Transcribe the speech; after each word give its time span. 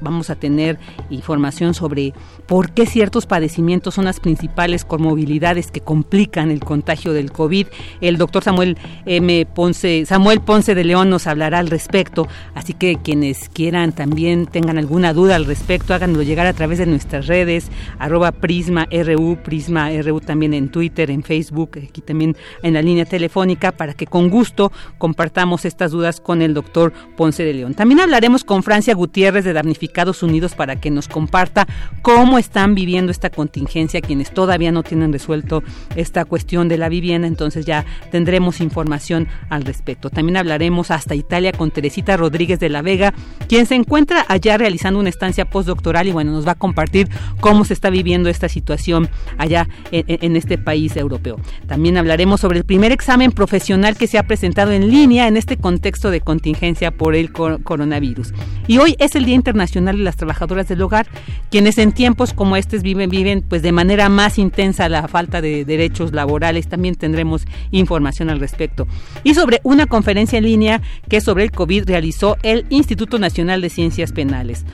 vamos 0.00 0.30
a 0.30 0.36
tener 0.36 0.78
información 1.10 1.74
sobre 1.74 2.12
por 2.50 2.72
qué 2.72 2.84
ciertos 2.84 3.26
padecimientos 3.26 3.94
son 3.94 4.06
las 4.06 4.18
principales 4.18 4.84
comorbilidades 4.84 5.70
que 5.70 5.82
complican 5.82 6.50
el 6.50 6.58
contagio 6.58 7.12
del 7.12 7.30
COVID. 7.30 7.68
El 8.00 8.16
doctor 8.16 8.42
Samuel 8.42 8.76
M. 9.06 9.46
Ponce, 9.46 10.04
Samuel 10.04 10.40
Ponce 10.40 10.74
de 10.74 10.82
León 10.82 11.10
nos 11.10 11.28
hablará 11.28 11.60
al 11.60 11.70
respecto, 11.70 12.26
así 12.56 12.74
que 12.74 12.96
quienes 12.96 13.48
quieran 13.50 13.92
también 13.92 14.46
tengan 14.46 14.78
alguna 14.78 15.12
duda 15.12 15.36
al 15.36 15.46
respecto, 15.46 15.94
háganlo 15.94 16.24
llegar 16.24 16.48
a 16.48 16.52
través 16.52 16.78
de 16.78 16.86
nuestras 16.86 17.28
redes, 17.28 17.70
arroba 18.00 18.32
Prisma 18.32 18.88
RU, 18.90 19.38
Prisma 19.44 19.88
RU 20.02 20.20
también 20.20 20.52
en 20.52 20.70
Twitter, 20.70 21.12
en 21.12 21.22
Facebook, 21.22 21.78
aquí 21.88 22.00
también 22.00 22.36
en 22.64 22.74
la 22.74 22.82
línea 22.82 23.04
telefónica, 23.04 23.70
para 23.70 23.94
que 23.94 24.08
con 24.08 24.28
gusto 24.28 24.72
compartamos 24.98 25.64
estas 25.64 25.92
dudas 25.92 26.20
con 26.20 26.42
el 26.42 26.52
doctor 26.52 26.92
Ponce 27.16 27.44
de 27.44 27.54
León. 27.54 27.74
También 27.74 28.00
hablaremos 28.00 28.42
con 28.42 28.64
Francia 28.64 28.92
Gutiérrez 28.96 29.44
de 29.44 29.52
Damnificados 29.52 30.24
Unidos 30.24 30.56
para 30.56 30.74
que 30.80 30.90
nos 30.90 31.06
comparta 31.06 31.68
cómo 32.02 32.39
están 32.40 32.74
viviendo 32.74 33.12
esta 33.12 33.30
contingencia, 33.30 34.00
quienes 34.00 34.32
todavía 34.32 34.72
no 34.72 34.82
tienen 34.82 35.12
resuelto 35.12 35.62
esta 35.96 36.24
cuestión 36.24 36.68
de 36.68 36.78
la 36.78 36.88
vivienda, 36.88 37.28
entonces 37.28 37.64
ya 37.66 37.84
tendremos 38.10 38.60
información 38.60 39.28
al 39.48 39.64
respecto. 39.64 40.10
También 40.10 40.36
hablaremos 40.36 40.90
hasta 40.90 41.14
Italia 41.14 41.52
con 41.52 41.70
Teresita 41.70 42.16
Rodríguez 42.16 42.58
de 42.60 42.68
la 42.68 42.82
Vega, 42.82 43.14
quien 43.48 43.66
se 43.66 43.74
encuentra 43.74 44.24
allá 44.28 44.58
realizando 44.58 45.00
una 45.00 45.08
estancia 45.08 45.44
postdoctoral 45.44 46.08
y 46.08 46.12
bueno, 46.12 46.32
nos 46.32 46.46
va 46.46 46.52
a 46.52 46.56
compartir 46.56 47.08
cómo 47.40 47.64
se 47.64 47.74
está 47.74 47.90
viviendo 47.90 48.28
esta 48.28 48.48
situación 48.48 49.08
allá 49.38 49.68
en, 49.90 50.36
este 50.36 50.58
país 50.58 50.96
europeo. 50.96 51.38
También 51.66 51.96
hablaremos 51.96 52.40
sobre 52.40 52.58
el 52.58 52.64
primer 52.64 52.92
examen 52.92 53.32
profesional 53.32 53.96
que 53.96 54.06
se 54.06 54.18
ha 54.18 54.22
presentado 54.22 54.72
en 54.72 54.90
línea 54.90 55.28
en 55.28 55.36
este 55.36 55.56
contexto 55.56 56.10
de 56.10 56.20
contingencia 56.20 56.90
por 56.90 57.14
el 57.14 57.32
coronavirus. 57.32 58.32
Y 58.66 58.78
hoy 58.78 58.96
es 58.98 59.14
el 59.16 59.24
Día 59.24 59.34
Internacional 59.34 59.96
de 59.96 60.04
las 60.04 60.16
Trabajadoras 60.16 60.68
del 60.68 60.82
Hogar, 60.82 61.06
quienes 61.50 61.78
en 61.78 61.92
tiempos 61.92 62.29
como 62.32 62.56
estos 62.56 62.82
viven, 62.82 63.10
viven 63.10 63.42
pues 63.42 63.62
de 63.62 63.72
manera 63.72 64.08
más 64.08 64.38
intensa 64.38 64.88
la 64.88 65.08
falta 65.08 65.40
de 65.40 65.64
derechos 65.64 66.12
laborales. 66.12 66.68
También 66.68 66.94
tendremos 66.94 67.46
información 67.70 68.30
al 68.30 68.40
respecto. 68.40 68.86
Y 69.24 69.34
sobre 69.34 69.60
una 69.62 69.86
conferencia 69.86 70.38
en 70.38 70.44
línea 70.44 70.82
que 71.08 71.20
sobre 71.20 71.44
el 71.44 71.50
COVID 71.50 71.84
realizó 71.86 72.36
el 72.42 72.66
Instituto 72.70 73.18
Nacional 73.18 73.60
de 73.60 73.70
Ciencias 73.70 74.12
Penales. 74.12 74.64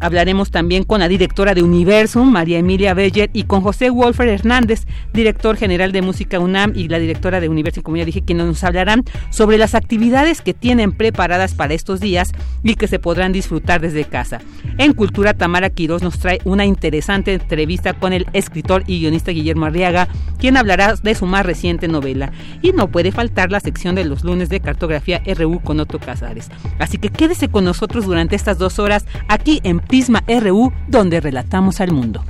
Hablaremos 0.00 0.50
también 0.50 0.84
con 0.84 1.00
la 1.00 1.08
directora 1.08 1.54
de 1.54 1.62
Universum, 1.62 2.30
María 2.30 2.58
Emilia 2.58 2.94
Beller, 2.94 3.30
y 3.32 3.44
con 3.44 3.60
José 3.60 3.90
Wolfer 3.90 4.28
Hernández, 4.28 4.86
director 5.12 5.56
general 5.56 5.92
de 5.92 6.02
Música 6.02 6.38
UNAM 6.38 6.72
y 6.74 6.88
la 6.88 6.98
directora 6.98 7.40
de 7.40 7.48
Universum, 7.48 7.82
como 7.82 7.96
ya 7.96 8.04
dije, 8.04 8.22
quienes 8.22 8.46
nos 8.46 8.64
hablarán 8.64 9.04
sobre 9.30 9.58
las 9.58 9.74
actividades 9.74 10.40
que 10.42 10.54
tienen 10.54 10.92
preparadas 10.92 11.54
para 11.54 11.74
estos 11.74 12.00
días 12.00 12.32
y 12.62 12.74
que 12.74 12.88
se 12.88 12.98
podrán 12.98 13.32
disfrutar 13.32 13.80
desde 13.80 14.04
casa. 14.04 14.40
En 14.78 14.92
Cultura, 14.92 15.34
Tamara 15.34 15.70
Quiroz 15.70 16.02
nos 16.02 16.18
trae 16.18 16.40
una 16.44 16.64
interesante 16.64 17.32
entrevista 17.34 17.94
con 17.94 18.12
el 18.12 18.26
escritor 18.32 18.84
y 18.86 19.00
guionista 19.00 19.30
Guillermo 19.32 19.66
Arriaga, 19.66 20.08
quien 20.38 20.56
hablará 20.56 20.94
de 20.96 21.14
su 21.14 21.26
más 21.26 21.46
reciente 21.46 21.88
novela. 21.88 22.32
Y 22.62 22.72
no 22.72 22.88
puede 22.88 23.12
faltar 23.12 23.50
la 23.50 23.60
sección 23.60 23.94
de 23.94 24.04
los 24.04 24.24
lunes 24.24 24.48
de 24.48 24.60
cartografía 24.60 25.22
RU 25.36 25.60
con 25.60 25.80
Otto 25.80 25.98
Casares. 25.98 26.50
Así 26.78 26.98
que 26.98 27.08
quédese 27.08 27.48
con 27.48 27.64
nosotros 27.64 28.06
durante 28.06 28.36
estas 28.36 28.58
dos 28.58 28.78
horas 28.78 29.06
aquí 29.28 29.60
en 29.64 29.80
Prisma 29.88 30.22
RU, 30.26 30.72
donde 30.88 31.20
relatamos 31.20 31.80
al 31.80 31.92
mundo. 31.92 32.24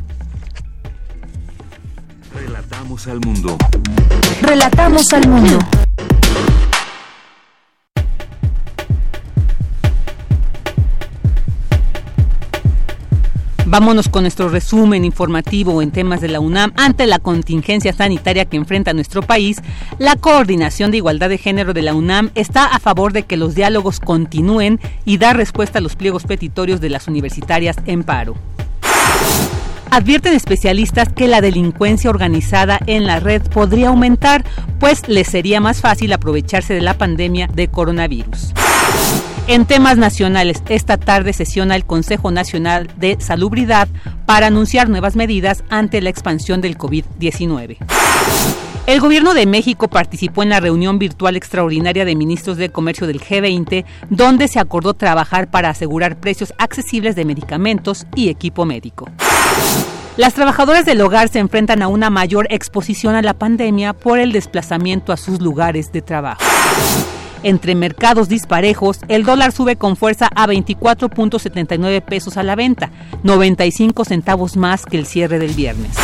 Relatamos 2.34 3.06
al 3.06 3.20
mundo. 3.20 3.56
Relatamos 4.42 5.12
al 5.12 5.28
mundo. 5.28 5.58
Vámonos 13.68 14.08
con 14.08 14.22
nuestro 14.22 14.48
resumen 14.48 15.04
informativo 15.04 15.82
en 15.82 15.90
temas 15.90 16.20
de 16.20 16.28
la 16.28 16.38
UNAM. 16.38 16.72
Ante 16.76 17.04
la 17.04 17.18
contingencia 17.18 17.92
sanitaria 17.92 18.44
que 18.44 18.56
enfrenta 18.56 18.92
nuestro 18.92 19.22
país, 19.22 19.60
la 19.98 20.14
Coordinación 20.14 20.92
de 20.92 20.98
Igualdad 20.98 21.28
de 21.28 21.36
Género 21.36 21.74
de 21.74 21.82
la 21.82 21.92
UNAM 21.92 22.30
está 22.36 22.66
a 22.66 22.78
favor 22.78 23.12
de 23.12 23.24
que 23.24 23.36
los 23.36 23.56
diálogos 23.56 23.98
continúen 23.98 24.78
y 25.04 25.18
dar 25.18 25.36
respuesta 25.36 25.80
a 25.80 25.82
los 25.82 25.96
pliegos 25.96 26.22
petitorios 26.22 26.80
de 26.80 26.90
las 26.90 27.08
universitarias 27.08 27.76
en 27.86 28.04
paro. 28.04 28.36
Advierten 29.90 30.34
especialistas 30.34 31.12
que 31.12 31.26
la 31.26 31.40
delincuencia 31.40 32.08
organizada 32.08 32.78
en 32.86 33.04
la 33.04 33.18
red 33.18 33.42
podría 33.42 33.88
aumentar, 33.88 34.44
pues 34.78 35.08
les 35.08 35.26
sería 35.26 35.60
más 35.60 35.80
fácil 35.80 36.12
aprovecharse 36.12 36.72
de 36.72 36.82
la 36.82 36.94
pandemia 36.94 37.48
de 37.48 37.66
coronavirus. 37.66 38.52
En 39.48 39.64
temas 39.64 39.96
nacionales, 39.96 40.60
esta 40.68 40.96
tarde 40.96 41.32
sesiona 41.32 41.76
el 41.76 41.86
Consejo 41.86 42.32
Nacional 42.32 42.90
de 42.96 43.16
Salubridad 43.20 43.86
para 44.26 44.48
anunciar 44.48 44.88
nuevas 44.88 45.14
medidas 45.14 45.62
ante 45.70 46.00
la 46.00 46.10
expansión 46.10 46.60
del 46.60 46.76
COVID-19. 46.76 47.76
El 48.88 49.00
gobierno 49.00 49.34
de 49.34 49.46
México 49.46 49.86
participó 49.86 50.42
en 50.42 50.48
la 50.48 50.58
reunión 50.58 50.98
virtual 50.98 51.36
extraordinaria 51.36 52.04
de 52.04 52.16
ministros 52.16 52.56
de 52.56 52.70
comercio 52.70 53.06
del 53.06 53.20
G20, 53.20 53.84
donde 54.10 54.48
se 54.48 54.58
acordó 54.58 54.94
trabajar 54.94 55.48
para 55.48 55.70
asegurar 55.70 56.18
precios 56.18 56.52
accesibles 56.58 57.14
de 57.14 57.24
medicamentos 57.24 58.04
y 58.16 58.30
equipo 58.30 58.64
médico. 58.64 59.08
Las 60.16 60.34
trabajadoras 60.34 60.84
del 60.84 61.00
hogar 61.00 61.28
se 61.28 61.38
enfrentan 61.38 61.82
a 61.82 61.88
una 61.88 62.10
mayor 62.10 62.48
exposición 62.50 63.14
a 63.14 63.22
la 63.22 63.34
pandemia 63.34 63.92
por 63.92 64.18
el 64.18 64.32
desplazamiento 64.32 65.12
a 65.12 65.16
sus 65.16 65.40
lugares 65.40 65.92
de 65.92 66.02
trabajo. 66.02 66.42
Entre 67.42 67.74
mercados 67.74 68.28
disparejos, 68.28 69.00
el 69.08 69.24
dólar 69.24 69.52
sube 69.52 69.76
con 69.76 69.96
fuerza 69.96 70.28
a 70.34 70.46
24.79 70.46 72.02
pesos 72.02 72.36
a 72.36 72.42
la 72.42 72.56
venta, 72.56 72.90
95 73.22 74.04
centavos 74.04 74.56
más 74.56 74.84
que 74.86 74.98
el 74.98 75.06
cierre 75.06 75.38
del 75.38 75.52
viernes. 75.52 75.96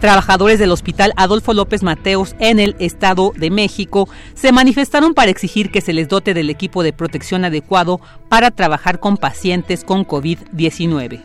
Trabajadores 0.00 0.58
del 0.58 0.72
Hospital 0.72 1.12
Adolfo 1.16 1.54
López 1.54 1.82
Mateos 1.82 2.36
en 2.38 2.60
el 2.60 2.76
Estado 2.78 3.32
de 3.34 3.50
México 3.50 4.08
se 4.34 4.52
manifestaron 4.52 5.14
para 5.14 5.30
exigir 5.30 5.70
que 5.70 5.80
se 5.80 5.94
les 5.94 6.08
dote 6.08 6.34
del 6.34 6.50
equipo 6.50 6.82
de 6.82 6.92
protección 6.92 7.44
adecuado 7.44 8.00
para 8.28 8.50
trabajar 8.50 9.00
con 9.00 9.16
pacientes 9.16 9.84
con 9.84 10.06
COVID-19. 10.06 11.24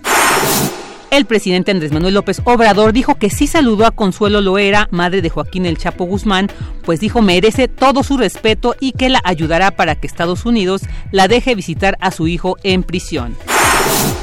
El 1.12 1.26
presidente 1.26 1.72
Andrés 1.72 1.92
Manuel 1.92 2.14
López 2.14 2.42
Obrador 2.46 2.94
dijo 2.94 3.16
que 3.16 3.30
sí 3.30 3.46
saludó 3.46 3.86
a 3.86 3.92
Consuelo 3.92 4.40
Loera, 4.40 4.88
madre 4.92 5.22
de 5.22 5.30
Joaquín 5.30 5.66
El 5.66 5.78
Chapo 5.78 6.06
Guzmán, 6.06 6.50
pues 6.86 7.02
dijo 7.02 7.22
merece 7.22 7.68
todo 7.68 8.02
su 8.02 8.16
respeto 8.16 8.78
y 8.80 8.94
que 8.94 9.10
la 9.10 9.20
ayudará 9.26 9.72
para 9.72 9.96
que 9.96 10.08
Estados 10.08 10.46
Unidos 10.46 10.84
la 11.12 11.28
deje 11.28 11.54
visitar 11.54 11.98
a 12.00 12.12
su 12.12 12.30
hijo 12.30 12.56
en 12.64 12.84
prisión. 12.84 13.36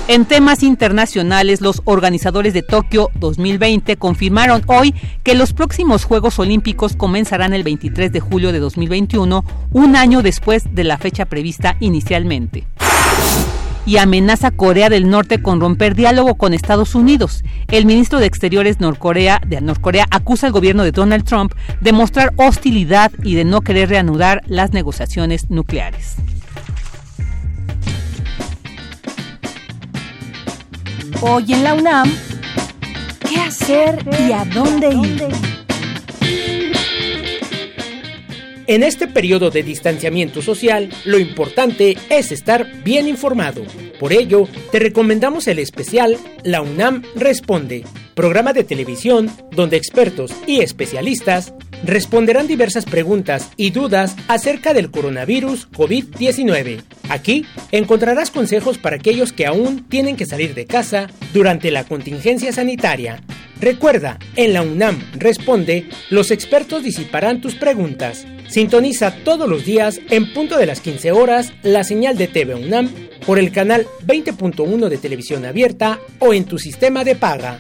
En 0.09 0.25
temas 0.25 0.63
internacionales, 0.63 1.61
los 1.61 1.83
organizadores 1.85 2.55
de 2.55 2.63
Tokio 2.63 3.11
2020 3.17 3.99
confirmaron 3.99 4.63
hoy 4.67 4.95
que 5.25 5.35
los 5.35 5.53
próximos 5.53 6.05
Juegos 6.05 6.39
Olímpicos 6.39 6.97
comenzarán 6.97 7.53
el 7.53 7.65
23 7.65 8.11
de 8.11 8.21
julio 8.21 8.51
de 8.51 8.61
2021, 8.61 9.45
un 9.73 9.95
año 9.95 10.23
después 10.23 10.65
de 10.75 10.85
la 10.85 10.97
fecha 10.97 11.27
prevista 11.27 11.77
inicialmente 11.81 12.67
y 13.89 13.97
amenaza 13.97 14.49
a 14.49 14.51
Corea 14.51 14.91
del 14.91 15.09
Norte 15.09 15.41
con 15.41 15.63
romper 15.63 15.95
diálogo 15.95 16.35
con 16.35 16.53
Estados 16.53 16.95
Unidos. 16.95 17.43
El 17.69 17.87
ministro 17.87 18.19
de 18.19 18.27
Exteriores 18.27 18.77
de 18.77 19.61
Norcorea 19.63 20.07
acusa 20.11 20.47
al 20.47 20.53
gobierno 20.53 20.85
de 20.85 20.93
Donald 20.93 21.25
Trump 21.25 21.55
de 21.81 21.93
mostrar 21.93 22.35
hostilidad 22.37 23.11
y 23.25 23.35
de 23.35 23.47
no 23.47 23.63
querer 23.63 23.89
reanudar 23.89 24.43
las 24.47 24.75
negociaciones 24.75 25.49
nucleares. 25.49 26.17
Hoy 31.23 31.55
en 31.55 31.65
la 31.65 31.73
UNAM, 31.73 32.13
¿qué 33.27 33.41
hacer 33.41 34.07
y 34.29 34.33
a 34.33 34.45
dónde 34.45 34.91
ir? 34.91 35.68
En 38.69 38.83
este 38.83 39.07
periodo 39.07 39.49
de 39.49 39.63
distanciamiento 39.63 40.43
social, 40.43 40.91
lo 41.07 41.19
importante 41.19 41.97
es 42.11 42.31
estar 42.33 42.71
bien 42.85 43.09
informado. 43.09 43.63
Por 43.99 44.13
ello, 44.13 44.47
te 44.71 44.79
recomendamos 44.79 45.49
el 45.49 45.59
especial 45.59 46.19
La 46.45 46.61
UNAM 46.61 47.03
Responde, 47.17 47.85
programa 48.15 48.53
de 48.53 48.65
televisión 48.65 49.31
donde 49.53 49.79
expertos 49.79 50.35
y 50.47 50.61
especialistas 50.61 51.55
responderán 51.83 52.47
diversas 52.47 52.85
preguntas 52.85 53.51
y 53.57 53.71
dudas 53.71 54.17
acerca 54.29 54.75
del 54.75 54.91
coronavirus 54.91 55.71
COVID-19. 55.71 56.83
Aquí 57.09 57.47
encontrarás 57.73 58.31
consejos 58.31 58.77
para 58.77 58.97
aquellos 58.97 59.33
que 59.33 59.47
aún 59.47 59.89
tienen 59.89 60.15
que 60.15 60.27
salir 60.27 60.53
de 60.53 60.67
casa 60.67 61.07
durante 61.33 61.71
la 61.71 61.85
contingencia 61.85 62.53
sanitaria. 62.53 63.23
Recuerda, 63.61 64.19
en 64.37 64.53
la 64.53 64.63
UNAM 64.63 65.03
Responde, 65.15 65.89
los 66.11 66.31
expertos 66.31 66.85
disiparán 66.85 67.41
tus 67.41 67.57
preguntas. 67.57 68.25
Sintoniza 68.49 69.13
todos 69.25 69.49
los 69.49 69.65
días 69.65 70.01
en 70.11 70.33
punto 70.33 70.57
de 70.57 70.67
las 70.67 70.81
15 70.81 71.13
horas 71.13 71.53
la 71.63 71.83
señal 71.83 72.17
de 72.17 72.29
TV 72.29 72.55
UNAM 72.55 72.89
por 73.27 73.39
el 73.39 73.51
canal 73.51 73.87
20.1 74.07 74.89
de 74.89 74.97
televisión 74.97 75.45
abierta 75.45 75.99
o 76.21 76.33
en 76.35 76.45
tu 76.45 76.59
sistema 76.59 77.03
de 77.03 77.17
paga. 77.17 77.59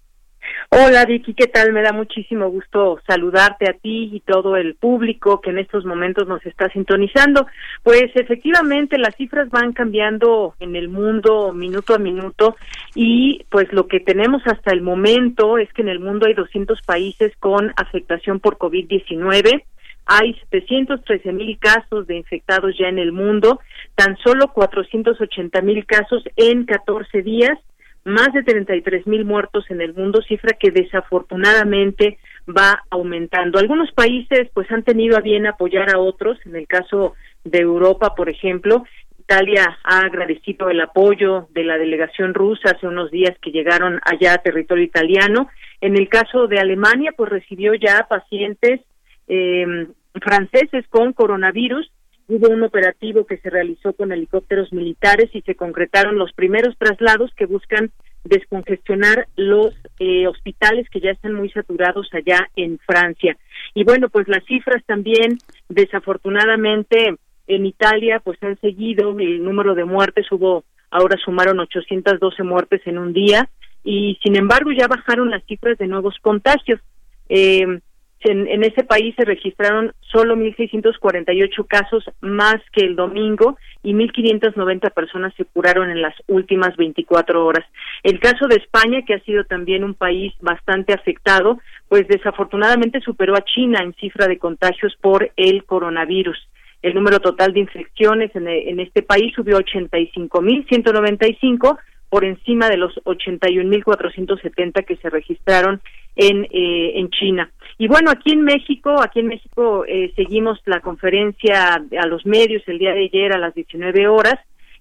Hola 0.75 1.05
Vicky, 1.05 1.35
¿qué 1.35 1.45
tal? 1.45 1.71
Me 1.71 1.83
da 1.83 1.93
muchísimo 1.93 2.49
gusto 2.49 2.99
saludarte 3.07 3.69
a 3.69 3.73
ti 3.73 4.09
y 4.11 4.21
todo 4.21 4.55
el 4.57 4.73
público 4.73 5.39
que 5.39 5.51
en 5.51 5.59
estos 5.59 5.85
momentos 5.85 6.27
nos 6.27 6.43
está 6.47 6.67
sintonizando. 6.69 7.45
Pues 7.83 8.05
efectivamente 8.15 8.97
las 8.97 9.15
cifras 9.15 9.51
van 9.51 9.73
cambiando 9.73 10.55
en 10.59 10.75
el 10.75 10.89
mundo 10.89 11.53
minuto 11.53 11.93
a 11.93 11.99
minuto 11.99 12.55
y 12.95 13.45
pues 13.49 13.71
lo 13.71 13.87
que 13.87 13.99
tenemos 13.99 14.41
hasta 14.47 14.73
el 14.73 14.81
momento 14.81 15.59
es 15.59 15.71
que 15.73 15.83
en 15.83 15.89
el 15.89 15.99
mundo 15.99 16.25
hay 16.25 16.33
200 16.33 16.81
países 16.81 17.31
con 17.39 17.71
afectación 17.75 18.39
por 18.39 18.57
COVID-19. 18.57 19.63
Hay 20.05 20.35
713 20.51 21.31
mil 21.31 21.57
casos 21.59 22.07
de 22.07 22.17
infectados 22.17 22.75
ya 22.77 22.87
en 22.87 22.99
el 22.99 23.11
mundo, 23.11 23.59
tan 23.95 24.17
solo 24.17 24.49
480 24.53 25.61
mil 25.61 25.85
casos 25.85 26.23
en 26.35 26.65
14 26.65 27.21
días, 27.21 27.57
más 28.05 28.33
de 28.33 28.43
33 28.43 29.07
mil 29.07 29.23
muertos 29.23 29.65
en 29.69 29.79
el 29.79 29.93
mundo, 29.93 30.21
cifra 30.27 30.57
que 30.59 30.71
desafortunadamente 30.71 32.17
va 32.47 32.83
aumentando. 32.89 33.59
Algunos 33.59 33.91
países 33.93 34.49
pues 34.53 34.69
han 34.71 34.83
tenido 34.83 35.17
a 35.17 35.21
bien 35.21 35.47
apoyar 35.47 35.89
a 35.89 35.99
otros, 35.99 36.37
en 36.45 36.55
el 36.55 36.67
caso 36.67 37.13
de 37.45 37.59
Europa, 37.59 38.13
por 38.15 38.29
ejemplo, 38.29 38.83
Italia 39.19 39.77
ha 39.85 39.99
agradecido 39.99 40.69
el 40.69 40.81
apoyo 40.81 41.47
de 41.51 41.63
la 41.63 41.77
delegación 41.77 42.33
rusa 42.33 42.71
hace 42.75 42.87
unos 42.87 43.09
días 43.09 43.37
que 43.41 43.51
llegaron 43.51 44.01
allá 44.03 44.33
a 44.33 44.37
territorio 44.39 44.83
italiano. 44.83 45.49
En 45.79 45.95
el 45.95 46.09
caso 46.09 46.47
de 46.47 46.59
Alemania, 46.59 47.13
pues 47.15 47.29
recibió 47.29 47.73
ya 47.73 48.05
pacientes 48.09 48.81
eh, 49.27 49.87
franceses 50.21 50.87
con 50.89 51.13
coronavirus. 51.13 51.91
Hubo 52.27 52.49
un 52.49 52.63
operativo 52.63 53.25
que 53.25 53.37
se 53.37 53.49
realizó 53.49 53.93
con 53.93 54.11
helicópteros 54.11 54.71
militares 54.71 55.29
y 55.33 55.41
se 55.41 55.55
concretaron 55.55 56.17
los 56.17 56.31
primeros 56.33 56.77
traslados 56.77 57.31
que 57.35 57.45
buscan 57.45 57.91
descongestionar 58.23 59.27
los 59.35 59.73
eh, 59.99 60.27
hospitales 60.27 60.89
que 60.89 61.01
ya 61.01 61.11
están 61.11 61.33
muy 61.33 61.49
saturados 61.49 62.07
allá 62.13 62.49
en 62.55 62.79
Francia. 62.79 63.37
Y 63.73 63.83
bueno, 63.83 64.09
pues 64.09 64.27
las 64.27 64.43
cifras 64.45 64.83
también, 64.85 65.37
desafortunadamente, 65.67 67.15
en 67.47 67.65
Italia, 67.65 68.21
pues 68.23 68.41
han 68.41 68.57
seguido 68.61 69.17
el 69.19 69.43
número 69.43 69.75
de 69.75 69.83
muertes. 69.83 70.31
Hubo, 70.31 70.63
ahora 70.89 71.17
sumaron 71.23 71.59
812 71.59 72.43
muertes 72.43 72.81
en 72.85 72.97
un 72.97 73.11
día 73.11 73.49
y 73.83 74.17
sin 74.23 74.37
embargo 74.37 74.71
ya 74.71 74.87
bajaron 74.87 75.29
las 75.29 75.43
cifras 75.43 75.77
de 75.77 75.87
nuevos 75.87 76.15
contagios. 76.21 76.79
Eh, 77.27 77.79
en, 78.25 78.47
en, 78.47 78.63
ese 78.63 78.83
país 78.83 79.13
se 79.15 79.25
registraron 79.25 79.93
solo 80.01 80.35
1.648 80.35 81.67
casos 81.67 82.03
más 82.21 82.55
que 82.71 82.85
el 82.85 82.95
domingo 82.95 83.57
y 83.83 83.93
1.590 83.93 84.93
personas 84.93 85.33
se 85.35 85.45
curaron 85.45 85.89
en 85.89 86.01
las 86.01 86.15
últimas 86.27 86.75
24 86.77 87.45
horas. 87.45 87.65
El 88.03 88.19
caso 88.19 88.47
de 88.47 88.55
España, 88.55 89.03
que 89.05 89.15
ha 89.15 89.19
sido 89.21 89.43
también 89.45 89.83
un 89.83 89.93
país 89.93 90.33
bastante 90.41 90.93
afectado, 90.93 91.59
pues 91.87 92.07
desafortunadamente 92.07 93.01
superó 93.01 93.35
a 93.35 93.45
China 93.45 93.79
en 93.83 93.93
cifra 93.95 94.27
de 94.27 94.37
contagios 94.37 94.95
por 95.01 95.31
el 95.35 95.65
coronavirus. 95.65 96.37
El 96.81 96.95
número 96.95 97.19
total 97.19 97.53
de 97.53 97.61
infecciones 97.61 98.35
en, 98.35 98.47
en 98.47 98.79
este 98.79 99.03
país 99.03 99.33
subió 99.35 99.57
a 99.57 99.61
85.195 99.61 101.77
por 102.13 102.25
encima 102.25 102.69
de 102.69 102.77
los 102.77 102.93
81.470 103.05 104.85
que 104.85 104.97
se 104.97 105.09
registraron 105.09 105.81
en, 106.15 106.43
eh, 106.51 106.99
en 106.99 107.09
China. 107.09 107.49
Y 107.79 107.87
bueno, 107.87 108.11
aquí 108.11 108.33
en 108.33 108.43
México, 108.43 109.01
aquí 109.01 109.21
en 109.21 109.29
México 109.29 109.83
eh, 109.87 110.13
seguimos 110.15 110.59
la 110.65 110.79
conferencia 110.81 111.73
a 111.73 112.05
los 112.05 112.23
medios 112.27 112.61
el 112.67 112.77
día 112.77 112.93
de 112.93 113.05
ayer 113.05 113.33
a 113.33 113.39
las 113.39 113.55
19 113.55 114.07
horas 114.07 114.35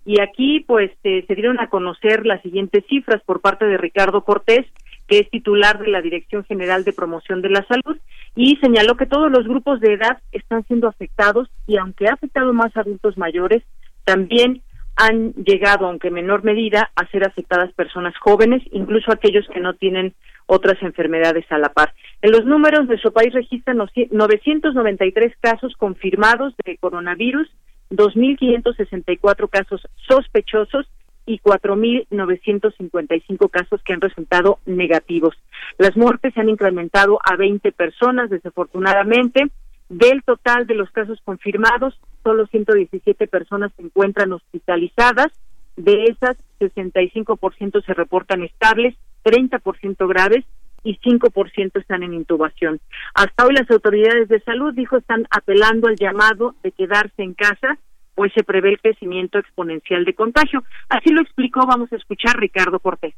y 0.05 0.21
aquí 0.21 0.61
pues 0.61 0.91
eh, 1.05 1.25
se 1.27 1.35
dieron 1.35 1.59
a 1.59 1.71
conocer 1.71 2.27
las 2.27 2.43
siguientes 2.43 2.85
cifras 2.87 3.23
por 3.23 3.41
parte 3.41 3.65
de 3.65 3.79
Ricardo 3.79 4.25
Cortés, 4.25 4.67
que 5.09 5.21
es 5.21 5.31
titular 5.31 5.79
de 5.79 5.89
la 5.89 6.03
Dirección 6.03 6.45
General 6.45 6.85
de 6.85 6.93
Promoción 6.93 7.41
de 7.41 7.49
la 7.49 7.67
Salud 7.67 7.97
y 8.37 8.57
señaló 8.57 8.99
que 8.99 9.07
todos 9.07 9.31
los 9.31 9.49
grupos 9.49 9.81
de 9.81 9.95
edad 9.95 10.19
están 10.33 10.67
siendo 10.67 10.87
afectados 10.87 11.49
y 11.67 11.79
aunque 11.79 12.09
ha 12.09 12.13
afectado 12.13 12.53
más 12.53 12.77
adultos 12.77 13.17
mayores, 13.17 13.63
también 14.05 14.61
han 14.97 15.33
llegado, 15.35 15.87
aunque 15.87 16.09
en 16.09 16.15
menor 16.15 16.43
medida, 16.45 16.91
a 16.95 17.07
ser 17.09 17.27
afectadas 17.27 17.73
personas 17.73 18.15
jóvenes, 18.19 18.63
incluso 18.73 19.11
aquellos 19.11 19.49
que 19.49 19.61
no 19.61 19.75
tienen 19.75 20.15
otras 20.47 20.81
enfermedades 20.83 21.45
a 21.51 21.59
la 21.59 21.71
par. 21.71 21.95
En 22.21 22.33
los 22.33 22.45
números, 22.45 22.89
de 22.89 22.99
su 22.99 23.13
país 23.13 23.33
registran 23.33 23.79
993 23.79 25.35
casos 25.41 25.75
confirmados 25.77 26.55
de 26.65 26.77
coronavirus, 26.77 27.49
2.564 27.91 29.49
casos 29.49 29.81
sospechosos 30.09 30.91
y 31.25 31.39
4.955 31.39 33.51
casos 33.51 33.81
que 33.85 33.93
han 33.93 34.01
resultado 34.01 34.59
negativos. 34.67 35.37
Las 35.79 35.97
muertes 35.97 36.35
se 36.35 36.41
han 36.41 36.49
incrementado 36.49 37.21
a 37.25 37.37
20 37.37 37.71
personas, 37.73 38.31
desafortunadamente. 38.31 39.49
Del 39.89 40.23
total 40.23 40.67
de 40.67 40.75
los 40.75 40.91
casos 40.91 41.21
confirmados, 41.23 41.99
solo 42.23 42.47
117 42.47 43.27
personas 43.27 43.73
se 43.77 43.83
encuentran 43.83 44.33
hospitalizadas. 44.33 45.29
De 45.77 46.05
esas, 46.05 46.37
65% 46.61 47.85
se 47.85 47.95
reportan 47.95 48.43
estables, 48.43 48.95
30% 49.25 50.09
graves 50.09 50.45
y 50.85 50.99
5% 50.99 51.81
están 51.81 52.03
en 52.03 52.15
intubación. 52.15 52.81
Hasta 53.15 53.47
hoy 53.47 53.55
las 53.55 53.71
autoridades 53.71 54.29
de 54.29 54.41
salud, 54.41 54.75
dijo, 54.75 54.97
están 54.97 55.27
apelando 55.31 55.89
al 55.89 55.97
llamado 55.97 56.55
de 56.63 56.73
quedarse 56.73 57.23
en 57.23 57.35
casa, 57.35 57.79
pues 58.15 58.33
se 58.35 58.45
prevé 58.45 58.71
el 58.71 58.81
crecimiento 58.81 59.39
exponencial 59.39 60.05
de 60.05 60.15
contagio. 60.15 60.63
Así 60.89 61.11
lo 61.11 61.23
explicó, 61.23 61.67
vamos 61.67 61.93
a 61.93 61.97
escuchar 61.97 62.37
Ricardo 62.39 62.79
Cortés. 62.79 63.15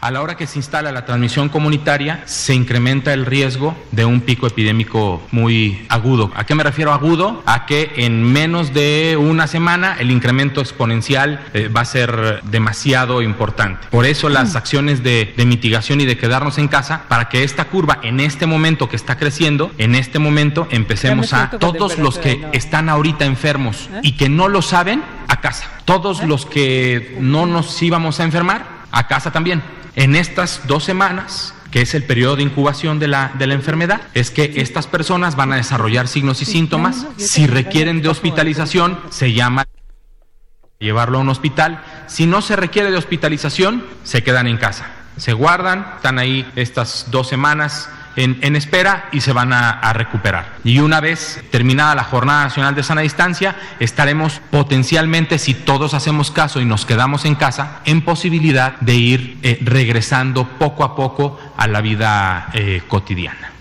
A 0.00 0.12
la 0.12 0.22
hora 0.22 0.36
que 0.36 0.46
se 0.46 0.60
instala 0.60 0.92
la 0.92 1.04
transmisión 1.04 1.48
comunitaria, 1.48 2.22
se 2.24 2.54
incrementa 2.54 3.12
el 3.12 3.26
riesgo 3.26 3.76
de 3.90 4.04
un 4.04 4.20
pico 4.20 4.46
epidémico 4.46 5.20
muy 5.32 5.86
agudo. 5.88 6.30
¿A 6.36 6.46
qué 6.46 6.54
me 6.54 6.62
refiero 6.62 6.92
agudo? 6.92 7.42
A 7.46 7.66
que 7.66 7.94
en 7.96 8.22
menos 8.22 8.72
de 8.72 9.16
una 9.20 9.48
semana 9.48 9.96
el 9.98 10.12
incremento 10.12 10.60
exponencial 10.60 11.44
eh, 11.52 11.66
va 11.66 11.80
a 11.80 11.84
ser 11.84 12.42
demasiado 12.44 13.22
importante. 13.22 13.88
Por 13.90 14.06
eso 14.06 14.28
las 14.28 14.54
acciones 14.54 15.02
de, 15.02 15.34
de, 15.36 15.46
mitigación 15.46 16.00
y 16.00 16.06
de 16.06 16.16
quedarnos 16.16 16.58
en 16.58 16.68
casa, 16.68 17.02
para 17.08 17.28
que 17.28 17.42
esta 17.42 17.64
curva 17.64 17.98
en 18.04 18.20
este 18.20 18.46
momento 18.46 18.88
que 18.88 18.94
está 18.94 19.18
creciendo, 19.18 19.72
en 19.78 19.96
este 19.96 20.20
momento 20.20 20.68
empecemos 20.70 21.32
a 21.32 21.50
todos 21.50 21.98
los 21.98 22.18
que 22.18 22.46
están 22.52 22.88
ahorita 22.88 23.24
enfermos 23.24 23.90
y 24.02 24.12
que 24.12 24.28
no 24.28 24.46
lo 24.46 24.62
saben, 24.62 25.02
a 25.26 25.40
casa. 25.40 25.68
Todos 25.84 26.22
los 26.22 26.46
que 26.46 27.16
no 27.20 27.46
nos 27.46 27.82
íbamos 27.82 28.20
a 28.20 28.24
enfermar, 28.24 28.78
a 28.92 29.08
casa 29.08 29.32
también 29.32 29.60
en 29.96 30.16
estas 30.16 30.66
dos 30.66 30.84
semanas 30.84 31.54
que 31.70 31.82
es 31.82 31.94
el 31.94 32.04
periodo 32.04 32.36
de 32.36 32.42
incubación 32.42 32.98
de 32.98 33.08
la, 33.08 33.32
de 33.38 33.46
la 33.46 33.54
enfermedad, 33.54 34.00
es 34.14 34.30
que 34.30 34.54
estas 34.56 34.86
personas 34.86 35.36
van 35.36 35.52
a 35.52 35.56
desarrollar 35.56 36.08
signos 36.08 36.40
y 36.40 36.46
síntomas. 36.46 37.06
Si 37.18 37.46
requieren 37.46 38.00
de 38.00 38.08
hospitalización, 38.08 38.98
se 39.10 39.32
llama 39.32 39.66
llevarlo 40.78 41.18
a 41.18 41.20
un 41.20 41.28
hospital. 41.28 41.82
Si 42.06 42.26
no 42.26 42.40
se 42.40 42.56
requiere 42.56 42.90
de 42.90 42.96
hospitalización, 42.96 43.84
se 44.04 44.22
quedan 44.22 44.46
en 44.46 44.56
casa. 44.56 44.86
Se 45.16 45.32
guardan, 45.32 45.86
están 45.96 46.18
ahí 46.18 46.50
estas 46.56 47.10
dos 47.10 47.28
semanas 47.28 47.90
en, 48.18 48.56
espera 48.56 49.08
y 49.12 49.20
se 49.20 49.32
van 49.32 49.52
a, 49.52 49.92
recuperar. 49.92 50.56
Y 50.64 50.80
una 50.80 51.00
vez 51.00 51.44
terminada 51.50 51.94
la 51.94 52.04
Jornada 52.04 52.44
Nacional 52.44 52.74
de 52.74 52.82
Sana 52.82 53.00
Distancia, 53.02 53.56
estaremos 53.80 54.40
potencialmente, 54.50 55.38
si 55.38 55.54
todos 55.54 55.94
hacemos 55.94 56.30
caso 56.30 56.60
y 56.60 56.64
nos 56.64 56.84
quedamos 56.84 57.24
en 57.24 57.34
casa, 57.34 57.82
en 57.84 58.02
posibilidad 58.02 58.78
de 58.80 58.94
ir 58.94 59.36
eh, 59.42 59.58
regresando 59.62 60.46
poco 60.58 60.84
a 60.84 60.94
poco 60.94 61.38
a 61.56 61.66
la 61.68 61.80
vida 61.80 62.48
eh, 62.54 62.82
cotidiana. 62.86 63.52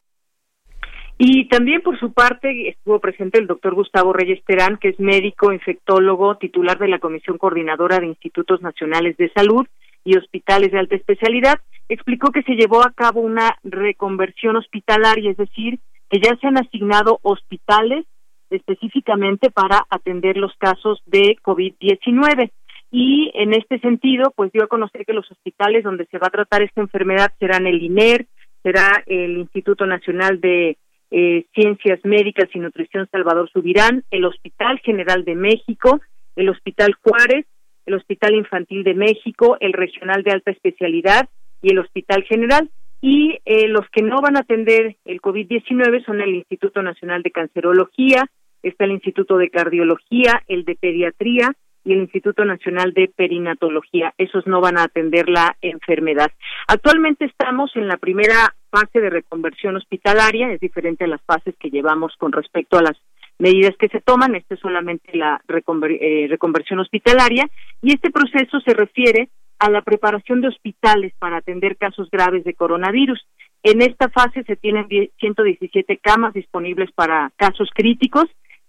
Y 1.20 1.48
también 1.48 1.82
por 1.82 2.00
su 2.00 2.14
parte 2.14 2.70
estuvo 2.70 3.00
presente 3.00 3.40
el 3.40 3.48
doctor 3.48 3.74
Gustavo 3.74 4.14
Reyes 4.14 4.44
Terán, 4.46 4.78
que 4.78 4.90
es 4.90 5.00
médico, 5.00 5.52
infectólogo, 5.52 6.38
titular 6.38 6.78
de 6.78 6.88
la 6.88 7.00
Comisión 7.00 7.40
Coordinadora 7.40 8.00
de 8.00 8.06
Institutos 8.06 8.62
Nacionales 8.62 9.18
de 9.18 9.30
Salud 9.30 9.66
y 10.08 10.16
Hospitales 10.16 10.72
de 10.72 10.80
Alta 10.80 10.96
Especialidad, 10.96 11.60
explicó 11.90 12.32
que 12.32 12.42
se 12.44 12.54
llevó 12.54 12.82
a 12.82 12.94
cabo 12.94 13.20
una 13.20 13.58
reconversión 13.66 14.56
hospitalaria, 14.56 15.32
es 15.32 15.38
decir, 15.38 15.80
que 16.10 16.22
ya 16.22 16.34
se 16.38 16.48
han 16.48 16.58
asignado 16.58 17.20
hospitales 17.24 18.06
específicamente 18.50 19.52
para 19.52 19.86
atender 19.90 20.38
los 20.38 20.56
casos 20.58 21.02
de 21.06 21.36
COVID-19. 21.44 22.52
Y 22.90 23.32
en 23.34 23.52
este 23.54 23.80
sentido, 23.80 24.32
pues 24.34 24.54
dio 24.54 24.64
a 24.64 24.68
conocer 24.68 25.06
que 25.06 25.12
los 25.12 25.30
hospitales 25.30 25.84
donde 25.84 26.06
se 26.06 26.20
va 26.20 26.28
a 26.28 26.38
tratar 26.38 26.62
esta 26.62 26.80
enfermedad 26.80 27.34
serán 27.38 27.68
el 27.68 27.84
INER, 27.84 28.28
será 28.64 29.04
el 29.08 29.40
Instituto 29.40 29.86
Nacional 29.86 30.40
de 30.40 30.78
eh, 31.12 31.46
Ciencias 31.54 32.00
Médicas 32.06 32.48
y 32.54 32.60
Nutrición 32.60 33.10
Salvador 33.12 33.50
Subirán, 33.52 34.06
el 34.10 34.24
Hospital 34.24 34.80
General 34.80 35.26
de 35.26 35.36
México, 35.36 36.00
el 36.38 36.48
Hospital 36.48 36.94
Juárez, 37.04 37.46
el 37.88 37.96
Hospital 37.96 38.36
Infantil 38.36 38.84
de 38.84 38.94
México, 38.94 39.58
el 39.60 39.74
Regional 39.74 40.22
de 40.22 40.32
Alta 40.32 40.52
Especialidad 40.52 41.28
y 41.62 41.72
el 41.72 41.80
Hospital 41.80 42.24
General. 42.24 42.70
Y 43.02 43.40
eh, 43.46 43.68
los 43.68 43.88
que 43.92 44.02
no 44.02 44.22
van 44.22 44.36
a 44.36 44.42
atender 44.42 44.98
el 45.06 45.22
COVID-19 45.22 46.06
son 46.06 46.22
el 46.22 46.36
Instituto 46.36 46.82
Nacional 46.84 47.24
de 47.24 47.32
Cancerología, 47.32 48.26
está 48.62 48.86
el 48.86 48.92
Instituto 48.92 49.38
de 49.38 49.50
Cardiología, 49.50 50.44
el 50.48 50.66
de 50.66 50.76
Pediatría 50.76 51.54
y 51.86 51.94
el 51.94 52.00
Instituto 52.00 52.44
Nacional 52.44 52.94
de 52.94 53.10
Perinatología. 53.16 54.14
Esos 54.18 54.46
no 54.48 54.60
van 54.60 54.78
a 54.78 54.84
atender 54.84 55.30
la 55.30 55.56
enfermedad. 55.62 56.32
Actualmente 56.68 57.26
estamos 57.26 57.72
en 57.76 57.88
la 57.88 57.98
primera 57.98 58.54
fase 58.70 59.00
de 59.00 59.10
reconversión 59.10 59.78
hospitalaria, 59.78 60.52
es 60.52 60.60
diferente 60.60 61.06
a 61.06 61.08
las 61.08 61.22
fases 61.22 61.56
que 61.58 61.70
llevamos 61.70 62.14
con 62.18 62.34
respecto 62.34 62.78
a 62.78 62.82
las 62.82 62.98
medidas 63.40 63.76
que 63.78 63.90
se 63.90 64.02
toman. 64.02 64.36
Esta 64.36 64.56
es 64.56 64.60
solamente 64.60 65.16
la 65.16 65.42
eh, 65.48 66.28
reconversión 66.30 66.80
hospitalaria 66.80 67.48
y 67.82 67.94
este 67.94 68.12
proceso 68.12 68.60
se 68.62 68.74
refiere 68.74 69.30
a 69.60 69.70
la 69.70 69.82
preparación 69.82 70.42
de 70.42 70.50
hospitales 70.50 71.14
para 71.20 71.38
atender 71.38 71.78
casos 71.78 72.10
graves 72.12 72.44
de 72.44 72.54
coronavirus. 72.54 73.26
En 73.64 73.82
esta 73.82 74.10
fase 74.10 74.44
se 74.44 74.56
tienen 74.56 74.88
117 75.20 75.98
camas 75.98 76.34
disponibles 76.34 76.92
para 76.92 77.32
casos 77.36 77.70
críticos. 77.74 78.26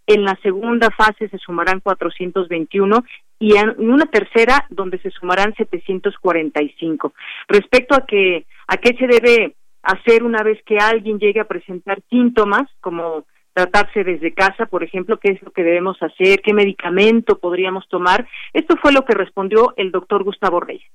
En 0.07 0.25
la 0.25 0.39
segunda 0.43 0.89
fase 0.91 1.29
se 1.29 1.37
sumarán 1.39 1.81
421 1.81 3.05
y 3.39 3.57
en 3.57 3.75
una 3.79 4.07
tercera 4.07 4.67
donde 4.71 4.99
se 4.99 5.11
sumarán 5.11 5.55
745. 5.55 7.13
Respecto 7.49 7.95
a 7.95 8.07
que 8.07 8.47
a 8.67 8.79
qué 8.79 8.97
se 8.97 9.07
debe 9.07 9.55
hacer 9.83 10.23
una 10.23 10.43
vez 10.43 10.59
que 10.65 10.79
alguien 10.79 11.19
llegue 11.19 11.41
a 11.41 11.49
presentar 11.49 12.01
síntomas 12.09 12.69
como 12.81 13.27
tratarse 13.59 14.05
desde 14.05 14.33
casa, 14.33 14.67
por 14.67 14.85
ejemplo, 14.85 15.19
qué 15.19 15.33
es 15.33 15.43
lo 15.43 15.51
que 15.51 15.65
debemos 15.65 16.01
hacer, 16.01 16.41
qué 16.43 16.55
medicamento 16.55 17.39
podríamos 17.39 17.89
tomar. 17.89 18.25
Esto 18.53 18.77
fue 18.81 18.93
lo 18.93 19.05
que 19.05 19.15
respondió 19.15 19.75
el 19.77 19.91
doctor 19.91 20.23
Gustavo 20.23 20.61
Reyes. 20.61 20.89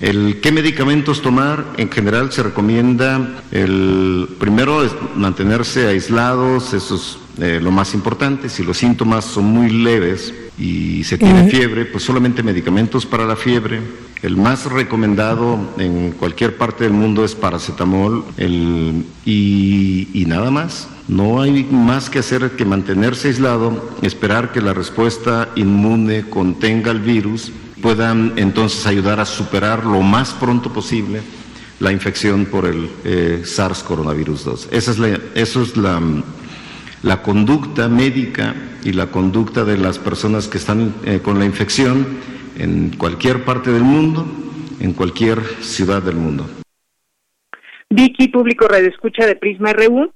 El 0.00 0.40
qué 0.40 0.50
medicamentos 0.50 1.22
tomar, 1.22 1.62
en 1.76 1.88
general 1.88 2.32
se 2.32 2.42
recomienda 2.42 3.20
el 3.52 4.26
primero 4.40 4.82
es 4.82 4.96
mantenerse 5.14 5.86
aislados, 5.86 6.74
eso 6.74 6.96
es 6.96 7.20
eh, 7.38 7.60
lo 7.62 7.70
más 7.70 7.94
importante. 7.94 8.48
Si 8.48 8.62
los 8.62 8.78
síntomas 8.78 9.24
son 9.24 9.44
muy 9.44 9.70
leves 9.70 10.32
y 10.58 11.04
se 11.04 11.18
tiene 11.18 11.50
fiebre, 11.50 11.84
pues 11.84 12.04
solamente 12.04 12.42
medicamentos 12.42 13.04
para 13.04 13.26
la 13.26 13.36
fiebre. 13.36 13.80
El 14.22 14.36
más 14.36 14.64
recomendado 14.64 15.58
en 15.78 16.12
cualquier 16.12 16.56
parte 16.56 16.84
del 16.84 16.94
mundo 16.94 17.24
es 17.24 17.34
paracetamol 17.34 18.24
el, 18.38 19.04
y, 19.24 20.08
y 20.14 20.24
nada 20.24 20.50
más. 20.50 20.88
No 21.08 21.40
hay 21.42 21.64
más 21.64 22.08
que 22.10 22.20
hacer 22.20 22.52
que 22.52 22.64
mantenerse 22.64 23.28
aislado, 23.28 23.90
esperar 24.02 24.52
que 24.52 24.60
la 24.60 24.72
respuesta 24.72 25.50
inmune 25.54 26.28
contenga 26.28 26.90
el 26.90 27.00
virus 27.00 27.52
puedan 27.82 28.32
entonces 28.36 28.86
ayudar 28.86 29.20
a 29.20 29.26
superar 29.26 29.84
lo 29.84 30.00
más 30.00 30.32
pronto 30.32 30.72
posible 30.72 31.20
la 31.78 31.92
infección 31.92 32.46
por 32.46 32.64
el 32.64 32.90
eh, 33.04 33.42
SARS 33.44 33.82
coronavirus 33.82 34.44
2. 34.44 34.68
Esa 34.70 34.90
es 34.90 34.98
la, 34.98 35.20
eso 35.34 35.62
es 35.62 35.76
la, 35.76 36.00
la, 37.02 37.22
conducta 37.22 37.88
médica 37.88 38.54
y 38.84 38.92
la 38.92 39.06
conducta 39.06 39.64
de 39.64 39.78
las 39.78 39.98
personas 39.98 40.48
que 40.48 40.58
están 40.58 40.94
eh, 41.04 41.20
con 41.22 41.38
la 41.38 41.44
infección 41.44 42.06
en 42.58 42.90
cualquier 42.96 43.44
parte 43.44 43.70
del 43.70 43.82
mundo, 43.82 44.26
en 44.80 44.92
cualquier 44.92 45.40
ciudad 45.60 46.02
del 46.02 46.16
mundo. 46.16 46.46
Vicky, 47.90 48.28
público 48.28 48.66
Radio 48.66 48.90
de 48.90 49.36
Prisma 49.36 49.72
RU. 49.72 50.12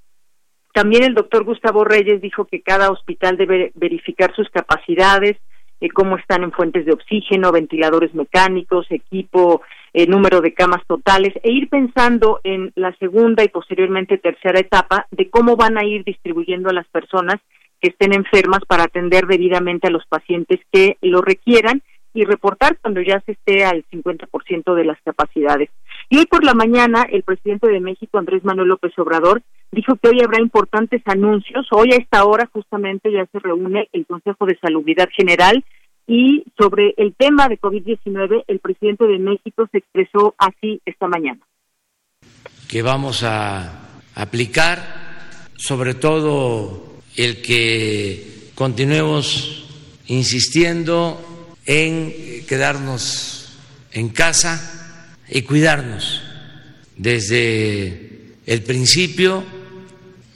También 0.72 1.02
el 1.04 1.14
doctor 1.14 1.44
Gustavo 1.44 1.84
Reyes 1.84 2.20
dijo 2.20 2.44
que 2.44 2.62
cada 2.62 2.90
hospital 2.90 3.36
debe 3.36 3.72
verificar 3.74 4.34
sus 4.34 4.48
capacidades, 4.50 5.36
eh, 5.80 5.88
cómo 5.88 6.16
están 6.16 6.42
en 6.42 6.52
fuentes 6.52 6.84
de 6.84 6.92
oxígeno, 6.92 7.52
ventiladores 7.52 8.14
mecánicos, 8.14 8.86
equipo, 8.90 9.62
eh, 9.92 10.06
número 10.06 10.40
de 10.40 10.54
camas 10.54 10.86
totales, 10.86 11.34
e 11.42 11.50
ir 11.50 11.68
pensando 11.68 12.40
en 12.44 12.72
la 12.76 12.94
segunda 12.96 13.42
y 13.42 13.48
posteriormente 13.48 14.18
tercera 14.18 14.60
etapa 14.60 15.06
de 15.10 15.30
cómo 15.30 15.56
van 15.56 15.78
a 15.78 15.84
ir 15.84 16.04
distribuyendo 16.04 16.70
a 16.70 16.74
las 16.74 16.86
personas 16.88 17.36
que 17.80 17.90
estén 17.90 18.12
enfermas 18.12 18.60
para 18.68 18.84
atender 18.84 19.26
debidamente 19.26 19.88
a 19.88 19.90
los 19.90 20.06
pacientes 20.06 20.60
que 20.70 20.98
lo 21.00 21.22
requieran 21.22 21.82
y 22.12 22.24
reportar 22.24 22.76
cuando 22.80 23.00
ya 23.00 23.20
se 23.20 23.32
esté 23.32 23.64
al 23.64 23.84
50% 23.90 24.74
de 24.74 24.84
las 24.84 25.00
capacidades. 25.02 25.70
Y 26.08 26.18
hoy 26.18 26.26
por 26.26 26.44
la 26.44 26.54
mañana 26.54 27.06
el 27.10 27.22
presidente 27.22 27.68
de 27.68 27.80
México, 27.80 28.18
Andrés 28.18 28.44
Manuel 28.44 28.68
López 28.68 28.92
Obrador, 28.98 29.42
dijo 29.72 29.96
que 29.96 30.08
hoy 30.08 30.20
habrá 30.22 30.40
importantes 30.40 31.02
anuncios. 31.04 31.66
Hoy 31.70 31.92
a 31.92 31.96
esta 31.96 32.24
hora 32.24 32.48
justamente 32.52 33.12
ya 33.12 33.26
se 33.26 33.38
reúne 33.38 33.88
el 33.92 34.06
Consejo 34.06 34.46
de 34.46 34.58
Salubridad 34.60 35.08
General 35.16 35.64
y 36.06 36.44
sobre 36.58 36.94
el 36.96 37.14
tema 37.14 37.48
de 37.48 37.60
COVID-19 37.60 38.44
el 38.46 38.58
presidente 38.58 39.06
de 39.06 39.18
México 39.18 39.68
se 39.70 39.78
expresó 39.78 40.34
así 40.38 40.80
esta 40.84 41.06
mañana. 41.06 41.40
Que 42.68 42.82
vamos 42.82 43.22
a 43.22 44.00
aplicar 44.14 44.78
sobre 45.56 45.94
todo 45.94 46.94
el 47.16 47.42
que 47.42 48.50
continuemos 48.54 49.68
insistiendo 50.06 51.20
en 51.66 52.12
quedarnos 52.48 53.58
en 53.92 54.08
casa 54.08 55.16
y 55.28 55.42
cuidarnos. 55.42 56.22
Desde 56.96 58.34
el 58.46 58.62
principio 58.62 59.44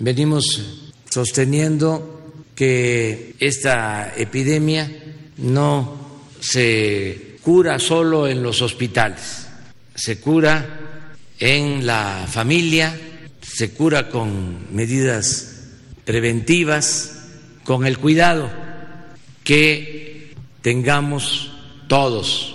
venimos 0.04 0.61
sosteniendo 1.08 2.34
que 2.54 3.34
esta 3.38 4.12
epidemia 4.14 4.90
no 5.38 5.96
se 6.40 7.38
cura 7.40 7.78
solo 7.78 8.28
en 8.28 8.42
los 8.42 8.61
hospitales, 8.61 9.46
se 9.94 10.20
cura 10.20 11.16
en 11.38 11.87
la 11.87 12.26
familia, 12.30 12.94
se 13.40 13.70
cura 13.70 14.11
con 14.11 14.75
medidas 14.75 15.70
preventivas, 16.04 17.25
con 17.64 17.87
el 17.87 17.96
cuidado 17.96 18.50
que 19.42 20.34
tengamos 20.61 21.50
todos. 21.88 22.53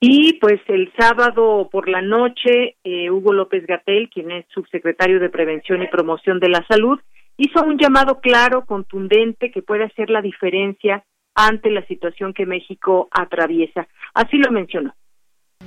Y 0.00 0.34
pues 0.34 0.60
el 0.68 0.92
sábado 0.98 1.68
por 1.72 1.88
la 1.88 2.02
noche, 2.02 2.76
eh, 2.84 3.10
Hugo 3.10 3.32
López 3.32 3.66
Gatel, 3.66 4.10
quien 4.12 4.30
es 4.30 4.44
subsecretario 4.52 5.18
de 5.20 5.30
Prevención 5.30 5.82
y 5.82 5.88
Promoción 5.88 6.38
de 6.38 6.50
la 6.50 6.66
Salud, 6.68 7.00
hizo 7.38 7.62
un 7.62 7.78
llamado 7.78 8.20
claro, 8.20 8.66
contundente, 8.66 9.50
que 9.50 9.62
puede 9.62 9.84
hacer 9.84 10.10
la 10.10 10.20
diferencia 10.20 11.04
ante 11.34 11.70
la 11.70 11.86
situación 11.86 12.34
que 12.34 12.44
México 12.44 13.08
atraviesa. 13.10 13.88
Así 14.12 14.36
lo 14.36 14.50
mencionó. 14.52 14.94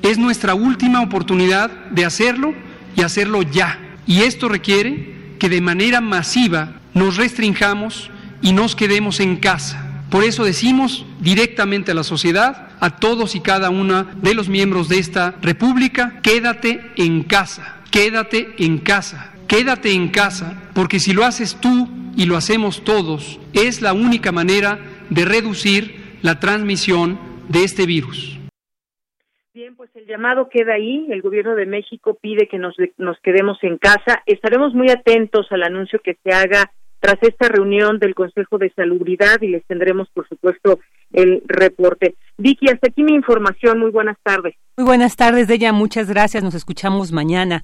Es 0.03 0.19
nuestra 0.19 0.53
última 0.53 1.01
oportunidad 1.01 1.69
de 1.89 2.05
hacerlo 2.05 2.53
y 2.95 3.01
hacerlo 3.01 3.41
ya. 3.41 3.79
Y 4.05 4.21
esto 4.21 4.47
requiere 4.47 5.37
que 5.39 5.49
de 5.49 5.61
manera 5.61 6.01
masiva 6.01 6.81
nos 6.93 7.17
restringamos 7.17 8.11
y 8.41 8.53
nos 8.53 8.75
quedemos 8.75 9.19
en 9.19 9.37
casa 9.37 9.88
por 10.09 10.23
eso 10.23 10.43
decimos 10.43 11.05
directamente 11.19 11.91
a 11.91 11.95
la 11.95 12.03
sociedad, 12.03 12.69
a 12.79 12.97
todos 12.97 13.35
y 13.35 13.41
cada 13.41 13.69
uno 13.69 14.03
de 14.03 14.33
los 14.33 14.49
miembros 14.49 14.89
de 14.89 14.97
esta 14.97 15.35
República, 15.41 16.19
quédate 16.23 16.81
en 16.95 17.23
casa, 17.23 17.83
quédate 17.91 18.55
en 18.57 18.79
casa, 18.79 19.33
quédate 19.47 19.91
en 19.91 20.09
casa, 20.09 20.69
porque 20.73 20.99
si 20.99 21.13
lo 21.13 21.25
haces 21.25 21.59
tú 21.61 21.87
y 22.15 22.25
lo 22.25 22.37
hacemos 22.37 22.83
todos, 22.83 23.39
es 23.53 23.81
la 23.81 23.93
única 23.93 24.31
manera 24.31 24.79
de 25.09 25.25
reducir 25.25 26.17
la 26.23 26.39
transmisión 26.39 27.19
de 27.47 27.63
este 27.63 27.85
virus. 27.85 28.39
Bien, 29.53 29.75
pues 29.75 29.89
el 29.95 30.05
llamado 30.05 30.47
queda 30.49 30.73
ahí. 30.73 31.07
El 31.09 31.21
gobierno 31.21 31.55
de 31.55 31.65
México 31.65 32.17
pide 32.19 32.47
que 32.47 32.57
nos, 32.57 32.75
nos 32.97 33.19
quedemos 33.19 33.57
en 33.61 33.77
casa. 33.77 34.23
Estaremos 34.25 34.73
muy 34.73 34.89
atentos 34.89 35.47
al 35.51 35.63
anuncio 35.63 35.99
que 36.03 36.17
se 36.23 36.31
haga 36.31 36.71
tras 36.99 37.17
esta 37.21 37.47
reunión 37.47 37.99
del 37.99 38.15
Consejo 38.15 38.57
de 38.57 38.71
Salubridad 38.75 39.41
y 39.41 39.47
les 39.47 39.65
tendremos, 39.65 40.09
por 40.09 40.27
supuesto, 40.27 40.79
el 41.13 41.41
reporte. 41.47 42.15
Vicky, 42.37 42.69
hasta 42.69 42.87
aquí 42.87 43.03
mi 43.03 43.13
información. 43.13 43.79
Muy 43.79 43.91
buenas 43.91 44.17
tardes. 44.23 44.55
Muy 44.77 44.85
buenas 44.85 45.15
tardes, 45.15 45.47
Deya. 45.47 45.71
Muchas 45.73 46.09
gracias. 46.09 46.43
Nos 46.43 46.55
escuchamos 46.55 47.11
mañana. 47.11 47.63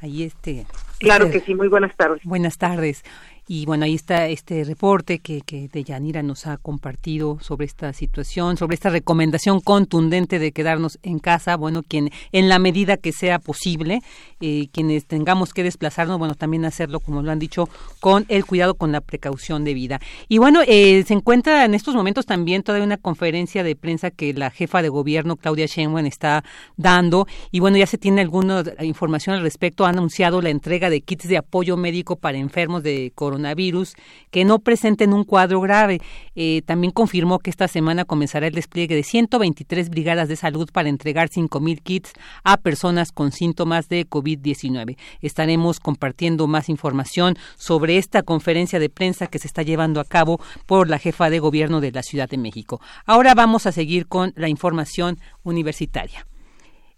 Ahí 0.00 0.24
este. 0.24 0.66
Claro 0.98 1.26
este, 1.26 1.38
que 1.38 1.46
sí. 1.46 1.54
Muy 1.54 1.68
buenas 1.68 1.94
tardes. 1.96 2.20
Buenas 2.24 2.58
tardes. 2.58 3.04
Y 3.48 3.66
bueno, 3.66 3.86
ahí 3.86 3.94
está 3.94 4.28
este 4.28 4.62
reporte 4.62 5.18
que, 5.18 5.40
que 5.40 5.66
Deyanira 5.66 6.22
nos 6.22 6.46
ha 6.46 6.58
compartido 6.58 7.38
sobre 7.40 7.66
esta 7.66 7.92
situación, 7.92 8.56
sobre 8.56 8.74
esta 8.74 8.88
recomendación 8.88 9.60
contundente 9.60 10.38
de 10.38 10.52
quedarnos 10.52 11.00
en 11.02 11.18
casa. 11.18 11.56
Bueno, 11.56 11.82
quien 11.82 12.10
en 12.30 12.48
la 12.48 12.60
medida 12.60 12.96
que 12.96 13.10
sea 13.10 13.40
posible, 13.40 14.00
eh, 14.40 14.68
quienes 14.72 15.06
tengamos 15.06 15.52
que 15.52 15.64
desplazarnos, 15.64 16.20
bueno, 16.20 16.36
también 16.36 16.64
hacerlo, 16.64 17.00
como 17.00 17.20
lo 17.20 17.32
han 17.32 17.40
dicho, 17.40 17.68
con 17.98 18.26
el 18.28 18.46
cuidado, 18.46 18.76
con 18.76 18.92
la 18.92 19.00
precaución 19.00 19.64
de 19.64 19.74
vida. 19.74 20.00
Y 20.28 20.38
bueno, 20.38 20.60
eh, 20.64 21.02
se 21.04 21.14
encuentra 21.14 21.64
en 21.64 21.74
estos 21.74 21.96
momentos 21.96 22.26
también 22.26 22.62
todavía 22.62 22.86
una 22.86 22.96
conferencia 22.96 23.64
de 23.64 23.74
prensa 23.74 24.12
que 24.12 24.32
la 24.34 24.50
jefa 24.50 24.82
de 24.82 24.88
gobierno, 24.88 25.34
Claudia 25.34 25.66
Sheinbaum, 25.66 26.06
está 26.06 26.44
dando. 26.76 27.26
Y 27.50 27.58
bueno, 27.58 27.76
ya 27.76 27.86
se 27.86 27.98
tiene 27.98 28.20
alguna 28.20 28.62
información 28.82 29.34
al 29.34 29.42
respecto. 29.42 29.84
Ha 29.84 29.88
anunciado 29.88 30.40
la 30.40 30.50
entrega 30.50 30.90
de 30.90 31.00
kits 31.00 31.26
de 31.26 31.38
apoyo 31.38 31.76
médico 31.76 32.14
para 32.14 32.38
enfermos 32.38 32.84
de 32.84 33.10
coronavirus 33.16 33.31
coronavirus 33.32 33.94
que 34.30 34.44
no 34.44 34.58
presenten 34.58 35.12
un 35.14 35.24
cuadro 35.24 35.60
grave. 35.60 36.00
Eh, 36.34 36.62
también 36.66 36.92
confirmó 36.92 37.38
que 37.38 37.50
esta 37.50 37.66
semana 37.66 38.04
comenzará 38.04 38.46
el 38.46 38.54
despliegue 38.54 38.94
de 38.94 39.02
123 39.02 39.88
brigadas 39.88 40.28
de 40.28 40.36
salud 40.36 40.68
para 40.70 40.88
entregar 40.88 41.30
5.000 41.30 41.80
kits 41.82 42.12
a 42.44 42.58
personas 42.58 43.10
con 43.10 43.32
síntomas 43.32 43.88
de 43.88 44.06
COVID-19. 44.06 44.96
Estaremos 45.20 45.80
compartiendo 45.80 46.46
más 46.46 46.68
información 46.68 47.36
sobre 47.56 47.96
esta 47.96 48.22
conferencia 48.22 48.78
de 48.78 48.90
prensa 48.90 49.26
que 49.26 49.38
se 49.38 49.46
está 49.46 49.62
llevando 49.62 50.00
a 50.00 50.04
cabo 50.04 50.38
por 50.66 50.90
la 50.90 50.98
jefa 50.98 51.30
de 51.30 51.38
gobierno 51.38 51.80
de 51.80 51.92
la 51.92 52.02
Ciudad 52.02 52.28
de 52.28 52.38
México. 52.38 52.80
Ahora 53.06 53.34
vamos 53.34 53.66
a 53.66 53.72
seguir 53.72 54.06
con 54.06 54.32
la 54.36 54.48
información 54.48 55.18
universitaria. 55.42 56.26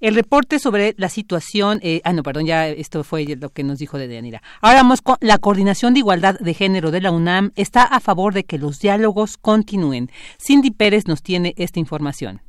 El 0.04 0.16
reporte 0.16 0.58
sobre 0.58 0.94
la 0.98 1.08
situación, 1.08 1.80
eh, 1.82 2.02
ah, 2.04 2.12
no, 2.12 2.22
perdón, 2.22 2.44
ya 2.44 2.68
esto 2.68 3.04
fue 3.04 3.24
lo 3.24 3.48
que 3.48 3.64
nos 3.64 3.78
dijo 3.78 3.96
de 3.96 4.06
Deyanira. 4.06 4.42
Ahora 4.60 4.82
vamos 4.82 5.00
con 5.00 5.16
la 5.20 5.38
Coordinación 5.38 5.94
de 5.94 6.00
Igualdad 6.00 6.38
de 6.38 6.52
Género 6.52 6.90
de 6.90 7.00
la 7.00 7.10
UNAM 7.10 7.52
está 7.56 7.84
a 7.84 8.00
favor 8.00 8.34
de 8.34 8.44
que 8.44 8.58
los 8.58 8.80
diálogos 8.80 9.38
continúen. 9.38 10.10
Cindy 10.38 10.72
Pérez 10.72 11.06
nos 11.06 11.22
tiene 11.22 11.54
esta 11.56 11.80
información. 11.80 12.42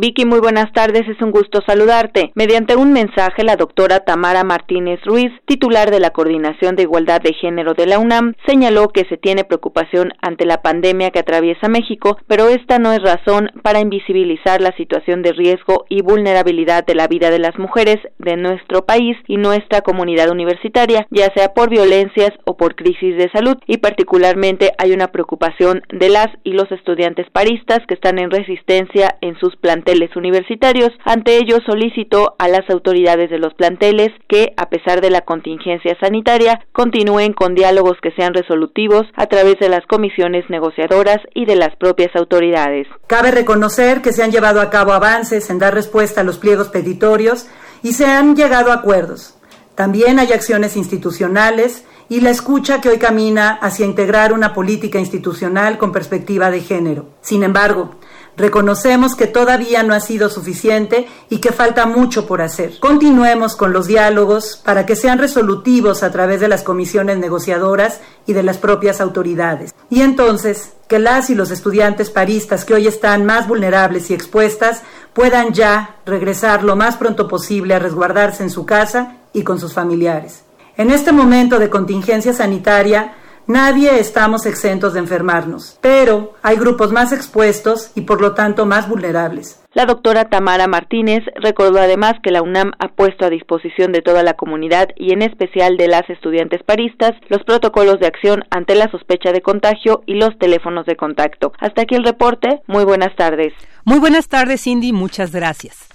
Vicky, 0.00 0.24
muy 0.24 0.40
buenas 0.40 0.72
tardes, 0.72 1.08
es 1.08 1.20
un 1.22 1.30
gusto 1.30 1.60
saludarte. 1.66 2.32
Mediante 2.34 2.76
un 2.76 2.92
mensaje, 2.92 3.44
la 3.44 3.56
doctora 3.56 4.00
Tamara 4.00 4.42
Martínez 4.42 5.00
Ruiz, 5.04 5.30
titular 5.46 5.90
de 5.90 6.00
la 6.00 6.10
Coordinación 6.10 6.76
de 6.76 6.82
Igualdad 6.82 7.20
de 7.20 7.32
Género 7.32 7.74
de 7.74 7.86
la 7.86 7.98
UNAM, 7.98 8.34
señaló 8.46 8.88
que 8.88 9.04
se 9.04 9.16
tiene 9.16 9.44
preocupación 9.44 10.12
ante 10.20 10.44
la 10.44 10.60
pandemia 10.60 11.10
que 11.12 11.20
atraviesa 11.20 11.68
México, 11.68 12.18
pero 12.26 12.48
esta 12.48 12.78
no 12.78 12.92
es 12.92 13.00
razón 13.02 13.50
para 13.62 13.80
invisibilizar 13.80 14.60
la 14.60 14.76
situación 14.76 15.22
de 15.22 15.32
riesgo 15.32 15.86
y 15.88 16.02
vulnerabilidad 16.02 16.84
de 16.84 16.94
la 16.94 17.06
vida 17.06 17.30
de 17.30 17.38
las 17.38 17.56
mujeres 17.58 17.96
de 18.18 18.36
nuestro 18.36 18.86
país 18.86 19.16
y 19.28 19.36
nuestra 19.36 19.82
comunidad 19.82 20.30
universitaria, 20.30 21.06
ya 21.10 21.32
sea 21.34 21.54
por 21.54 21.70
violencias 21.70 22.32
o 22.44 22.56
por 22.56 22.74
crisis 22.74 23.16
de 23.16 23.30
salud, 23.30 23.56
y 23.66 23.78
particularmente 23.78 24.72
hay 24.78 24.92
una 24.92 25.08
preocupación 25.08 25.82
de 25.90 26.08
las 26.08 26.28
y 26.42 26.52
los 26.52 26.70
estudiantes 26.72 27.30
paristas 27.30 27.80
que 27.86 27.94
están 27.94 28.18
en 28.18 28.30
resistencia 28.30 29.16
en 29.20 29.38
sus 29.38 29.54
planes 29.56 29.76
planteles 29.86 30.16
universitarios. 30.16 30.90
Ante 31.04 31.36
ello 31.36 31.58
solicitó 31.64 32.34
a 32.38 32.48
las 32.48 32.68
autoridades 32.68 33.30
de 33.30 33.38
los 33.38 33.54
planteles 33.54 34.08
que, 34.28 34.52
a 34.56 34.68
pesar 34.68 35.00
de 35.00 35.10
la 35.10 35.20
contingencia 35.20 35.96
sanitaria, 36.00 36.60
continúen 36.72 37.32
con 37.32 37.54
diálogos 37.54 37.96
que 38.02 38.10
sean 38.12 38.34
resolutivos 38.34 39.06
a 39.14 39.26
través 39.26 39.60
de 39.60 39.68
las 39.68 39.86
comisiones 39.86 40.44
negociadoras 40.50 41.18
y 41.34 41.46
de 41.46 41.54
las 41.54 41.76
propias 41.76 42.14
autoridades. 42.16 42.88
Cabe 43.06 43.30
reconocer 43.30 44.02
que 44.02 44.12
se 44.12 44.24
han 44.24 44.32
llevado 44.32 44.60
a 44.60 44.70
cabo 44.70 44.92
avances 44.92 45.48
en 45.50 45.60
dar 45.60 45.72
respuesta 45.72 46.22
a 46.22 46.24
los 46.24 46.38
pliegos 46.38 46.68
petitorios 46.68 47.46
y 47.84 47.92
se 47.92 48.06
han 48.06 48.34
llegado 48.34 48.72
a 48.72 48.76
acuerdos. 48.76 49.38
También 49.76 50.18
hay 50.18 50.32
acciones 50.32 50.76
institucionales 50.76 51.84
y 52.08 52.20
la 52.20 52.30
escucha 52.30 52.80
que 52.80 52.88
hoy 52.88 52.98
camina 52.98 53.50
hacia 53.60 53.86
integrar 53.86 54.32
una 54.32 54.52
política 54.52 54.98
institucional 54.98 55.78
con 55.78 55.92
perspectiva 55.92 56.50
de 56.50 56.60
género. 56.60 57.10
Sin 57.20 57.42
embargo, 57.42 57.96
Reconocemos 58.36 59.14
que 59.14 59.26
todavía 59.26 59.82
no 59.82 59.94
ha 59.94 60.00
sido 60.00 60.28
suficiente 60.28 61.08
y 61.30 61.38
que 61.38 61.52
falta 61.52 61.86
mucho 61.86 62.26
por 62.26 62.42
hacer. 62.42 62.78
Continuemos 62.80 63.56
con 63.56 63.72
los 63.72 63.86
diálogos 63.86 64.60
para 64.62 64.84
que 64.84 64.94
sean 64.94 65.18
resolutivos 65.18 66.02
a 66.02 66.12
través 66.12 66.40
de 66.40 66.48
las 66.48 66.62
comisiones 66.62 67.18
negociadoras 67.18 68.00
y 68.26 68.34
de 68.34 68.42
las 68.42 68.58
propias 68.58 69.00
autoridades. 69.00 69.74
Y 69.88 70.02
entonces, 70.02 70.72
que 70.88 70.98
las 70.98 71.30
y 71.30 71.34
los 71.34 71.50
estudiantes 71.50 72.10
paristas 72.10 72.64
que 72.64 72.74
hoy 72.74 72.86
están 72.86 73.24
más 73.24 73.48
vulnerables 73.48 74.10
y 74.10 74.14
expuestas 74.14 74.82
puedan 75.14 75.52
ya 75.52 75.96
regresar 76.04 76.62
lo 76.62 76.76
más 76.76 76.96
pronto 76.96 77.28
posible 77.28 77.74
a 77.74 77.78
resguardarse 77.78 78.42
en 78.42 78.50
su 78.50 78.66
casa 78.66 79.16
y 79.32 79.42
con 79.42 79.58
sus 79.58 79.72
familiares. 79.72 80.42
En 80.76 80.90
este 80.90 81.10
momento 81.10 81.58
de 81.58 81.70
contingencia 81.70 82.34
sanitaria, 82.34 83.14
Nadie 83.48 84.00
estamos 84.00 84.44
exentos 84.44 84.94
de 84.94 84.98
enfermarnos, 84.98 85.78
pero 85.80 86.34
hay 86.42 86.56
grupos 86.56 86.90
más 86.90 87.12
expuestos 87.12 87.92
y 87.94 88.00
por 88.00 88.20
lo 88.20 88.34
tanto 88.34 88.66
más 88.66 88.88
vulnerables. 88.88 89.62
La 89.72 89.86
doctora 89.86 90.24
Tamara 90.24 90.66
Martínez 90.66 91.22
recordó 91.36 91.78
además 91.78 92.14
que 92.24 92.32
la 92.32 92.42
UNAM 92.42 92.72
ha 92.80 92.88
puesto 92.88 93.24
a 93.24 93.30
disposición 93.30 93.92
de 93.92 94.02
toda 94.02 94.24
la 94.24 94.34
comunidad 94.34 94.88
y 94.96 95.12
en 95.12 95.22
especial 95.22 95.76
de 95.76 95.86
las 95.86 96.10
estudiantes 96.10 96.64
paristas 96.64 97.12
los 97.28 97.44
protocolos 97.44 98.00
de 98.00 98.08
acción 98.08 98.42
ante 98.50 98.74
la 98.74 98.90
sospecha 98.90 99.30
de 99.30 99.42
contagio 99.42 100.02
y 100.06 100.14
los 100.14 100.36
teléfonos 100.38 100.84
de 100.84 100.96
contacto. 100.96 101.52
Hasta 101.60 101.82
aquí 101.82 101.94
el 101.94 102.04
reporte. 102.04 102.62
Muy 102.66 102.84
buenas 102.84 103.14
tardes. 103.14 103.52
Muy 103.84 104.00
buenas 104.00 104.26
tardes, 104.26 104.62
Cindy. 104.62 104.92
Muchas 104.92 105.30
gracias. 105.30 105.86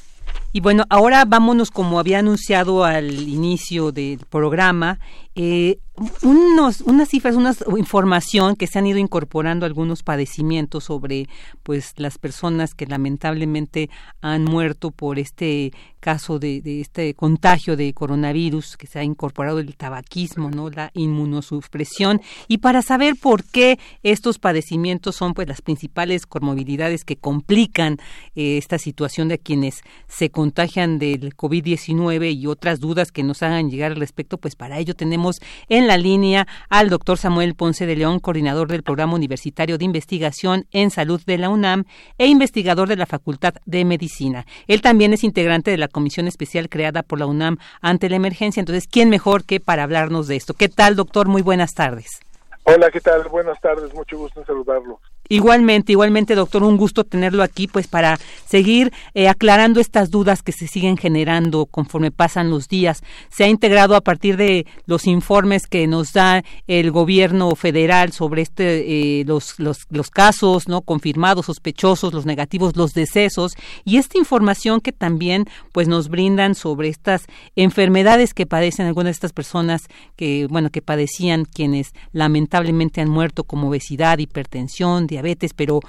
Y 0.53 0.59
bueno, 0.59 0.83
ahora 0.89 1.23
vámonos, 1.25 1.71
como 1.71 1.97
había 1.97 2.19
anunciado 2.19 2.83
al 2.83 3.09
inicio 3.09 3.93
del 3.93 4.19
programa, 4.29 4.99
eh, 5.43 5.79
unos, 6.21 6.81
unas 6.81 7.09
cifras, 7.09 7.35
una 7.35 7.55
información 7.77 8.55
que 8.55 8.67
se 8.67 8.77
han 8.77 8.85
ido 8.85 8.99
incorporando 8.99 9.65
algunos 9.65 10.03
padecimientos 10.03 10.83
sobre 10.83 11.27
pues 11.63 11.93
las 11.97 12.17
personas 12.17 12.73
que 12.75 12.85
lamentablemente 12.85 13.89
han 14.21 14.43
muerto 14.43 14.91
por 14.91 15.19
este 15.19 15.73
caso 15.99 16.39
de, 16.39 16.61
de, 16.61 16.81
este 16.81 17.13
contagio 17.13 17.75
de 17.75 17.93
coronavirus 17.93 18.77
que 18.77 18.87
se 18.87 18.99
ha 18.99 19.03
incorporado 19.03 19.59
el 19.59 19.75
tabaquismo, 19.75 20.49
¿no? 20.49 20.69
la 20.69 20.89
inmunosupresión 20.93 22.21
y 22.47 22.59
para 22.59 22.81
saber 22.81 23.15
por 23.21 23.43
qué 23.43 23.77
estos 24.01 24.39
padecimientos 24.39 25.15
son 25.15 25.33
pues 25.33 25.47
las 25.47 25.61
principales 25.61 26.25
comorbilidades 26.25 27.03
que 27.03 27.17
complican 27.17 27.97
eh, 28.35 28.57
esta 28.57 28.79
situación 28.79 29.27
de 29.27 29.37
quienes 29.37 29.81
se 30.07 30.31
contagian 30.31 30.97
del 30.97 31.35
COVID-19 31.35 32.35
y 32.35 32.47
otras 32.47 32.79
dudas 32.79 33.11
que 33.11 33.23
nos 33.23 33.43
hagan 33.43 33.69
llegar 33.69 33.91
al 33.91 33.99
respecto, 33.99 34.37
pues 34.39 34.55
para 34.55 34.79
ello 34.79 34.95
tenemos 34.95 35.30
en 35.69 35.87
la 35.87 35.97
línea 35.97 36.47
al 36.69 36.89
doctor 36.89 37.17
Samuel 37.17 37.55
Ponce 37.55 37.85
de 37.85 37.95
León, 37.95 38.19
coordinador 38.19 38.67
del 38.67 38.83
Programa 38.83 39.15
Universitario 39.15 39.77
de 39.77 39.85
Investigación 39.85 40.65
en 40.71 40.91
Salud 40.91 41.21
de 41.25 41.37
la 41.37 41.49
UNAM 41.49 41.85
e 42.17 42.27
investigador 42.27 42.87
de 42.87 42.95
la 42.95 43.05
Facultad 43.05 43.53
de 43.65 43.85
Medicina. 43.85 44.45
Él 44.67 44.81
también 44.81 45.13
es 45.13 45.23
integrante 45.23 45.71
de 45.71 45.77
la 45.77 45.87
comisión 45.87 46.27
especial 46.27 46.69
creada 46.69 47.03
por 47.03 47.19
la 47.19 47.25
UNAM 47.25 47.57
ante 47.81 48.09
la 48.09 48.15
emergencia. 48.15 48.59
Entonces, 48.59 48.87
¿quién 48.87 49.09
mejor 49.09 49.43
que 49.45 49.59
para 49.59 49.83
hablarnos 49.83 50.27
de 50.27 50.35
esto? 50.35 50.53
¿Qué 50.53 50.69
tal, 50.69 50.95
doctor? 50.95 51.27
Muy 51.27 51.41
buenas 51.41 51.73
tardes. 51.73 52.19
Hola, 52.63 52.91
¿qué 52.91 53.01
tal? 53.01 53.27
Buenas 53.29 53.59
tardes, 53.59 53.93
mucho 53.93 54.17
gusto 54.17 54.39
en 54.39 54.45
saludarlo. 54.45 54.99
Igualmente, 55.31 55.93
igualmente, 55.93 56.35
doctor, 56.35 56.61
un 56.61 56.75
gusto 56.75 57.05
tenerlo 57.05 57.41
aquí, 57.41 57.65
pues 57.65 57.87
para 57.87 58.19
seguir 58.45 58.91
eh, 59.13 59.29
aclarando 59.29 59.79
estas 59.79 60.11
dudas 60.11 60.43
que 60.43 60.51
se 60.51 60.67
siguen 60.67 60.97
generando 60.97 61.67
conforme 61.67 62.11
pasan 62.11 62.49
los 62.49 62.67
días. 62.67 63.01
Se 63.29 63.45
ha 63.45 63.47
integrado 63.47 63.95
a 63.95 64.01
partir 64.01 64.35
de 64.35 64.65
los 64.87 65.07
informes 65.07 65.67
que 65.67 65.87
nos 65.87 66.11
da 66.11 66.43
el 66.67 66.91
gobierno 66.91 67.55
federal 67.55 68.11
sobre 68.11 68.41
este, 68.41 69.21
eh, 69.21 69.23
los, 69.25 69.57
los, 69.57 69.87
los 69.89 70.09
casos, 70.09 70.67
no 70.67 70.81
confirmados, 70.81 71.45
sospechosos, 71.45 72.13
los 72.13 72.25
negativos, 72.25 72.75
los 72.75 72.93
decesos 72.93 73.53
y 73.85 73.95
esta 73.95 74.17
información 74.17 74.81
que 74.81 74.91
también, 74.91 75.45
pues, 75.71 75.87
nos 75.87 76.09
brindan 76.09 76.55
sobre 76.55 76.89
estas 76.89 77.23
enfermedades 77.55 78.33
que 78.33 78.45
padecen 78.45 78.85
algunas 78.85 79.11
de 79.11 79.11
estas 79.11 79.31
personas 79.31 79.83
que, 80.17 80.47
bueno, 80.49 80.71
que 80.71 80.81
padecían 80.81 81.45
quienes 81.45 81.93
lamentablemente 82.11 82.99
han 82.99 83.07
muerto 83.07 83.45
como 83.45 83.69
obesidad, 83.69 84.17
hipertensión, 84.17 85.07
diabetes 85.07 85.20
diabetes, 85.21 85.53
pero 85.53 85.79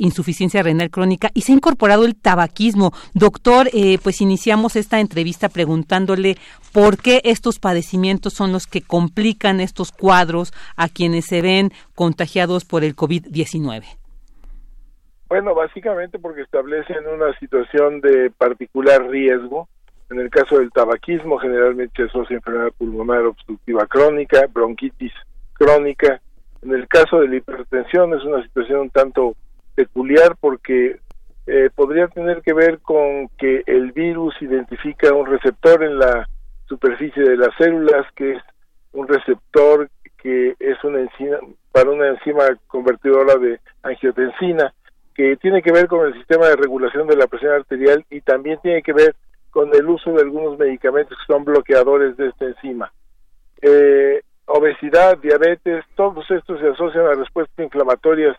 insuficiencia 0.00 0.62
renal 0.62 0.90
crónica 0.90 1.28
y 1.34 1.42
se 1.42 1.52
ha 1.52 1.54
incorporado 1.54 2.04
el 2.04 2.16
tabaquismo. 2.16 2.92
Doctor, 3.14 3.68
eh, 3.72 3.98
pues 4.02 4.20
iniciamos 4.20 4.74
esta 4.76 4.98
entrevista 4.98 5.48
preguntándole 5.48 6.36
por 6.72 6.96
qué 6.96 7.20
estos 7.24 7.58
padecimientos 7.58 8.32
son 8.32 8.50
los 8.50 8.66
que 8.66 8.80
complican 8.80 9.60
estos 9.60 9.92
cuadros 9.92 10.52
a 10.76 10.88
quienes 10.88 11.26
se 11.26 11.42
ven 11.42 11.70
contagiados 11.94 12.64
por 12.64 12.82
el 12.82 12.96
COVID-19. 12.96 13.84
Bueno, 15.28 15.54
básicamente 15.54 16.18
porque 16.18 16.42
establecen 16.42 17.06
una 17.06 17.38
situación 17.38 18.00
de 18.00 18.30
particular 18.30 19.06
riesgo. 19.08 19.68
En 20.10 20.18
el 20.18 20.28
caso 20.28 20.58
del 20.58 20.72
tabaquismo, 20.72 21.38
generalmente 21.38 21.92
se 21.94 22.02
asocia 22.08 22.36
enfermedad 22.36 22.72
pulmonar 22.76 23.26
obstructiva 23.26 23.86
crónica, 23.86 24.48
bronquitis 24.52 25.12
crónica, 25.52 26.20
en 26.62 26.72
el 26.72 26.86
caso 26.88 27.20
de 27.20 27.28
la 27.28 27.36
hipertensión 27.36 28.14
es 28.14 28.24
una 28.24 28.42
situación 28.42 28.80
un 28.80 28.90
tanto 28.90 29.34
peculiar 29.74 30.36
porque 30.38 31.00
eh, 31.46 31.70
podría 31.74 32.08
tener 32.08 32.42
que 32.42 32.52
ver 32.52 32.80
con 32.80 33.28
que 33.38 33.62
el 33.66 33.92
virus 33.92 34.34
identifica 34.40 35.12
un 35.14 35.26
receptor 35.26 35.82
en 35.82 35.98
la 35.98 36.28
superficie 36.66 37.22
de 37.22 37.36
las 37.36 37.54
células 37.56 38.06
que 38.14 38.32
es 38.32 38.42
un 38.92 39.08
receptor 39.08 39.88
que 40.22 40.54
es 40.58 40.84
una 40.84 41.00
enzima 41.00 41.38
para 41.72 41.90
una 41.90 42.08
enzima 42.08 42.44
convertidora 42.66 43.36
de 43.36 43.58
angiotensina 43.82 44.74
que 45.14 45.36
tiene 45.36 45.62
que 45.62 45.72
ver 45.72 45.86
con 45.86 46.06
el 46.06 46.14
sistema 46.14 46.46
de 46.48 46.56
regulación 46.56 47.06
de 47.06 47.16
la 47.16 47.26
presión 47.26 47.52
arterial 47.52 48.04
y 48.10 48.20
también 48.20 48.58
tiene 48.62 48.82
que 48.82 48.92
ver 48.92 49.14
con 49.50 49.74
el 49.74 49.88
uso 49.88 50.12
de 50.12 50.22
algunos 50.22 50.58
medicamentos 50.58 51.16
que 51.18 51.32
son 51.32 51.44
bloqueadores 51.44 52.16
de 52.16 52.28
esta 52.28 52.46
enzima. 52.46 52.92
Eh, 53.62 54.22
obesidad, 54.50 55.18
diabetes, 55.18 55.84
todos 55.94 56.28
estos 56.30 56.60
se 56.60 56.68
asocian 56.68 57.06
a 57.06 57.14
respuestas 57.14 57.64
inflamatorias 57.64 58.36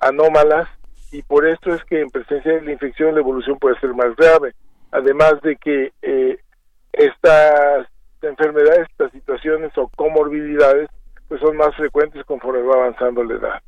anómalas 0.00 0.68
y 1.12 1.22
por 1.22 1.46
esto 1.46 1.74
es 1.74 1.84
que 1.84 2.00
en 2.00 2.10
presencia 2.10 2.54
de 2.54 2.62
la 2.62 2.72
infección 2.72 3.14
la 3.14 3.20
evolución 3.20 3.58
puede 3.58 3.78
ser 3.80 3.92
más 3.94 4.14
grave. 4.16 4.54
Además 4.90 5.34
de 5.42 5.56
que 5.56 5.92
eh, 6.02 6.38
estas 6.92 7.86
enfermedades, 8.22 8.88
estas 8.90 9.12
situaciones 9.12 9.76
o 9.76 9.88
comorbilidades, 9.96 10.88
pues 11.28 11.40
son 11.40 11.56
más 11.56 11.74
frecuentes 11.76 12.24
conforme 12.24 12.62
va 12.62 12.74
avanzando 12.74 13.22
la 13.24 13.34
edad. 13.34 13.62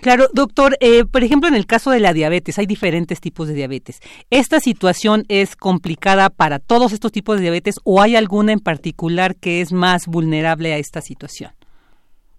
Claro, 0.00 0.26
doctor, 0.32 0.76
eh, 0.80 1.04
por 1.04 1.24
ejemplo, 1.24 1.48
en 1.48 1.54
el 1.54 1.66
caso 1.66 1.90
de 1.90 2.00
la 2.00 2.12
diabetes, 2.12 2.58
hay 2.58 2.66
diferentes 2.66 3.20
tipos 3.20 3.48
de 3.48 3.54
diabetes. 3.54 4.00
¿Esta 4.30 4.60
situación 4.60 5.24
es 5.28 5.56
complicada 5.56 6.30
para 6.30 6.58
todos 6.58 6.92
estos 6.92 7.12
tipos 7.12 7.36
de 7.36 7.42
diabetes 7.42 7.76
o 7.84 8.02
hay 8.02 8.14
alguna 8.14 8.52
en 8.52 8.60
particular 8.60 9.34
que 9.36 9.60
es 9.60 9.72
más 9.72 10.06
vulnerable 10.06 10.72
a 10.72 10.78
esta 10.78 11.00
situación? 11.00 11.52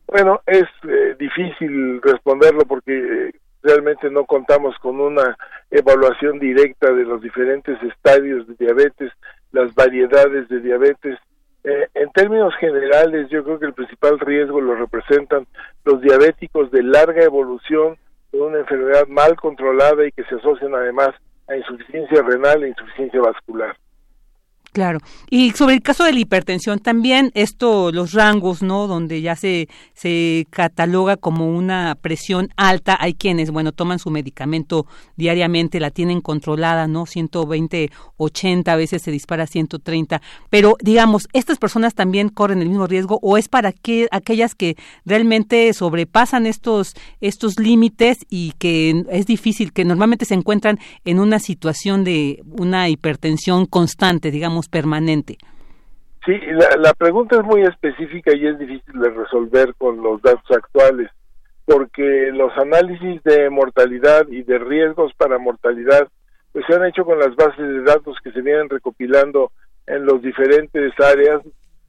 Bueno, 0.08 0.42
es 0.46 0.66
eh, 0.88 1.16
difícil 1.20 2.02
responderlo 2.02 2.62
porque 2.66 2.94
eh, 2.94 3.32
realmente 3.62 4.10
no 4.10 4.26
contamos 4.26 4.76
con 4.80 5.02
una 5.02 5.36
evaluación 5.70 6.40
directa 6.40 6.94
de 6.94 7.04
los 7.04 7.22
diferentes 7.22 7.78
estadios 7.84 8.48
de 8.48 8.56
diabetes, 8.56 9.12
las 9.52 9.74
variedades 9.76 10.48
de 10.48 10.62
diabetes 10.62 11.18
eh, 11.68 11.90
en 11.96 12.10
términos 12.12 12.56
generales, 12.60 13.30
yo 13.30 13.44
creo 13.44 13.60
que 13.60 13.66
el 13.66 13.74
principal 13.74 14.20
riesgo 14.20 14.62
lo 14.62 14.76
representan 14.76 15.46
los 15.84 16.00
diabéticos 16.02 16.72
de 16.72 16.82
larga 16.82 17.24
evolución, 17.24 17.98
de 18.32 18.40
una 18.40 18.60
enfermedad 18.60 19.06
mal 19.08 19.36
controlada 19.36 20.06
y 20.06 20.12
que 20.14 20.24
se 20.26 20.36
asocian 20.36 20.74
además 20.76 21.10
a 21.48 21.58
insuficiencia 21.58 22.22
renal 22.22 22.64
e 22.64 22.70
insuficiencia 22.70 23.20
vascular. 23.20 23.76
Claro. 24.78 25.00
Y 25.28 25.54
sobre 25.54 25.74
el 25.74 25.82
caso 25.82 26.04
de 26.04 26.14
la 26.14 26.20
hipertensión 26.20 26.78
también, 26.78 27.32
esto, 27.34 27.92
los 27.92 28.14
rangos, 28.14 28.62
¿no? 28.62 28.86
Donde 28.86 29.22
ya 29.22 29.36
se, 29.36 29.70
se 29.96 30.46
cataloga 30.52 31.18
como 31.18 31.50
una 31.50 31.98
presión 32.00 32.50
alta. 32.58 32.96
Hay 33.00 33.16
quienes, 33.16 33.50
bueno, 33.50 33.72
toman 33.72 33.98
su 33.98 34.12
medicamento 34.12 34.86
diariamente, 35.16 35.80
la 35.80 35.90
tienen 35.90 36.22
controlada, 36.22 36.86
¿no? 36.86 37.08
120, 37.08 37.90
80, 38.18 38.72
a 38.72 38.76
veces 38.76 39.02
se 39.02 39.10
dispara 39.10 39.46
a 39.46 39.48
130. 39.48 40.22
Pero, 40.52 40.76
digamos, 40.80 41.28
¿estas 41.34 41.58
personas 41.58 41.96
también 41.96 42.30
corren 42.30 42.62
el 42.62 42.70
mismo 42.70 42.86
riesgo 42.86 43.18
o 43.24 43.40
es 43.40 43.50
para 43.50 43.72
que, 43.72 44.08
aquellas 44.12 44.54
que 44.54 44.78
realmente 45.06 45.74
sobrepasan 45.74 46.46
estos, 46.46 46.94
estos 47.20 47.60
límites 47.60 48.20
y 48.30 48.54
que 48.60 49.06
es 49.10 49.26
difícil, 49.26 49.74
que 49.74 49.86
normalmente 49.86 50.26
se 50.26 50.36
encuentran 50.36 50.78
en 51.04 51.20
una 51.20 51.40
situación 51.40 52.04
de 52.04 52.44
una 52.60 52.90
hipertensión 52.90 53.66
constante, 53.66 54.30
digamos, 54.30 54.67
permanente. 54.70 55.38
Sí, 56.26 56.34
la, 56.78 56.94
pregunta 56.94 57.38
es 57.38 57.44
muy 57.44 57.62
específica 57.62 58.36
y 58.36 58.48
es 58.48 58.60
difícil 58.60 59.00
de 59.00 59.10
resolver 59.12 59.74
con 59.78 60.02
los 60.04 60.22
datos 60.22 60.50
actuales, 60.52 61.10
porque 61.66 62.32
los 62.34 62.52
análisis 62.58 63.24
de 63.24 63.50
mortalidad 63.50 64.28
y 64.30 64.44
de 64.44 64.60
riesgos 64.60 65.14
para 65.14 65.38
mortalidad 65.38 66.08
pues 66.52 66.66
se 66.66 66.76
han 66.76 66.86
hecho 66.86 67.06
con 67.06 67.20
las 67.20 67.36
bases 67.36 67.66
de 67.66 67.84
datos 67.84 68.18
que 68.24 68.32
se 68.32 68.42
vienen 68.42 68.70
recopilando 68.70 69.52
en 69.86 70.06
los 70.06 70.22
diferentes 70.22 70.92
áreas, 71.00 71.42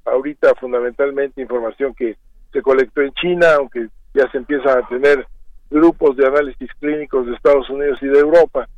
ahorita 0.04 0.54
fundamentalmente 0.60 1.40
información 1.40 1.94
que 1.94 2.16
se 2.52 2.62
colectó 2.62 3.02
en 3.02 3.12
China, 3.14 3.54
aunque 3.54 3.88
ya 4.14 4.30
se 4.30 4.38
empiezan 4.38 4.78
a 4.78 4.88
tener 4.88 5.26
grupos 5.70 6.16
de 6.16 6.26
análisis 6.26 6.70
clínicos 6.80 7.26
de 7.26 7.34
Estados 7.34 7.68
Unidos 7.70 7.98
y 8.02 8.06
de 8.06 8.20
Europa, 8.20 8.68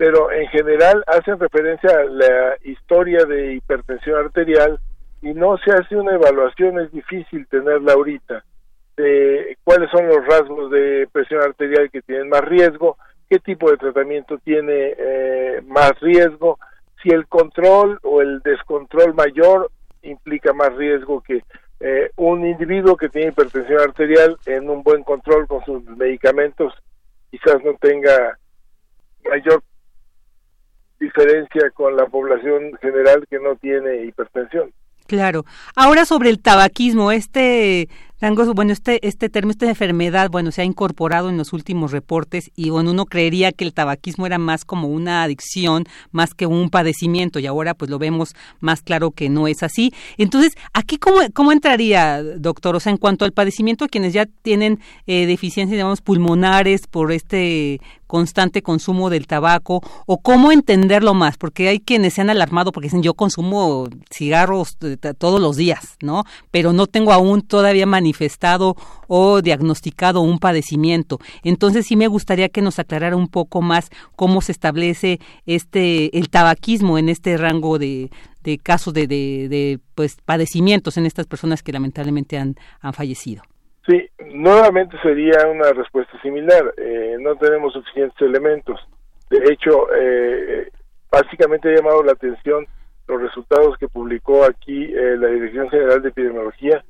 pero 0.00 0.32
en 0.32 0.48
general 0.48 1.04
hacen 1.06 1.38
referencia 1.38 1.90
a 1.90 2.04
la 2.04 2.56
historia 2.64 3.26
de 3.26 3.52
hipertensión 3.52 4.18
arterial 4.18 4.80
y 5.20 5.34
no 5.34 5.58
se 5.58 5.72
hace 5.72 5.94
una 5.94 6.14
evaluación, 6.14 6.80
es 6.80 6.90
difícil 6.90 7.46
tenerla 7.48 7.92
ahorita, 7.92 8.42
de 8.96 9.58
cuáles 9.62 9.90
son 9.90 10.08
los 10.08 10.24
rasgos 10.24 10.70
de 10.70 11.06
presión 11.12 11.42
arterial 11.42 11.90
que 11.90 12.00
tienen 12.00 12.30
más 12.30 12.40
riesgo, 12.46 12.96
qué 13.28 13.40
tipo 13.40 13.70
de 13.70 13.76
tratamiento 13.76 14.38
tiene 14.38 14.94
eh, 14.96 15.60
más 15.66 15.92
riesgo, 16.00 16.58
si 17.02 17.10
el 17.10 17.26
control 17.26 17.98
o 18.02 18.22
el 18.22 18.40
descontrol 18.40 19.12
mayor 19.12 19.70
implica 20.00 20.54
más 20.54 20.74
riesgo 20.76 21.20
que 21.20 21.42
eh, 21.80 22.10
un 22.16 22.46
individuo 22.46 22.96
que 22.96 23.10
tiene 23.10 23.32
hipertensión 23.32 23.80
arterial 23.80 24.38
en 24.46 24.70
un 24.70 24.82
buen 24.82 25.02
control 25.02 25.46
con 25.46 25.62
sus 25.66 25.84
medicamentos 25.84 26.72
quizás 27.30 27.62
no 27.62 27.74
tenga 27.74 28.38
mayor 29.28 29.62
diferencia 31.00 31.70
con 31.72 31.96
la 31.96 32.06
población 32.06 32.72
general 32.80 33.24
que 33.28 33.38
no 33.40 33.56
tiene 33.56 34.04
hipertensión. 34.04 34.70
Claro. 35.06 35.44
Ahora 35.74 36.04
sobre 36.04 36.30
el 36.30 36.40
tabaquismo, 36.40 37.10
este 37.10 37.88
bueno, 38.54 38.72
este, 38.72 39.06
este 39.06 39.28
término, 39.30 39.52
esta 39.52 39.68
enfermedad, 39.68 40.30
bueno, 40.30 40.52
se 40.52 40.60
ha 40.60 40.64
incorporado 40.64 41.30
en 41.30 41.38
los 41.38 41.52
últimos 41.52 41.90
reportes 41.90 42.50
y 42.54 42.70
bueno, 42.70 42.90
uno 42.90 43.06
creería 43.06 43.50
que 43.52 43.64
el 43.64 43.72
tabaquismo 43.72 44.26
era 44.26 44.38
más 44.38 44.64
como 44.64 44.88
una 44.88 45.22
adicción, 45.22 45.86
más 46.12 46.34
que 46.34 46.46
un 46.46 46.68
padecimiento 46.68 47.38
y 47.38 47.46
ahora 47.46 47.74
pues 47.74 47.90
lo 47.90 47.98
vemos 47.98 48.34
más 48.60 48.82
claro 48.82 49.10
que 49.10 49.30
no 49.30 49.48
es 49.48 49.62
así. 49.62 49.92
Entonces, 50.18 50.52
¿aquí 50.74 50.98
cómo, 50.98 51.20
cómo 51.32 51.52
entraría, 51.52 52.22
doctor? 52.22 52.76
O 52.76 52.80
sea, 52.80 52.92
en 52.92 52.98
cuanto 52.98 53.24
al 53.24 53.32
padecimiento, 53.32 53.86
quienes 53.88 54.12
ya 54.12 54.26
tienen 54.42 54.80
eh, 55.06 55.26
deficiencias, 55.26 55.76
digamos, 55.76 56.02
pulmonares 56.02 56.86
por 56.86 57.12
este 57.12 57.80
constante 58.10 58.60
consumo 58.60 59.08
del 59.08 59.28
tabaco 59.28 59.82
o 60.04 60.18
cómo 60.18 60.50
entenderlo 60.50 61.14
más, 61.14 61.36
porque 61.36 61.68
hay 61.68 61.78
quienes 61.78 62.14
se 62.14 62.20
han 62.20 62.28
alarmado 62.28 62.72
porque 62.72 62.88
dicen 62.88 63.04
yo 63.04 63.14
consumo 63.14 63.88
cigarros 64.12 64.76
eh, 64.80 64.96
todos 65.16 65.40
los 65.40 65.56
días, 65.56 65.96
¿no? 66.02 66.24
Pero 66.50 66.72
no 66.72 66.88
tengo 66.88 67.12
aún 67.12 67.40
todavía 67.42 67.86
manifestado 68.10 68.74
o 69.06 69.40
diagnosticado 69.40 70.20
un 70.20 70.38
padecimiento. 70.38 71.18
Entonces 71.44 71.86
sí 71.86 71.96
me 71.96 72.08
gustaría 72.08 72.48
que 72.48 72.60
nos 72.60 72.78
aclarara 72.78 73.16
un 73.16 73.28
poco 73.28 73.62
más 73.62 73.90
cómo 74.16 74.40
se 74.40 74.52
establece 74.52 75.20
este 75.46 76.16
el 76.18 76.28
tabaquismo 76.28 76.98
en 76.98 77.08
este 77.08 77.36
rango 77.36 77.78
de, 77.78 78.10
de 78.42 78.58
casos 78.58 78.94
de, 78.94 79.06
de, 79.06 79.78
pues 79.94 80.16
padecimientos 80.24 80.96
en 80.96 81.06
estas 81.06 81.26
personas 81.26 81.62
que 81.62 81.72
lamentablemente 81.72 82.36
han, 82.36 82.56
han 82.80 82.92
fallecido. 82.92 83.42
Sí, 83.86 84.08
nuevamente 84.34 84.96
sería 85.02 85.46
una 85.46 85.72
respuesta 85.72 86.20
similar. 86.20 86.74
Eh, 86.76 87.16
no 87.20 87.36
tenemos 87.36 87.72
suficientes 87.72 88.20
elementos. 88.20 88.78
De 89.30 89.38
hecho, 89.52 89.86
eh, 89.94 90.68
básicamente 91.10 91.68
ha 91.68 91.76
llamado 91.76 92.02
la 92.02 92.12
atención 92.12 92.66
los 93.06 93.22
resultados 93.22 93.76
que 93.78 93.88
publicó 93.88 94.44
aquí 94.44 94.84
eh, 94.84 95.16
la 95.16 95.28
Dirección 95.28 95.68
General 95.70 96.00
de 96.02 96.10
Epidemiología, 96.10 96.84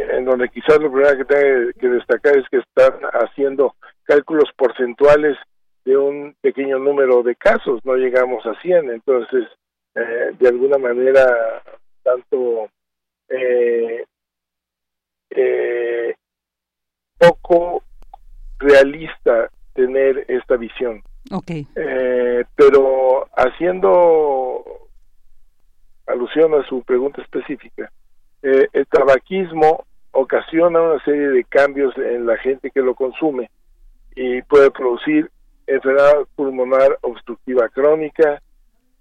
en 0.00 0.24
donde 0.24 0.48
quizás 0.48 0.78
lo 0.80 0.90
primero 0.90 1.16
que 1.18 1.24
tengo 1.24 1.72
que 1.78 1.88
destacar 1.88 2.36
es 2.36 2.48
que 2.48 2.58
están 2.58 3.00
haciendo 3.12 3.74
cálculos 4.04 4.50
porcentuales 4.56 5.36
de 5.84 5.96
un 5.96 6.34
pequeño 6.40 6.78
número 6.78 7.22
de 7.22 7.36
casos, 7.36 7.80
no 7.84 7.94
llegamos 7.96 8.44
a 8.46 8.58
100, 8.60 8.90
entonces, 8.90 9.46
de 9.94 10.48
alguna 10.48 10.78
manera, 10.78 11.62
tanto 12.02 12.68
eh, 13.28 14.04
eh, 15.30 16.14
poco 17.18 17.82
realista 18.58 19.50
tener 19.72 20.24
esta 20.28 20.56
visión. 20.56 21.02
Okay. 21.30 21.66
Eh, 21.74 22.44
pero 22.54 23.26
haciendo 23.36 24.62
alusión 26.06 26.54
a 26.54 26.66
su 26.68 26.82
pregunta 26.82 27.22
específica, 27.22 27.90
eh, 28.44 28.68
el 28.74 28.86
tabaquismo 28.86 29.86
ocasiona 30.12 30.78
una 30.78 31.02
serie 31.02 31.28
de 31.28 31.44
cambios 31.44 31.96
en 31.96 32.26
la 32.26 32.36
gente 32.36 32.70
que 32.70 32.82
lo 32.82 32.94
consume 32.94 33.50
y 34.14 34.42
puede 34.42 34.70
producir 34.70 35.30
enfermedad 35.66 36.26
pulmonar 36.36 36.98
obstructiva 37.00 37.70
crónica, 37.70 38.42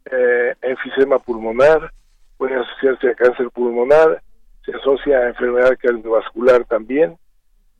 eh, 0.06 0.56
enfisema 0.62 1.20
pulmonar, 1.20 1.92
puede 2.38 2.56
asociarse 2.56 3.10
a 3.10 3.16
cáncer 3.16 3.50
pulmonar, 3.50 4.22
se 4.66 4.78
asocia 4.78 5.18
a 5.18 5.28
enfermedad 5.28 5.78
cardiovascular 5.78 6.64
también, 6.64 7.18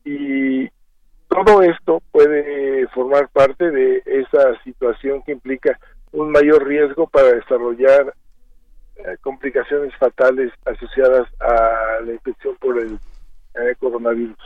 y 0.04 0.68
todo 1.28 1.62
esto 1.62 2.02
puede 2.12 2.86
formar 2.88 3.28
parte 3.28 3.70
de 3.70 4.02
esa 4.04 4.62
situación 4.64 5.22
que 5.22 5.32
implica 5.32 5.80
un 6.12 6.30
mayor 6.30 6.66
riesgo 6.66 7.06
para 7.06 7.32
desarrollar 7.32 8.12
eh, 8.96 9.16
complicaciones 9.20 9.94
fatales 9.96 10.52
asociadas 10.64 11.28
a 11.40 12.00
la 12.04 12.12
infección 12.12 12.56
por 12.60 12.78
el 12.78 12.94
eh, 13.54 13.74
coronavirus. 13.78 14.36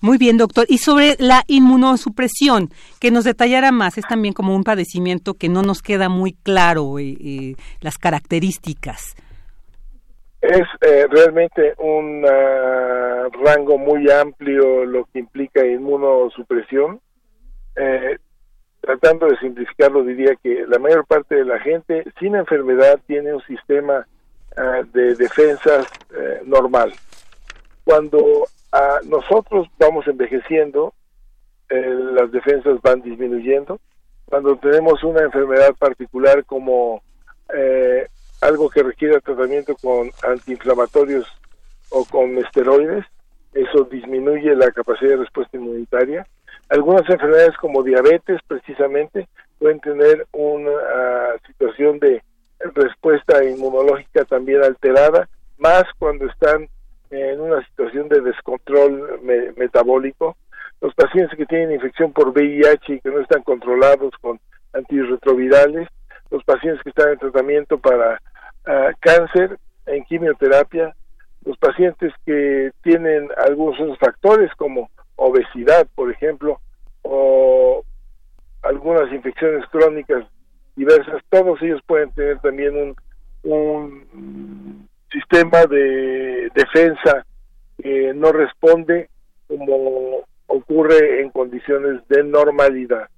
Muy 0.00 0.18
bien, 0.18 0.36
doctor. 0.36 0.66
Y 0.68 0.78
sobre 0.78 1.16
la 1.18 1.42
inmunosupresión, 1.46 2.70
que 3.00 3.10
nos 3.10 3.24
detallara 3.24 3.72
más, 3.72 3.98
es 3.98 4.06
también 4.06 4.34
como 4.34 4.54
un 4.54 4.62
padecimiento 4.62 5.34
que 5.34 5.48
no 5.48 5.62
nos 5.62 5.82
queda 5.82 6.08
muy 6.08 6.32
claro 6.32 6.98
eh, 6.98 7.56
las 7.80 7.98
características 7.98 9.16
es 10.44 11.08
realmente 11.10 11.74
un 11.78 12.24
ah, 12.28 13.28
rango 13.44 13.78
muy 13.78 14.10
amplio 14.10 14.84
lo 14.84 15.06
que 15.06 15.20
implica 15.20 15.64
inmunosupresión. 15.64 17.00
Eh, 17.76 18.18
tratando 18.84 19.26
de 19.26 19.38
simplificarlo, 19.38 20.04
diría 20.04 20.36
que 20.36 20.66
la 20.66 20.78
mayor 20.78 21.06
parte 21.06 21.36
de 21.36 21.44
la 21.44 21.58
gente 21.60 22.04
sin 22.18 22.34
enfermedad 22.34 23.00
tiene 23.06 23.32
un 23.34 23.42
sistema 23.42 24.06
ah, 24.56 24.82
de 24.92 25.14
defensas 25.14 25.86
eh, 26.16 26.42
normal. 26.44 26.92
Cuando 27.84 28.44
nosotros 29.04 29.68
vamos 29.78 30.06
envejeciendo, 30.08 30.94
las 31.68 32.32
defensas 32.32 32.82
van 32.82 33.02
disminuyendo. 33.02 33.78
Cuando 34.24 34.56
tenemos 34.56 35.04
una 35.04 35.22
enfermedad 35.22 35.74
particular 35.78 36.44
como 36.44 37.00
algo 38.40 38.68
que 38.68 38.82
requiere 38.82 39.20
tratamiento 39.20 39.74
con 39.76 40.10
antiinflamatorios 40.22 41.26
o 41.90 42.04
con 42.04 42.36
esteroides, 42.38 43.04
eso 43.54 43.84
disminuye 43.84 44.54
la 44.54 44.70
capacidad 44.72 45.12
de 45.12 45.16
respuesta 45.18 45.56
inmunitaria. 45.56 46.26
Algunas 46.68 47.08
enfermedades 47.08 47.56
como 47.58 47.82
diabetes 47.82 48.40
precisamente 48.46 49.28
pueden 49.58 49.80
tener 49.80 50.26
una 50.32 50.70
ah, 50.70 51.32
situación 51.46 51.98
de 51.98 52.22
respuesta 52.74 53.44
inmunológica 53.44 54.24
también 54.24 54.62
alterada, 54.62 55.28
más 55.58 55.84
cuando 55.98 56.26
están 56.26 56.68
en 57.10 57.40
una 57.40 57.64
situación 57.66 58.08
de 58.08 58.20
descontrol 58.20 59.20
metabólico. 59.56 60.36
Los 60.80 60.94
pacientes 60.94 61.36
que 61.36 61.46
tienen 61.46 61.72
infección 61.72 62.12
por 62.12 62.30
VIH 62.30 62.94
y 62.94 63.00
que 63.00 63.10
no 63.10 63.20
están 63.20 63.42
controlados 63.42 64.12
con 64.20 64.40
antirretrovirales, 64.72 65.88
los 66.30 66.42
pacientes 66.44 66.82
que 66.82 66.90
están 66.90 67.10
en 67.10 67.18
tratamiento 67.18 67.78
para 67.78 68.20
cáncer 69.00 69.58
en 69.86 70.04
quimioterapia, 70.04 70.94
los 71.44 71.58
pacientes 71.58 72.12
que 72.24 72.72
tienen 72.82 73.28
algunos 73.36 73.78
otros 73.78 73.98
factores 73.98 74.50
como 74.56 74.90
obesidad, 75.16 75.86
por 75.94 76.10
ejemplo, 76.10 76.60
o 77.02 77.84
algunas 78.62 79.12
infecciones 79.12 79.66
crónicas 79.70 80.24
diversas, 80.76 81.22
todos 81.28 81.60
ellos 81.62 81.80
pueden 81.86 82.10
tener 82.12 82.40
también 82.40 82.76
un, 82.76 82.96
un 83.50 84.88
sistema 85.12 85.64
de 85.66 86.50
defensa 86.54 87.24
que 87.80 88.12
no 88.14 88.32
responde 88.32 89.08
como 89.46 90.24
ocurre 90.46 91.20
en 91.20 91.30
condiciones 91.30 92.06
de 92.08 92.24
normalidad. 92.24 93.08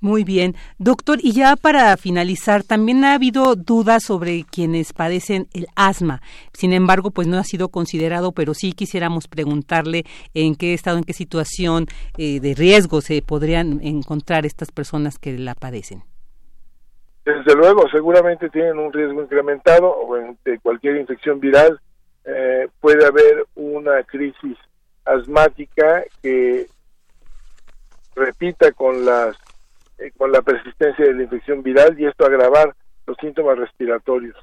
Muy 0.00 0.24
bien. 0.24 0.54
Doctor, 0.78 1.18
y 1.20 1.32
ya 1.32 1.56
para 1.56 1.94
finalizar, 1.98 2.62
también 2.62 3.04
ha 3.04 3.12
habido 3.12 3.54
dudas 3.54 4.02
sobre 4.02 4.44
quienes 4.44 4.94
padecen 4.94 5.46
el 5.52 5.66
asma. 5.76 6.22
Sin 6.54 6.72
embargo, 6.72 7.10
pues 7.10 7.28
no 7.28 7.36
ha 7.36 7.44
sido 7.44 7.68
considerado, 7.68 8.32
pero 8.32 8.54
sí 8.54 8.72
quisiéramos 8.72 9.28
preguntarle 9.28 10.04
en 10.32 10.54
qué 10.54 10.72
estado, 10.72 10.96
en 10.96 11.04
qué 11.04 11.12
situación 11.12 11.86
eh, 12.16 12.40
de 12.40 12.54
riesgo 12.54 13.02
se 13.02 13.20
podrían 13.20 13.80
encontrar 13.82 14.46
estas 14.46 14.72
personas 14.72 15.18
que 15.18 15.36
la 15.36 15.54
padecen. 15.54 16.02
Desde 17.26 17.54
luego, 17.54 17.86
seguramente 17.90 18.48
tienen 18.48 18.78
un 18.78 18.92
riesgo 18.94 19.22
incrementado 19.22 19.94
de 20.44 20.58
cualquier 20.60 20.96
infección 20.96 21.40
viral. 21.40 21.78
Eh, 22.24 22.68
puede 22.80 23.04
haber 23.04 23.44
una 23.54 24.02
crisis 24.04 24.56
asmática 25.04 26.04
que 26.22 26.66
repita 28.14 28.72
con 28.72 29.04
las 29.04 29.36
eh, 30.00 30.12
con 30.16 30.32
la 30.32 30.42
persistencia 30.42 31.04
de 31.04 31.14
la 31.14 31.22
infección 31.24 31.62
viral 31.62 31.98
y 31.98 32.06
esto 32.06 32.24
agravar 32.24 32.74
los 33.06 33.16
síntomas 33.18 33.58
respiratorios. 33.58 34.36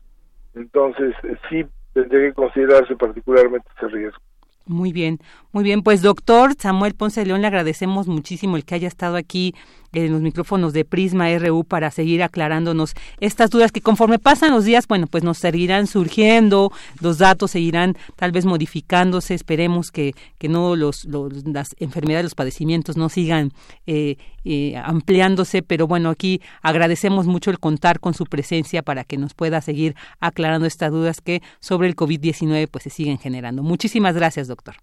Entonces, 0.55 1.13
eh, 1.23 1.35
sí 1.49 1.65
tendría 1.93 2.29
que 2.29 2.33
considerarse 2.33 2.95
particularmente 2.95 3.67
ese 3.75 3.87
riesgo. 3.87 4.21
Muy 4.67 4.91
bien, 4.91 5.19
muy 5.53 5.63
bien. 5.63 5.81
Pues 5.81 6.01
doctor 6.01 6.53
Samuel 6.57 6.93
Ponce 6.93 7.25
León, 7.25 7.41
le 7.41 7.47
agradecemos 7.47 8.07
muchísimo 8.07 8.57
el 8.57 8.65
que 8.65 8.75
haya 8.75 8.87
estado 8.87 9.15
aquí 9.15 9.55
en 10.05 10.11
los 10.11 10.21
micrófonos 10.21 10.73
de 10.73 10.85
Prisma 10.85 11.27
RU 11.37 11.63
para 11.63 11.91
seguir 11.91 12.21
aclarándonos 12.23 12.93
estas 13.19 13.49
dudas 13.49 13.71
que 13.71 13.81
conforme 13.81 14.19
pasan 14.19 14.51
los 14.51 14.65
días, 14.65 14.87
bueno, 14.87 15.07
pues 15.07 15.23
nos 15.23 15.37
seguirán 15.39 15.87
surgiendo, 15.87 16.71
los 17.01 17.17
datos 17.17 17.51
seguirán 17.51 17.95
tal 18.15 18.31
vez 18.31 18.45
modificándose, 18.45 19.33
esperemos 19.33 19.91
que, 19.91 20.13
que 20.37 20.49
no 20.49 20.75
los, 20.75 21.05
las 21.05 21.75
enfermedades, 21.79 22.25
los 22.25 22.35
padecimientos 22.35 22.97
no 22.97 23.09
sigan 23.09 23.51
eh, 23.87 24.17
eh, 24.45 24.75
ampliándose, 24.77 25.63
pero 25.63 25.87
bueno, 25.87 26.09
aquí 26.09 26.41
agradecemos 26.61 27.25
mucho 27.25 27.49
el 27.49 27.59
contar 27.59 27.99
con 27.99 28.13
su 28.13 28.25
presencia 28.25 28.83
para 28.83 29.03
que 29.03 29.17
nos 29.17 29.33
pueda 29.33 29.61
seguir 29.61 29.95
aclarando 30.19 30.67
estas 30.67 30.91
dudas 30.91 31.21
que 31.21 31.41
sobre 31.59 31.87
el 31.87 31.95
COVID-19 31.95 32.67
pues 32.69 32.83
se 32.83 32.89
siguen 32.89 33.17
generando. 33.17 33.63
Muchísimas 33.63 34.15
gracias, 34.15 34.47
doctor. 34.47 34.75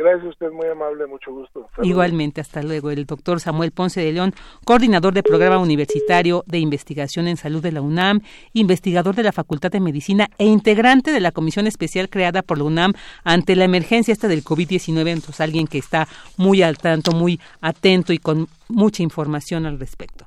Gracias 0.00 0.30
usted, 0.30 0.50
muy 0.50 0.66
amable, 0.66 1.06
mucho 1.06 1.30
gusto. 1.30 1.68
Igualmente, 1.82 2.40
hasta 2.40 2.62
luego. 2.62 2.90
El 2.90 3.04
doctor 3.04 3.38
Samuel 3.38 3.70
Ponce 3.70 4.00
de 4.00 4.10
León, 4.10 4.32
coordinador 4.64 5.12
del 5.12 5.24
Programa 5.24 5.58
Universitario 5.58 6.42
de 6.46 6.58
Investigación 6.58 7.28
en 7.28 7.36
Salud 7.36 7.62
de 7.62 7.70
la 7.70 7.82
UNAM, 7.82 8.22
investigador 8.54 9.14
de 9.14 9.24
la 9.24 9.32
Facultad 9.32 9.70
de 9.70 9.78
Medicina 9.78 10.30
e 10.38 10.46
integrante 10.46 11.12
de 11.12 11.20
la 11.20 11.32
comisión 11.32 11.66
especial 11.66 12.08
creada 12.08 12.40
por 12.40 12.56
la 12.56 12.64
UNAM 12.64 12.94
ante 13.24 13.54
la 13.56 13.64
emergencia 13.64 14.12
esta 14.12 14.26
del 14.26 14.42
COVID-19. 14.42 15.06
Entonces, 15.06 15.42
alguien 15.42 15.66
que 15.66 15.76
está 15.76 16.08
muy 16.38 16.62
al 16.62 16.78
tanto, 16.78 17.12
muy 17.12 17.38
atento 17.60 18.14
y 18.14 18.18
con 18.18 18.48
mucha 18.68 19.02
información 19.02 19.66
al 19.66 19.78
respecto. 19.78 20.24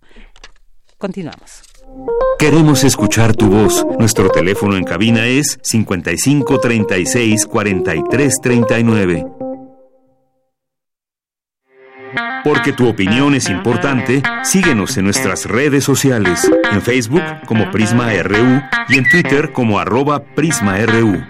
Continuamos. 1.00 1.64
Queremos 2.38 2.84
escuchar 2.84 3.36
tu 3.36 3.48
voz. 3.48 3.84
Nuestro 3.98 4.30
teléfono 4.30 4.78
en 4.78 4.84
cabina 4.84 5.26
es 5.26 5.58
55 5.64 6.60
36 6.60 7.48
43 7.48 8.34
39. 8.40 9.42
Porque 12.43 12.73
tu 12.73 12.88
opinión 12.88 13.36
es 13.36 13.49
importante, 13.49 14.21
síguenos 14.43 14.97
en 14.97 15.06
nuestras 15.06 15.45
redes 15.45 15.84
sociales, 15.84 16.49
en 16.71 16.82
Facebook 16.82 17.23
como 17.45 17.71
Prisma 17.71 18.12
RU 18.21 18.62
y 18.89 18.97
en 18.97 19.10
Twitter 19.10 19.51
como 19.53 19.79
arroba 19.79 20.23
PrismaRU. 20.23 21.23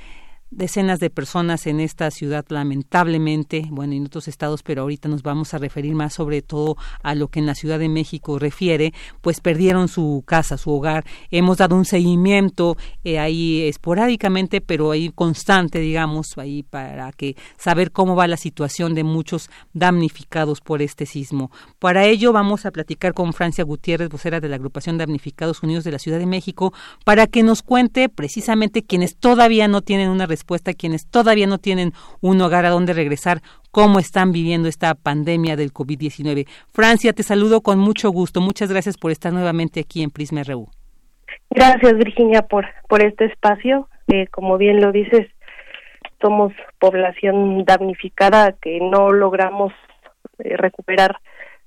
decenas 0.57 1.01
de 1.01 1.11
personas 1.11 1.67
en 1.67 1.81
esta 1.81 2.11
ciudad, 2.11 2.45
lamentablemente, 2.49 3.67
bueno, 3.71 3.95
en 3.95 4.07
otros 4.07 4.29
estados, 4.29 4.62
pero 4.62 4.83
ahorita 4.83 5.09
nos 5.09 5.23
vamos 5.23 5.53
a 5.53 5.59
referir 5.59 5.95
más 5.95 6.14
sobre 6.14 6.43
todo 6.43 6.77
a 7.03 7.14
lo 7.14 7.29
que 7.29 7.40
en 7.40 7.47
la 7.47 7.55
Ciudad 7.55 7.79
de 7.79 7.88
México 7.88 8.38
refiere, 8.38 8.93
pues 9.21 9.40
perdieron 9.40 9.88
su 9.88 10.23
casa, 10.27 10.57
su 10.57 10.71
hogar. 10.71 11.05
Hemos 11.31 11.59
dado 11.59 11.77
un 11.77 11.85
seguimiento 11.85 12.77
eh, 13.03 13.19
ahí 13.19 13.62
esporádicamente, 13.62 14.61
pero 14.61 14.93
ahí 14.93 15.11
constante, 15.14 15.81
digamos, 15.81 16.38
ahí 16.38 16.62
para 16.62 17.11
que 17.12 17.37
saber 17.57 17.90
cómo 17.90 18.14
va 18.14 18.29
la 18.29 18.37
situación 18.37 18.95
de 18.95 19.03
muchos 19.03 19.51
damnificados 19.73 20.61
por 20.61 20.83
este 20.83 21.05
sismo. 21.05 21.51
Para 21.79 22.05
ello 22.07 22.33
vamos 22.33 22.64
a 22.64 22.71
platicar 22.71 23.12
con 23.12 23.33
Francia 23.33 23.64
Gutiérrez, 23.64 24.09
vocera 24.09 24.40
de 24.40 24.49
la 24.49 24.57
agrupación 24.57 24.99
Damnificados 24.99 25.62
Unidos 25.62 25.85
de 25.85 25.93
la 25.93 25.99
Ciudad 25.99 26.19
de 26.19 26.27
México, 26.27 26.73
para 27.05 27.27
que 27.27 27.43
nos 27.43 27.62
cuente 27.62 28.09
precisamente 28.09 28.85
quienes 28.85 29.17
todavía 29.17 29.67
no 29.67 29.83
tienen 29.83 30.11
una 30.11 30.27
respuesta 30.27 30.44
a 30.53 30.75
quienes 30.75 31.07
todavía 31.07 31.47
no 31.47 31.59
tienen 31.59 31.93
un 32.21 32.41
hogar 32.41 32.67
a 32.67 32.71
donde 32.71 32.93
regresar, 32.93 33.41
cómo 33.71 33.99
están 33.99 34.33
viviendo 34.33 34.69
esta 34.69 34.95
pandemia 34.95 35.57
del 35.57 35.73
COVID-19. 35.73 36.47
Francia, 36.73 37.13
te 37.13 37.23
saludo 37.23 37.61
con 37.61 37.79
mucho 37.79 38.11
gusto. 38.11 38.41
Muchas 38.41 38.71
gracias 38.71 38.97
por 38.97 39.11
estar 39.11 39.33
nuevamente 39.33 39.81
aquí 39.81 40.03
en 40.03 40.11
Prisma 40.11 40.43
RU. 40.45 40.69
Gracias, 41.51 41.97
Virginia, 41.97 42.43
por, 42.43 42.67
por 42.89 43.03
este 43.03 43.27
espacio. 43.27 43.89
Eh, 44.09 44.27
como 44.29 44.59
bien 44.59 44.81
lo 44.81 44.93
dices, 44.93 45.29
somos 46.21 46.53
población 46.79 47.65
damnificada 47.65 48.53
que 48.53 48.79
no 48.81 49.13
logramos 49.13 49.73
eh, 50.39 50.57
recuperar 50.57 51.17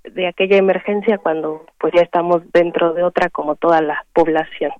de 0.04 0.28
aquella 0.28 0.58
emergencia 0.58 1.18
cuando 1.18 1.66
pues 1.80 1.94
ya 1.96 2.02
estamos 2.02 2.42
dentro 2.54 2.94
de 2.94 3.04
otra 3.04 3.30
como 3.30 3.56
toda 3.56 3.82
la 3.82 4.06
población. 4.13 4.72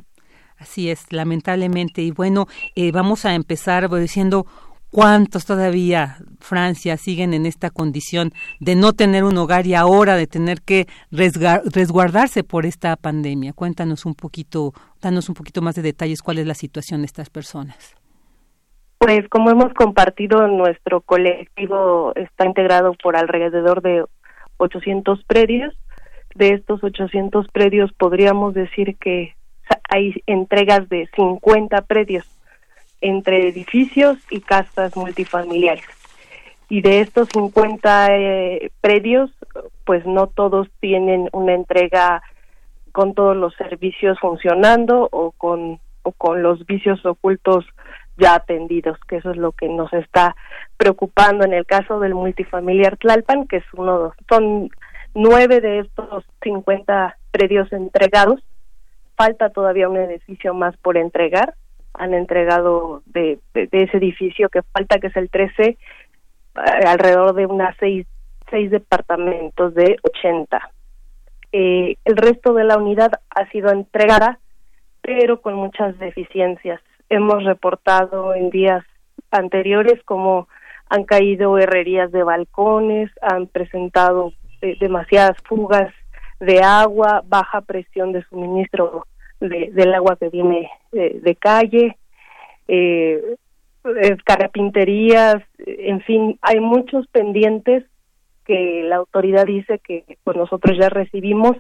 Así 0.58 0.90
es, 0.90 1.12
lamentablemente. 1.12 2.02
Y 2.02 2.12
bueno, 2.12 2.48
eh, 2.76 2.92
vamos 2.92 3.26
a 3.26 3.36
empezar 3.36 3.90
diciendo 3.90 4.46
cuántos 4.92 5.46
todavía 5.46 6.18
Francia 6.40 6.98
siguen 6.98 7.34
en 7.34 7.46
esta 7.46 7.70
condición 7.70 8.32
de 8.60 8.76
no 8.76 8.94
tener 8.94 9.24
un 9.24 9.38
hogar 9.38 9.68
y 9.68 9.76
ahora 9.76 10.16
de 10.16 10.28
tener 10.28 10.62
que 10.62 10.88
resguardarse 11.12 12.44
por 12.44 12.66
esta 12.66 12.96
pandemia. 12.96 13.54
Cuéntanos 13.54 14.06
un 14.06 14.16
poquito, 14.16 14.74
danos 15.02 15.30
un 15.30 15.36
poquito 15.36 15.62
más 15.62 15.76
de 15.76 15.82
detalles 15.82 16.22
cuál 16.22 16.40
es 16.40 16.48
la 16.48 16.56
situación 16.56 17.02
de 17.02 17.06
estas 17.06 17.30
personas. 17.30 17.96
Pues 18.98 19.28
como 19.30 19.52
hemos 19.52 19.74
compartido, 19.74 20.48
nuestro 20.48 21.02
colectivo 21.02 22.14
está 22.16 22.46
integrado 22.46 22.94
por 23.02 23.16
alrededor 23.16 23.82
de 23.82 24.04
800 24.58 25.24
predios. 25.26 25.74
De 26.34 26.50
estos 26.50 26.84
800 26.84 27.48
predios 27.50 27.92
podríamos 27.94 28.54
decir 28.54 28.98
que 28.98 29.37
hay 29.90 30.22
entregas 30.26 30.90
de 30.90 31.10
50 31.16 31.82
predios 31.82 32.26
entre 33.02 33.50
edificios 33.50 34.18
y 34.30 34.42
casas 34.42 34.96
multifamiliares. 34.96 35.86
Y 36.70 36.82
de 36.82 37.02
estos 37.02 37.30
50 37.30 38.08
eh, 38.18 38.72
predios, 38.82 39.32
pues 39.86 40.06
no 40.06 40.28
todos 40.28 40.68
tienen 40.80 41.30
una 41.32 41.54
entrega 41.54 42.22
con 42.92 43.14
todos 43.14 43.38
los 43.38 43.54
servicios 43.56 44.20
funcionando 44.20 45.08
o 45.12 45.32
con, 45.32 45.80
o 46.04 46.12
con 46.12 46.42
los 46.44 46.66
vicios 46.66 47.06
ocultos 47.06 47.66
ya 48.18 48.36
atendidos, 48.36 48.98
que 49.08 49.18
eso 49.18 49.32
es 49.32 49.38
lo 49.38 49.52
que 49.52 49.70
nos 49.70 49.94
está 49.94 50.36
preocupando 50.76 51.46
en 51.46 51.54
el 51.54 51.66
caso 51.66 52.00
del 52.00 52.16
multifamiliar 52.16 52.98
Tlalpan, 52.98 53.48
que 53.48 53.58
es 53.58 53.66
uno, 53.74 54.14
son 54.28 54.70
nueve 55.14 55.62
de 55.62 55.80
estos 55.80 56.26
50 56.42 57.16
predios 57.32 57.72
entregados 57.72 58.42
falta 59.18 59.50
todavía 59.50 59.90
un 59.90 59.98
edificio 59.98 60.54
más 60.54 60.78
por 60.78 60.96
entregar. 60.96 61.56
Han 61.94 62.14
entregado 62.14 63.02
de, 63.08 63.40
ese 63.54 63.98
edificio 63.98 64.50
que 64.50 64.62
falta, 64.62 65.00
que 65.00 65.08
es 65.08 65.18
el 65.18 65.30
13, 65.30 65.64
eh, 65.64 65.78
alrededor 66.86 67.34
de 67.34 67.48
unas 67.48 67.76
seis, 67.80 68.06
seis 68.50 68.70
departamentos 68.70 69.74
de 69.74 69.98
80. 70.04 70.72
Eh, 71.52 71.96
el 72.06 72.18
resto 72.18 72.54
de 72.54 72.64
la 72.64 72.78
unidad 72.78 73.12
ha 73.30 73.50
sido 73.50 73.72
entregada, 73.72 74.40
pero 75.02 75.42
con 75.42 75.56
muchas 75.56 75.98
deficiencias. 75.98 76.80
Hemos 77.10 77.44
reportado 77.44 78.36
en 78.36 78.52
días 78.52 78.84
anteriores 79.32 80.04
como 80.04 80.48
han 80.90 81.04
caído 81.04 81.58
herrerías 81.58 82.12
de 82.12 82.24
balcones, 82.24 83.10
han 83.22 83.48
presentado 83.48 84.34
eh, 84.62 84.78
demasiadas 84.80 85.38
fugas 85.44 85.92
de 86.40 86.62
agua, 86.62 87.24
baja 87.26 87.62
presión 87.62 88.12
de 88.12 88.24
suministro 88.24 89.06
del 89.40 89.94
agua 89.94 90.16
que 90.16 90.30
viene 90.30 90.70
de, 90.92 91.36
calle, 91.36 91.98
eh, 92.68 93.36
eh, 93.86 94.18
carpinterías, 94.26 95.44
en 95.60 96.02
fin, 96.02 96.40
hay 96.42 96.60
muchos 96.60 97.08
pendientes 97.08 97.84
que 98.46 98.84
la 98.84 98.98
autoridad 98.98 99.46
dice 99.46 99.80
que 99.80 100.18
pues 100.24 100.36
nosotros 100.38 100.78
ya 100.80 100.90
recibimos 100.90 101.56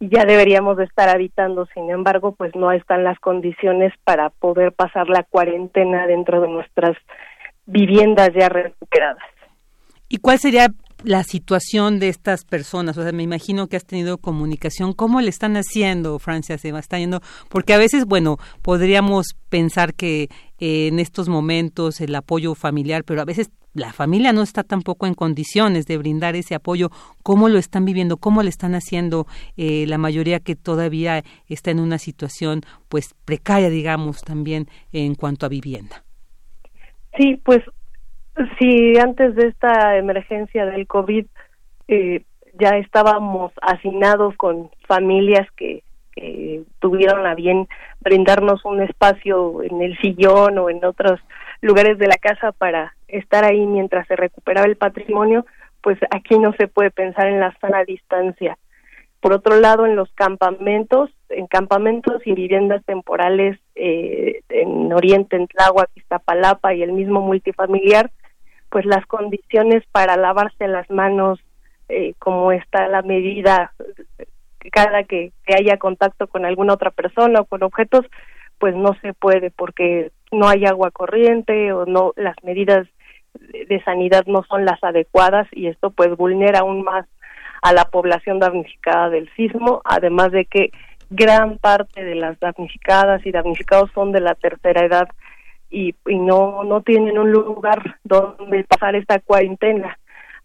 y 0.00 0.08
ya 0.08 0.24
deberíamos 0.24 0.76
de 0.76 0.84
estar 0.84 1.08
habitando, 1.08 1.66
sin 1.74 1.90
embargo, 1.90 2.32
pues 2.32 2.54
no 2.54 2.72
están 2.72 3.04
las 3.04 3.18
condiciones 3.18 3.92
para 4.04 4.30
poder 4.30 4.72
pasar 4.72 5.08
la 5.08 5.24
cuarentena 5.24 6.06
dentro 6.06 6.40
de 6.40 6.48
nuestras 6.48 6.96
viviendas 7.66 8.30
ya 8.34 8.48
recuperadas. 8.48 9.22
¿Y 10.08 10.18
cuál 10.18 10.38
sería 10.38 10.68
la 11.04 11.22
situación 11.24 11.98
de 11.98 12.08
estas 12.08 12.44
personas? 12.44 12.96
O 12.98 13.02
sea, 13.02 13.12
me 13.12 13.22
imagino 13.22 13.68
que 13.68 13.76
has 13.76 13.84
tenido 13.84 14.18
comunicación. 14.18 14.92
¿Cómo 14.92 15.20
le 15.20 15.30
están 15.30 15.56
haciendo, 15.56 16.18
Francia? 16.18 16.58
Se 16.58 16.72
va 16.72 16.80
está 16.80 16.98
yendo. 16.98 17.20
Porque 17.48 17.74
a 17.74 17.78
veces, 17.78 18.04
bueno, 18.06 18.38
podríamos 18.62 19.36
pensar 19.48 19.94
que 19.94 20.28
eh, 20.58 20.88
en 20.88 20.98
estos 20.98 21.28
momentos 21.28 22.00
el 22.00 22.14
apoyo 22.14 22.54
familiar, 22.54 23.04
pero 23.04 23.20
a 23.20 23.24
veces 23.24 23.50
la 23.74 23.92
familia 23.92 24.32
no 24.32 24.42
está 24.42 24.64
tampoco 24.64 25.06
en 25.06 25.14
condiciones 25.14 25.86
de 25.86 25.98
brindar 25.98 26.36
ese 26.36 26.54
apoyo. 26.54 26.90
¿Cómo 27.22 27.48
lo 27.48 27.58
están 27.58 27.84
viviendo? 27.84 28.16
¿Cómo 28.16 28.42
le 28.42 28.50
están 28.50 28.74
haciendo 28.74 29.26
eh, 29.56 29.86
la 29.86 29.98
mayoría 29.98 30.40
que 30.40 30.56
todavía 30.56 31.22
está 31.48 31.70
en 31.70 31.80
una 31.80 31.98
situación, 31.98 32.62
pues, 32.88 33.14
precaria, 33.24 33.70
digamos, 33.70 34.22
también 34.22 34.68
en 34.92 35.14
cuanto 35.14 35.46
a 35.46 35.48
vivienda? 35.48 36.04
Sí, 37.16 37.40
pues 37.44 37.60
si 38.58 38.98
antes 38.98 39.34
de 39.34 39.48
esta 39.48 39.96
emergencia 39.96 40.66
del 40.66 40.86
COVID 40.86 41.26
eh, 41.88 42.22
ya 42.58 42.70
estábamos 42.70 43.52
hacinados 43.62 44.36
con 44.36 44.70
familias 44.86 45.46
que, 45.56 45.82
tuvieron 46.80 47.28
a 47.28 47.36
bien 47.36 47.68
brindarnos 48.00 48.64
un 48.64 48.82
espacio 48.82 49.62
en 49.62 49.82
el 49.82 49.96
sillón 49.98 50.58
o 50.58 50.68
en 50.68 50.84
otros 50.84 51.20
lugares 51.60 51.96
de 51.98 52.08
la 52.08 52.16
casa 52.16 52.50
para 52.50 52.96
estar 53.06 53.44
ahí 53.44 53.64
mientras 53.64 54.04
se 54.08 54.16
recuperaba 54.16 54.66
el 54.66 54.76
patrimonio, 54.76 55.46
pues 55.80 55.96
aquí 56.10 56.36
no 56.36 56.52
se 56.54 56.66
puede 56.66 56.90
pensar 56.90 57.28
en 57.28 57.38
la 57.38 57.56
sana 57.60 57.84
distancia. 57.84 58.58
Por 59.20 59.32
otro 59.32 59.60
lado, 59.60 59.86
en 59.86 59.94
los 59.94 60.10
campamentos, 60.14 61.10
en 61.28 61.46
campamentos 61.46 62.20
y 62.24 62.32
viviendas 62.32 62.84
temporales 62.84 63.56
eh, 63.76 64.40
en 64.48 64.92
Oriente, 64.92 65.36
en 65.36 65.46
Tláhuac, 65.46 65.88
Iztapalapa 65.94 66.74
y 66.74 66.82
el 66.82 66.92
mismo 66.94 67.20
multifamiliar, 67.20 68.10
pues 68.70 68.84
las 68.84 69.04
condiciones 69.06 69.84
para 69.92 70.16
lavarse 70.16 70.68
las 70.68 70.88
manos, 70.90 71.40
eh, 71.88 72.14
como 72.18 72.52
está 72.52 72.88
la 72.88 73.02
medida 73.02 73.72
cada 74.70 75.04
que, 75.04 75.32
haya 75.46 75.78
contacto 75.78 76.26
con 76.26 76.44
alguna 76.44 76.74
otra 76.74 76.90
persona 76.90 77.40
o 77.40 77.44
con 77.44 77.62
objetos, 77.62 78.04
pues 78.58 78.74
no 78.74 78.94
se 79.00 79.14
puede 79.14 79.50
porque 79.50 80.10
no 80.32 80.48
hay 80.48 80.66
agua 80.66 80.90
corriente 80.90 81.72
o 81.72 81.86
no 81.86 82.12
las 82.16 82.36
medidas 82.42 82.86
de 83.34 83.82
sanidad 83.84 84.24
no 84.26 84.42
son 84.44 84.64
las 84.64 84.82
adecuadas 84.82 85.46
y 85.52 85.68
esto 85.68 85.90
pues 85.90 86.16
vulnera 86.16 86.60
aún 86.60 86.82
más 86.82 87.06
a 87.62 87.72
la 87.72 87.84
población 87.86 88.38
damnificada 88.38 89.10
del 89.10 89.30
sismo, 89.34 89.80
además 89.84 90.32
de 90.32 90.44
que 90.44 90.70
gran 91.10 91.58
parte 91.58 92.04
de 92.04 92.14
las 92.14 92.38
damnificadas 92.40 93.24
y 93.24 93.32
damnificados 93.32 93.90
son 93.94 94.12
de 94.12 94.20
la 94.20 94.34
tercera 94.34 94.84
edad 94.84 95.08
y, 95.70 95.94
no 96.06 96.64
no 96.64 96.82
tienen 96.82 97.18
un 97.18 97.30
lugar 97.30 97.96
donde 98.04 98.64
pasar 98.64 98.96
esta 98.96 99.20
cuarentena 99.20 99.98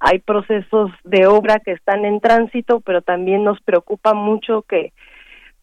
hay 0.06 0.20
procesos 0.20 0.92
de 1.06 1.28
obra 1.28 1.60
que 1.60 1.72
están 1.72 2.04
en 2.04 2.20
tránsito, 2.20 2.82
pero 2.82 3.02
también 3.02 3.46
nos 3.46 3.62
preocupa 3.62 4.14
mucho 4.14 4.64
que, 4.64 4.92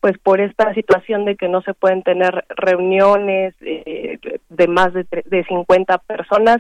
pues 0.01 0.17
por 0.17 0.41
esta 0.41 0.73
situación 0.73 1.27
de 1.27 1.37
que 1.37 1.47
no 1.47 1.61
se 1.61 1.75
pueden 1.75 2.03
tener 2.03 2.47
reuniones 2.49 3.55
eh, 3.61 4.19
de 4.49 4.67
más 4.67 4.95
de, 4.95 5.07
de 5.27 5.45
50 5.45 5.99
personas, 5.99 6.57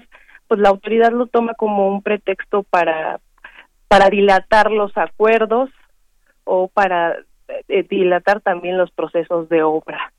pues 0.47 0.61
la 0.61 0.69
autoridad 0.69 1.13
lo 1.13 1.27
toma 1.27 1.55
como 1.55 1.89
un 1.89 2.03
pretexto 2.03 2.65
para, 2.65 3.19
para 3.89 4.11
dilatar 4.11 4.71
los 4.71 4.95
acuerdos 4.99 5.71
o 6.45 6.69
para 6.69 7.17
eh, 7.69 7.87
dilatar 7.89 8.43
también 8.43 8.77
los 8.77 8.91
procesos 8.91 9.49
de 9.49 9.63
obra. 9.63 10.13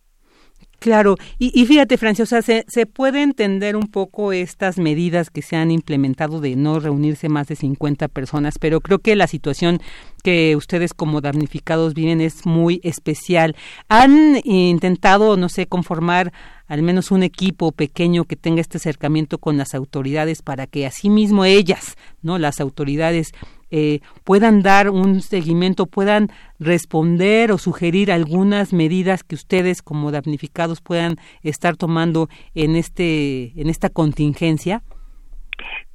Claro, 0.82 1.16
y, 1.38 1.64
fíjate, 1.68 1.96
Francia, 1.96 2.24
o 2.24 2.26
sea, 2.26 2.42
se, 2.42 2.66
se, 2.68 2.88
puede 2.88 3.22
entender 3.22 3.76
un 3.76 3.86
poco 3.86 4.34
estas 4.34 4.80
medidas 4.80 5.30
que 5.30 5.44
se 5.44 5.56
han 5.56 5.70
implementado 5.70 6.42
de 6.42 6.56
no 6.56 6.80
reunirse 6.80 7.30
más 7.30 7.48
de 7.48 7.56
50 7.56 8.08
personas, 8.08 8.56
pero 8.60 8.82
creo 8.82 8.98
que 8.98 9.16
la 9.16 9.28
situación 9.28 9.80
que 10.24 10.56
ustedes 10.56 10.96
como 10.96 11.22
damnificados 11.22 11.94
viven 11.94 12.20
es 12.20 12.48
muy 12.48 12.82
especial. 12.84 13.56
¿Han 13.90 14.42
intentado, 14.44 15.38
no 15.38 15.50
sé, 15.50 15.68
conformar 15.68 16.34
al 16.66 16.82
menos 16.82 17.12
un 17.12 17.22
equipo 17.22 17.72
pequeño 17.74 18.26
que 18.26 18.36
tenga 18.36 18.60
este 18.60 18.78
acercamiento 18.78 19.38
con 19.38 19.58
las 19.58 19.76
autoridades 19.76 20.42
para 20.42 20.66
que 20.66 20.88
asimismo 20.88 21.46
ellas, 21.46 21.96
no, 22.24 22.40
las 22.40 22.60
autoridades 22.60 23.34
eh, 23.72 24.00
puedan 24.24 24.62
dar 24.62 24.90
un 24.90 25.22
seguimiento, 25.22 25.86
puedan 25.86 26.28
responder 26.60 27.52
o 27.52 27.58
sugerir 27.58 28.12
algunas 28.12 28.74
medidas 28.74 29.24
que 29.24 29.36
ustedes 29.36 29.82
como 29.82 30.12
damnificados 30.12 30.82
puedan 30.82 31.16
estar 31.44 31.78
tomando 31.78 32.28
en 32.54 32.76
este 32.76 33.60
en 33.60 33.70
esta 33.70 33.90
contingencia? 33.90 34.82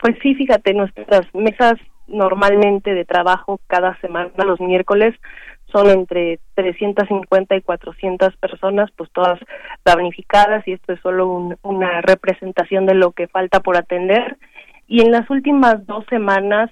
Pues 0.01 0.17
sí, 0.23 0.35
fíjate, 0.35 0.75
nuestras 0.75 1.33
mesas 1.35 1.75
normalmente 2.07 2.95
de 2.95 3.05
trabajo 3.05 3.61
cada 3.67 3.99
semana 4.01 4.31
los 4.45 4.61
miércoles 4.61 5.15
son 5.73 5.91
entre 5.91 6.39
350 6.55 7.57
y 7.57 7.63
400 7.63 8.37
personas, 8.37 8.91
pues 8.97 9.11
todas 9.13 9.39
damnificadas 9.85 10.67
y 10.67 10.73
esto 10.73 10.93
es 10.93 11.01
solo 11.01 11.51
una 11.63 12.01
representación 12.03 12.87
de 12.87 12.95
lo 12.95 13.13
que 13.13 13.27
falta 13.27 13.61
por 13.61 13.77
atender. 13.77 14.37
Y 14.87 15.03
en 15.03 15.11
las 15.11 15.29
últimas 15.29 15.85
dos 15.87 16.05
semanas 16.09 16.71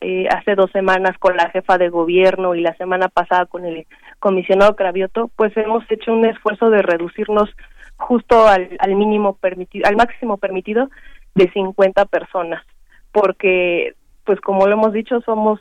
eh, 0.00 0.28
hace 0.30 0.54
dos 0.54 0.70
semanas 0.72 1.16
con 1.18 1.36
la 1.36 1.50
jefa 1.50 1.78
de 1.78 1.88
gobierno 1.88 2.54
y 2.54 2.60
la 2.60 2.74
semana 2.74 3.08
pasada 3.08 3.46
con 3.46 3.64
el 3.64 3.86
comisionado 4.18 4.76
Cravioto, 4.76 5.30
pues 5.36 5.56
hemos 5.56 5.84
hecho 5.90 6.12
un 6.12 6.24
esfuerzo 6.24 6.70
de 6.70 6.82
reducirnos 6.82 7.48
justo 7.96 8.46
al, 8.46 8.76
al 8.78 8.94
mínimo 8.94 9.34
permitido, 9.34 9.86
al 9.88 9.96
máximo 9.96 10.36
permitido 10.36 10.90
de 11.34 11.50
50 11.52 12.04
personas, 12.06 12.64
porque 13.12 13.94
pues 14.24 14.40
como 14.40 14.66
lo 14.66 14.74
hemos 14.74 14.92
dicho 14.92 15.20
somos 15.22 15.60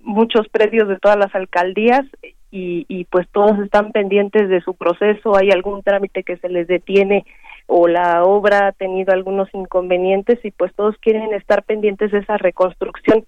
muchos 0.00 0.48
predios 0.48 0.88
de 0.88 0.98
todas 0.98 1.18
las 1.18 1.34
alcaldías 1.34 2.02
y, 2.50 2.86
y 2.88 3.04
pues 3.04 3.28
todos 3.30 3.58
están 3.60 3.92
pendientes 3.92 4.48
de 4.48 4.60
su 4.60 4.74
proceso, 4.74 5.36
hay 5.36 5.50
algún 5.50 5.82
trámite 5.82 6.22
que 6.22 6.36
se 6.38 6.48
les 6.48 6.66
detiene 6.66 7.24
o 7.72 7.86
la 7.86 8.24
obra 8.24 8.66
ha 8.66 8.72
tenido 8.72 9.12
algunos 9.12 9.48
inconvenientes 9.54 10.44
y 10.44 10.50
pues 10.50 10.74
todos 10.74 10.96
quieren 10.98 11.32
estar 11.34 11.62
pendientes 11.62 12.10
de 12.10 12.18
esa 12.18 12.36
reconstrucción. 12.36 13.24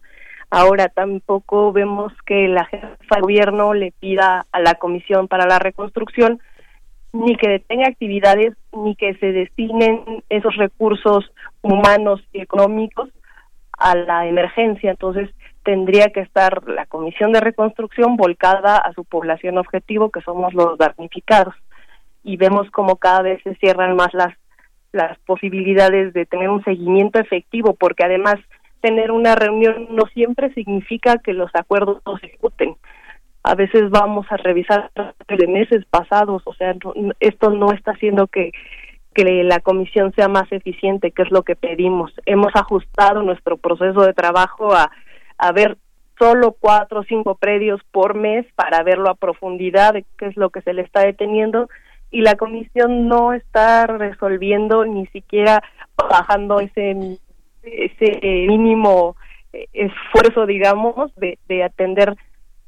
Ahora 0.50 0.88
tampoco 0.88 1.72
vemos 1.72 2.12
que 2.26 2.48
la 2.48 2.64
jefa 2.64 2.88
de 3.14 3.20
gobierno 3.20 3.72
le 3.72 3.92
pida 3.92 4.46
a 4.50 4.58
la 4.58 4.74
Comisión 4.74 5.28
para 5.28 5.46
la 5.46 5.60
Reconstrucción 5.60 6.40
ni 7.12 7.36
que 7.36 7.50
detenga 7.50 7.86
actividades 7.86 8.56
ni 8.72 8.96
que 8.96 9.14
se 9.14 9.30
destinen 9.30 10.24
esos 10.28 10.56
recursos 10.56 11.30
humanos 11.62 12.20
y 12.32 12.40
económicos 12.40 13.10
a 13.78 13.94
la 13.94 14.26
emergencia. 14.26 14.90
Entonces 14.90 15.30
tendría 15.62 16.08
que 16.08 16.18
estar 16.18 16.66
la 16.68 16.86
Comisión 16.86 17.30
de 17.30 17.38
Reconstrucción 17.38 18.16
volcada 18.16 18.76
a 18.76 18.92
su 18.94 19.04
población 19.04 19.56
objetivo, 19.56 20.10
que 20.10 20.20
somos 20.22 20.52
los 20.52 20.76
damnificados 20.78 21.54
y 22.22 22.36
vemos 22.36 22.70
como 22.70 22.96
cada 22.96 23.22
vez 23.22 23.42
se 23.42 23.54
cierran 23.56 23.96
más 23.96 24.12
las 24.14 24.34
las 24.92 25.18
posibilidades 25.20 26.12
de 26.12 26.26
tener 26.26 26.50
un 26.50 26.62
seguimiento 26.64 27.18
efectivo 27.18 27.74
porque 27.74 28.04
además 28.04 28.36
tener 28.82 29.10
una 29.10 29.34
reunión 29.34 29.88
no 29.90 30.04
siempre 30.12 30.52
significa 30.52 31.16
que 31.16 31.32
los 31.32 31.50
acuerdos 31.54 32.02
no 32.04 32.18
se 32.18 32.26
ejecuten 32.26 32.76
a 33.42 33.54
veces 33.54 33.88
vamos 33.90 34.26
a 34.30 34.36
revisar 34.36 34.90
de 35.28 35.46
meses 35.46 35.84
pasados 35.86 36.42
o 36.44 36.54
sea 36.54 36.74
esto 37.20 37.50
no 37.50 37.72
está 37.72 37.92
haciendo 37.92 38.26
que 38.26 38.52
que 39.14 39.24
la 39.44 39.60
comisión 39.60 40.12
sea 40.14 40.28
más 40.28 40.50
eficiente 40.52 41.10
que 41.10 41.20
es 41.20 41.30
lo 41.30 41.42
que 41.42 41.54
pedimos. 41.54 42.10
Hemos 42.24 42.50
ajustado 42.54 43.22
nuestro 43.22 43.58
proceso 43.58 44.00
de 44.06 44.14
trabajo 44.14 44.72
a 44.72 44.90
a 45.42 45.50
ver 45.50 45.76
solo 46.18 46.52
cuatro 46.52 47.00
o 47.00 47.04
cinco 47.04 47.34
predios 47.34 47.80
por 47.90 48.14
mes 48.14 48.46
para 48.54 48.84
verlo 48.84 49.10
a 49.10 49.16
profundidad 49.16 49.94
de 49.94 50.04
qué 50.16 50.26
es 50.26 50.36
lo 50.36 50.50
que 50.50 50.62
se 50.62 50.72
le 50.72 50.82
está 50.82 51.00
deteniendo 51.00 51.68
y 52.12 52.20
la 52.20 52.36
comisión 52.36 53.08
no 53.08 53.32
está 53.32 53.86
resolviendo 53.86 54.84
ni 54.84 55.06
siquiera 55.08 55.62
bajando 55.96 56.60
ese 56.60 57.18
ese 57.62 58.20
mínimo 58.46 59.16
eh, 59.52 59.66
esfuerzo 59.72 60.46
digamos 60.46 61.12
de, 61.16 61.38
de 61.48 61.64
atender 61.64 62.14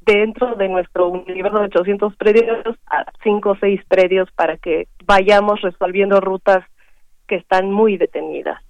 dentro 0.05 0.55
de 0.55 0.69
nuestro 0.69 1.09
universo 1.09 1.59
de 1.59 1.65
800 1.65 2.15
predios 2.15 2.77
a 2.87 3.05
5 3.23 3.49
o 3.49 3.57
6 3.57 3.81
predios 3.87 4.29
para 4.31 4.57
que 4.57 4.87
vayamos 5.05 5.61
resolviendo 5.61 6.19
rutas 6.19 6.63
que 7.27 7.35
están 7.35 7.71
muy 7.71 7.97
detenidas. 7.97 8.61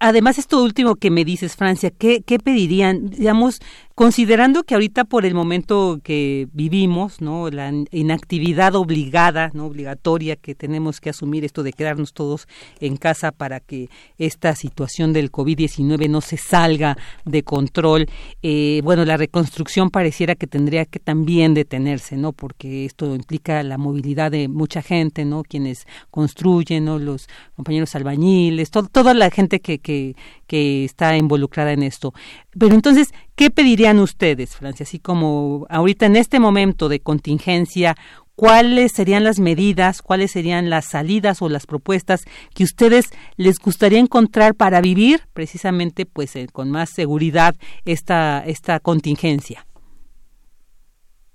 Además, 0.00 0.38
esto 0.38 0.62
último 0.62 0.96
que 0.96 1.10
me 1.10 1.24
dices, 1.24 1.56
Francia, 1.56 1.90
¿qué, 1.90 2.22
qué 2.22 2.38
pedirían? 2.38 3.10
Digamos, 3.10 3.60
considerando 3.94 4.64
que 4.64 4.74
ahorita 4.74 5.04
por 5.04 5.24
el 5.24 5.34
momento 5.34 6.00
que 6.02 6.48
vivimos, 6.52 7.20
¿no? 7.20 7.48
La 7.50 7.72
inactividad 7.92 8.74
obligada, 8.74 9.50
¿no? 9.54 9.66
Obligatoria 9.66 10.34
que 10.34 10.56
tenemos 10.56 11.00
que 11.00 11.10
asumir 11.10 11.44
esto 11.44 11.62
de 11.62 11.72
quedarnos 11.72 12.12
todos 12.12 12.48
en 12.80 12.96
casa 12.96 13.30
para 13.30 13.60
que 13.60 13.88
esta 14.18 14.56
situación 14.56 15.12
del 15.12 15.30
COVID-19 15.30 16.10
no 16.10 16.20
se 16.20 16.36
salga 16.36 16.96
de 17.24 17.44
control. 17.44 18.06
Eh, 18.42 18.80
bueno, 18.82 19.04
la 19.04 19.16
reconstrucción 19.16 19.90
pareciera 19.90 20.34
que 20.34 20.48
tendría 20.48 20.86
que 20.86 20.98
también 20.98 21.54
detenerse, 21.54 22.16
¿no? 22.16 22.32
Porque 22.32 22.84
esto 22.86 23.14
implica 23.14 23.62
la 23.62 23.78
movilidad 23.78 24.32
de 24.32 24.48
mucha 24.48 24.82
gente, 24.82 25.24
¿no? 25.24 25.44
Quienes 25.44 25.86
construyen, 26.10 26.86
¿no? 26.86 26.98
Los 26.98 27.28
compañeros 27.54 27.94
albañiles, 27.94 28.70
toda 28.70 29.14
la 29.14 29.30
gente 29.30 29.60
que, 29.60 29.78
que, 29.78 30.16
que 30.48 30.84
está 30.84 31.16
involucrada 31.16 31.72
en 31.72 31.84
esto. 31.84 32.12
Pero 32.58 32.74
entonces, 32.74 33.12
¿qué 33.36 33.50
ustedes, 33.92 34.56
Francia? 34.56 34.84
Así 34.84 34.98
como 34.98 35.66
ahorita 35.68 36.06
en 36.06 36.16
este 36.16 36.40
momento 36.40 36.88
de 36.88 37.00
contingencia, 37.00 37.94
¿cuáles 38.34 38.92
serían 38.92 39.24
las 39.24 39.38
medidas, 39.38 40.00
cuáles 40.02 40.32
serían 40.32 40.70
las 40.70 40.86
salidas 40.86 41.42
o 41.42 41.48
las 41.48 41.66
propuestas 41.66 42.24
que 42.54 42.64
ustedes 42.64 43.10
les 43.36 43.58
gustaría 43.58 43.98
encontrar 43.98 44.54
para 44.54 44.80
vivir 44.80 45.20
precisamente 45.34 46.06
pues 46.06 46.34
eh, 46.36 46.46
con 46.50 46.70
más 46.70 46.90
seguridad 46.90 47.54
esta 47.84 48.42
esta 48.46 48.80
contingencia? 48.80 49.66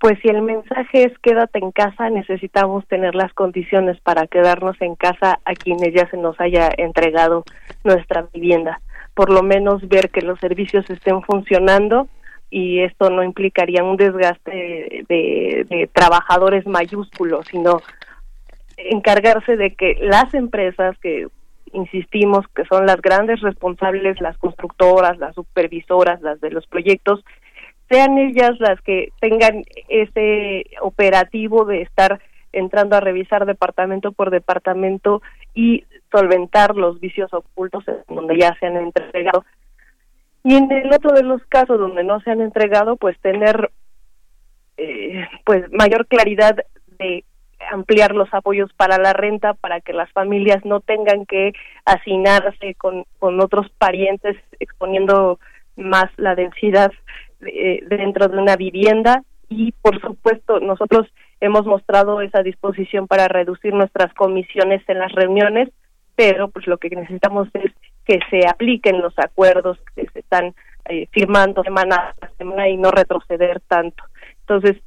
pues 0.00 0.18
si 0.22 0.28
el 0.28 0.40
mensaje 0.40 1.04
es 1.04 1.18
quédate 1.18 1.58
en 1.58 1.72
casa, 1.72 2.08
necesitamos 2.08 2.86
tener 2.88 3.14
las 3.14 3.34
condiciones 3.34 4.00
para 4.00 4.26
quedarnos 4.26 4.80
en 4.80 4.94
casa 4.94 5.40
a 5.44 5.52
quienes 5.52 5.92
ya 5.92 6.08
se 6.08 6.16
nos 6.16 6.40
haya 6.40 6.70
entregado 6.78 7.44
nuestra 7.84 8.26
vivienda. 8.32 8.80
Por 9.12 9.30
lo 9.30 9.42
menos 9.42 9.86
ver 9.88 10.08
que 10.08 10.22
los 10.22 10.40
servicios 10.40 10.88
estén 10.88 11.20
funcionando 11.20 12.08
y 12.50 12.80
esto 12.80 13.10
no 13.10 13.22
implicaría 13.22 13.84
un 13.84 13.96
desgaste 13.96 15.04
de, 15.08 15.88
trabajadores 15.92 16.66
mayúsculos, 16.66 17.46
sino 17.46 17.80
encargarse 18.76 19.56
de 19.56 19.74
que 19.74 19.96
las 20.00 20.34
empresas 20.34 20.98
que 20.98 21.28
insistimos 21.72 22.46
que 22.48 22.64
son 22.64 22.86
las 22.86 23.00
grandes 23.00 23.40
responsables, 23.40 24.20
las 24.20 24.36
constructoras, 24.38 25.18
las 25.18 25.34
supervisoras, 25.36 26.20
las 26.22 26.40
de 26.40 26.50
los 26.50 26.66
proyectos, 26.66 27.24
sean 27.88 28.18
ellas 28.18 28.58
las 28.58 28.80
que 28.80 29.12
tengan 29.20 29.62
ese 29.88 30.66
operativo 30.80 31.64
de 31.64 31.82
estar 31.82 32.20
entrando 32.52 32.96
a 32.96 33.00
revisar 33.00 33.46
departamento 33.46 34.10
por 34.10 34.30
departamento 34.30 35.22
y 35.54 35.84
solventar 36.10 36.74
los 36.74 36.98
vicios 36.98 37.32
ocultos 37.32 37.84
en 37.86 38.16
donde 38.16 38.38
ya 38.38 38.56
se 38.58 38.66
han 38.66 38.76
entregado. 38.76 39.44
Y 40.42 40.54
en 40.54 40.70
el 40.72 40.92
otro 40.92 41.12
de 41.12 41.22
los 41.22 41.44
casos 41.46 41.78
donde 41.78 42.02
no 42.02 42.20
se 42.20 42.30
han 42.30 42.40
entregado, 42.40 42.96
pues 42.96 43.18
tener 43.20 43.70
eh, 44.76 45.26
pues 45.44 45.70
mayor 45.72 46.06
claridad 46.06 46.56
de 46.98 47.24
ampliar 47.70 48.14
los 48.14 48.32
apoyos 48.32 48.72
para 48.72 48.98
la 48.98 49.12
renta 49.12 49.52
para 49.54 49.80
que 49.80 49.92
las 49.92 50.10
familias 50.12 50.64
no 50.64 50.80
tengan 50.80 51.26
que 51.26 51.52
hacinarse 51.84 52.74
con, 52.76 53.04
con 53.18 53.40
otros 53.40 53.70
parientes 53.78 54.36
exponiendo 54.58 55.38
más 55.76 56.06
la 56.16 56.34
densidad 56.34 56.92
eh, 57.42 57.84
dentro 57.86 58.28
de 58.28 58.38
una 58.38 58.56
vivienda. 58.56 59.22
Y 59.48 59.72
por 59.72 60.00
supuesto 60.00 60.60
nosotros 60.60 61.08
hemos 61.40 61.66
mostrado 61.66 62.20
esa 62.20 62.42
disposición 62.42 63.06
para 63.06 63.28
reducir 63.28 63.74
nuestras 63.74 64.12
comisiones 64.14 64.82
en 64.88 64.98
las 64.98 65.12
reuniones, 65.12 65.68
pero 66.16 66.48
pues 66.48 66.66
lo 66.66 66.78
que 66.78 66.90
necesitamos 66.90 67.48
es 67.54 67.72
que 68.10 68.18
se 68.28 68.44
apliquen 68.48 69.00
los 69.00 69.16
acuerdos 69.18 69.78
que 69.94 70.04
se 70.12 70.18
están 70.18 70.52
eh, 70.86 71.06
firmando 71.12 71.62
semana 71.62 72.12
a 72.20 72.28
semana 72.38 72.68
y 72.68 72.76
no 72.76 72.90
retroceder 72.90 73.60
tanto. 73.68 74.02
Entonces, 74.40 74.82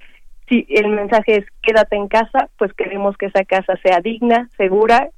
si 0.50 0.66
el 0.68 0.90
mensaje 0.90 1.38
es 1.38 1.46
quédate 1.62 1.96
en 1.96 2.10
casa, 2.10 2.50
pues 2.58 2.74
queremos 2.74 3.16
que 3.16 3.28
esa 3.28 3.46
casa 3.46 3.78
sea 3.82 4.02
digna, 4.02 4.50
segura 4.58 5.10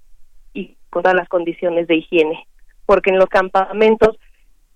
y 0.53 0.78
con 0.91 1.01
todas 1.01 1.16
las 1.16 1.28
condiciones 1.30 1.88
de 1.88 1.95
higiene, 1.95 2.47
porque 2.86 3.10
en 3.10 3.18
los 3.18 3.28
campamentos 3.28 4.20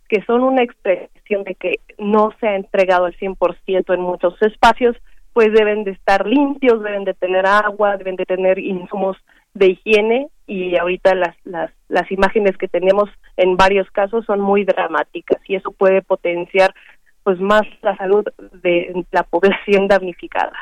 que 0.08 0.24
son 0.24 0.42
una 0.42 0.64
expresión 0.64 1.44
de 1.44 1.54
que 1.54 1.82
no 2.00 2.34
se 2.40 2.48
ha 2.48 2.56
entregado 2.56 3.06
al 3.06 3.16
100% 3.16 3.94
en 3.94 4.02
muchos 4.02 4.42
espacios, 4.42 4.98
pues 5.34 5.54
deben 5.54 5.84
de 5.84 5.92
estar 5.92 6.26
limpios, 6.26 6.82
deben 6.82 7.04
de 7.04 7.14
tener 7.14 7.46
agua, 7.46 7.96
deben 7.98 8.16
de 8.16 8.26
tener 8.26 8.58
insumos 8.58 9.18
de 9.60 9.68
higiene 9.68 10.30
y 10.48 10.76
ahorita 10.78 11.14
las, 11.14 11.36
las, 11.44 11.72
las 11.90 12.12
imágenes 12.12 12.58
que 12.58 12.68
tenemos 12.68 13.10
en 13.38 13.56
varios 13.56 13.90
casos 13.92 14.26
son 14.26 14.40
muy 14.40 14.64
dramáticas 14.66 15.40
y 15.48 15.56
eso 15.56 15.72
puede 15.72 16.02
potenciar 16.02 16.74
pues 17.24 17.40
más 17.40 17.62
la 17.82 17.96
salud 17.98 18.26
de 18.64 19.06
la 19.12 19.24
población 19.30 19.88
damnificada. 19.88 20.54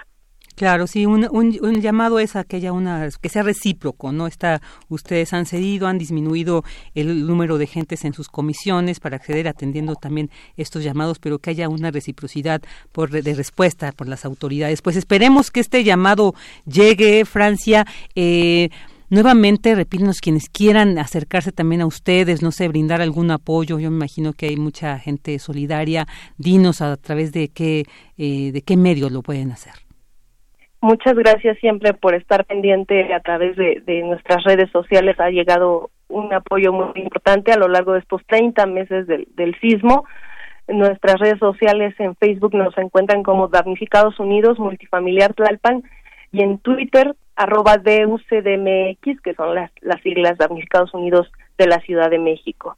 Claro, 0.58 0.88
sí, 0.88 1.05
un, 1.05 1.28
un, 1.30 1.82
llamado 1.82 2.18
es 2.18 2.36
a 2.36 2.43
que 2.43 2.55
haya 2.55 2.74
una, 2.74 3.08
que 3.22 3.30
sea 3.30 3.43
recíproco, 3.43 4.12
¿no? 4.12 4.26
Está, 4.26 4.60
ustedes 4.89 5.32
han 5.32 5.45
cedido, 5.45 5.86
han 5.86 5.99
disminuido 5.99 6.64
el 6.95 7.28
número 7.28 7.60
de 7.60 7.68
gentes 7.68 8.03
en 8.05 8.16
sus 8.16 8.28
comisiones 8.28 8.99
para 8.99 9.18
acceder 9.18 9.47
atendiendo 9.47 9.93
también 9.93 10.32
estos 10.55 10.84
llamados, 10.84 11.20
pero 11.20 11.38
que 11.38 11.51
haya 11.51 11.70
una 11.70 11.91
reciprocidad 11.91 12.64
por, 12.91 13.12
de 13.12 13.36
respuesta 13.36 13.91
por 13.91 14.08
las 14.08 14.26
autoridades. 14.26 14.82
Pues 14.82 14.95
esperemos 14.95 15.51
que 15.51 15.60
este 15.60 15.84
llamado 15.84 16.34
llegue, 16.66 17.24
Francia. 17.26 17.86
Eh, 18.16 18.70
Nuevamente, 19.10 19.74
repítenos 19.74 20.20
quienes 20.20 20.49
quieran 20.49 20.97
acercarse 20.97 21.53
también 21.53 21.80
a 21.80 21.86
ustedes, 21.86 22.41
no 22.41 22.51
sé, 22.51 22.68
brindar 22.68 22.99
algún 22.99 23.32
apoyo. 23.32 23.80
Yo 23.80 23.89
me 23.89 23.95
imagino 23.95 24.34
que 24.34 24.47
hay 24.47 24.58
mucha 24.58 24.99
gente 24.99 25.39
solidaria. 25.39 26.08
Dinos 26.38 26.82
a 26.82 26.97
través 26.97 27.32
de 27.32 27.47
qué, 27.47 27.86
eh, 28.18 28.51
de 28.51 28.62
qué 28.64 28.76
medios 28.76 29.14
lo 29.14 29.22
pueden 29.22 29.51
hacer. 29.51 29.86
Muchas 30.80 31.15
gracias 31.15 31.57
siempre 31.59 31.93
por 31.93 32.13
estar 32.13 32.45
pendiente 32.45 33.13
a 33.13 33.19
través 33.19 33.55
de, 33.55 34.03
nuestras 34.03 34.43
redes 34.43 34.69
sociales. 34.71 35.19
Ha 35.19 35.32
llegado 35.32 35.89
un 36.07 36.32
apoyo 36.34 36.71
muy 36.71 36.91
importante 36.95 37.51
a 37.51 37.57
lo 37.57 37.67
largo 37.67 37.93
de 37.93 37.99
estos 37.99 38.21
30 38.28 38.65
meses 38.67 39.07
del, 39.07 39.59
sismo. 39.59 40.05
En 40.67 40.78
nuestras 40.78 41.19
redes 41.19 41.39
sociales 41.39 41.95
en 41.99 42.15
Facebook 42.15 42.53
nos 42.53 42.78
encuentran 42.78 43.23
como 43.23 43.47
Damnificados 43.47 44.19
Unidos 44.19 44.59
Multifamiliar 44.59 45.34
Tlalpan 45.34 45.84
y 46.32 46.43
en 46.43 46.59
Twitter 46.59 47.15
arroba 47.36 47.78
DUCDMX, 47.78 49.21
que 49.21 49.34
son 49.36 49.55
las, 49.55 49.71
las 49.82 50.01
siglas 50.01 50.38
Damnificados 50.38 50.93
Unidos 50.93 51.32
de 51.57 51.67
la 51.67 51.80
Ciudad 51.80 52.09
de 52.11 52.19
México. 52.19 52.78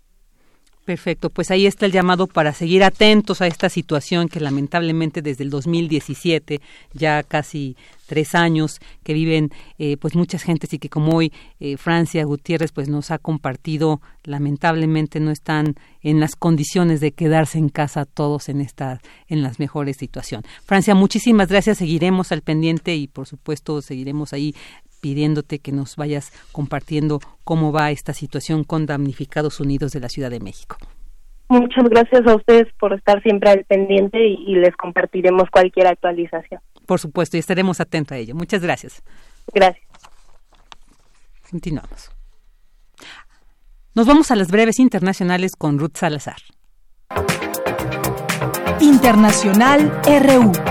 Perfecto, 0.89 1.29
pues 1.29 1.51
ahí 1.51 1.67
está 1.67 1.85
el 1.85 1.91
llamado 1.91 2.25
para 2.25 2.51
seguir 2.51 2.83
atentos 2.83 3.41
a 3.41 3.45
esta 3.45 3.69
situación 3.69 4.27
que 4.27 4.39
lamentablemente 4.39 5.21
desde 5.21 5.43
el 5.43 5.51
2017, 5.51 6.61
ya 6.93 7.21
casi 7.21 7.77
tres 8.07 8.33
años 8.33 8.79
que 9.03 9.13
viven 9.13 9.51
eh, 9.77 9.97
pues 9.97 10.15
muchas 10.15 10.41
gentes 10.41 10.73
y 10.73 10.79
que 10.79 10.89
como 10.89 11.15
hoy 11.15 11.31
eh, 11.59 11.77
Francia 11.77 12.23
Gutiérrez 12.25 12.71
pues 12.71 12.89
nos 12.89 13.11
ha 13.11 13.19
compartido 13.19 14.01
lamentablemente 14.23 15.19
no 15.19 15.29
están 15.29 15.75
en 16.01 16.19
las 16.19 16.35
condiciones 16.35 17.01
de 17.01 17.11
quedarse 17.11 17.59
en 17.59 17.69
casa 17.69 18.05
todos 18.05 18.49
en 18.49 18.59
esta 18.59 18.99
en 19.27 19.43
las 19.43 19.59
mejores 19.59 19.97
situaciones. 19.97 20.49
Francia, 20.65 20.95
muchísimas 20.95 21.49
gracias, 21.49 21.77
seguiremos 21.77 22.31
al 22.31 22.41
pendiente 22.41 22.95
y 22.95 23.07
por 23.07 23.27
supuesto 23.27 23.83
seguiremos 23.83 24.33
ahí 24.33 24.55
pidiéndote 24.99 25.59
que 25.59 25.71
nos 25.71 25.95
vayas 25.95 26.31
compartiendo 26.51 27.19
cómo 27.43 27.71
va 27.71 27.91
esta 27.91 28.13
situación 28.13 28.63
con 28.63 28.85
Damnificados 28.85 29.59
Unidos 29.59 29.91
de 29.91 29.99
la 29.99 30.09
Ciudad 30.09 30.29
de 30.29 30.39
México. 30.39 30.77
Muchas 31.49 31.83
gracias 31.89 32.27
a 32.27 32.35
ustedes 32.35 32.67
por 32.79 32.93
estar 32.93 33.21
siempre 33.23 33.49
al 33.49 33.65
pendiente 33.65 34.19
y, 34.23 34.53
les 34.55 34.75
compartiremos 34.75 35.49
cualquier 35.49 35.87
actualización. 35.87 36.61
Por 36.85 36.99
supuesto, 36.99 37.37
y 37.37 37.39
estaremos 37.39 37.79
atentos 37.79 38.15
a 38.15 38.17
ello. 38.17 38.35
Muchas 38.35 38.61
gracias. 38.61 39.01
Gracias. 39.53 39.85
Continuamos. 41.49 42.11
Nos 43.95 44.05
vamos 44.05 44.29
a 44.29 44.35
las 44.35 44.51
breves 44.51 44.79
internacionales 44.79 45.55
con 45.55 45.79
Ruth 45.79 45.97
Salazar. 45.97 46.37
Internacional 48.79 49.91
RU. 50.05 50.68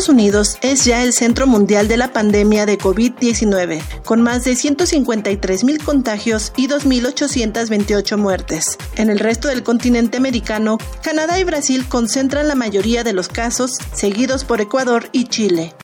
Estados 0.00 0.14
Unidos 0.14 0.56
es 0.62 0.86
ya 0.86 1.02
el 1.02 1.12
centro 1.12 1.46
mundial 1.46 1.86
de 1.86 1.98
la 1.98 2.10
pandemia 2.10 2.64
de 2.64 2.78
COVID-19, 2.78 3.82
con 4.02 4.22
más 4.22 4.44
de 4.44 4.56
153 4.56 5.62
mil 5.62 5.84
contagios 5.84 6.54
y 6.56 6.68
2.828 6.68 8.16
muertes. 8.16 8.78
En 8.96 9.10
el 9.10 9.18
resto 9.18 9.48
del 9.48 9.62
continente 9.62 10.16
americano, 10.16 10.78
Canadá 11.02 11.38
y 11.38 11.44
Brasil 11.44 11.86
concentran 11.86 12.48
la 12.48 12.54
mayoría 12.54 13.04
de 13.04 13.12
los 13.12 13.28
casos, 13.28 13.72
seguidos 13.92 14.46
por 14.46 14.62
Ecuador 14.62 15.10
y 15.12 15.24
Chile. 15.24 15.74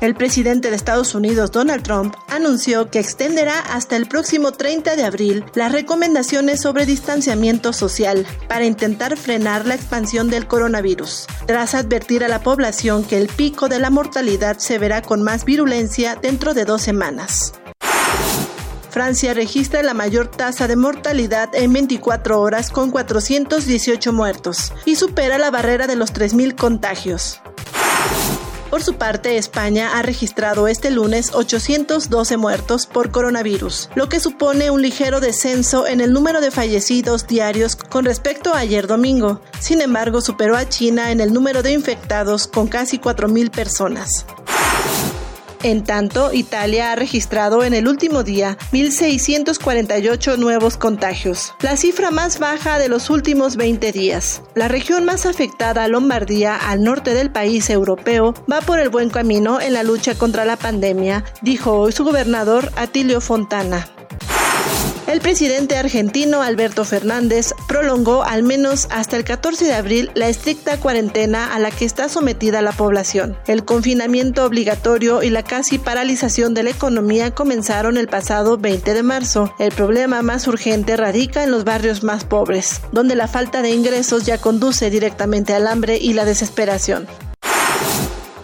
El 0.00 0.14
presidente 0.14 0.70
de 0.70 0.76
Estados 0.76 1.16
Unidos, 1.16 1.50
Donald 1.50 1.82
Trump, 1.82 2.14
anunció 2.28 2.88
que 2.88 3.00
extenderá 3.00 3.58
hasta 3.58 3.96
el 3.96 4.06
próximo 4.06 4.52
30 4.52 4.94
de 4.94 5.02
abril 5.02 5.44
las 5.54 5.72
recomendaciones 5.72 6.60
sobre 6.60 6.86
distanciamiento 6.86 7.72
social 7.72 8.24
para 8.46 8.64
intentar 8.64 9.16
frenar 9.16 9.66
la 9.66 9.74
expansión 9.74 10.30
del 10.30 10.46
coronavirus, 10.46 11.26
tras 11.46 11.74
advertir 11.74 12.22
a 12.22 12.28
la 12.28 12.44
población 12.44 13.02
que 13.02 13.18
el 13.18 13.26
pico 13.26 13.68
de 13.68 13.80
la 13.80 13.90
mortalidad 13.90 14.58
se 14.58 14.78
verá 14.78 15.02
con 15.02 15.22
más 15.22 15.44
virulencia 15.44 16.14
dentro 16.14 16.54
de 16.54 16.64
dos 16.64 16.80
semanas. 16.80 17.54
Francia 18.90 19.34
registra 19.34 19.82
la 19.82 19.94
mayor 19.94 20.28
tasa 20.28 20.68
de 20.68 20.76
mortalidad 20.76 21.52
en 21.54 21.72
24 21.72 22.40
horas 22.40 22.70
con 22.70 22.92
418 22.92 24.12
muertos 24.12 24.72
y 24.86 24.94
supera 24.94 25.38
la 25.38 25.50
barrera 25.50 25.88
de 25.88 25.96
los 25.96 26.12
3.000 26.12 26.54
contagios. 26.54 27.40
Por 28.78 28.84
su 28.84 28.94
parte, 28.94 29.38
España 29.38 29.98
ha 29.98 30.02
registrado 30.02 30.68
este 30.68 30.92
lunes 30.92 31.32
812 31.34 32.36
muertos 32.36 32.86
por 32.86 33.10
coronavirus, 33.10 33.90
lo 33.96 34.08
que 34.08 34.20
supone 34.20 34.70
un 34.70 34.82
ligero 34.82 35.18
descenso 35.18 35.88
en 35.88 36.00
el 36.00 36.12
número 36.12 36.40
de 36.40 36.52
fallecidos 36.52 37.26
diarios 37.26 37.74
con 37.74 38.04
respecto 38.04 38.54
a 38.54 38.58
ayer 38.58 38.86
domingo. 38.86 39.40
Sin 39.58 39.80
embargo, 39.80 40.20
superó 40.20 40.56
a 40.56 40.68
China 40.68 41.10
en 41.10 41.18
el 41.18 41.32
número 41.32 41.64
de 41.64 41.72
infectados 41.72 42.46
con 42.46 42.68
casi 42.68 43.00
4.000 43.00 43.50
personas. 43.50 44.24
En 45.62 45.82
tanto, 45.82 46.32
Italia 46.32 46.92
ha 46.92 46.96
registrado 46.96 47.64
en 47.64 47.74
el 47.74 47.88
último 47.88 48.22
día 48.22 48.56
1.648 48.72 50.38
nuevos 50.38 50.76
contagios, 50.76 51.54
la 51.60 51.76
cifra 51.76 52.10
más 52.10 52.38
baja 52.38 52.78
de 52.78 52.88
los 52.88 53.10
últimos 53.10 53.56
20 53.56 53.90
días. 53.90 54.42
La 54.54 54.68
región 54.68 55.04
más 55.04 55.26
afectada, 55.26 55.88
Lombardía, 55.88 56.56
al 56.56 56.84
norte 56.84 57.14
del 57.14 57.30
país 57.30 57.70
europeo, 57.70 58.34
va 58.50 58.60
por 58.60 58.78
el 58.78 58.88
buen 58.88 59.10
camino 59.10 59.60
en 59.60 59.72
la 59.74 59.82
lucha 59.82 60.14
contra 60.14 60.44
la 60.44 60.56
pandemia, 60.56 61.24
dijo 61.42 61.72
hoy 61.72 61.92
su 61.92 62.04
gobernador 62.04 62.70
Atilio 62.76 63.20
Fontana. 63.20 63.88
El 65.08 65.20
presidente 65.20 65.78
argentino 65.78 66.42
Alberto 66.42 66.84
Fernández 66.84 67.54
prolongó 67.66 68.24
al 68.24 68.42
menos 68.42 68.88
hasta 68.90 69.16
el 69.16 69.24
14 69.24 69.64
de 69.64 69.72
abril 69.72 70.10
la 70.12 70.28
estricta 70.28 70.78
cuarentena 70.78 71.54
a 71.54 71.58
la 71.58 71.70
que 71.70 71.86
está 71.86 72.10
sometida 72.10 72.60
la 72.60 72.72
población. 72.72 73.34
El 73.46 73.64
confinamiento 73.64 74.44
obligatorio 74.44 75.22
y 75.22 75.30
la 75.30 75.42
casi 75.42 75.78
paralización 75.78 76.52
de 76.52 76.64
la 76.64 76.70
economía 76.70 77.34
comenzaron 77.34 77.96
el 77.96 78.06
pasado 78.06 78.58
20 78.58 78.92
de 78.92 79.02
marzo. 79.02 79.54
El 79.58 79.72
problema 79.72 80.20
más 80.20 80.46
urgente 80.46 80.94
radica 80.94 81.42
en 81.42 81.52
los 81.52 81.64
barrios 81.64 82.02
más 82.02 82.26
pobres, 82.26 82.82
donde 82.92 83.16
la 83.16 83.28
falta 83.28 83.62
de 83.62 83.70
ingresos 83.70 84.26
ya 84.26 84.36
conduce 84.36 84.90
directamente 84.90 85.54
al 85.54 85.68
hambre 85.68 85.96
y 85.96 86.12
la 86.12 86.26
desesperación. 86.26 87.08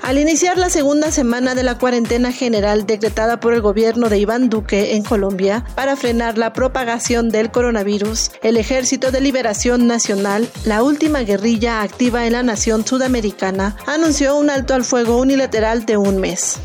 Al 0.05 0.19
iniciar 0.19 0.59
la 0.59 0.69
segunda 0.69 1.11
semana 1.11 1.55
de 1.55 1.63
la 1.63 1.79
cuarentena 1.79 2.31
general 2.31 2.85
decretada 2.85 3.41
por 3.41 3.55
el 3.55 3.63
gobierno 3.63 4.11
de 4.11 4.19
Iván 4.19 4.51
Duque 4.51 4.97
en 4.97 5.03
Colombia 5.03 5.65
para 5.77 5.97
frenar 5.97 6.37
la 6.37 6.53
propagación 6.53 7.31
del 7.31 7.51
coronavirus, 7.51 8.33
el 8.43 8.59
Ejército 8.59 9.11
de 9.11 9.23
Liberación 9.23 9.87
Nacional, 9.87 10.47
la 10.67 10.83
última 10.83 11.21
guerrilla 11.21 11.81
activa 11.81 12.27
en 12.27 12.35
la 12.35 12.43
nación 12.43 12.87
sudamericana, 12.87 13.77
anunció 13.87 14.37
un 14.37 14.51
alto 14.51 14.75
al 14.75 14.85
fuego 14.85 15.17
unilateral 15.17 15.87
de 15.87 15.97
un 15.97 16.19
mes. 16.19 16.59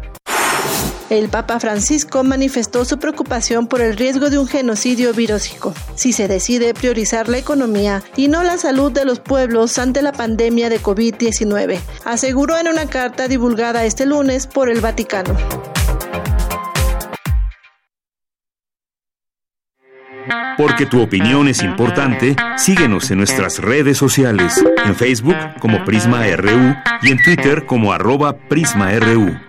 El 1.10 1.28
Papa 1.28 1.60
Francisco 1.60 2.24
manifestó 2.24 2.86
su 2.86 2.99
preocupación 2.99 3.66
por 3.66 3.82
el 3.82 3.97
riesgo 3.97 4.30
de 4.30 4.38
un 4.38 4.47
genocidio 4.47 5.12
virósico 5.12 5.74
si 5.95 6.14
se 6.14 6.28
decide 6.28 6.76
priorizar 6.76 7.30
la 7.30 7.39
economía 7.39 8.03
y 8.16 8.28
no 8.28 8.43
la 8.43 8.57
salud 8.57 8.91
de 8.91 9.05
los 9.05 9.20
pueblos 9.20 9.80
ante 9.80 10.03
la 10.03 10.12
pandemia 10.12 10.70
de 10.70 10.80
COVID-19, 10.80 11.80
aseguró 12.05 12.60
en 12.60 12.68
una 12.68 12.86
carta 12.86 13.28
divulgada 13.28 13.86
este 13.86 14.05
lunes 14.05 14.45
por 14.45 14.70
el 14.70 14.82
Vaticano. 14.82 15.36
Porque 20.57 20.86
tu 20.86 21.01
opinión 21.01 21.47
es 21.47 21.64
importante, 21.64 22.36
síguenos 22.57 23.10
en 23.10 23.18
nuestras 23.18 23.60
redes 23.60 23.97
sociales, 23.97 24.64
en 24.86 24.93
Facebook 24.93 25.38
como 25.60 25.84
Prisma 25.86 26.24
RU 26.36 26.76
y 27.01 27.12
en 27.12 27.24
Twitter 27.24 27.66
como 27.66 27.93
arroba 27.93 28.34
PrismaRU. 28.34 29.39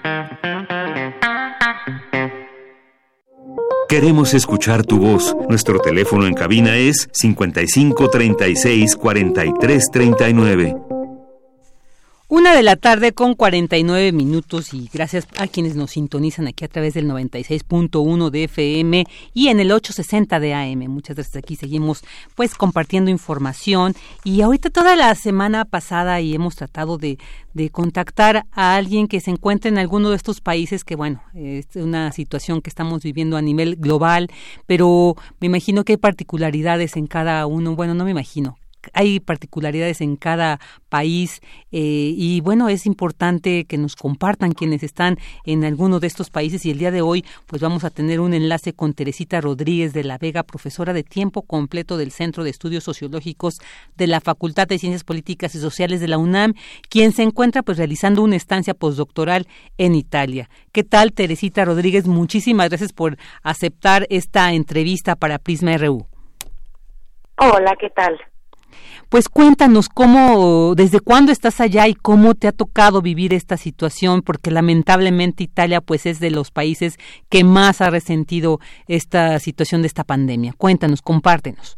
Queremos 3.91 4.34
escuchar 4.34 4.86
tu 4.86 5.01
voz. 5.01 5.34
Nuestro 5.49 5.80
teléfono 5.80 6.24
en 6.24 6.34
cabina 6.34 6.76
es 6.76 7.09
55 7.11 8.09
36 8.09 8.95
43 8.95 9.91
39. 9.91 10.76
Una 12.33 12.55
de 12.55 12.62
la 12.62 12.76
tarde 12.76 13.11
con 13.11 13.35
49 13.35 14.12
minutos 14.12 14.72
y 14.72 14.89
gracias 14.93 15.26
a 15.37 15.49
quienes 15.49 15.74
nos 15.74 15.91
sintonizan 15.91 16.47
aquí 16.47 16.64
a 16.64 16.68
través 16.68 16.95
del 16.95 17.09
96.1 17.09 18.31
de 18.31 18.45
FM 18.45 19.05
y 19.35 19.49
en 19.49 19.59
el 19.59 19.72
860 19.72 20.39
de 20.39 20.55
AM. 20.55 20.89
Muchas 20.89 21.16
gracias. 21.16 21.35
Aquí 21.35 21.57
seguimos 21.57 22.05
pues 22.37 22.55
compartiendo 22.55 23.11
información 23.11 23.97
y 24.22 24.43
ahorita 24.43 24.70
toda 24.70 24.95
la 24.95 25.12
semana 25.16 25.64
pasada 25.64 26.20
y 26.20 26.33
hemos 26.33 26.55
tratado 26.55 26.99
de, 26.99 27.18
de 27.53 27.70
contactar 27.70 28.47
a 28.53 28.76
alguien 28.76 29.09
que 29.09 29.18
se 29.18 29.33
encuentre 29.33 29.68
en 29.68 29.78
alguno 29.78 30.11
de 30.11 30.16
estos 30.16 30.41
países 30.41 30.85
que 30.85 30.95
bueno, 30.95 31.24
es 31.35 31.74
una 31.74 32.12
situación 32.12 32.62
que 32.62 32.70
estamos 32.70 33.03
viviendo 33.03 33.39
a 33.39 33.43
nivel 33.43 33.74
global, 33.74 34.31
pero 34.66 35.16
me 35.41 35.49
imagino 35.49 35.83
que 35.83 35.95
hay 35.95 35.97
particularidades 35.97 36.97
en 36.97 37.09
cada 37.09 37.45
uno. 37.47 37.74
Bueno, 37.74 37.95
no 37.95 38.05
me 38.05 38.12
imagino 38.12 38.57
hay 38.93 39.20
particularidades 39.20 40.01
en 40.01 40.16
cada 40.16 40.61
país 40.89 41.41
eh, 41.72 42.14
y 42.16 42.41
bueno, 42.41 42.68
es 42.68 42.87
importante 42.87 43.64
que 43.64 43.78
nos 43.78 43.97
compartan 43.97 44.53
quienes 44.53 44.83
están 44.83 45.18
en 45.45 45.64
alguno 45.64 46.01
de 46.01 46.07
estos 46.07 46.31
países 46.31 46.64
y 46.66 46.70
el 46.70 46.78
día 46.78 46.91
de 46.91 47.03
hoy 47.03 47.24
pues 47.47 47.62
vamos 47.62 47.85
a 47.85 47.91
tener 47.91 48.20
un 48.20 48.35
enlace 48.35 48.72
con 48.72 48.95
Teresita 48.95 49.41
Rodríguez 49.41 49.93
de 49.93 50.05
la 50.05 50.18
Vega, 50.18 50.43
profesora 50.43 50.93
de 50.93 51.03
tiempo 51.03 51.43
completo 51.43 51.97
del 51.97 52.11
Centro 52.11 52.45
de 52.45 52.51
Estudios 52.51 52.85
Sociológicos 52.85 53.59
de 53.97 54.07
la 54.07 54.20
Facultad 54.20 54.66
de 54.66 54.78
Ciencias 54.78 55.05
Políticas 55.05 55.55
y 55.55 55.59
Sociales 55.59 56.01
de 56.01 56.09
la 56.09 56.18
UNAM, 56.18 56.55
quien 56.89 57.12
se 57.12 57.22
encuentra 57.22 57.62
pues 57.62 57.78
realizando 57.78 58.22
una 58.22 58.37
estancia 58.37 58.74
postdoctoral 58.74 59.47
en 59.78 59.95
Italia. 59.95 60.49
¿Qué 60.72 60.85
tal 60.85 61.12
Teresita 61.12 61.64
Rodríguez? 61.64 62.07
Muchísimas 62.07 62.68
gracias 62.68 62.93
por 62.93 63.16
aceptar 63.43 64.07
esta 64.11 64.53
entrevista 64.53 65.16
para 65.16 65.39
Prisma 65.39 65.76
RU. 65.76 66.07
Hola, 67.37 67.74
¿qué 67.78 67.89
tal? 67.91 68.18
Pues 69.09 69.29
cuéntanos 69.29 69.89
cómo, 69.89 70.75
desde 70.75 71.01
cuándo 71.01 71.33
estás 71.33 71.61
allá 71.61 71.89
y 71.89 71.95
cómo 71.95 72.35
te 72.35 72.49
ha 72.49 72.53
tocado 72.53 73.03
vivir 73.03 73.35
esta 73.35 73.57
situación, 73.57 74.23
porque 74.23 74.51
lamentablemente 74.51 75.43
Italia 75.45 75.81
pues 75.81 76.07
es 76.07 76.21
de 76.21 76.31
los 76.31 76.51
países 76.51 76.99
que 77.29 77.45
más 77.45 77.81
ha 77.81 77.91
resentido 77.91 78.59
esta 78.89 79.39
situación 79.39 79.83
de 79.83 79.89
esta 79.89 80.05
pandemia. 80.05 80.53
Cuéntanos, 80.57 81.03
compártenos. 81.03 81.77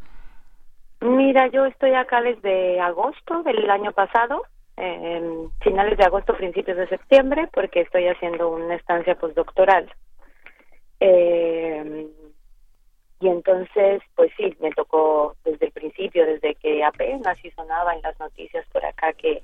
Mira, 1.00 1.48
yo 1.48 1.66
estoy 1.66 1.94
acá 1.94 2.22
desde 2.22 2.80
agosto 2.80 3.42
del 3.42 3.68
año 3.68 3.92
pasado, 3.92 4.42
en 4.76 5.50
finales 5.60 5.98
de 5.98 6.04
agosto, 6.04 6.36
principios 6.36 6.76
de 6.76 6.88
septiembre, 6.88 7.48
porque 7.52 7.80
estoy 7.80 8.06
haciendo 8.08 8.50
una 8.50 8.76
estancia 8.76 9.16
postdoctoral. 9.16 9.92
Eh, 11.00 12.06
y 13.22 13.28
entonces, 13.28 14.02
pues 14.16 14.32
sí, 14.36 14.52
me 14.58 14.72
tocó 14.72 15.36
desde 15.44 15.66
el 15.66 15.72
principio, 15.72 16.26
desde 16.26 16.56
que 16.56 16.82
apenas 16.82 17.38
sí 17.40 17.52
sonaba 17.52 17.94
en 17.94 18.02
las 18.02 18.18
noticias 18.18 18.66
por 18.72 18.84
acá 18.84 19.12
que 19.12 19.40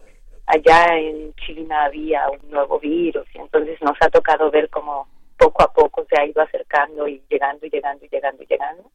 allá 0.46 0.98
en 0.98 1.32
China 1.34 1.84
había 1.84 2.28
un 2.28 2.50
nuevo 2.50 2.80
virus 2.80 3.24
y 3.32 3.38
entonces 3.38 3.80
nos 3.80 3.96
ha 4.00 4.08
tocado 4.08 4.50
ver 4.50 4.68
cómo 4.68 5.06
poco 5.36 5.62
a 5.62 5.72
poco 5.72 6.04
se 6.10 6.20
ha 6.20 6.26
ido 6.26 6.42
acercando 6.42 7.06
y 7.06 7.22
llegando 7.30 7.66
y 7.66 7.70
llegando 7.70 8.04
y 8.04 8.08
llegando 8.08 8.42
y 8.42 8.46
llegando. 8.46 8.90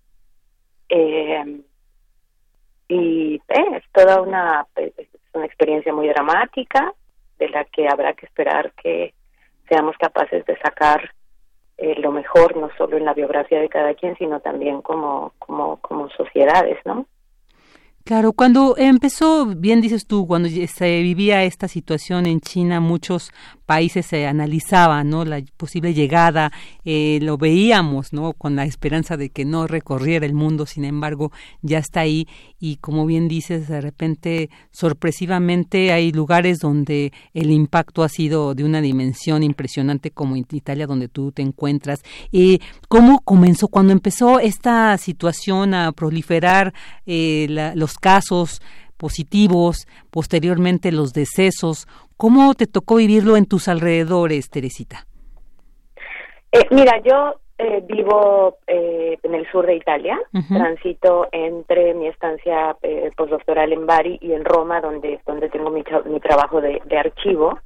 Eh, 0.89 1.61
y 2.89 3.35
eh, 3.35 3.65
es 3.77 3.83
toda 3.93 4.21
una, 4.21 4.67
pues, 4.73 4.91
una 5.31 5.45
experiencia 5.45 5.93
muy 5.93 6.09
dramática 6.09 6.93
de 7.39 7.47
la 7.47 7.63
que 7.63 7.87
habrá 7.87 8.11
que 8.15 8.25
esperar 8.25 8.73
que 8.73 9.13
seamos 9.69 9.95
capaces 9.97 10.45
de 10.45 10.57
sacar 10.57 11.09
eh, 11.77 11.95
lo 11.99 12.11
mejor, 12.11 12.55
no 12.57 12.69
solo 12.77 12.97
en 12.97 13.05
la 13.05 13.13
biografía 13.13 13.59
de 13.59 13.69
cada 13.69 13.93
quien, 13.93 14.15
sino 14.17 14.39
también 14.39 14.81
como, 14.81 15.33
como, 15.39 15.77
como 15.77 16.09
sociedades, 16.09 16.77
¿no? 16.85 17.05
Claro, 18.05 18.33
cuando 18.33 18.75
empezó, 18.77 19.45
bien 19.45 19.79
dices 19.79 20.05
tú, 20.05 20.27
cuando 20.27 20.49
se 20.49 21.01
vivía 21.01 21.45
esta 21.45 21.69
situación 21.69 22.25
en 22.25 22.41
China, 22.41 22.81
muchos 22.81 23.31
países 23.65 24.05
se 24.05 24.27
analizaban, 24.27 25.09
¿no? 25.09 25.23
La 25.23 25.41
posible 25.55 25.93
llegada, 25.93 26.51
eh, 26.83 27.19
lo 27.21 27.37
veíamos, 27.37 28.11
¿no? 28.11 28.33
Con 28.33 28.57
la 28.57 28.65
esperanza 28.65 29.15
de 29.15 29.29
que 29.29 29.45
no 29.45 29.67
recorriera 29.67 30.25
el 30.25 30.33
mundo, 30.33 30.65
sin 30.65 30.83
embargo, 30.83 31.31
ya 31.61 31.77
está 31.77 32.01
ahí 32.01 32.27
y 32.59 32.75
como 32.77 33.05
bien 33.05 33.29
dices, 33.29 33.69
de 33.69 33.79
repente, 33.79 34.49
sorpresivamente 34.71 35.93
hay 35.93 36.11
lugares 36.11 36.59
donde 36.59 37.13
el 37.33 37.51
impacto 37.51 38.03
ha 38.03 38.09
sido 38.09 38.53
de 38.53 38.63
una 38.63 38.81
dimensión 38.81 39.43
impresionante 39.43 40.11
como 40.11 40.35
en 40.35 40.45
Italia, 40.51 40.87
donde 40.87 41.07
tú 41.07 41.31
te 41.31 41.41
encuentras. 41.41 42.03
y 42.31 42.59
¿Cómo 42.89 43.21
comenzó? 43.21 43.69
Cuando 43.69 43.93
empezó 43.93 44.39
esta 44.39 44.97
situación 44.97 45.73
a 45.73 45.91
proliferar 45.93 46.73
eh, 47.05 47.47
los 47.75 47.92
casos 47.97 48.61
positivos, 48.97 49.87
posteriormente 50.11 50.91
los 50.91 51.13
decesos. 51.13 51.87
¿Cómo 52.17 52.53
te 52.53 52.67
tocó 52.67 52.95
vivirlo 52.95 53.35
en 53.35 53.45
tus 53.45 53.67
alrededores, 53.67 54.49
Teresita? 54.49 55.05
Eh, 56.51 56.67
mira, 56.71 57.01
yo 57.03 57.39
eh, 57.57 57.83
vivo 57.85 58.57
eh, 58.67 59.17
en 59.23 59.35
el 59.35 59.49
sur 59.51 59.65
de 59.65 59.75
Italia, 59.75 60.19
transito 60.47 61.27
entre 61.31 61.93
mi 61.93 62.07
estancia 62.07 62.77
postdoctoral 63.17 63.73
en 63.73 63.85
Bari 63.85 64.19
y 64.21 64.33
en 64.33 64.45
Roma, 64.45 64.79
donde, 64.81 65.19
donde 65.25 65.49
tengo 65.49 65.69
mi, 65.69 65.83
mi 66.05 66.19
trabajo 66.19 66.61
de, 66.61 66.81
de 66.85 66.97
archivo. 66.97 67.59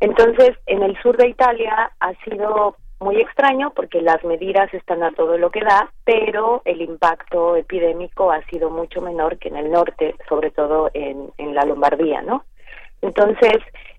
Entonces, 0.00 0.50
en 0.66 0.82
el 0.82 1.00
sur 1.02 1.16
de 1.16 1.28
Italia 1.28 1.90
ha 2.00 2.12
sido 2.24 2.76
muy 3.00 3.20
extraño 3.20 3.72
porque 3.74 4.00
las 4.00 4.22
medidas 4.24 4.72
están 4.72 5.02
a 5.02 5.12
todo 5.12 5.38
lo 5.38 5.50
que 5.50 5.60
da, 5.60 5.92
pero 6.04 6.62
el 6.64 6.80
impacto 6.80 7.56
epidémico 7.56 8.30
ha 8.30 8.42
sido 8.46 8.70
mucho 8.70 9.00
menor 9.00 9.38
que 9.38 9.48
en 9.48 9.56
el 9.56 9.70
norte, 9.70 10.14
sobre 10.28 10.50
todo 10.50 10.90
en, 10.94 11.30
en 11.38 11.54
la 11.54 11.64
Lombardía, 11.64 12.22
¿no? 12.22 12.44
Entonces, 13.02 13.58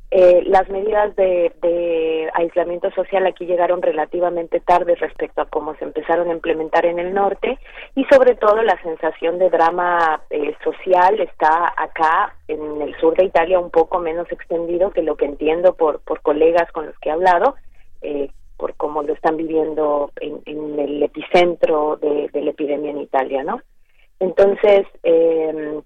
eh, 0.10 0.42
las 0.46 0.70
medidas 0.70 1.14
de, 1.18 1.52
de, 1.62 2.30
aislamiento 2.34 2.90
social 2.92 3.26
aquí 3.28 3.46
llegaron 3.46 3.82
relativamente 3.82 4.62
tarde 4.62 4.96
respecto 4.96 5.42
a 5.42 5.50
cómo 5.50 5.76
se 5.76 5.84
empezaron 5.84 6.30
a 6.30 6.34
implementar 6.34 6.86
en 6.86 6.98
el 6.98 7.14
norte 7.14 7.60
y 7.94 8.06
sobre 8.06 8.36
todo 8.36 8.64
la 8.64 8.82
sensación 8.84 9.38
de 9.38 9.50
drama 9.50 10.22
eh, 10.30 10.56
social 10.64 11.20
está 11.20 11.74
acá 11.76 12.34
en 12.48 12.82
el 12.82 12.96
sur 13.02 13.18
de 13.18 13.26
Italia 13.26 13.60
un 13.60 13.70
poco 13.70 14.00
menos 14.00 14.32
extendido 14.32 14.92
que 14.92 15.02
lo 15.02 15.18
que 15.18 15.26
entiendo 15.26 15.74
por, 15.74 16.00
por 16.00 16.22
colegas 16.22 16.72
con 16.72 16.86
los 16.86 16.98
que 17.00 17.10
he 17.10 17.12
hablado, 17.12 17.56
eh, 18.02 18.30
por 18.58 18.76
cómo 18.76 19.04
lo 19.04 19.14
están 19.14 19.38
viviendo 19.38 20.12
en, 20.20 20.80
el 20.80 21.04
epicentro 21.04 21.98
de, 21.98 22.30
la 22.34 22.50
epidemia 22.50 22.92
en 22.92 23.02
Italia, 23.02 23.44
¿no? 23.44 23.62
Entonces, 24.20 24.86
eh, 25.04 25.80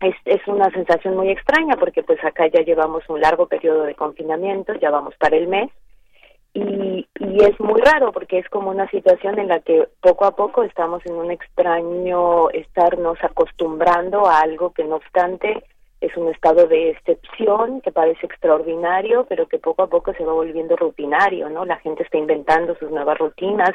es, 0.00 0.14
es, 0.24 0.46
una 0.46 0.70
sensación 0.70 1.16
muy 1.16 1.30
extraña 1.30 1.76
porque 1.76 2.02
pues 2.02 2.22
acá 2.24 2.46
ya 2.46 2.62
llevamos 2.62 3.02
un 3.08 3.20
largo 3.20 3.46
periodo 3.46 3.82
de 3.82 3.94
confinamiento, 3.94 4.74
ya 4.74 4.90
vamos 4.90 5.14
para 5.16 5.36
el 5.36 5.48
mes, 5.48 5.70
y, 6.54 7.06
y 7.18 7.44
es 7.44 7.58
muy 7.60 7.80
raro 7.80 8.12
porque 8.12 8.38
es 8.38 8.48
como 8.50 8.70
una 8.70 8.88
situación 8.90 9.38
en 9.38 9.48
la 9.48 9.60
que 9.60 9.88
poco 10.00 10.26
a 10.26 10.36
poco 10.36 10.62
estamos 10.62 11.04
en 11.06 11.14
un 11.14 11.30
extraño 11.30 12.50
estarnos 12.50 13.18
acostumbrando 13.22 14.26
a 14.26 14.40
algo 14.40 14.72
que 14.72 14.84
no 14.84 14.96
obstante 14.96 15.64
es 16.02 16.16
un 16.16 16.28
estado 16.28 16.66
de 16.66 16.90
excepción 16.90 17.80
que 17.80 17.92
parece 17.92 18.26
extraordinario, 18.26 19.24
pero 19.28 19.46
que 19.46 19.60
poco 19.60 19.84
a 19.84 19.86
poco 19.86 20.12
se 20.14 20.24
va 20.24 20.32
volviendo 20.32 20.74
rutinario, 20.76 21.48
¿no? 21.48 21.64
La 21.64 21.76
gente 21.76 22.02
está 22.02 22.18
inventando 22.18 22.74
sus 22.74 22.90
nuevas 22.90 23.16
rutinas, 23.18 23.70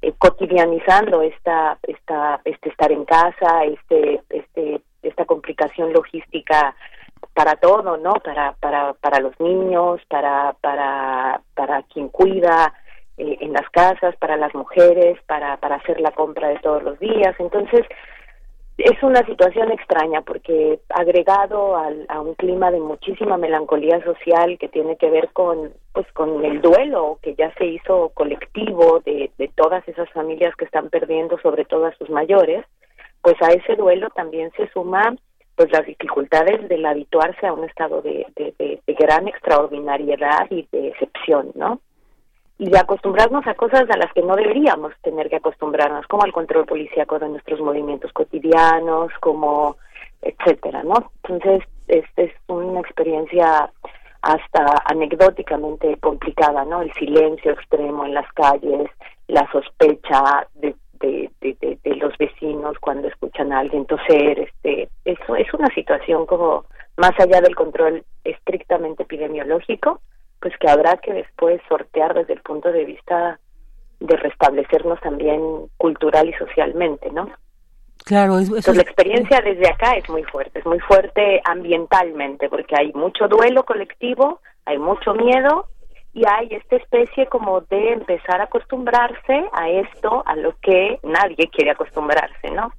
eh, 0.00 0.14
cotidianizando 0.16 1.20
esta, 1.20 1.78
esta, 1.82 2.40
este 2.46 2.70
estar 2.70 2.90
en 2.90 3.04
casa, 3.04 3.64
este, 3.64 4.22
este, 4.30 4.80
esta 5.02 5.26
complicación 5.26 5.92
logística 5.92 6.74
para 7.34 7.56
todo, 7.56 7.98
¿no? 7.98 8.14
Para, 8.14 8.52
para, 8.52 8.94
para 8.94 9.20
los 9.20 9.38
niños, 9.38 10.00
para, 10.08 10.54
para, 10.62 11.42
para 11.54 11.82
quien 11.82 12.08
cuida 12.08 12.72
eh, 13.18 13.36
en 13.40 13.52
las 13.52 13.68
casas, 13.68 14.16
para 14.16 14.38
las 14.38 14.54
mujeres, 14.54 15.18
para, 15.26 15.58
para 15.58 15.76
hacer 15.76 16.00
la 16.00 16.12
compra 16.12 16.48
de 16.48 16.58
todos 16.60 16.82
los 16.82 16.98
días. 16.98 17.36
Entonces, 17.38 17.84
es 18.78 19.02
una 19.02 19.24
situación 19.24 19.72
extraña 19.72 20.20
porque 20.20 20.80
agregado 20.90 21.76
al, 21.76 22.04
a 22.08 22.20
un 22.20 22.34
clima 22.34 22.70
de 22.70 22.80
muchísima 22.80 23.38
melancolía 23.38 24.02
social 24.04 24.58
que 24.58 24.68
tiene 24.68 24.96
que 24.96 25.10
ver 25.10 25.30
con 25.32 25.72
pues 25.92 26.06
con 26.12 26.44
el 26.44 26.60
duelo 26.60 27.18
que 27.22 27.34
ya 27.34 27.54
se 27.54 27.64
hizo 27.64 28.10
colectivo 28.10 29.00
de, 29.00 29.30
todas 29.54 29.86
esas 29.88 30.10
familias 30.10 30.54
que 30.56 30.66
están 30.66 30.90
perdiendo 30.90 31.38
sobre 31.38 31.64
todo 31.64 31.86
a 31.86 31.94
sus 31.96 32.10
mayores 32.10 32.66
pues 33.22 33.36
a 33.40 33.48
ese 33.48 33.76
duelo 33.76 34.10
también 34.10 34.52
se 34.56 34.68
suma 34.68 35.16
pues 35.54 35.72
las 35.72 35.86
dificultades 35.86 36.68
del 36.68 36.84
habituarse 36.84 37.46
a 37.46 37.54
un 37.54 37.64
estado 37.64 38.02
de, 38.02 38.26
de, 38.36 38.54
de 38.86 38.94
gran 38.94 39.26
extraordinariedad 39.26 40.46
y 40.50 40.68
de 40.70 40.88
excepción 40.88 41.50
no 41.54 41.80
y 42.58 42.70
de 42.70 42.78
acostumbrarnos 42.78 43.46
a 43.46 43.54
cosas 43.54 43.84
a 43.90 43.96
las 43.96 44.12
que 44.12 44.22
no 44.22 44.34
deberíamos 44.34 44.92
tener 45.02 45.28
que 45.28 45.36
acostumbrarnos, 45.36 46.06
como 46.06 46.22
al 46.22 46.32
control 46.32 46.64
policíaco 46.64 47.18
de 47.18 47.28
nuestros 47.28 47.60
movimientos 47.60 48.12
cotidianos, 48.12 49.12
como 49.20 49.76
etcétera, 50.22 50.82
¿no? 50.82 51.12
Entonces, 51.22 51.68
esta 51.88 52.22
es 52.22 52.32
una 52.48 52.80
experiencia 52.80 53.70
hasta 54.22 54.82
anecdóticamente 54.86 55.96
complicada, 55.98 56.64
¿no? 56.64 56.82
El 56.82 56.92
silencio 56.94 57.52
extremo 57.52 58.04
en 58.04 58.14
las 58.14 58.30
calles, 58.32 58.90
la 59.28 59.48
sospecha 59.52 60.48
de, 60.54 60.74
de, 61.00 61.30
de, 61.40 61.78
de, 61.82 61.94
los 61.96 62.16
vecinos 62.18 62.76
cuando 62.80 63.08
escuchan 63.08 63.52
a 63.52 63.60
alguien 63.60 63.86
toser, 63.86 64.40
este, 64.40 64.88
eso 65.04 65.36
es 65.36 65.52
una 65.54 65.68
situación 65.68 66.26
como 66.26 66.64
más 66.96 67.12
allá 67.20 67.40
del 67.40 67.54
control 67.54 68.04
estrictamente 68.24 69.02
epidemiológico, 69.02 70.00
pues 70.46 70.60
que 70.60 70.70
habrá 70.70 70.96
que 70.98 71.12
después 71.12 71.60
sortear 71.68 72.14
desde 72.14 72.34
el 72.34 72.40
punto 72.40 72.70
de 72.70 72.84
vista 72.84 73.40
de 73.98 74.16
restablecernos 74.16 75.00
también 75.00 75.40
cultural 75.76 76.28
y 76.28 76.32
socialmente, 76.34 77.10
¿no? 77.10 77.28
Claro, 78.04 78.38
Entonces, 78.38 78.76
la 78.76 78.82
experiencia 78.82 79.40
desde 79.40 79.68
acá 79.68 79.96
es 79.96 80.08
muy 80.08 80.22
fuerte, 80.22 80.60
es 80.60 80.64
muy 80.64 80.78
fuerte 80.78 81.40
ambientalmente, 81.44 82.48
porque 82.48 82.76
hay 82.78 82.92
mucho 82.92 83.26
duelo 83.26 83.64
colectivo, 83.64 84.40
hay 84.66 84.78
mucho 84.78 85.14
miedo 85.14 85.66
y 86.14 86.22
hay 86.24 86.46
esta 86.52 86.76
especie 86.76 87.26
como 87.26 87.62
de 87.62 87.94
empezar 87.94 88.40
a 88.40 88.44
acostumbrarse 88.44 89.48
a 89.52 89.68
esto, 89.68 90.22
a 90.26 90.36
lo 90.36 90.54
que 90.60 91.00
nadie 91.02 91.48
quiere 91.50 91.72
acostumbrarse, 91.72 92.52
¿no? 92.52 92.70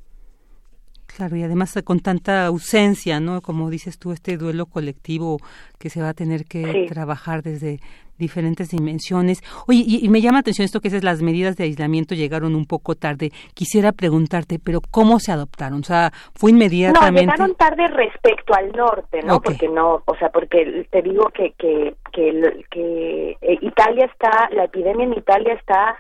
Claro, 1.18 1.36
y 1.36 1.42
además 1.42 1.74
con 1.84 2.00
tanta 2.00 2.46
ausencia, 2.46 3.20
¿no? 3.20 3.42
Como 3.42 3.72
dices 3.72 3.98
tú, 3.98 4.12
este 4.12 4.38
duelo 4.38 4.68
colectivo 4.68 5.40
que 5.80 5.90
se 5.90 6.00
va 6.00 6.10
a 6.10 6.14
tener 6.14 6.46
que 6.46 6.86
trabajar 6.88 7.42
desde 7.42 7.80
diferentes 8.20 8.70
dimensiones. 8.70 9.42
Oye, 9.68 9.84
y, 9.84 10.10
me 10.10 10.22
llama 10.22 10.36
la 10.36 10.42
atención 10.42 10.66
esto 10.66 10.80
que 10.80 10.90
es 10.90 11.04
las 11.04 11.24
medidas 11.24 11.58
de 11.58 11.64
aislamiento 11.64 12.14
llegaron 12.14 12.54
un 12.54 12.68
poco 12.68 12.94
tarde. 12.94 13.32
Quisiera 13.56 13.94
preguntarte, 13.94 14.60
pero 14.64 14.80
¿cómo 14.92 15.18
se 15.20 15.32
adoptaron? 15.32 15.80
O 15.80 15.84
sea, 15.84 16.12
fue 16.36 16.52
inmediatamente. 16.52 17.26
No, 17.26 17.32
llegaron 17.32 17.56
tarde 17.56 17.88
respecto 17.88 18.54
al 18.54 18.72
norte, 18.74 19.24
¿no? 19.24 19.42
Porque 19.42 19.68
no, 19.70 20.04
o 20.06 20.16
sea, 20.18 20.30
porque 20.30 20.86
te 20.92 21.02
digo 21.02 21.30
que 21.34 21.54
que 21.58 21.96
que, 22.14 22.64
que 22.70 23.38
eh, 23.42 23.58
Italia 23.62 24.06
está, 24.06 24.52
la 24.52 24.66
epidemia 24.66 25.08
en 25.08 25.14
Italia 25.14 25.54
está 25.54 25.98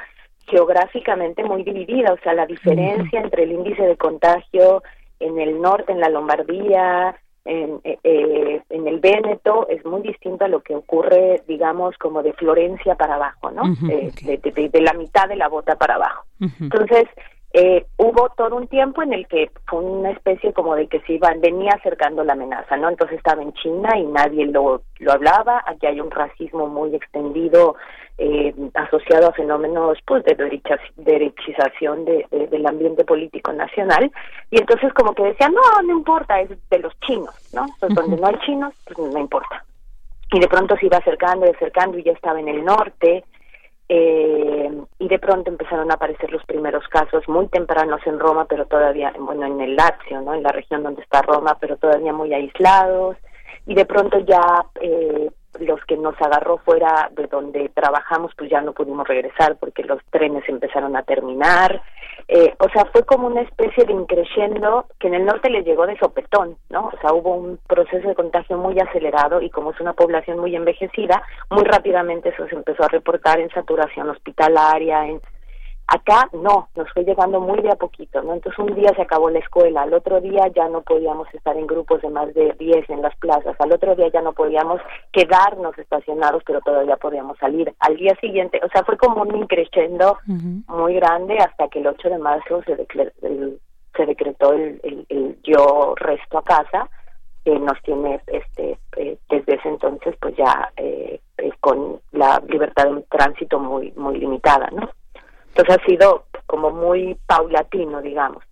geográficamente 0.47 1.43
muy 1.43 1.63
dividida, 1.63 2.13
o 2.13 2.17
sea, 2.19 2.35
la 2.35 2.45
diferencia 2.45 3.19
entre 3.19 3.43
el 3.45 3.53
índice 3.53 3.81
de 3.81 3.97
contagio 3.97 4.83
en 5.19 5.39
el 5.39 5.61
norte, 5.61 5.91
en 5.91 5.99
la 5.99 6.09
Lombardía, 6.09 7.15
en, 7.45 7.79
eh, 7.83 7.97
eh, 8.03 8.61
en 8.69 8.87
el 8.87 8.99
Véneto, 8.99 9.67
es 9.69 9.83
muy 9.85 10.01
distinto 10.01 10.45
a 10.45 10.49
lo 10.49 10.61
que 10.61 10.75
ocurre, 10.75 11.43
digamos, 11.47 11.97
como 11.97 12.21
de 12.21 12.33
Florencia 12.33 12.95
para 12.95 13.15
abajo, 13.15 13.51
¿no? 13.51 13.63
Eh, 13.89 14.11
de, 14.21 14.81
la 14.81 14.93
mitad 14.93 15.27
de 15.29 15.37
la 15.37 15.47
bota 15.47 15.75
para 15.77 15.95
abajo. 15.95 16.25
Entonces, 16.59 17.05
eh, 17.53 17.85
hubo 17.97 18.29
todo 18.35 18.55
un 18.57 18.67
tiempo 18.67 19.01
en 19.01 19.13
el 19.13 19.25
que 19.27 19.49
fue 19.67 19.79
una 19.79 20.11
especie 20.11 20.51
como 20.53 20.75
de 20.75 20.87
que 20.87 20.99
se 21.01 21.13
iba, 21.13 21.33
venía 21.39 21.71
acercando 21.73 22.23
la 22.23 22.33
amenaza, 22.33 22.75
¿no? 22.75 22.89
Entonces 22.89 23.17
estaba 23.17 23.41
en 23.41 23.53
China 23.53 23.97
y 23.97 24.03
nadie 24.03 24.45
lo, 24.47 24.81
lo 24.99 25.11
hablaba, 25.11 25.63
aquí 25.65 25.85
hay 25.85 26.01
un 26.01 26.11
racismo 26.11 26.67
muy 26.67 26.93
extendido 26.93 27.75
eh, 28.17 28.53
asociado 28.73 29.29
a 29.29 29.33
fenómenos 29.33 29.97
pues 30.05 30.23
de 30.25 30.35
derechización 30.97 32.03
de, 32.03 32.25
del 32.51 32.65
ambiente 32.65 33.05
político 33.05 33.53
nacional 33.53 34.11
y 34.51 34.59
entonces 34.59 34.91
como 34.93 35.13
que 35.13 35.23
decían, 35.23 35.53
no, 35.53 35.81
no 35.83 35.97
importa, 35.97 36.41
es 36.41 36.49
de 36.69 36.79
los 36.79 36.99
chinos, 37.01 37.33
¿no? 37.53 37.65
Entonces 37.65 37.95
donde 37.95 38.21
no 38.21 38.27
hay 38.27 38.37
chinos, 38.45 38.73
pues 38.85 39.13
no 39.13 39.19
importa. 39.19 39.63
Y 40.33 40.39
de 40.39 40.47
pronto 40.47 40.75
se 40.75 40.87
iba 40.87 40.97
acercando 40.97 41.45
y 41.45 41.49
acercando 41.49 41.97
y 41.97 42.03
ya 42.03 42.11
estaba 42.11 42.39
en 42.39 42.49
el 42.49 42.65
norte, 42.65 43.23
eh, 43.89 44.69
y 44.99 45.07
de 45.07 45.19
pronto 45.19 45.49
empezaron 45.49 45.89
a 45.91 45.95
aparecer 45.95 46.31
los 46.31 46.43
primeros 46.45 46.85
casos 46.89 47.23
muy 47.27 47.47
tempranos 47.47 48.01
en 48.05 48.19
Roma, 48.19 48.45
pero 48.45 48.65
todavía, 48.65 49.13
bueno, 49.17 49.45
en 49.45 49.61
el 49.61 49.75
Lazio, 49.75 50.21
¿no? 50.21 50.33
En 50.33 50.43
la 50.43 50.51
región 50.51 50.83
donde 50.83 51.01
está 51.01 51.21
Roma, 51.21 51.57
pero 51.59 51.77
todavía 51.77 52.11
muy 52.11 52.33
aislados. 52.33 53.17
Y 53.65 53.75
de 53.75 53.85
pronto 53.85 54.19
ya 54.19 54.65
eh, 54.81 55.29
los 55.59 55.83
que 55.85 55.97
nos 55.97 56.15
agarró 56.21 56.57
fuera 56.59 57.09
de 57.15 57.27
donde 57.27 57.69
trabajamos, 57.69 58.31
pues 58.37 58.49
ya 58.49 58.61
no 58.61 58.73
pudimos 58.73 59.07
regresar 59.07 59.57
porque 59.59 59.83
los 59.83 59.99
trenes 60.09 60.47
empezaron 60.47 60.95
a 60.95 61.03
terminar. 61.03 61.81
Eh, 62.27 62.53
o 62.59 62.69
sea, 62.69 62.85
fue 62.91 63.03
como 63.03 63.27
una 63.27 63.41
especie 63.41 63.85
de 63.85 63.93
increyendo 63.93 64.85
que 64.99 65.07
en 65.07 65.15
el 65.15 65.25
norte 65.25 65.49
le 65.49 65.63
llegó 65.63 65.87
de 65.87 65.97
sopetón, 65.97 66.57
¿no? 66.69 66.87
O 66.87 66.99
sea, 66.99 67.13
hubo 67.13 67.35
un 67.35 67.59
proceso 67.67 68.07
de 68.07 68.15
contagio 68.15 68.57
muy 68.57 68.77
acelerado 68.79 69.41
y 69.41 69.49
como 69.49 69.71
es 69.71 69.79
una 69.79 69.93
población 69.93 70.39
muy 70.39 70.55
envejecida, 70.55 71.23
muy 71.49 71.63
rápidamente 71.63 72.29
eso 72.29 72.47
se 72.47 72.55
empezó 72.55 72.83
a 72.83 72.89
reportar 72.89 73.39
en 73.39 73.49
saturación 73.49 74.09
hospitalaria, 74.09 75.05
en 75.05 75.21
Acá 75.87 76.29
no, 76.33 76.67
nos 76.75 76.91
fue 76.91 77.05
llegando 77.05 77.39
muy 77.39 77.61
de 77.61 77.71
a 77.71 77.75
poquito, 77.75 78.21
¿no? 78.21 78.33
Entonces 78.33 78.59
un 78.59 78.75
día 78.75 78.91
se 78.93 79.01
acabó 79.01 79.29
la 79.29 79.39
escuela, 79.39 79.83
al 79.83 79.93
otro 79.93 80.19
día 80.19 80.47
ya 80.53 80.67
no 80.67 80.81
podíamos 80.81 81.33
estar 81.33 81.55
en 81.55 81.65
grupos 81.65 82.01
de 82.01 82.09
más 82.09 82.33
de 82.33 82.53
10 82.59 82.89
en 82.89 83.01
las 83.01 83.15
plazas, 83.17 83.55
al 83.59 83.71
otro 83.71 83.95
día 83.95 84.09
ya 84.09 84.21
no 84.21 84.33
podíamos 84.33 84.81
quedarnos 85.13 85.77
estacionados, 85.77 86.43
pero 86.45 86.59
todavía 86.61 86.97
podíamos 86.97 87.37
salir. 87.37 87.73
Al 87.79 87.95
día 87.95 88.15
siguiente, 88.19 88.59
o 88.63 88.69
sea, 88.69 88.83
fue 88.83 88.97
como 88.97 89.21
un 89.21 89.35
increciendo 89.37 90.17
muy 90.25 90.95
grande 90.95 91.37
hasta 91.37 91.69
que 91.69 91.79
el 91.79 91.87
8 91.87 92.09
de 92.09 92.17
marzo 92.17 92.61
se, 92.63 92.75
se 92.75 94.05
decretó 94.05 94.53
el, 94.53 94.81
el, 94.83 95.37
yo 95.43 95.95
resto 95.95 96.37
a 96.37 96.43
casa, 96.43 96.89
que 97.45 97.57
nos 97.59 97.81
tiene 97.83 98.19
este 98.27 98.77
eh, 98.97 99.17
desde 99.29 99.55
ese 99.55 99.69
entonces 99.69 100.15
pues 100.19 100.35
ya 100.35 100.69
eh, 100.75 101.21
eh, 101.37 101.51
con 101.61 102.01
la 102.11 102.43
libertad 102.45 102.91
de 102.91 103.03
tránsito 103.03 103.57
muy 103.57 103.93
muy 103.95 104.19
limitada, 104.19 104.69
¿no? 104.71 104.89
Entonces 105.57 105.81
ha 105.81 105.85
sido 105.89 106.25
como 106.45 106.69
muy 106.69 107.17
paulatino, 107.25 108.01
digamos. 108.01 108.43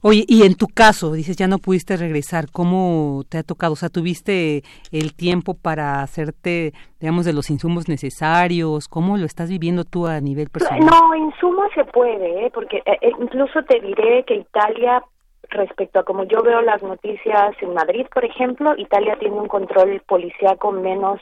Oye, 0.00 0.24
y 0.26 0.46
en 0.46 0.54
tu 0.54 0.66
caso, 0.66 1.12
dices, 1.12 1.36
ya 1.36 1.46
no 1.46 1.58
pudiste 1.58 1.96
regresar, 1.98 2.46
¿cómo 2.50 3.22
te 3.28 3.38
ha 3.38 3.42
tocado? 3.42 3.74
O 3.74 3.76
sea, 3.76 3.90
¿tuviste 3.90 4.62
el 4.90 5.14
tiempo 5.14 5.54
para 5.54 6.00
hacerte, 6.00 6.72
digamos, 7.00 7.26
de 7.26 7.34
los 7.34 7.50
insumos 7.50 7.88
necesarios? 7.88 8.88
¿Cómo 8.88 9.18
lo 9.18 9.26
estás 9.26 9.50
viviendo 9.50 9.84
tú 9.84 10.06
a 10.06 10.20
nivel 10.20 10.48
personal? 10.48 10.80
No, 10.80 11.14
insumos 11.14 11.68
se 11.74 11.84
puede, 11.84 12.46
¿eh? 12.46 12.50
porque 12.52 12.78
eh, 12.78 12.98
eh, 13.02 13.12
incluso 13.20 13.62
te 13.64 13.80
diré 13.80 14.24
que 14.24 14.36
Italia, 14.36 15.02
respecto 15.50 15.98
a 15.98 16.04
como 16.04 16.24
yo 16.24 16.42
veo 16.42 16.62
las 16.62 16.82
noticias 16.82 17.54
en 17.60 17.74
Madrid, 17.74 18.06
por 18.12 18.24
ejemplo, 18.24 18.74
Italia 18.78 19.18
tiene 19.18 19.36
un 19.36 19.48
control 19.48 20.00
policíaco 20.06 20.72
menos 20.72 21.20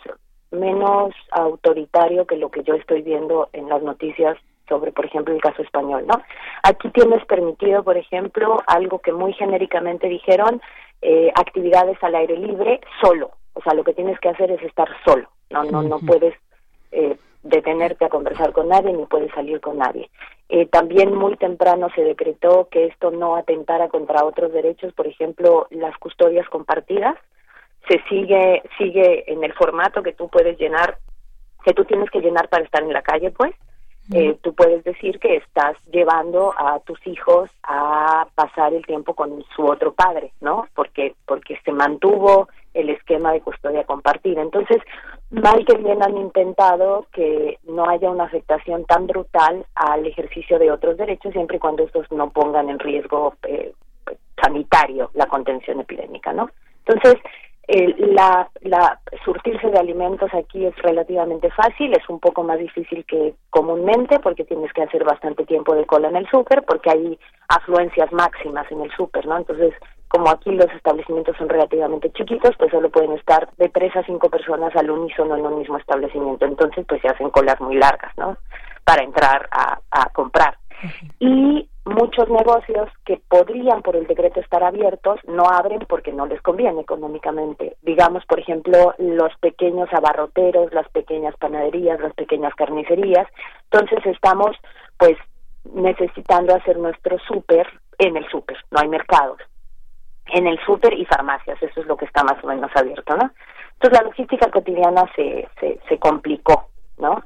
menos 0.52 1.14
autoritario 1.30 2.26
que 2.26 2.36
lo 2.36 2.50
que 2.50 2.62
yo 2.62 2.74
estoy 2.74 3.00
viendo 3.00 3.48
en 3.54 3.70
las 3.70 3.82
noticias 3.82 4.36
sobre, 4.72 4.90
por 4.90 5.04
ejemplo, 5.04 5.34
el 5.34 5.40
caso 5.42 5.60
español, 5.60 6.06
¿no? 6.06 6.22
Aquí 6.62 6.88
tienes 6.88 7.22
permitido, 7.26 7.82
por 7.82 7.98
ejemplo, 7.98 8.56
algo 8.66 9.00
que 9.00 9.12
muy 9.12 9.34
genéricamente 9.34 10.08
dijeron, 10.08 10.62
eh, 11.02 11.30
actividades 11.34 12.02
al 12.02 12.14
aire 12.14 12.38
libre 12.38 12.80
solo. 13.02 13.32
O 13.52 13.60
sea, 13.60 13.74
lo 13.74 13.84
que 13.84 13.92
tienes 13.92 14.18
que 14.18 14.30
hacer 14.30 14.50
es 14.50 14.62
estar 14.62 14.88
solo. 15.04 15.28
No, 15.50 15.62
no, 15.64 15.82
no 15.82 15.98
puedes 15.98 16.34
eh, 16.90 17.18
detenerte 17.42 18.06
a 18.06 18.08
conversar 18.08 18.52
con 18.52 18.68
nadie 18.68 18.94
ni 18.94 19.04
puedes 19.04 19.30
salir 19.32 19.60
con 19.60 19.76
nadie. 19.76 20.08
Eh, 20.48 20.64
también 20.64 21.14
muy 21.14 21.36
temprano 21.36 21.88
se 21.94 22.02
decretó 22.02 22.68
que 22.70 22.86
esto 22.86 23.10
no 23.10 23.36
atentara 23.36 23.88
contra 23.88 24.24
otros 24.24 24.54
derechos, 24.54 24.94
por 24.94 25.06
ejemplo, 25.06 25.66
las 25.68 25.94
custodias 25.98 26.48
compartidas. 26.48 27.16
Se 27.88 28.00
sigue 28.08 28.62
sigue 28.78 29.30
en 29.30 29.44
el 29.44 29.52
formato 29.52 30.02
que 30.02 30.14
tú 30.14 30.30
puedes 30.30 30.58
llenar 30.58 30.96
que 31.64 31.74
tú 31.74 31.84
tienes 31.84 32.10
que 32.10 32.20
llenar 32.20 32.48
para 32.48 32.64
estar 32.64 32.82
en 32.82 32.92
la 32.92 33.02
calle, 33.02 33.30
pues, 33.30 33.54
eh, 34.10 34.36
tú 34.42 34.52
puedes 34.54 34.82
decir 34.84 35.18
que 35.20 35.36
estás 35.36 35.76
llevando 35.92 36.52
a 36.58 36.80
tus 36.80 36.98
hijos 37.06 37.48
a 37.62 38.26
pasar 38.34 38.74
el 38.74 38.84
tiempo 38.84 39.14
con 39.14 39.44
su 39.54 39.64
otro 39.64 39.92
padre, 39.92 40.32
¿no? 40.40 40.66
Porque 40.74 41.14
porque 41.24 41.58
se 41.64 41.72
mantuvo 41.72 42.48
el 42.74 42.90
esquema 42.90 43.32
de 43.32 43.40
custodia 43.40 43.84
compartida. 43.84 44.42
Entonces, 44.42 44.78
mal 45.30 45.64
que 45.64 45.76
bien 45.76 46.02
han 46.02 46.16
intentado 46.16 47.06
que 47.12 47.58
no 47.64 47.88
haya 47.88 48.10
una 48.10 48.24
afectación 48.24 48.84
tan 48.86 49.06
brutal 49.06 49.64
al 49.74 50.06
ejercicio 50.06 50.58
de 50.58 50.70
otros 50.70 50.96
derechos, 50.96 51.32
siempre 51.32 51.58
y 51.58 51.60
cuando 51.60 51.84
estos 51.84 52.10
no 52.10 52.30
pongan 52.30 52.70
en 52.70 52.78
riesgo 52.78 53.34
eh, 53.44 53.72
sanitario 54.40 55.10
la 55.14 55.26
contención 55.26 55.80
epidémica, 55.80 56.32
¿no? 56.32 56.50
Entonces, 56.84 57.22
la, 57.72 58.48
la 58.60 59.00
surtirse 59.24 59.70
de 59.70 59.78
alimentos 59.78 60.30
aquí 60.34 60.66
es 60.66 60.76
relativamente 60.76 61.50
fácil, 61.50 61.92
es 61.92 62.06
un 62.08 62.20
poco 62.20 62.42
más 62.42 62.58
difícil 62.58 63.04
que 63.06 63.34
comúnmente 63.50 64.18
porque 64.18 64.44
tienes 64.44 64.72
que 64.72 64.82
hacer 64.82 65.04
bastante 65.04 65.46
tiempo 65.46 65.74
de 65.74 65.86
cola 65.86 66.08
en 66.08 66.16
el 66.16 66.28
súper 66.28 66.64
porque 66.64 66.90
hay 66.90 67.18
afluencias 67.48 68.12
máximas 68.12 68.70
en 68.70 68.82
el 68.82 68.90
súper, 68.92 69.26
¿no? 69.26 69.38
Entonces, 69.38 69.72
como 70.08 70.28
aquí 70.28 70.50
los 70.50 70.70
establecimientos 70.74 71.36
son 71.38 71.48
relativamente 71.48 72.10
chiquitos, 72.12 72.54
pues 72.58 72.70
solo 72.70 72.90
pueden 72.90 73.12
estar 73.12 73.48
de 73.56 73.70
tres 73.70 73.96
a 73.96 74.02
cinco 74.04 74.28
personas 74.28 74.76
al 74.76 74.90
unísono 74.90 75.36
en 75.36 75.46
un 75.46 75.58
mismo 75.58 75.78
establecimiento. 75.78 76.44
Entonces, 76.44 76.84
pues 76.86 77.00
se 77.00 77.08
hacen 77.08 77.30
colas 77.30 77.58
muy 77.60 77.76
largas, 77.76 78.12
¿no? 78.18 78.36
Para 78.84 79.02
entrar 79.02 79.48
a 79.50 80.10
comprar. 80.12 80.56
Y 81.18 81.68
muchos 81.84 82.28
negocios 82.28 82.88
que 83.04 83.20
podrían 83.28 83.82
por 83.82 83.96
el 83.96 84.06
decreto 84.06 84.40
estar 84.40 84.62
abiertos 84.62 85.20
no 85.26 85.44
abren 85.48 85.80
porque 85.88 86.12
no 86.12 86.26
les 86.26 86.40
conviene 86.42 86.80
económicamente. 86.80 87.76
Digamos, 87.82 88.24
por 88.26 88.38
ejemplo, 88.38 88.94
los 88.98 89.34
pequeños 89.40 89.88
abarroteros, 89.92 90.72
las 90.72 90.88
pequeñas 90.90 91.36
panaderías, 91.36 92.00
las 92.00 92.14
pequeñas 92.14 92.54
carnicerías. 92.54 93.26
Entonces 93.70 94.04
estamos 94.06 94.56
pues 94.98 95.16
necesitando 95.74 96.54
hacer 96.54 96.78
nuestro 96.78 97.18
súper 97.20 97.66
en 97.98 98.16
el 98.16 98.28
súper, 98.28 98.56
no 98.70 98.80
hay 98.80 98.88
mercados. 98.88 99.38
En 100.26 100.46
el 100.46 100.58
súper 100.64 100.92
y 100.94 101.04
farmacias, 101.04 101.60
eso 101.62 101.80
es 101.80 101.86
lo 101.86 101.96
que 101.96 102.04
está 102.04 102.22
más 102.22 102.42
o 102.42 102.46
menos 102.46 102.70
abierto, 102.74 103.16
¿no? 103.16 103.30
Entonces 103.74 103.98
la 103.98 104.04
logística 104.04 104.50
cotidiana 104.50 105.04
se, 105.16 105.48
se, 105.58 105.80
se 105.88 105.98
complicó, 105.98 106.68
¿no? 106.98 107.22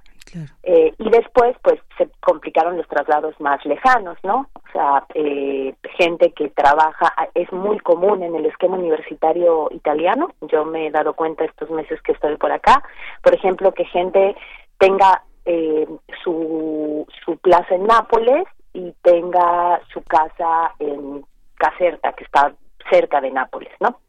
Eh, 0.62 0.93
y 0.99 1.11
después, 1.11 1.57
pues, 1.62 1.81
se 1.97 2.09
complicaron 2.20 2.77
los 2.77 2.89
traslados 2.89 3.39
más 3.41 3.64
lejanos, 3.64 4.18
¿no? 4.22 4.49
O 4.55 4.72
sea, 4.72 5.05
eh, 5.14 5.74
gente 5.97 6.33
que 6.33 6.49
trabaja, 6.51 7.12
es 7.35 7.51
muy 7.53 7.79
común 7.79 8.22
en 8.22 8.35
el 8.35 8.47
esquema 8.47 8.77
universitario 8.77 9.68
italiano, 9.70 10.29
yo 10.43 10.64
me 10.64 10.87
he 10.87 10.91
dado 10.91 11.14
cuenta 11.14 11.45
estos 11.45 11.70
meses 11.70 12.01
que 12.03 12.12
estoy 12.12 12.37
por 12.37 12.53
acá, 12.53 12.83
por 13.22 13.35
ejemplo, 13.35 13.72
que 13.72 13.85
gente 13.85 14.37
tenga 14.79 15.22
eh, 15.45 15.87
su, 16.22 17.07
su 17.24 17.37
plaza 17.39 17.74
en 17.74 17.87
Nápoles 17.87 18.45
y 18.72 18.93
tenga 19.03 19.81
su 19.93 20.03
casa 20.03 20.74
en 20.79 21.24
Caserta, 21.57 22.12
que 22.12 22.24
está 22.24 22.53
cerca 22.91 23.20
de 23.20 23.31
Nápoles, 23.31 23.72
¿no? 23.81 24.01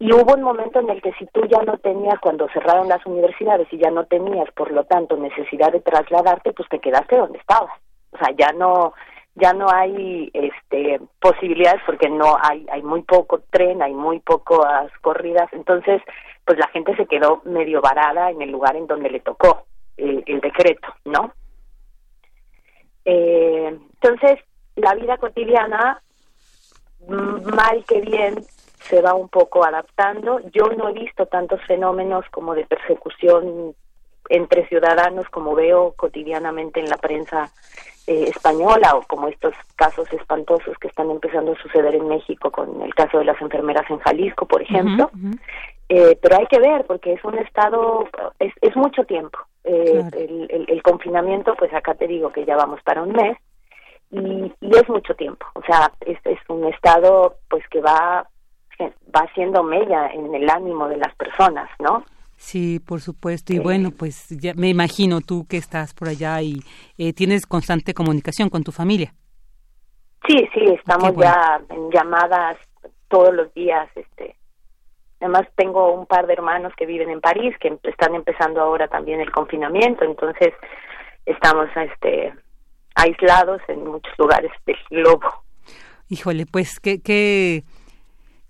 Y 0.00 0.14
hubo 0.14 0.32
un 0.34 0.42
momento 0.42 0.80
en 0.80 0.88
el 0.88 1.02
que 1.02 1.12
si 1.18 1.26
tú 1.26 1.42
ya 1.46 1.62
no 1.62 1.76
tenías, 1.76 2.18
cuando 2.20 2.48
cerraron 2.54 2.88
las 2.88 3.04
universidades 3.04 3.68
y 3.70 3.76
ya 3.76 3.90
no 3.90 4.06
tenías, 4.06 4.50
por 4.52 4.72
lo 4.72 4.84
tanto, 4.84 5.14
necesidad 5.18 5.70
de 5.70 5.80
trasladarte, 5.80 6.54
pues 6.54 6.66
te 6.70 6.78
quedaste 6.78 7.18
donde 7.18 7.38
estabas. 7.38 7.70
O 8.12 8.16
sea, 8.16 8.34
ya 8.34 8.50
no 8.52 8.94
ya 9.34 9.52
no 9.52 9.66
hay 9.70 10.30
este 10.32 11.00
posibilidades 11.20 11.82
porque 11.84 12.08
no 12.08 12.36
hay 12.42 12.66
hay 12.72 12.82
muy 12.82 13.02
poco 13.02 13.42
tren, 13.50 13.82
hay 13.82 13.92
muy 13.92 14.20
pocas 14.20 14.90
corridas, 15.02 15.52
entonces 15.52 16.02
pues 16.46 16.58
la 16.58 16.68
gente 16.68 16.96
se 16.96 17.06
quedó 17.06 17.42
medio 17.44 17.80
varada 17.82 18.30
en 18.30 18.40
el 18.40 18.50
lugar 18.50 18.76
en 18.76 18.86
donde 18.86 19.10
le 19.10 19.20
tocó 19.20 19.66
el, 19.98 20.24
el 20.26 20.40
decreto, 20.40 20.88
¿no? 21.04 21.32
Eh, 23.04 23.78
entonces 23.94 24.40
la 24.76 24.94
vida 24.94 25.18
cotidiana 25.18 26.02
mal 27.06 27.84
que 27.86 28.00
bien 28.00 28.34
se 28.80 29.00
va 29.00 29.14
un 29.14 29.28
poco 29.28 29.64
adaptando. 29.64 30.40
Yo 30.52 30.66
no 30.76 30.88
he 30.88 30.92
visto 30.92 31.26
tantos 31.26 31.60
fenómenos 31.66 32.24
como 32.30 32.54
de 32.54 32.64
persecución 32.64 33.74
entre 34.28 34.66
ciudadanos 34.68 35.28
como 35.28 35.54
veo 35.54 35.92
cotidianamente 35.96 36.80
en 36.80 36.88
la 36.88 36.96
prensa 36.96 37.50
eh, 38.06 38.24
española 38.28 38.96
o 38.96 39.02
como 39.02 39.28
estos 39.28 39.54
casos 39.76 40.10
espantosos 40.12 40.78
que 40.78 40.88
están 40.88 41.10
empezando 41.10 41.52
a 41.52 41.62
suceder 41.62 41.94
en 41.94 42.08
México 42.08 42.50
con 42.50 42.80
el 42.82 42.94
caso 42.94 43.18
de 43.18 43.24
las 43.24 43.40
enfermeras 43.40 43.88
en 43.90 43.98
Jalisco, 43.98 44.46
por 44.46 44.62
ejemplo. 44.62 45.10
Eh, 45.88 46.16
pero 46.22 46.36
hay 46.38 46.46
que 46.46 46.60
ver 46.60 46.86
porque 46.86 47.14
es 47.14 47.24
un 47.24 47.36
estado, 47.38 48.08
es, 48.38 48.54
es 48.60 48.76
mucho 48.76 49.04
tiempo. 49.04 49.38
Eh, 49.64 50.02
el, 50.12 50.64
el, 50.68 50.82
confinamiento, 50.82 51.54
pues 51.56 51.74
acá 51.74 51.94
te 51.94 52.06
digo 52.06 52.30
que 52.32 52.44
ya 52.44 52.56
vamos 52.56 52.80
para 52.82 53.02
un 53.02 53.12
mes 53.12 53.36
y, 54.10 54.52
y 54.60 54.76
es 54.76 54.88
mucho 54.88 55.14
tiempo. 55.14 55.46
O 55.54 55.62
sea, 55.62 55.92
es, 56.00 56.18
es 56.24 56.38
un 56.48 56.64
estado 56.64 57.36
pues 57.48 57.66
que 57.68 57.80
va 57.80 58.26
va 59.14 59.22
haciendo 59.22 59.62
mella 59.62 60.08
en 60.08 60.34
el 60.34 60.48
ánimo 60.48 60.88
de 60.88 60.96
las 60.96 61.14
personas, 61.16 61.68
¿no? 61.78 62.04
Sí, 62.36 62.80
por 62.80 63.00
supuesto. 63.00 63.52
Y 63.52 63.58
bueno, 63.58 63.90
pues 63.90 64.28
ya 64.30 64.54
me 64.54 64.68
imagino 64.68 65.20
tú 65.20 65.46
que 65.46 65.58
estás 65.58 65.92
por 65.92 66.08
allá 66.08 66.40
y 66.40 66.62
eh, 66.96 67.12
tienes 67.12 67.46
constante 67.46 67.92
comunicación 67.92 68.48
con 68.48 68.64
tu 68.64 68.72
familia. 68.72 69.12
Sí, 70.26 70.48
sí, 70.54 70.64
estamos 70.72 71.14
ya 71.16 71.60
en 71.68 71.90
llamadas 71.90 72.56
todos 73.08 73.34
los 73.34 73.52
días. 73.52 73.88
Este, 73.94 74.36
además 75.20 75.42
tengo 75.54 75.92
un 75.92 76.06
par 76.06 76.26
de 76.26 76.32
hermanos 76.32 76.72
que 76.76 76.86
viven 76.86 77.10
en 77.10 77.20
París 77.20 77.54
que 77.60 77.78
están 77.82 78.14
empezando 78.14 78.60
ahora 78.60 78.88
también 78.88 79.20
el 79.20 79.30
confinamiento, 79.30 80.04
entonces 80.04 80.54
estamos, 81.26 81.68
este, 81.76 82.32
aislados 82.94 83.60
en 83.68 83.86
muchos 83.86 84.12
lugares 84.18 84.50
del 84.66 84.76
globo. 84.90 85.44
Híjole, 86.08 86.46
pues 86.46 86.80
qué, 86.80 87.00
qué 87.02 87.64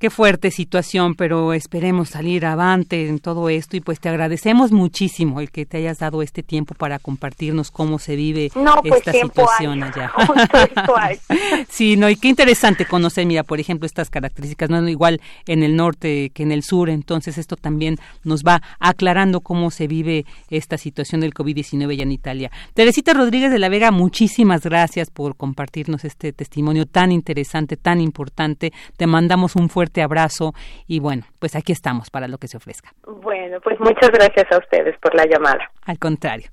Qué 0.01 0.09
fuerte 0.09 0.51
situación, 0.51 1.15
pero 1.15 1.53
esperemos 1.53 2.09
salir 2.09 2.47
avante 2.47 3.07
en 3.07 3.19
todo 3.19 3.51
esto 3.51 3.77
y 3.77 3.83
pues 3.83 4.01
te 4.01 4.09
agradecemos 4.09 4.73
muchísimo 4.73 5.41
el 5.43 5.51
que 5.51 5.67
te 5.67 5.77
hayas 5.77 5.99
dado 5.99 6.23
este 6.23 6.43
tiempo 6.43 6.75
para 6.75 6.99
compartirnos 6.99 7.71
cómo 7.71 7.99
se 7.99 8.17
vive 8.17 8.51
pues, 8.55 9.07
esta 9.07 9.13
situación 9.13 9.83
allá. 9.83 10.11
sí, 11.69 11.99
no, 11.99 12.09
y 12.09 12.17
qué 12.17 12.29
interesante 12.29 12.87
conocer, 12.87 13.27
mira, 13.27 13.43
por 13.43 13.61
ejemplo, 13.61 13.85
estas 13.85 14.09
características, 14.09 14.71
no 14.71 14.89
igual 14.89 15.21
en 15.47 15.63
el 15.63 15.77
norte 15.77 16.31
que 16.31 16.45
en 16.45 16.53
el 16.53 16.63
sur, 16.63 16.89
entonces 16.89 17.37
esto 17.37 17.57
también 17.57 17.99
nos 18.25 18.43
va 18.43 18.63
aclarando 18.79 19.43
cómo 19.43 19.71
se 19.71 19.87
vive 19.87 20.25
esta 20.49 20.79
situación 20.79 21.21
del 21.21 21.35
COVID-19 21.35 21.95
ya 21.95 22.05
en 22.05 22.13
Italia. 22.13 22.51
Teresita 22.73 23.13
Rodríguez 23.13 23.51
de 23.51 23.59
la 23.59 23.69
Vega, 23.69 23.91
muchísimas 23.91 24.63
gracias 24.63 25.11
por 25.11 25.37
compartirnos 25.37 26.07
este 26.07 26.33
testimonio 26.33 26.87
tan 26.87 27.13
interesante, 27.13 27.77
tan 27.77 28.01
importante. 28.01 28.73
Te 28.97 29.07
mandamos 29.07 29.57
un 29.57 29.69
fuerte 29.69 29.90
abrazo 29.99 30.53
y 30.87 31.01
bueno, 31.01 31.25
pues 31.39 31.57
aquí 31.57 31.73
estamos 31.73 32.11
para 32.11 32.29
lo 32.29 32.39
que 32.39 32.49
se 32.49 32.57
ofrezca. 32.57 32.93
Bueno, 33.07 33.61
pues 33.61 33.79
muchas 33.81 34.11
gracias 34.11 34.47
a 34.53 34.59
ustedes 34.59 34.97
por 34.99 35.15
la 35.15 35.27
llamada. 35.27 35.71
Al 35.87 35.99
contrario, 35.99 36.51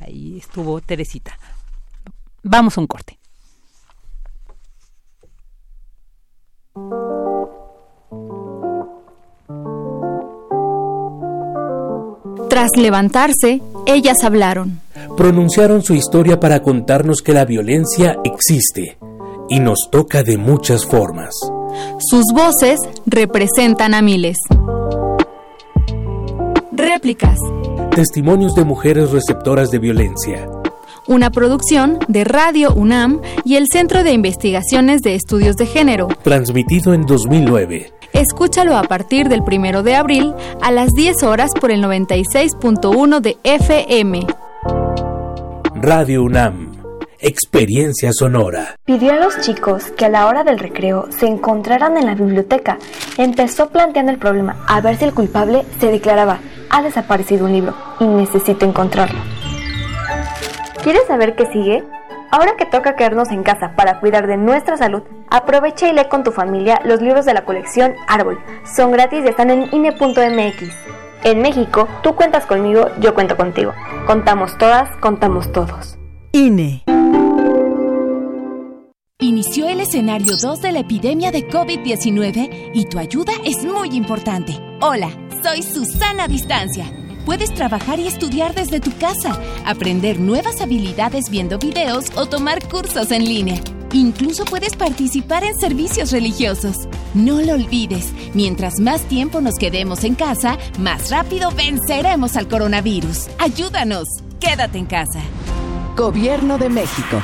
ahí 0.00 0.38
estuvo 0.38 0.80
Teresita. 0.80 1.38
Vamos 2.42 2.76
a 2.76 2.80
un 2.80 2.86
corte. 2.86 3.18
Tras 12.48 12.70
levantarse, 12.76 13.60
ellas 13.86 14.16
hablaron. 14.24 14.80
Pronunciaron 15.16 15.82
su 15.82 15.94
historia 15.94 16.38
para 16.38 16.60
contarnos 16.60 17.22
que 17.22 17.32
la 17.32 17.44
violencia 17.44 18.18
existe 18.24 18.98
y 19.48 19.60
nos 19.60 19.88
toca 19.90 20.22
de 20.22 20.36
muchas 20.36 20.84
formas. 20.84 21.34
Sus 21.98 22.24
voces 22.34 22.80
representan 23.06 23.94
a 23.94 24.02
miles. 24.02 24.36
Réplicas. 26.72 27.38
Testimonios 27.94 28.54
de 28.54 28.64
mujeres 28.64 29.10
receptoras 29.10 29.70
de 29.70 29.78
violencia. 29.78 30.48
Una 31.06 31.30
producción 31.30 31.98
de 32.08 32.24
Radio 32.24 32.74
UNAM 32.74 33.20
y 33.44 33.56
el 33.56 33.66
Centro 33.72 34.02
de 34.02 34.12
Investigaciones 34.12 35.02
de 35.02 35.14
Estudios 35.14 35.56
de 35.56 35.66
Género. 35.66 36.08
Transmitido 36.22 36.92
en 36.94 37.06
2009. 37.06 37.92
Escúchalo 38.12 38.76
a 38.76 38.82
partir 38.82 39.28
del 39.28 39.44
primero 39.44 39.82
de 39.82 39.94
abril 39.94 40.34
a 40.60 40.72
las 40.72 40.90
10 40.92 41.22
horas 41.22 41.50
por 41.60 41.70
el 41.70 41.82
96.1 41.82 43.20
de 43.20 43.36
FM. 43.44 44.26
Radio 45.74 46.24
UNAM 46.24 46.75
Experiencia 47.28 48.12
Sonora. 48.12 48.76
Pidió 48.84 49.10
a 49.10 49.16
los 49.16 49.40
chicos 49.40 49.90
que 49.96 50.04
a 50.04 50.08
la 50.08 50.28
hora 50.28 50.44
del 50.44 50.60
recreo 50.60 51.08
se 51.10 51.26
encontraran 51.26 51.96
en 51.96 52.06
la 52.06 52.14
biblioteca. 52.14 52.78
Empezó 53.18 53.70
planteando 53.70 54.12
el 54.12 54.18
problema 54.18 54.64
a 54.68 54.80
ver 54.80 54.96
si 54.96 55.06
el 55.06 55.12
culpable 55.12 55.64
se 55.80 55.90
declaraba, 55.90 56.38
ha 56.70 56.82
desaparecido 56.82 57.46
un 57.46 57.52
libro 57.52 57.74
y 57.98 58.04
necesito 58.04 58.64
encontrarlo. 58.64 59.18
¿Quieres 60.84 61.04
saber 61.08 61.34
qué 61.34 61.46
sigue? 61.46 61.82
Ahora 62.30 62.54
que 62.56 62.64
toca 62.64 62.94
quedarnos 62.94 63.32
en 63.32 63.42
casa 63.42 63.72
para 63.74 63.98
cuidar 63.98 64.28
de 64.28 64.36
nuestra 64.36 64.76
salud, 64.76 65.02
aprovecha 65.28 65.88
y 65.88 65.94
lee 65.94 66.06
con 66.08 66.22
tu 66.22 66.30
familia 66.30 66.80
los 66.84 67.02
libros 67.02 67.24
de 67.24 67.34
la 67.34 67.44
colección 67.44 67.96
Árbol. 68.06 68.38
Son 68.76 68.92
gratis 68.92 69.24
y 69.24 69.28
están 69.28 69.50
en 69.50 69.68
INE.mx. 69.72 70.72
En 71.24 71.42
México, 71.42 71.88
tú 72.04 72.14
cuentas 72.14 72.46
conmigo, 72.46 72.88
yo 73.00 73.14
cuento 73.14 73.36
contigo. 73.36 73.72
Contamos 74.06 74.56
todas, 74.58 74.88
contamos 75.00 75.50
todos. 75.50 75.98
Inició 79.18 79.70
el 79.70 79.80
escenario 79.80 80.36
2 80.36 80.60
de 80.60 80.70
la 80.70 80.80
epidemia 80.80 81.30
de 81.30 81.48
COVID-19 81.48 82.72
y 82.74 82.84
tu 82.84 82.98
ayuda 82.98 83.32
es 83.42 83.64
muy 83.64 83.96
importante. 83.96 84.52
Hola, 84.82 85.08
soy 85.42 85.62
Susana 85.62 86.28
Distancia. 86.28 86.92
Puedes 87.24 87.54
trabajar 87.54 87.98
y 88.00 88.06
estudiar 88.06 88.54
desde 88.54 88.80
tu 88.80 88.92
casa, 88.98 89.40
aprender 89.64 90.20
nuevas 90.20 90.60
habilidades 90.60 91.30
viendo 91.30 91.58
videos 91.58 92.14
o 92.16 92.26
tomar 92.26 92.62
cursos 92.68 93.12
en 93.12 93.24
línea. 93.24 93.58
Incluso 93.94 94.44
puedes 94.44 94.76
participar 94.76 95.42
en 95.42 95.58
servicios 95.58 96.12
religiosos. 96.12 96.86
No 97.14 97.40
lo 97.40 97.54
olvides, 97.54 98.12
mientras 98.34 98.78
más 98.78 99.00
tiempo 99.08 99.40
nos 99.40 99.54
quedemos 99.54 100.04
en 100.04 100.14
casa, 100.14 100.58
más 100.80 101.08
rápido 101.08 101.50
venceremos 101.52 102.36
al 102.36 102.46
coronavirus. 102.46 103.28
Ayúdanos, 103.38 104.06
quédate 104.38 104.76
en 104.76 104.84
casa. 104.84 105.22
Gobierno 105.96 106.58
de 106.58 106.68
México. 106.68 107.22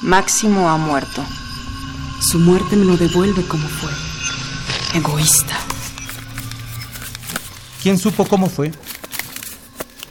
Máximo 0.00 0.70
ha 0.70 0.76
muerto. 0.76 1.24
Su 2.20 2.38
muerte 2.38 2.76
me 2.76 2.84
lo 2.84 2.96
devuelve 2.96 3.44
como 3.48 3.66
fue. 3.66 3.90
Egoísta. 4.94 5.56
¿Quién 7.82 7.98
supo 7.98 8.24
cómo 8.26 8.48
fue? 8.48 8.70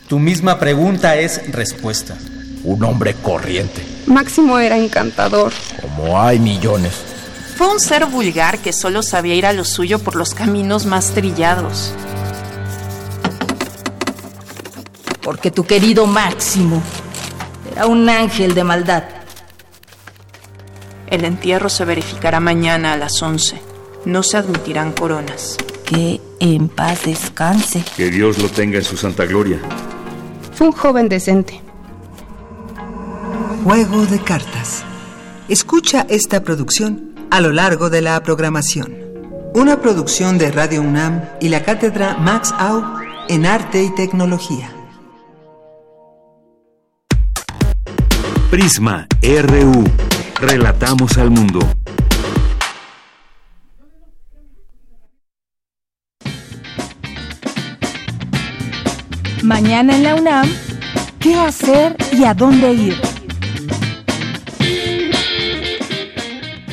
Tu 0.10 0.20
misma 0.20 0.60
pregunta 0.60 1.16
es 1.16 1.50
respuesta. 1.54 2.18
Un 2.66 2.84
hombre 2.84 3.14
corriente. 3.14 3.86
Máximo 4.08 4.60
era 4.60 4.78
encantador. 4.78 5.54
Como 5.80 6.22
hay 6.22 6.38
millones. 6.38 7.02
Fue 7.56 7.72
un 7.72 7.80
ser 7.80 8.08
vulgar 8.08 8.60
que 8.60 8.74
solo 8.74 9.04
sabía 9.04 9.36
ir 9.36 9.46
a 9.46 9.54
lo 9.54 9.64
suyo 9.64 10.00
por 10.00 10.18
los 10.18 10.34
caminos 10.34 10.86
más 10.86 11.12
trillados. 11.12 11.94
Porque 15.22 15.52
tu 15.52 15.66
querido 15.66 16.08
Máximo 16.08 16.82
era 17.72 17.86
un 17.86 18.10
ángel 18.10 18.54
de 18.54 18.64
maldad. 18.64 19.04
El 21.08 21.26
entierro 21.26 21.70
se 21.70 21.86
verificará 21.86 22.40
mañana 22.40 22.94
a 22.94 22.98
las 22.98 23.22
11. 23.22 23.62
No 24.06 24.24
se 24.24 24.38
admitirán 24.38 24.94
coronas. 24.94 25.58
Que 25.86 26.22
en 26.40 26.70
paz 26.70 27.04
descanse. 27.06 27.84
Que 27.98 28.10
Dios 28.10 28.38
lo 28.38 28.50
tenga 28.50 28.78
en 28.78 28.84
su 28.84 28.96
santa 28.96 29.26
gloria. 29.26 29.60
Fue 30.54 30.68
un 30.68 30.74
joven 30.74 31.10
decente. 31.10 31.62
Juego 33.64 34.06
de 34.06 34.20
cartas. 34.20 34.84
Escucha 35.50 36.06
esta 36.10 36.44
producción 36.44 37.14
a 37.30 37.42
lo 37.42 37.52
largo 37.52 37.90
de 37.90 38.02
la 38.02 38.24
programación. 38.24 38.98
Una 39.54 39.82
producción 39.82 40.38
de 40.38 40.50
Radio 40.50 40.82
UNAM 40.82 41.26
y 41.42 41.50
la 41.50 41.64
cátedra 41.64 42.18
Max 42.18 42.54
Au 42.58 42.84
en 43.28 43.46
Arte 43.46 43.84
y 43.84 43.94
Tecnología. 43.94 44.72
Prisma 48.52 49.08
RU. 49.24 49.86
Relatamos 50.42 51.18
al 51.18 51.30
mundo. 51.30 51.62
Mañana 59.42 59.96
en 59.96 60.04
la 60.04 60.16
UNAM, 60.16 60.50
¿qué 61.18 61.36
hacer 61.36 61.96
y 62.12 62.26
a 62.26 62.34
dónde 62.34 62.74
ir? 62.74 63.11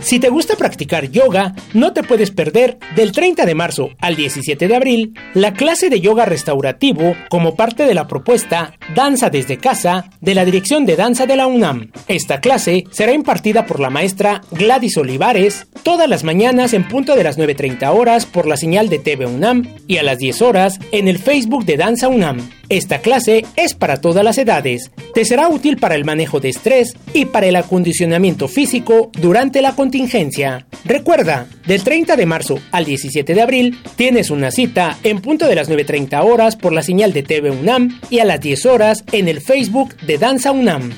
Si 0.04 0.20
te 0.20 0.28
gusta 0.28 0.58
practicar 0.58 1.10
yoga, 1.10 1.56
no 1.74 1.94
te 1.94 2.04
puedes 2.04 2.30
perder 2.30 2.78
del 2.94 3.14
30 3.14 3.46
de 3.46 3.56
marzo 3.56 3.92
al 4.00 4.18
17 4.18 4.68
de 4.68 4.76
abril 4.76 5.14
la 5.34 5.54
clase 5.54 5.90
de 5.90 6.02
yoga 6.02 6.26
restaurativo 6.26 7.16
como 7.30 7.56
parte 7.56 7.86
de 7.86 7.94
la 7.94 8.06
propuesta 8.06 8.74
Danza 8.94 9.30
desde 9.30 9.58
casa 9.58 10.10
de 10.20 10.36
la 10.36 10.44
Dirección 10.44 10.86
de 10.86 10.98
Danza 10.98 11.26
de 11.26 11.38
la 11.38 11.48
UNAM. 11.48 11.92
Esta 12.10 12.42
clase 12.42 12.84
será 12.92 13.14
impartida 13.14 13.66
por 13.66 13.80
la 13.80 13.90
maestra 13.90 14.42
Gladys 14.52 14.98
Olivares 14.98 15.68
todas 15.84 16.10
las 16.10 16.26
mañanas 16.26 16.74
en 16.74 16.86
punto 16.86 17.16
de 17.16 17.24
las 17.24 17.40
9.30 17.40 17.88
horas 17.98 18.26
por 18.26 18.46
la 18.46 18.58
señal 18.58 18.90
de 18.90 19.00
TV 19.00 19.26
UNAM 19.26 19.74
y 19.88 19.98
a 19.98 20.04
las 20.04 20.18
10 20.18 20.42
horas 20.42 20.80
en 20.92 21.08
el 21.08 21.18
Facebook 21.18 21.64
de 21.64 21.78
Danza 21.78 22.10
UNAM. 22.10 22.50
Esta 22.70 23.00
clase 23.00 23.46
es 23.56 23.74
para 23.74 23.98
todas 23.98 24.24
las 24.24 24.38
edades. 24.38 24.92
Te 25.14 25.26
será 25.26 25.50
útil 25.50 25.78
para 25.78 25.96
el 25.96 26.06
manejo 26.06 26.40
de 26.40 26.50
estrés 26.50 26.96
y 27.14 27.26
para 27.26 27.48
el 27.48 27.56
acondicionamiento 27.56 28.48
físico 28.48 29.12
durante 29.14 29.62
la 29.62 29.76
contingencia. 29.76 30.66
Recuerda, 30.86 31.48
del 31.68 31.84
30 31.84 32.16
de 32.16 32.26
marzo 32.26 32.60
al 32.72 32.86
17 32.86 33.34
de 33.34 33.42
abril 33.42 33.78
tienes 33.96 34.32
una 34.32 34.52
cita 34.52 34.98
en 35.04 35.22
punto 35.22 35.48
de 35.48 35.56
las 35.56 35.70
9.30 35.70 36.24
horas 36.24 36.56
por 36.56 36.74
la 36.74 36.84
señal 36.84 37.14
de 37.14 37.24
TV 37.24 37.52
UNAM 37.52 38.00
y 38.10 38.20
a 38.20 38.26
las 38.26 38.40
10 38.40 38.66
horas 38.66 39.04
en 39.12 39.28
el 39.28 39.42
Facebook 39.42 39.96
de 39.98 40.18
Danza 40.18 40.52
UNAM. 40.52 40.92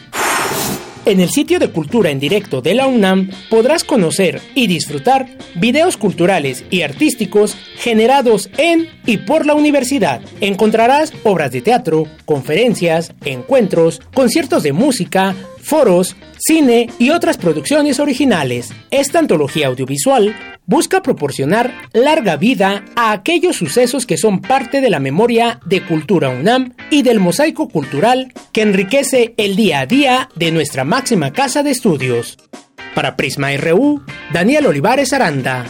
En 1.05 1.19
el 1.19 1.29
sitio 1.29 1.59
de 1.59 1.69
cultura 1.69 2.09
en 2.09 2.19
directo 2.19 2.61
de 2.61 2.73
la 2.73 2.87
UNAM 2.87 3.29
podrás 3.51 3.83
conocer 3.83 4.41
y 4.55 4.65
disfrutar 4.65 5.27
videos 5.53 5.97
culturales 5.97 6.65
y 6.71 6.81
artísticos 6.81 7.55
generados 7.77 8.49
en 8.57 8.89
y 9.05 9.17
por 9.17 9.45
la 9.45 9.53
universidad. 9.53 10.19
Encontrarás 10.41 11.13
obras 11.23 11.51
de 11.51 11.61
teatro, 11.61 12.07
conferencias, 12.25 13.13
encuentros, 13.23 14.01
conciertos 14.15 14.63
de 14.63 14.73
música, 14.73 15.35
foros, 15.61 16.15
cine 16.45 16.89
y 16.99 17.09
otras 17.09 17.37
producciones 17.37 17.99
originales. 17.99 18.71
Esta 18.91 19.17
antología 19.19 19.67
audiovisual 19.67 20.35
busca 20.67 21.01
proporcionar 21.01 21.73
larga 21.93 22.37
vida 22.37 22.85
a 22.95 23.11
aquellos 23.11 23.55
sucesos 23.55 24.05
que 24.05 24.17
son 24.17 24.41
parte 24.41 24.79
de 24.79 24.89
la 24.91 24.99
memoria 24.99 25.59
de 25.65 25.81
Cultura 25.83 26.29
UNAM 26.29 26.73
y 26.91 27.01
del 27.01 27.19
mosaico 27.19 27.67
cultural 27.67 28.31
que 28.51 28.61
enriquece 28.61 29.33
el 29.37 29.55
día 29.55 29.79
a 29.79 29.85
día 29.87 30.29
de 30.35 30.51
nuestra 30.51 30.83
máxima 30.83 31.33
casa 31.33 31.63
de 31.63 31.71
estudios. 31.71 32.37
Para 32.93 33.15
Prisma 33.15 33.55
RU, 33.57 34.03
Daniel 34.31 34.67
Olivares 34.67 35.13
Aranda. 35.13 35.65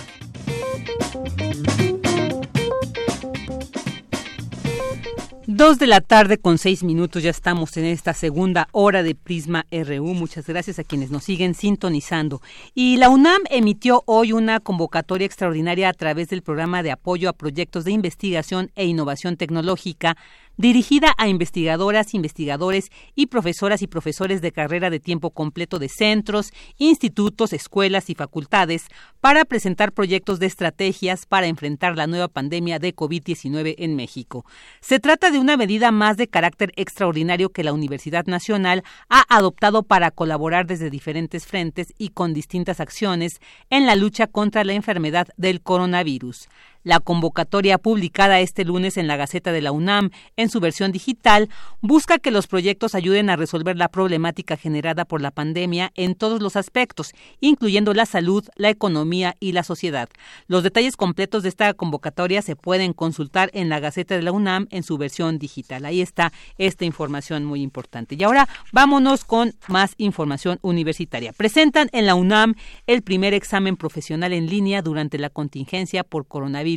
Dos 5.58 5.80
de 5.80 5.88
la 5.88 6.01
tarde 6.01 6.38
con 6.38 6.58
seis 6.58 6.84
minutos, 6.84 7.24
ya 7.24 7.30
estamos 7.30 7.78
en 7.78 7.86
esta 7.86 8.14
segunda 8.14 8.68
hora 8.74 9.03
de 9.03 9.16
Prisma 9.16 9.66
RU. 9.72 10.14
Muchas 10.14 10.47
gracias 10.47 10.80
a 10.80 10.84
quienes 10.84 11.12
nos 11.12 11.24
siguen 11.24 11.53
sintonizando. 11.53 12.41
Y 12.74 12.97
la 12.97 13.08
UNAM 13.08 13.41
emitió 13.49 14.03
hoy 14.06 14.34
una 14.34 14.60
convocatoria 14.60 15.26
extraordinaria 15.26 15.88
a 15.88 15.93
través 15.93 16.28
del 16.28 16.41
programa 16.41 16.84
de 16.84 16.91
apoyo 16.91 17.30
a 17.30 17.34
proyectos 17.34 17.86
de 17.86 17.91
investigación 17.91 18.70
e 18.76 18.86
innovación 18.86 19.38
tecnológica 19.38 20.18
dirigida 20.58 21.14
a 21.18 21.28
investigadoras, 21.28 22.14
investigadores 22.14 22.91
y 23.16 23.28
profesoras 23.28 23.82
y 23.82 23.88
profesores 23.88 24.41
de 24.41 24.51
carrera 24.51 24.89
de 24.89 24.99
tiempo 24.99 25.32
completo 25.32 25.80
de 25.80 25.89
centros, 25.89 26.51
institutos, 26.78 27.53
escuelas 27.53 28.10
y 28.10 28.16
facultades 28.16 28.88
para 29.22 29.45
presentar 29.45 29.91
proyectos 29.91 30.39
de 30.39 30.45
estrategias 30.45 31.26
para 31.26 31.47
enfrentar 31.47 31.95
la 31.95 32.08
nueva 32.08 32.28
pandemia 32.28 32.80
de 32.80 32.95
COVID-19 32.95 33.76
en 33.78 33.95
México. 33.95 34.45
Se 34.82 34.99
trata 34.99 35.32
de 35.32 35.39
una 35.39 35.58
medida 35.58 35.91
más 35.91 36.18
de 36.18 36.28
carácter 36.28 36.72
extraordinario 36.76 37.49
que 37.49 37.64
la 37.64 37.74
Universidad 37.74 38.26
Nacional 38.26 38.84
ha 39.10 39.24
adoptado 39.30 39.84
para 39.84 40.12
colaborar 40.12 40.66
desde 40.66 40.89
diferentes 40.89 41.45
frentes 41.45 41.93
y 41.97 42.10
con 42.10 42.34
distintas 42.34 42.80
acciones 42.80 43.39
en 43.70 43.86
la 43.86 43.95
lucha 43.95 44.28
contra 44.28 44.64
la 44.64 44.74
enfermedad 44.74 45.28
del 45.38 45.62
coronavirus. 45.62 46.47
La 46.86 46.99
convocatoria 46.99 47.79
publicada 47.79 48.41
este 48.41 48.63
lunes 48.63 48.97
en 48.97 49.07
la 49.07 49.17
Gaceta 49.17 49.51
de 49.51 49.59
la 49.59 49.71
UNAM 49.71 50.11
en 50.38 50.49
su 50.49 50.59
versión 50.59 50.91
digital 50.91 51.49
busca 51.81 52.19
que 52.19 52.29
los 52.29 52.45
proyectos 52.45 52.93
ayuden 52.93 53.31
a 53.31 53.36
resolver 53.36 53.75
la 53.75 53.88
problemática 53.88 54.55
generada 54.55 55.03
por 55.03 55.19
la 55.19 55.31
pandemia 55.31 55.91
en 55.95 56.13
todos 56.13 56.43
los 56.43 56.55
aspectos, 56.55 57.13
incluyendo 57.39 57.95
la 57.95 58.05
salud, 58.05 58.45
la 58.55 58.69
economía 58.69 59.36
y 59.39 59.53
la 59.53 59.63
sociedad. 59.63 60.09
Los 60.45 60.61
detalles 60.61 60.95
completos 60.95 61.41
de 61.41 61.49
esta 61.49 61.73
convocatoria 61.73 62.43
se 62.43 62.55
pueden 62.55 62.93
consultar 62.93 63.49
en 63.53 63.67
la 63.67 63.79
Gaceta 63.79 64.15
de 64.15 64.21
la 64.21 64.31
UNAM 64.31 64.67
en 64.69 64.83
su 64.83 64.99
versión 64.99 65.39
digital. 65.39 65.86
Ahí 65.86 66.01
está 66.01 66.31
esta 66.59 66.86
información 66.86 67.45
muy 67.45 67.63
importante. 67.63 68.13
Y 68.13 68.23
ahora 68.23 68.47
vámonos 68.71 69.25
con 69.25 69.55
más 69.67 69.95
información 69.97 70.59
universitaria. 70.61 71.33
Presentan 71.33 71.89
en 71.93 72.05
la 72.05 72.13
UNAM 72.13 72.53
el 72.86 73.01
primer 73.01 73.33
examen 73.33 73.75
profesional 73.75 74.33
en 74.33 74.45
línea 74.45 74.83
durante 74.83 75.17
la 75.17 75.31
contingencia 75.31 76.03
por 76.03 76.27
coronavirus 76.27 76.74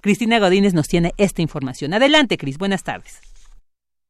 Cristina 0.00 0.38
Godínez 0.38 0.74
nos 0.74 0.88
tiene 0.88 1.12
esta 1.18 1.42
información. 1.42 1.94
Adelante, 1.94 2.36
Cris, 2.36 2.58
buenas 2.58 2.84
tardes. 2.84 3.20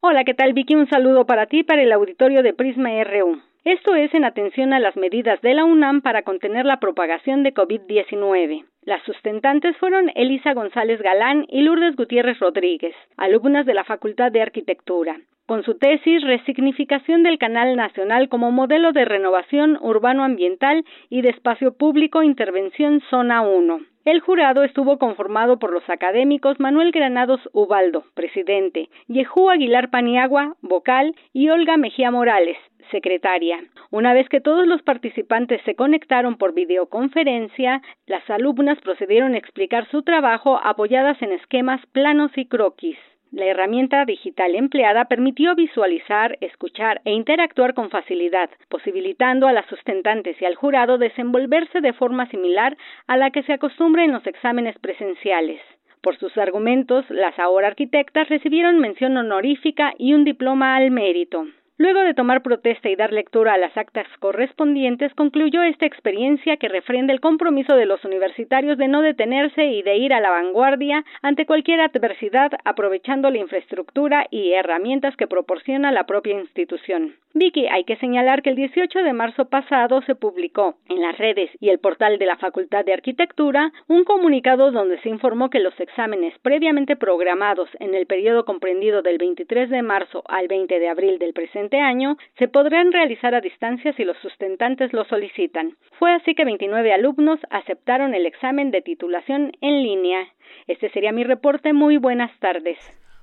Hola, 0.01 0.25
¿qué 0.25 0.35
tal, 0.35 0.53
Vicky? 0.53 0.75
Un 0.75 0.89
saludo 0.89 1.27
para 1.27 1.47
ti, 1.47 1.63
para 1.65 1.83
el 1.83 1.93
auditorio 1.93 2.43
de 2.43 2.53
Prisma 2.53 2.91
RU. 3.05 3.41
Esto 3.65 3.97
es 3.97 4.15
en 4.15 4.25
atención 4.25 4.73
a 4.73 4.79
las 4.79 4.97
medidas 4.97 5.41
de 5.43 5.53
la 5.53 5.65
UNAM 5.65 6.01
para 6.01 6.23
contener 6.23 6.65
la 6.65 6.79
propagación 6.79 7.43
de 7.43 7.53
COVID-19. 7.53 8.65
Las 8.83 9.03
sustentantes 9.03 9.77
fueron 9.79 10.13
Elisa 10.15 10.55
González 10.55 11.03
Galán 11.03 11.45
y 11.49 11.63
Lourdes 11.63 11.97
Gutiérrez 11.97 12.39
Rodríguez, 12.39 12.95
alumnas 13.17 13.67
de 13.67 13.75
la 13.75 13.83
Facultad 13.83 14.31
de 14.31 14.43
Arquitectura, 14.43 15.19
con 15.47 15.65
su 15.65 15.75
tesis 15.75 16.23
Resignificación 16.23 17.25
del 17.25 17.39
Canal 17.39 17.75
Nacional 17.75 18.29
como 18.29 18.53
modelo 18.53 18.93
de 18.93 19.05
renovación 19.05 19.77
urbano-ambiental 19.81 20.85
y 21.11 21.23
de 21.23 21.31
espacio 21.31 21.73
público 21.73 22.23
Intervención 22.23 23.03
Zona 23.11 23.41
1. 23.41 23.81
El 24.07 24.21
jurado 24.21 24.63
estuvo 24.63 24.99
conformado 24.99 25.59
por 25.59 25.73
los 25.73 25.83
académicos 25.91 26.61
Manuel 26.61 26.93
Granados 26.93 27.41
Ubaldo, 27.53 28.05
presidente, 28.15 28.89
Yejú 29.09 29.51
Aguilar 29.51 29.91
Paniagua, 29.91 30.55
vocal, 30.63 31.17
y 31.33 31.49
Olga 31.49 31.77
Mejía 31.77 32.13
Morales, 32.13 32.57
secretaria. 32.93 33.59
Una 33.91 34.15
vez 34.15 34.29
que 34.29 34.41
todos 34.41 34.65
los 34.65 34.81
participantes 34.83 35.61
se 35.65 35.75
conectaron 35.75 36.37
por 36.37 36.55
videoconferencia, 36.55 37.83
las 38.07 38.31
alumnas 38.31 38.79
procedieron 38.81 39.35
a 39.35 39.39
explicar 39.39 39.89
su 39.91 40.05
trabajo 40.05 40.61
apoyadas 40.63 41.21
en 41.21 41.33
esquemas 41.33 41.85
planos 41.87 42.31
y 42.37 42.47
croquis. 42.47 42.99
La 43.33 43.45
herramienta 43.45 44.05
digital 44.05 44.55
empleada 44.55 45.07
permitió 45.07 45.55
visualizar, 45.57 46.39
escuchar 46.41 47.01
e 47.05 47.13
interactuar 47.13 47.75
con 47.75 47.91
facilidad, 47.91 48.49
posibilitando 48.69 49.49
a 49.49 49.53
las 49.53 49.67
sustentantes 49.67 50.41
y 50.41 50.45
al 50.45 50.55
jurado 50.55 50.97
desenvolverse 50.97 51.81
de 51.81 51.93
forma 51.93 52.29
similar 52.31 52.77
a 53.09 53.17
la 53.17 53.31
que 53.31 53.43
se 53.43 53.53
acostumbra 53.53 54.05
en 54.05 54.13
los 54.13 54.27
exámenes 54.27 54.79
presenciales. 54.79 55.61
Por 56.03 56.17
sus 56.19 56.39
argumentos, 56.39 57.05
las 57.11 57.37
ahora 57.41 57.67
arquitectas 57.67 58.29
recibieron 58.29 58.79
mención 58.79 59.17
honorífica 59.17 59.93
y 59.99 60.15
un 60.15 60.23
diploma 60.25 60.77
al 60.77 60.93
mérito. 60.93 61.47
Luego 61.79 62.01
de 62.01 62.15
tomar 62.15 62.43
protesta 62.43 62.89
y 62.89 62.97
dar 62.97 63.13
lectura 63.13 63.53
a 63.53 63.59
las 63.59 63.77
actas 63.77 64.07
correspondientes, 64.19 65.13
concluyó 65.13 65.63
esta 65.63 65.85
experiencia 65.85 66.57
que 66.57 66.69
refrenda 66.69 67.13
el 67.13 67.21
compromiso 67.21 67.77
de 67.77 67.85
los 67.85 68.03
universitarios 68.03 68.79
de 68.79 68.89
no 68.89 69.03
detenerse 69.03 69.67
y 69.67 69.83
de 69.83 69.97
ir 69.97 70.15
a 70.15 70.21
la 70.21 70.31
vanguardia 70.31 71.05
ante 71.21 71.45
cualquier 71.45 71.83
adversidad, 71.83 72.53
aprovechando 72.65 73.29
la 73.29 73.39
infraestructura 73.39 74.27
y 74.31 74.53
herramientas 74.53 75.15
que 75.17 75.27
proporciona 75.27 75.93
la 75.93 76.07
propia 76.07 76.41
institución. 76.41 77.17
Vicky, 77.35 77.67
hay 77.67 77.85
que 77.85 77.97
señalar 77.97 78.41
que 78.41 78.49
el 78.49 78.57
18 78.57 79.01
de 79.01 79.13
marzo 79.13 79.51
pasado 79.51 80.01
se 80.07 80.15
publicó 80.15 80.77
en 80.89 81.03
las 81.03 81.19
redes 81.19 81.51
y 81.61 81.69
el 81.69 81.79
portal 81.79 82.19
de 82.19 82.25
la 82.25 82.39
Facultad 82.39 82.87
de 82.87 82.95
Arquitectura 82.95 83.71
un 83.89 84.05
comunicado 84.05 84.71
donde 84.71 84.99
se 85.03 85.11
informó 85.11 85.51
que 85.51 85.61
los 85.61 85.79
exámenes 85.79 86.33
previamente 86.41 86.97
programados 86.97 87.69
en 87.81 87.95
el 87.95 88.07
periodo 88.07 88.47
comprendido 88.47 89.03
del 89.03 89.19
23 89.19 89.69
de 89.69 89.83
marzo 89.83 90.23
al 90.29 90.49
20 90.49 90.81
de 90.81 90.89
abril 90.89 91.19
del 91.19 91.35
presente 91.35 91.66
año 91.75 92.17
se 92.39 92.49
podrán 92.49 92.93
realizar 92.93 93.35
a 93.35 93.41
distancia 93.41 93.93
si 93.95 94.05
los 94.05 94.17
sustentantes 94.19 94.93
lo 94.93 95.05
solicitan. 95.05 95.77
Fue 95.99 96.13
así 96.15 96.35
que 96.35 96.45
29 96.45 96.93
alumnos 96.93 97.41
aceptaron 97.51 98.15
el 98.15 98.27
examen 98.27 98.71
de 98.71 98.83
titulación 98.83 99.53
en 99.61 99.83
línea. 99.83 100.27
Este 100.67 100.91
sería 100.91 101.13
mi 101.13 101.25
reporte. 101.25 101.73
Muy 101.73 101.97
buenas 101.97 102.31
tardes. 102.39 102.79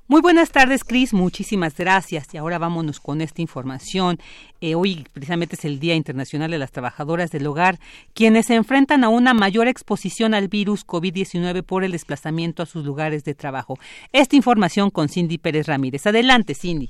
Muy 0.05 0.19
buenas 0.19 0.51
tardes, 0.51 0.83
Cris. 0.83 1.13
Muchísimas 1.13 1.77
gracias. 1.77 2.33
Y 2.33 2.37
ahora 2.37 2.59
vámonos 2.59 2.99
con 2.99 3.21
esta 3.21 3.41
información. 3.41 4.19
Eh, 4.59 4.75
hoy 4.75 5.07
precisamente 5.13 5.55
es 5.55 5.63
el 5.63 5.79
Día 5.79 5.95
Internacional 5.95 6.51
de 6.51 6.57
las 6.57 6.73
Trabajadoras 6.73 7.31
del 7.31 7.47
Hogar, 7.47 7.79
quienes 8.13 8.47
se 8.47 8.55
enfrentan 8.55 9.05
a 9.05 9.09
una 9.09 9.33
mayor 9.33 9.69
exposición 9.69 10.33
al 10.33 10.49
virus 10.49 10.85
COVID-19 10.85 11.63
por 11.63 11.85
el 11.85 11.93
desplazamiento 11.93 12.61
a 12.61 12.65
sus 12.65 12.83
lugares 12.83 13.23
de 13.23 13.33
trabajo. 13.33 13.79
Esta 14.11 14.35
información 14.35 14.89
con 14.89 15.07
Cindy 15.07 15.37
Pérez 15.37 15.67
Ramírez. 15.67 16.05
Adelante, 16.05 16.53
Cindy. 16.53 16.89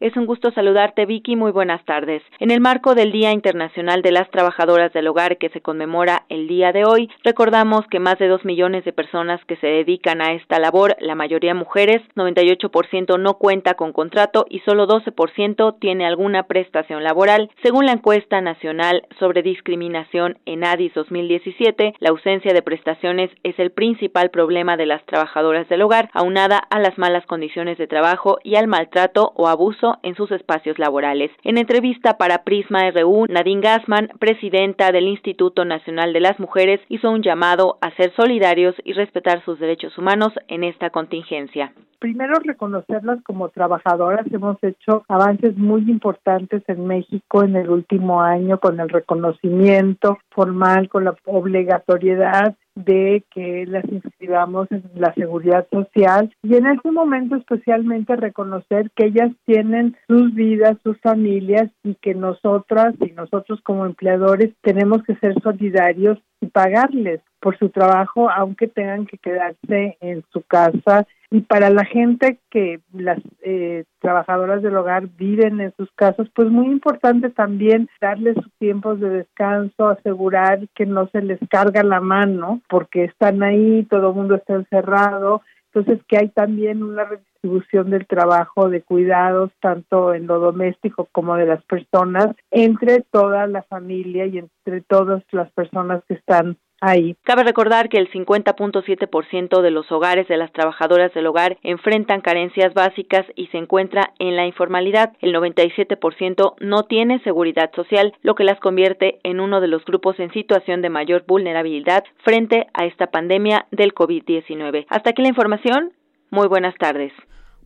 Es 0.00 0.16
un 0.16 0.24
gusto 0.24 0.50
saludarte, 0.52 1.04
Vicky. 1.04 1.36
Muy 1.36 1.52
buenas 1.52 1.84
tardes. 1.84 2.22
En 2.38 2.50
el 2.50 2.62
marco 2.62 2.94
del 2.94 3.12
Día 3.12 3.32
Internacional 3.32 4.00
de 4.00 4.12
las 4.12 4.30
Trabajadoras 4.30 4.94
del 4.94 5.06
Hogar 5.08 5.36
que 5.36 5.50
se 5.50 5.60
conmemora 5.60 6.22
el 6.30 6.48
día 6.48 6.72
de 6.72 6.86
hoy, 6.86 7.10
recordamos 7.22 7.86
que 7.90 8.00
más 8.00 8.18
de 8.18 8.28
dos 8.28 8.42
millones 8.46 8.86
de 8.86 8.94
personas 8.94 9.44
que 9.44 9.56
se 9.56 9.66
dedican 9.66 10.22
a 10.22 10.32
esta 10.32 10.58
labor, 10.58 10.96
la 11.00 11.14
mayoría 11.14 11.54
mujeres, 11.54 12.00
98% 12.16 13.20
no 13.20 13.34
cuenta 13.34 13.74
con 13.74 13.92
contrato 13.92 14.46
y 14.48 14.60
solo 14.60 14.88
12% 14.88 15.76
tiene 15.78 16.06
alguna 16.06 16.44
prestación 16.44 17.04
laboral. 17.04 17.50
Según 17.62 17.84
la 17.84 17.92
encuesta 17.92 18.40
nacional 18.40 19.02
sobre 19.18 19.42
discriminación 19.42 20.38
en 20.46 20.64
ADIS 20.64 20.94
2017, 20.94 21.96
la 21.98 22.08
ausencia 22.08 22.54
de 22.54 22.62
prestaciones 22.62 23.30
es 23.42 23.58
el 23.58 23.70
principal 23.70 24.30
problema 24.30 24.78
de 24.78 24.86
las 24.86 25.04
trabajadoras 25.04 25.68
del 25.68 25.82
hogar, 25.82 26.08
aunada 26.14 26.56
a 26.56 26.78
las 26.78 26.96
malas 26.96 27.26
condiciones 27.26 27.76
de 27.76 27.86
trabajo 27.86 28.38
y 28.42 28.56
al 28.56 28.66
maltrato 28.66 29.34
o 29.36 29.46
abuso 29.46 29.89
en 30.02 30.14
sus 30.14 30.30
espacios 30.30 30.78
laborales. 30.78 31.30
En 31.42 31.58
entrevista 31.58 32.18
para 32.18 32.44
Prisma 32.44 32.90
RU, 32.90 33.26
Nadine 33.28 33.60
Gassman, 33.60 34.08
presidenta 34.18 34.92
del 34.92 35.08
Instituto 35.08 35.64
Nacional 35.64 36.12
de 36.12 36.20
las 36.20 36.38
Mujeres, 36.38 36.80
hizo 36.88 37.10
un 37.10 37.22
llamado 37.22 37.78
a 37.80 37.94
ser 37.96 38.12
solidarios 38.16 38.74
y 38.84 38.92
respetar 38.92 39.44
sus 39.44 39.58
derechos 39.58 39.96
humanos 39.98 40.32
en 40.48 40.64
esta 40.64 40.90
contingencia 40.90 41.72
primero 42.00 42.34
reconocerlas 42.42 43.22
como 43.22 43.50
trabajadoras. 43.50 44.26
Hemos 44.32 44.56
hecho 44.62 45.04
avances 45.06 45.56
muy 45.56 45.82
importantes 45.82 46.62
en 46.66 46.86
México 46.86 47.44
en 47.44 47.54
el 47.54 47.70
último 47.70 48.22
año 48.22 48.58
con 48.58 48.80
el 48.80 48.88
reconocimiento 48.88 50.18
formal, 50.30 50.88
con 50.88 51.04
la 51.04 51.14
obligatoriedad 51.26 52.56
de 52.84 53.24
que 53.30 53.66
las 53.66 53.84
inscribamos 53.84 54.70
en 54.70 54.82
la 54.94 55.12
seguridad 55.14 55.66
social 55.70 56.34
y 56.42 56.56
en 56.56 56.66
este 56.66 56.90
momento 56.90 57.36
especialmente 57.36 58.16
reconocer 58.16 58.90
que 58.92 59.06
ellas 59.06 59.30
tienen 59.46 59.96
sus 60.08 60.34
vidas, 60.34 60.76
sus 60.82 60.98
familias 61.00 61.70
y 61.82 61.94
que 61.96 62.14
nosotras 62.14 62.94
y 63.00 63.12
nosotros 63.12 63.60
como 63.62 63.86
empleadores 63.86 64.50
tenemos 64.62 65.02
que 65.02 65.16
ser 65.16 65.34
solidarios 65.42 66.18
y 66.40 66.46
pagarles 66.46 67.20
por 67.40 67.58
su 67.58 67.68
trabajo 67.70 68.30
aunque 68.30 68.68
tengan 68.68 69.06
que 69.06 69.18
quedarse 69.18 69.96
en 70.00 70.24
su 70.32 70.42
casa 70.42 71.06
y 71.30 71.42
para 71.42 71.70
la 71.70 71.84
gente 71.84 72.40
que 72.50 72.80
las 72.92 73.18
eh, 73.42 73.84
trabajadoras 74.00 74.62
del 74.62 74.76
hogar 74.76 75.06
viven 75.16 75.60
en 75.60 75.72
sus 75.76 75.88
casas, 75.92 76.28
pues 76.34 76.48
muy 76.48 76.66
importante 76.66 77.30
también 77.30 77.88
darles 78.00 78.34
sus 78.34 78.52
tiempos 78.58 78.98
de 78.98 79.10
descanso, 79.10 79.88
asegurar 79.88 80.68
que 80.74 80.86
no 80.86 81.08
se 81.10 81.22
les 81.22 81.38
carga 81.48 81.84
la 81.84 82.00
mano 82.00 82.60
porque 82.68 83.04
están 83.04 83.44
ahí, 83.44 83.86
todo 83.88 84.10
el 84.10 84.16
mundo 84.16 84.34
está 84.34 84.54
encerrado, 84.54 85.42
entonces 85.72 86.04
que 86.08 86.18
hay 86.18 86.28
también 86.30 86.82
una 86.82 87.04
redistribución 87.04 87.90
del 87.90 88.08
trabajo 88.08 88.68
de 88.68 88.82
cuidados 88.82 89.52
tanto 89.60 90.12
en 90.14 90.26
lo 90.26 90.40
doméstico 90.40 91.08
como 91.12 91.36
de 91.36 91.46
las 91.46 91.62
personas 91.64 92.34
entre 92.50 93.02
toda 93.02 93.46
la 93.46 93.62
familia 93.62 94.26
y 94.26 94.38
entre 94.38 94.80
todas 94.80 95.22
las 95.30 95.50
personas 95.52 96.02
que 96.08 96.14
están 96.14 96.56
ahí. 96.80 97.16
Cabe 97.22 97.44
recordar 97.44 97.88
que 97.88 97.98
el 97.98 98.10
50.7% 98.10 99.60
de 99.60 99.70
los 99.70 99.90
hogares 99.92 100.28
de 100.28 100.36
las 100.36 100.52
trabajadoras 100.52 101.12
del 101.14 101.26
hogar 101.26 101.58
enfrentan 101.62 102.20
carencias 102.20 102.74
básicas 102.74 103.26
y 103.36 103.46
se 103.48 103.58
encuentra 103.58 104.12
en 104.18 104.36
la 104.36 104.46
informalidad. 104.46 105.12
El 105.20 105.34
97% 105.34 106.54
no 106.60 106.82
tiene 106.84 107.20
seguridad 107.20 107.70
social, 107.74 108.14
lo 108.22 108.34
que 108.34 108.44
las 108.44 108.58
convierte 108.60 109.20
en 109.22 109.40
uno 109.40 109.60
de 109.60 109.68
los 109.68 109.84
grupos 109.84 110.18
en 110.18 110.32
situación 110.32 110.82
de 110.82 110.90
mayor 110.90 111.24
vulnerabilidad 111.26 112.04
frente 112.24 112.66
a 112.74 112.86
esta 112.86 113.08
pandemia 113.08 113.66
del 113.70 113.94
COVID-19. 113.94 114.86
Hasta 114.88 115.10
aquí 115.10 115.22
la 115.22 115.28
información. 115.28 115.92
Muy 116.30 116.48
buenas 116.48 116.74
tardes. 116.76 117.12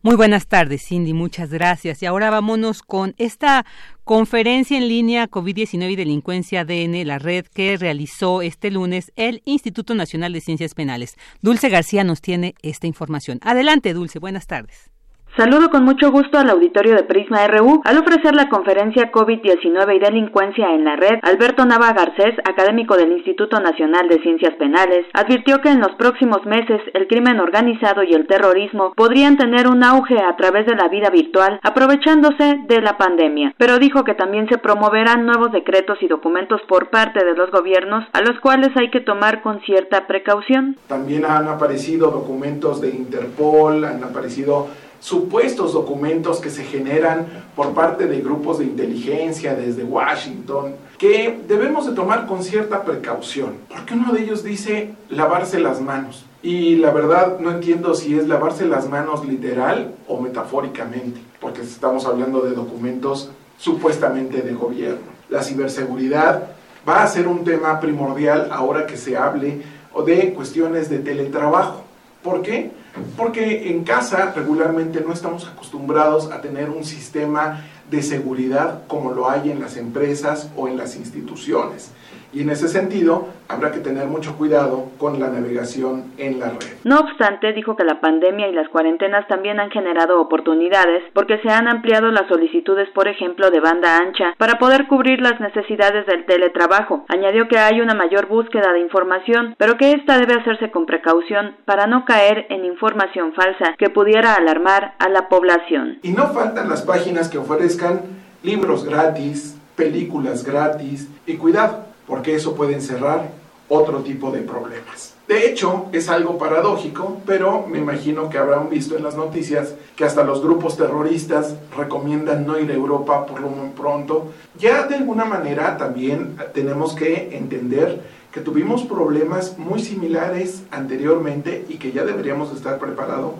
Muy 0.05 0.15
buenas 0.15 0.45
tardes, 0.45 0.85
Cindy, 0.87 1.13
muchas 1.13 1.49
gracias. 1.49 2.03
Y 2.03 2.05
ahora 2.05 2.29
vámonos 2.29 2.83
con 2.83 3.15
esta 3.17 3.65
conferencia 4.03 4.77
en 4.77 4.87
línea 4.87 5.27
COVID-19 5.27 5.93
y 5.93 5.95
delincuencia 5.95 6.61
ADN, 6.61 7.07
la 7.07 7.17
red 7.17 7.47
que 7.47 7.75
realizó 7.75 8.43
este 8.43 8.69
lunes 8.69 9.11
el 9.15 9.41
Instituto 9.45 9.95
Nacional 9.95 10.31
de 10.31 10.41
Ciencias 10.41 10.75
Penales. 10.75 11.15
Dulce 11.41 11.69
García 11.69 12.03
nos 12.03 12.21
tiene 12.21 12.53
esta 12.61 12.85
información. 12.85 13.39
Adelante, 13.41 13.95
Dulce, 13.95 14.19
buenas 14.19 14.45
tardes. 14.45 14.91
Saludo 15.37 15.69
con 15.69 15.83
mucho 15.83 16.11
gusto 16.11 16.37
al 16.37 16.49
auditorio 16.49 16.95
de 16.95 17.03
Prisma 17.03 17.45
RU. 17.47 17.81
Al 17.83 17.97
ofrecer 17.97 18.33
la 18.33 18.47
conferencia 18.47 19.11
COVID-19 19.11 19.97
y 19.97 19.99
delincuencia 19.99 20.73
en 20.73 20.85
la 20.85 20.95
red, 20.95 21.19
Alberto 21.23 21.65
Nava 21.65 21.91
Garcés, 21.91 22.39
académico 22.45 22.95
del 22.95 23.11
Instituto 23.11 23.59
Nacional 23.59 24.07
de 24.07 24.21
Ciencias 24.21 24.53
Penales, 24.55 25.05
advirtió 25.11 25.59
que 25.59 25.67
en 25.67 25.81
los 25.81 25.91
próximos 25.97 26.45
meses 26.45 26.79
el 26.93 27.07
crimen 27.07 27.41
organizado 27.41 28.03
y 28.03 28.13
el 28.13 28.27
terrorismo 28.27 28.93
podrían 28.95 29.35
tener 29.35 29.67
un 29.67 29.83
auge 29.83 30.15
a 30.23 30.37
través 30.37 30.67
de 30.67 30.75
la 30.75 30.87
vida 30.87 31.09
virtual, 31.09 31.59
aprovechándose 31.63 32.61
de 32.69 32.81
la 32.81 32.97
pandemia. 32.97 33.53
Pero 33.57 33.77
dijo 33.77 34.05
que 34.05 34.13
también 34.13 34.47
se 34.47 34.57
promoverán 34.57 35.25
nuevos 35.25 35.51
decretos 35.51 35.97
y 36.01 36.07
documentos 36.07 36.61
por 36.69 36.89
parte 36.89 37.25
de 37.25 37.35
los 37.35 37.51
gobiernos, 37.51 38.05
a 38.13 38.21
los 38.21 38.39
cuales 38.39 38.69
hay 38.77 38.89
que 38.89 39.01
tomar 39.01 39.41
con 39.41 39.59
cierta 39.63 40.07
precaución. 40.07 40.77
También 40.87 41.25
han 41.25 41.49
aparecido 41.49 42.09
documentos 42.09 42.79
de 42.79 42.91
Interpol, 42.91 43.83
han 43.83 44.01
aparecido 44.01 44.67
supuestos 45.05 45.71
documentos 45.73 46.39
que 46.39 46.49
se 46.49 46.63
generan 46.63 47.27
por 47.55 47.75
parte 47.75 48.07
de 48.07 48.21
grupos 48.21 48.57
de 48.57 48.65
inteligencia 48.65 49.53
desde 49.53 49.83
Washington, 49.83 50.73
que 50.97 51.41
debemos 51.47 51.85
de 51.85 51.93
tomar 51.93 52.25
con 52.25 52.43
cierta 52.43 52.83
precaución, 52.83 53.57
porque 53.69 53.93
uno 53.93 54.13
de 54.13 54.23
ellos 54.23 54.43
dice 54.43 54.95
lavarse 55.11 55.59
las 55.59 55.79
manos. 55.79 56.25
Y 56.41 56.77
la 56.77 56.89
verdad 56.89 57.37
no 57.39 57.51
entiendo 57.51 57.93
si 57.93 58.17
es 58.17 58.27
lavarse 58.27 58.65
las 58.65 58.89
manos 58.89 59.23
literal 59.23 59.93
o 60.07 60.19
metafóricamente, 60.19 61.21
porque 61.39 61.61
estamos 61.61 62.07
hablando 62.07 62.41
de 62.41 62.55
documentos 62.55 63.29
supuestamente 63.59 64.41
de 64.41 64.53
gobierno. 64.55 65.05
La 65.29 65.43
ciberseguridad 65.43 66.47
va 66.89 67.03
a 67.03 67.07
ser 67.07 67.27
un 67.27 67.43
tema 67.43 67.79
primordial 67.79 68.49
ahora 68.51 68.87
que 68.87 68.97
se 68.97 69.15
hable 69.15 69.61
de 70.03 70.33
cuestiones 70.33 70.89
de 70.89 70.97
teletrabajo. 70.97 71.83
¿Por 72.23 72.41
qué? 72.41 72.71
Porque 73.17 73.69
en 73.69 73.83
casa 73.83 74.31
regularmente 74.35 75.01
no 75.01 75.13
estamos 75.13 75.47
acostumbrados 75.47 76.31
a 76.31 76.41
tener 76.41 76.69
un 76.69 76.85
sistema 76.85 77.65
de 77.89 78.01
seguridad 78.01 78.83
como 78.87 79.11
lo 79.11 79.29
hay 79.29 79.51
en 79.51 79.59
las 79.59 79.77
empresas 79.77 80.49
o 80.55 80.67
en 80.67 80.77
las 80.77 80.95
instituciones. 80.95 81.91
Y 82.35 82.41
en 82.41 82.49
ese 82.49 82.67
sentido, 82.67 83.29
habrá 83.47 83.71
que 83.71 83.79
tener 83.79 84.07
mucho 84.07 84.35
cuidado 84.35 84.89
con 84.97 85.21
la 85.21 85.29
navegación 85.29 86.11
en 86.17 86.37
la 86.41 86.49
red. 86.49 86.75
No 86.83 86.99
obstante, 86.99 87.53
dijo 87.53 87.77
que 87.77 87.85
la 87.85 88.01
pandemia 88.01 88.49
y 88.49 88.51
las 88.51 88.67
cuarentenas 88.67 89.25
también 89.29 89.61
han 89.61 89.71
generado 89.71 90.19
oportunidades 90.19 91.01
porque 91.13 91.39
se 91.39 91.49
han 91.49 91.69
ampliado 91.69 92.11
las 92.11 92.27
solicitudes, 92.27 92.89
por 92.89 93.07
ejemplo, 93.07 93.51
de 93.51 93.61
banda 93.61 93.99
ancha 93.99 94.35
para 94.37 94.59
poder 94.59 94.87
cubrir 94.87 95.21
las 95.21 95.39
necesidades 95.39 96.05
del 96.07 96.25
teletrabajo. 96.25 97.05
Añadió 97.07 97.47
que 97.47 97.57
hay 97.57 97.79
una 97.79 97.93
mayor 97.93 98.25
búsqueda 98.25 98.73
de 98.73 98.81
información, 98.81 99.55
pero 99.57 99.77
que 99.77 99.93
esta 99.93 100.17
debe 100.17 100.33
hacerse 100.33 100.71
con 100.71 100.85
precaución 100.85 101.55
para 101.63 101.87
no 101.87 102.03
caer 102.03 102.47
en 102.49 102.65
información 102.65 103.31
falsa 103.31 103.75
que 103.77 103.89
pudiera 103.89 104.33
alarmar 104.33 104.95
a 104.99 105.07
la 105.07 105.29
población. 105.29 105.99
Y 106.01 106.11
no 106.11 106.27
faltan 106.33 106.67
las 106.67 106.81
páginas 106.81 107.29
que 107.29 107.37
ofrezcan 107.37 108.01
libros 108.43 108.83
gratis, 108.83 109.57
películas 109.77 110.43
gratis 110.43 111.07
y 111.25 111.37
cuidado 111.37 111.94
porque 112.07 112.35
eso 112.35 112.55
puede 112.55 112.73
encerrar 112.73 113.31
otro 113.67 113.99
tipo 113.99 114.31
de 114.31 114.41
problemas. 114.41 115.13
De 115.27 115.47
hecho, 115.49 115.87
es 115.91 116.07
algo 116.07 116.37
paradójico, 116.37 117.17
pero 117.25 117.65
me 117.67 117.79
imagino 117.79 118.29
que 118.29 118.37
habrán 118.37 118.69
visto 118.69 118.95
en 118.95 119.03
las 119.03 119.15
noticias 119.15 119.73
que 119.95 120.05
hasta 120.05 120.23
los 120.23 120.43
grupos 120.43 120.77
terroristas 120.77 121.55
recomiendan 121.75 122.45
no 122.45 122.59
ir 122.59 122.69
a 122.69 122.75
Europa 122.75 123.25
por 123.25 123.41
lo 123.41 123.49
muy 123.49 123.69
pronto. 123.69 124.31
Ya 124.59 124.85
de 124.85 124.95
alguna 124.95 125.25
manera 125.25 125.77
también 125.77 126.37
tenemos 126.53 126.93
que 126.93 127.35
entender 127.35 128.03
que 128.31 128.41
tuvimos 128.41 128.83
problemas 128.83 129.57
muy 129.57 129.81
similares 129.81 130.63
anteriormente 130.69 131.65
y 131.69 131.77
que 131.77 131.91
ya 131.91 132.03
deberíamos 132.03 132.53
estar 132.53 132.77
preparados 132.77 133.33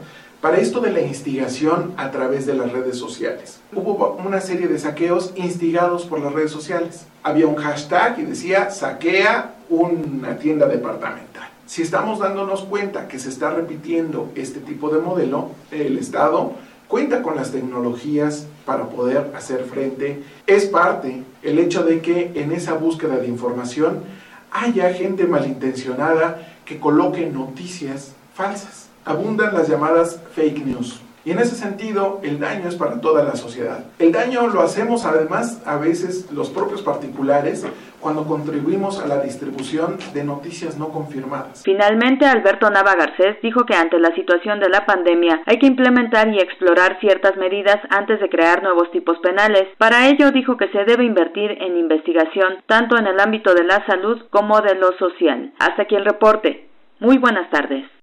para 0.45 0.57
esto 0.57 0.79
de 0.79 0.91
la 0.91 1.01
instigación 1.01 1.95
a 1.97 2.11
través 2.11 2.45
de 2.45 2.53
las 2.53 2.71
redes 2.71 2.99
sociales. 2.99 3.61
Hubo 3.73 4.15
una 4.23 4.39
serie 4.41 4.67
de 4.67 4.77
saqueos 4.77 5.33
instigados 5.35 6.05
por 6.05 6.19
las 6.19 6.33
redes 6.33 6.51
sociales. 6.51 7.07
Había 7.23 7.47
un 7.47 7.55
hashtag 7.55 8.19
y 8.19 8.25
decía 8.25 8.69
saquea 8.69 9.55
una 9.69 10.37
tienda 10.37 10.67
departamental. 10.67 11.49
Si 11.65 11.81
estamos 11.81 12.19
dándonos 12.19 12.61
cuenta 12.61 13.07
que 13.07 13.17
se 13.17 13.29
está 13.29 13.49
repitiendo 13.49 14.29
este 14.35 14.59
tipo 14.59 14.89
de 14.89 15.01
modelo, 15.01 15.49
el 15.71 15.97
Estado 15.97 16.53
cuenta 16.87 17.23
con 17.23 17.35
las 17.35 17.51
tecnologías 17.51 18.45
para 18.67 18.87
poder 18.89 19.31
hacer 19.35 19.63
frente. 19.63 20.21
Es 20.45 20.67
parte 20.67 21.23
el 21.41 21.57
hecho 21.57 21.83
de 21.83 22.01
que 22.01 22.33
en 22.35 22.51
esa 22.51 22.75
búsqueda 22.75 23.17
de 23.17 23.25
información 23.25 24.03
haya 24.51 24.93
gente 24.93 25.25
malintencionada 25.25 26.55
que 26.65 26.79
coloque 26.79 27.25
noticias 27.25 28.13
falsas 28.35 28.84
abundan 29.05 29.53
las 29.53 29.69
llamadas 29.69 30.21
fake 30.33 30.65
news. 30.65 31.01
Y 31.25 31.31
en 31.31 31.39
ese 31.39 31.55
sentido, 31.55 32.19
el 32.21 32.39
daño 32.39 32.69
es 32.69 32.75
para 32.75 33.01
toda 33.01 33.23
la 33.23 33.35
sociedad. 33.35 33.85
El 33.97 34.11
daño 34.11 34.45
lo 34.47 34.61
hacemos 34.61 35.05
además 35.05 35.59
a 35.65 35.77
veces 35.77 36.31
los 36.31 36.51
propios 36.51 36.83
particulares 36.83 37.65
cuando 37.99 38.25
contribuimos 38.25 39.01
a 39.01 39.07
la 39.07 39.21
distribución 39.21 39.97
de 40.13 40.23
noticias 40.23 40.77
no 40.77 40.89
confirmadas. 40.89 41.63
Finalmente, 41.65 42.27
Alberto 42.27 42.69
Nava 42.69 42.93
Garcés 42.93 43.37
dijo 43.41 43.65
que 43.65 43.73
ante 43.73 43.97
la 43.97 44.13
situación 44.13 44.59
de 44.59 44.69
la 44.69 44.85
pandemia 44.85 45.41
hay 45.47 45.57
que 45.57 45.65
implementar 45.65 46.27
y 46.27 46.37
explorar 46.37 46.99
ciertas 46.99 47.35
medidas 47.37 47.77
antes 47.89 48.19
de 48.19 48.29
crear 48.29 48.61
nuevos 48.61 48.91
tipos 48.91 49.17
penales. 49.17 49.63
Para 49.79 50.07
ello 50.07 50.29
dijo 50.29 50.57
que 50.57 50.67
se 50.67 50.85
debe 50.85 51.05
invertir 51.05 51.57
en 51.59 51.75
investigación 51.75 52.61
tanto 52.67 52.99
en 52.99 53.07
el 53.07 53.19
ámbito 53.19 53.55
de 53.55 53.63
la 53.63 53.83
salud 53.87 54.21
como 54.29 54.61
de 54.61 54.75
lo 54.75 54.95
social. 54.99 55.53
Hasta 55.57 55.81
aquí 55.81 55.95
el 55.95 56.05
reporte. 56.05 56.67
Muy 56.99 57.17
buenas 57.17 57.49
tardes. 57.49 57.94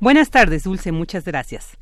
Buenas 0.00 0.30
tardes, 0.30 0.64
Dulce, 0.64 0.92
muchas 0.92 1.24
gracias. 1.24 1.76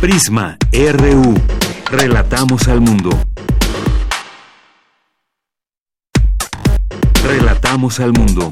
Prisma 0.00 0.58
RU. 0.72 1.34
Relatamos 1.90 2.66
al 2.66 2.80
mundo. 2.80 3.10
Relatamos 7.24 8.00
al 8.00 8.12
mundo. 8.12 8.50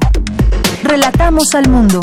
Relatamos 0.83 1.53
al 1.53 1.67
mundo. 1.69 1.99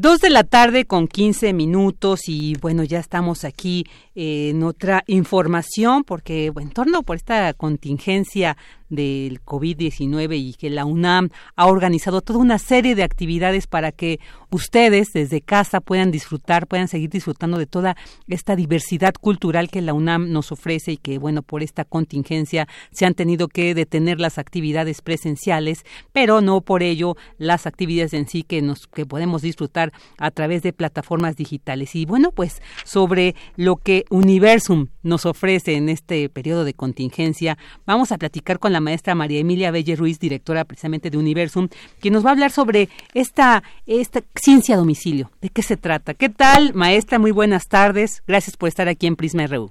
Dos 0.00 0.20
de 0.20 0.30
la 0.30 0.44
tarde 0.44 0.84
con 0.84 1.08
15 1.08 1.52
minutos 1.52 2.28
y 2.28 2.54
bueno, 2.60 2.84
ya 2.84 3.00
estamos 3.00 3.44
aquí 3.44 3.84
en 4.14 4.62
otra 4.62 5.02
información 5.08 6.04
porque 6.04 6.50
bueno, 6.50 6.68
en 6.68 6.72
torno 6.72 7.02
por 7.02 7.16
esta 7.16 7.52
contingencia 7.52 8.56
del 8.88 9.42
COVID-19 9.44 10.38
y 10.38 10.54
que 10.54 10.70
la 10.70 10.84
UNAM 10.84 11.30
ha 11.56 11.66
organizado 11.66 12.20
toda 12.20 12.38
una 12.38 12.60
serie 12.60 12.94
de 12.94 13.02
actividades 13.02 13.66
para 13.66 13.90
que 13.90 14.20
ustedes 14.50 15.12
desde 15.12 15.40
casa 15.40 15.80
puedan 15.80 16.10
disfrutar, 16.10 16.66
puedan 16.66 16.88
seguir 16.88 17.10
disfrutando 17.10 17.58
de 17.58 17.66
toda 17.66 17.96
esta 18.26 18.56
diversidad 18.56 19.14
cultural 19.14 19.70
que 19.70 19.82
la 19.82 19.94
UNAM 19.94 20.30
nos 20.30 20.52
ofrece 20.52 20.92
y 20.92 20.96
que, 20.96 21.18
bueno, 21.18 21.42
por 21.42 21.62
esta 21.62 21.84
contingencia 21.84 22.68
se 22.90 23.06
han 23.06 23.14
tenido 23.14 23.48
que 23.48 23.74
detener 23.74 24.20
las 24.20 24.38
actividades 24.38 25.02
presenciales, 25.02 25.84
pero 26.12 26.40
no 26.40 26.60
por 26.60 26.82
ello 26.82 27.16
las 27.38 27.66
actividades 27.66 28.14
en 28.14 28.28
sí 28.28 28.42
que 28.42 28.62
nos 28.62 28.86
que 28.86 29.06
podemos 29.06 29.42
disfrutar 29.42 29.92
a 30.18 30.30
través 30.30 30.62
de 30.62 30.72
plataformas 30.72 31.36
digitales. 31.36 31.94
Y 31.94 32.04
bueno, 32.04 32.32
pues 32.32 32.62
sobre 32.84 33.34
lo 33.56 33.76
que 33.76 34.04
Universum 34.10 34.88
nos 35.02 35.26
ofrece 35.26 35.74
en 35.74 35.88
este 35.88 36.28
periodo 36.28 36.64
de 36.64 36.74
contingencia, 36.74 37.58
vamos 37.86 38.12
a 38.12 38.18
platicar 38.18 38.58
con 38.58 38.72
la 38.72 38.80
maestra 38.80 39.14
María 39.14 39.40
Emilia 39.40 39.70
Belle 39.70 39.96
Ruiz, 39.96 40.18
directora 40.18 40.64
precisamente 40.64 41.10
de 41.10 41.18
Universum, 41.18 41.68
que 42.00 42.10
nos 42.10 42.24
va 42.24 42.30
a 42.30 42.32
hablar 42.32 42.50
sobre 42.50 42.88
esta, 43.14 43.62
esta 43.86 44.20
ciencia 44.38 44.74
a 44.74 44.78
domicilio. 44.78 45.30
¿De 45.40 45.48
qué 45.48 45.62
se 45.62 45.76
trata? 45.76 46.14
¿Qué 46.14 46.28
tal, 46.28 46.74
maestra? 46.74 47.18
Muy 47.18 47.30
buenas 47.30 47.68
tardes. 47.68 48.22
Gracias 48.26 48.56
por 48.56 48.68
estar 48.68 48.88
aquí 48.88 49.06
en 49.06 49.16
Prisma 49.16 49.46
RU. 49.46 49.70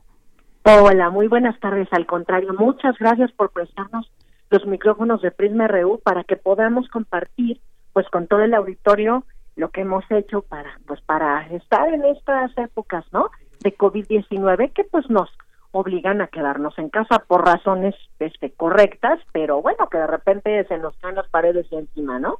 Hola, 0.63 1.09
muy 1.09 1.27
buenas 1.27 1.59
tardes. 1.59 1.87
Al 1.91 2.05
contrario, 2.05 2.53
muchas 2.53 2.97
gracias 2.99 3.31
por 3.31 3.51
prestarnos 3.51 4.11
los 4.49 4.65
micrófonos 4.65 5.21
de 5.21 5.31
Prisma 5.31 5.67
RU 5.67 5.99
para 6.03 6.23
que 6.23 6.35
podamos 6.35 6.87
compartir 6.89 7.59
pues 7.93 8.07
con 8.09 8.27
todo 8.27 8.41
el 8.41 8.53
auditorio 8.53 9.23
lo 9.55 9.69
que 9.69 9.81
hemos 9.81 10.03
hecho 10.11 10.41
para 10.41 10.79
pues 10.85 11.01
para 11.01 11.47
estar 11.47 11.91
en 11.93 12.05
estas 12.05 12.55
épocas, 12.57 13.05
¿no? 13.11 13.31
de 13.59 13.75
COVID-19 13.75 14.71
que 14.73 14.83
pues 14.85 15.09
nos 15.09 15.29
obligan 15.71 16.21
a 16.21 16.27
quedarnos 16.27 16.77
en 16.79 16.89
casa 16.89 17.23
por 17.27 17.45
razones 17.45 17.93
este, 18.19 18.51
correctas, 18.51 19.19
pero 19.31 19.61
bueno, 19.61 19.87
que 19.89 19.97
de 19.97 20.07
repente 20.07 20.65
se 20.67 20.77
nos 20.77 20.95
caen 20.97 21.15
las 21.15 21.27
paredes 21.29 21.67
encima, 21.71 22.19
¿no? 22.19 22.37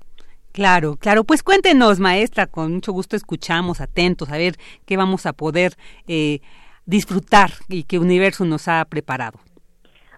Claro, 0.57 0.97
claro. 0.99 1.23
Pues 1.23 1.43
cuéntenos, 1.43 1.99
maestra, 1.99 2.47
con 2.47 2.73
mucho 2.73 2.91
gusto 2.91 3.15
escuchamos, 3.15 3.79
atentos, 3.79 4.31
a 4.31 4.39
ver 4.39 4.53
qué 4.87 4.97
vamos 4.97 5.27
a 5.27 5.33
poder 5.33 5.73
eh, 6.07 6.39
disfrutar 6.87 7.51
y 7.69 7.83
qué 7.83 7.99
universo 7.99 8.43
nos 8.43 8.67
ha 8.67 8.83
preparado. 8.85 9.37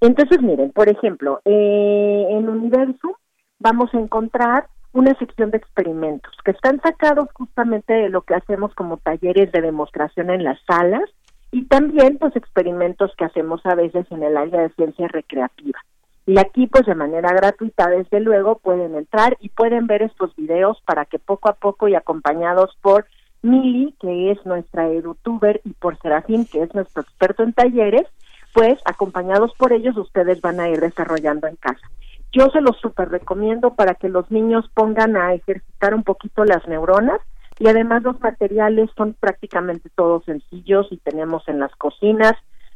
Entonces, 0.00 0.42
miren, 0.42 0.72
por 0.72 0.88
ejemplo, 0.88 1.40
eh, 1.44 2.26
en 2.30 2.48
Universo 2.48 3.16
vamos 3.60 3.94
a 3.94 3.98
encontrar 3.98 4.66
una 4.94 5.12
sección 5.18 5.50
de 5.50 5.58
experimentos 5.58 6.32
que 6.44 6.52
están 6.52 6.80
sacados 6.80 7.28
justamente 7.34 7.92
de 7.92 8.08
lo 8.08 8.22
que 8.22 8.34
hacemos 8.34 8.72
como 8.74 8.96
talleres 8.96 9.50
de 9.52 9.60
demostración 9.60 10.30
en 10.30 10.44
las 10.44 10.58
salas 10.66 11.10
y 11.50 11.64
también 11.64 12.16
pues 12.18 12.34
experimentos 12.36 13.12
que 13.18 13.24
hacemos 13.24 13.60
a 13.66 13.74
veces 13.74 14.06
en 14.10 14.22
el 14.22 14.36
área 14.36 14.62
de 14.62 14.70
ciencia 14.70 15.08
recreativa. 15.08 15.78
Y 16.26 16.38
aquí 16.38 16.68
pues 16.68 16.86
de 16.86 16.94
manera 16.94 17.32
gratuita 17.32 17.88
desde 17.88 18.20
luego 18.20 18.58
pueden 18.58 18.94
entrar 18.94 19.36
y 19.40 19.48
pueden 19.48 19.88
ver 19.88 20.02
estos 20.02 20.34
videos 20.36 20.80
para 20.86 21.04
que 21.04 21.18
poco 21.18 21.48
a 21.48 21.54
poco 21.54 21.88
y 21.88 21.96
acompañados 21.96 22.76
por 22.80 23.06
Mili, 23.42 23.94
que 24.00 24.30
es 24.30 24.46
nuestra 24.46 24.88
edutuber, 24.88 25.60
y 25.64 25.74
por 25.74 25.98
Serafín, 25.98 26.46
que 26.46 26.62
es 26.62 26.74
nuestro 26.74 27.02
experto 27.02 27.42
en 27.42 27.52
talleres, 27.52 28.06
pues 28.54 28.78
acompañados 28.86 29.52
por 29.58 29.72
ellos 29.72 29.96
ustedes 29.96 30.40
van 30.40 30.60
a 30.60 30.68
ir 30.70 30.80
desarrollando 30.80 31.48
en 31.48 31.56
casa. 31.56 31.90
Yo 32.34 32.50
se 32.50 32.60
los 32.60 32.76
super 32.78 33.10
recomiendo 33.10 33.74
para 33.74 33.94
que 33.94 34.08
los 34.08 34.28
niños 34.28 34.68
pongan 34.74 35.16
a 35.16 35.34
ejercitar 35.34 35.94
un 35.94 36.02
poquito 36.02 36.44
las 36.44 36.66
neuronas 36.66 37.20
y 37.60 37.68
además 37.68 38.02
los 38.02 38.20
materiales 38.20 38.90
son 38.96 39.14
prácticamente 39.14 39.88
todos 39.94 40.24
sencillos 40.24 40.88
y 40.90 40.96
tenemos 40.96 41.46
en 41.48 41.60
las 41.60 41.74
cocinas. 41.76 42.32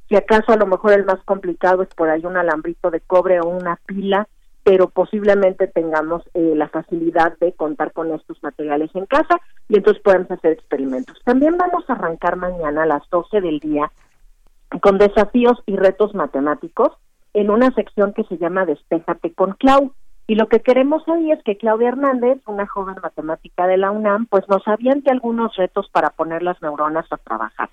Si 0.08 0.14
acaso 0.14 0.52
a 0.52 0.56
lo 0.56 0.66
mejor 0.66 0.92
el 0.92 1.04
más 1.04 1.18
complicado 1.24 1.82
es 1.82 1.88
por 1.88 2.08
ahí 2.08 2.24
un 2.24 2.36
alambrito 2.36 2.92
de 2.92 3.00
cobre 3.00 3.40
o 3.40 3.48
una 3.48 3.80
pila, 3.84 4.28
pero 4.62 4.90
posiblemente 4.90 5.66
tengamos 5.66 6.22
eh, 6.34 6.52
la 6.54 6.68
facilidad 6.68 7.36
de 7.38 7.52
contar 7.52 7.92
con 7.92 8.12
estos 8.14 8.40
materiales 8.44 8.90
en 8.94 9.06
casa 9.06 9.40
y 9.68 9.76
entonces 9.76 10.00
podemos 10.04 10.30
hacer 10.30 10.52
experimentos. 10.52 11.20
También 11.24 11.56
vamos 11.58 11.82
a 11.88 11.94
arrancar 11.94 12.36
mañana 12.36 12.84
a 12.84 12.86
las 12.86 13.02
12 13.10 13.40
del 13.40 13.58
día 13.58 13.90
con 14.80 14.98
desafíos 14.98 15.60
y 15.66 15.74
retos 15.74 16.14
matemáticos 16.14 16.92
en 17.34 17.50
una 17.50 17.70
sección 17.72 18.12
que 18.12 18.24
se 18.24 18.38
llama 18.38 18.66
Despéjate 18.66 19.32
con 19.32 19.52
Clau. 19.52 19.92
Y 20.26 20.34
lo 20.34 20.48
que 20.48 20.60
queremos 20.60 21.02
ahí 21.08 21.32
es 21.32 21.42
que 21.42 21.56
Claudia 21.56 21.88
Hernández, 21.88 22.38
una 22.46 22.66
joven 22.66 22.96
matemática 23.02 23.66
de 23.66 23.78
la 23.78 23.90
UNAM, 23.90 24.26
pues 24.26 24.46
nos 24.48 24.66
aviente 24.68 25.10
algunos 25.10 25.56
retos 25.56 25.88
para 25.90 26.10
poner 26.10 26.42
las 26.42 26.60
neuronas 26.60 27.06
a 27.10 27.16
trabajar. 27.16 27.70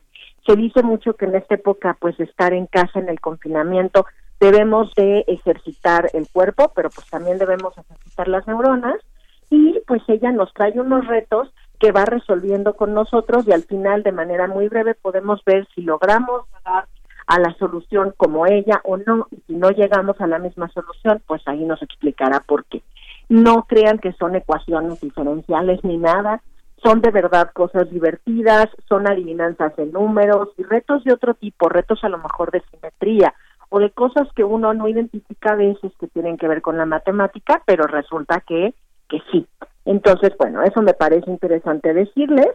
Se 0.47 0.55
dice 0.55 0.81
mucho 0.81 1.15
que 1.15 1.25
en 1.25 1.35
esta 1.35 1.55
época, 1.55 1.97
pues 1.99 2.17
estar 2.19 2.53
en 2.53 2.67
casa 2.67 2.99
en 2.99 3.09
el 3.09 3.19
confinamiento, 3.19 4.05
debemos 4.39 4.93
de 4.95 5.25
ejercitar 5.27 6.09
el 6.13 6.29
cuerpo, 6.31 6.71
pero 6.75 6.89
pues 6.89 7.09
también 7.09 7.39
debemos 7.39 7.77
ejercitar 7.77 8.27
las 8.29 8.47
neuronas. 8.47 9.01
Y 9.49 9.79
pues 9.85 10.01
ella 10.07 10.31
nos 10.31 10.53
trae 10.53 10.79
unos 10.79 11.07
retos 11.07 11.53
que 11.79 11.91
va 11.91 12.05
resolviendo 12.05 12.75
con 12.75 12.93
nosotros 12.93 13.47
y 13.47 13.51
al 13.51 13.63
final 13.63 14.03
de 14.03 14.11
manera 14.11 14.47
muy 14.47 14.69
breve 14.69 14.95
podemos 14.95 15.43
ver 15.45 15.67
si 15.75 15.81
logramos 15.81 16.43
llegar 16.53 16.87
a 17.27 17.39
la 17.39 17.53
solución 17.55 18.13
como 18.17 18.45
ella 18.45 18.81
o 18.83 18.97
no, 18.97 19.27
y 19.31 19.41
si 19.47 19.53
no 19.53 19.71
llegamos 19.71 20.19
a 20.21 20.27
la 20.27 20.39
misma 20.39 20.69
solución, 20.69 21.21
pues 21.25 21.41
ahí 21.47 21.63
nos 21.65 21.81
explicará 21.81 22.39
por 22.41 22.65
qué. 22.65 22.83
No 23.29 23.63
crean 23.63 23.97
que 23.97 24.13
son 24.13 24.35
ecuaciones 24.35 25.01
diferenciales 25.01 25.83
ni 25.83 25.97
nada, 25.97 26.41
son 26.83 27.01
de 27.01 27.11
verdad 27.11 27.51
cosas 27.53 27.89
divertidas, 27.89 28.67
son 28.87 29.07
adivinanzas 29.07 29.75
de 29.75 29.87
números 29.87 30.49
y 30.57 30.63
retos 30.63 31.03
de 31.03 31.13
otro 31.13 31.33
tipo, 31.33 31.67
retos 31.67 32.03
a 32.03 32.09
lo 32.09 32.19
mejor 32.19 32.51
de 32.51 32.61
simetría 32.71 33.33
o 33.69 33.79
de 33.79 33.89
cosas 33.89 34.27
que 34.35 34.43
uno 34.43 34.73
no 34.73 34.87
identifica 34.87 35.53
a 35.53 35.55
veces 35.55 35.91
que 35.99 36.07
tienen 36.07 36.37
que 36.37 36.47
ver 36.47 36.61
con 36.61 36.77
la 36.77 36.85
matemática, 36.85 37.63
pero 37.65 37.87
resulta 37.87 38.41
que, 38.41 38.75
que 39.09 39.19
sí. 39.31 39.47
Entonces, 39.85 40.33
bueno, 40.37 40.61
eso 40.63 40.81
me 40.81 40.93
parece 40.93 41.29
interesante 41.29 41.93
decirles. 41.93 42.49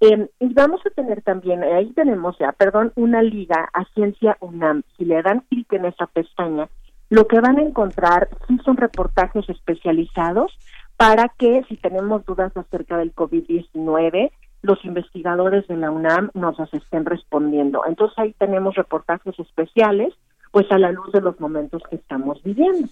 Eh, 0.00 0.28
y 0.40 0.52
vamos 0.52 0.80
a 0.84 0.90
tener 0.90 1.22
también, 1.22 1.62
ahí 1.62 1.92
tenemos 1.92 2.36
ya, 2.38 2.52
perdón, 2.52 2.92
una 2.96 3.22
liga 3.22 3.68
a 3.72 3.84
Ciencia 3.94 4.36
UNAM. 4.40 4.82
Si 4.96 5.04
le 5.04 5.22
dan 5.22 5.40
clic 5.48 5.72
en 5.72 5.84
esa 5.84 6.06
pestaña, 6.06 6.68
lo 7.08 7.26
que 7.26 7.40
van 7.40 7.58
a 7.58 7.62
encontrar 7.62 8.28
sí 8.48 8.58
son 8.64 8.76
reportajes 8.76 9.48
especializados 9.48 10.52
para 10.96 11.28
que 11.28 11.62
si 11.68 11.76
tenemos 11.76 12.24
dudas 12.24 12.56
acerca 12.56 12.96
del 12.96 13.14
COVID-19, 13.14 14.30
los 14.62 14.84
investigadores 14.84 15.66
de 15.66 15.76
la 15.76 15.90
UNAM 15.90 16.30
nos 16.34 16.58
las 16.58 16.72
estén 16.72 17.04
respondiendo. 17.04 17.82
Entonces 17.86 18.18
ahí 18.18 18.34
tenemos 18.38 18.76
reportajes 18.76 19.38
especiales, 19.38 20.14
pues 20.52 20.70
a 20.70 20.78
la 20.78 20.92
luz 20.92 21.12
de 21.12 21.20
los 21.20 21.38
momentos 21.40 21.82
que 21.90 21.96
estamos 21.96 22.42
viviendo. 22.42 22.88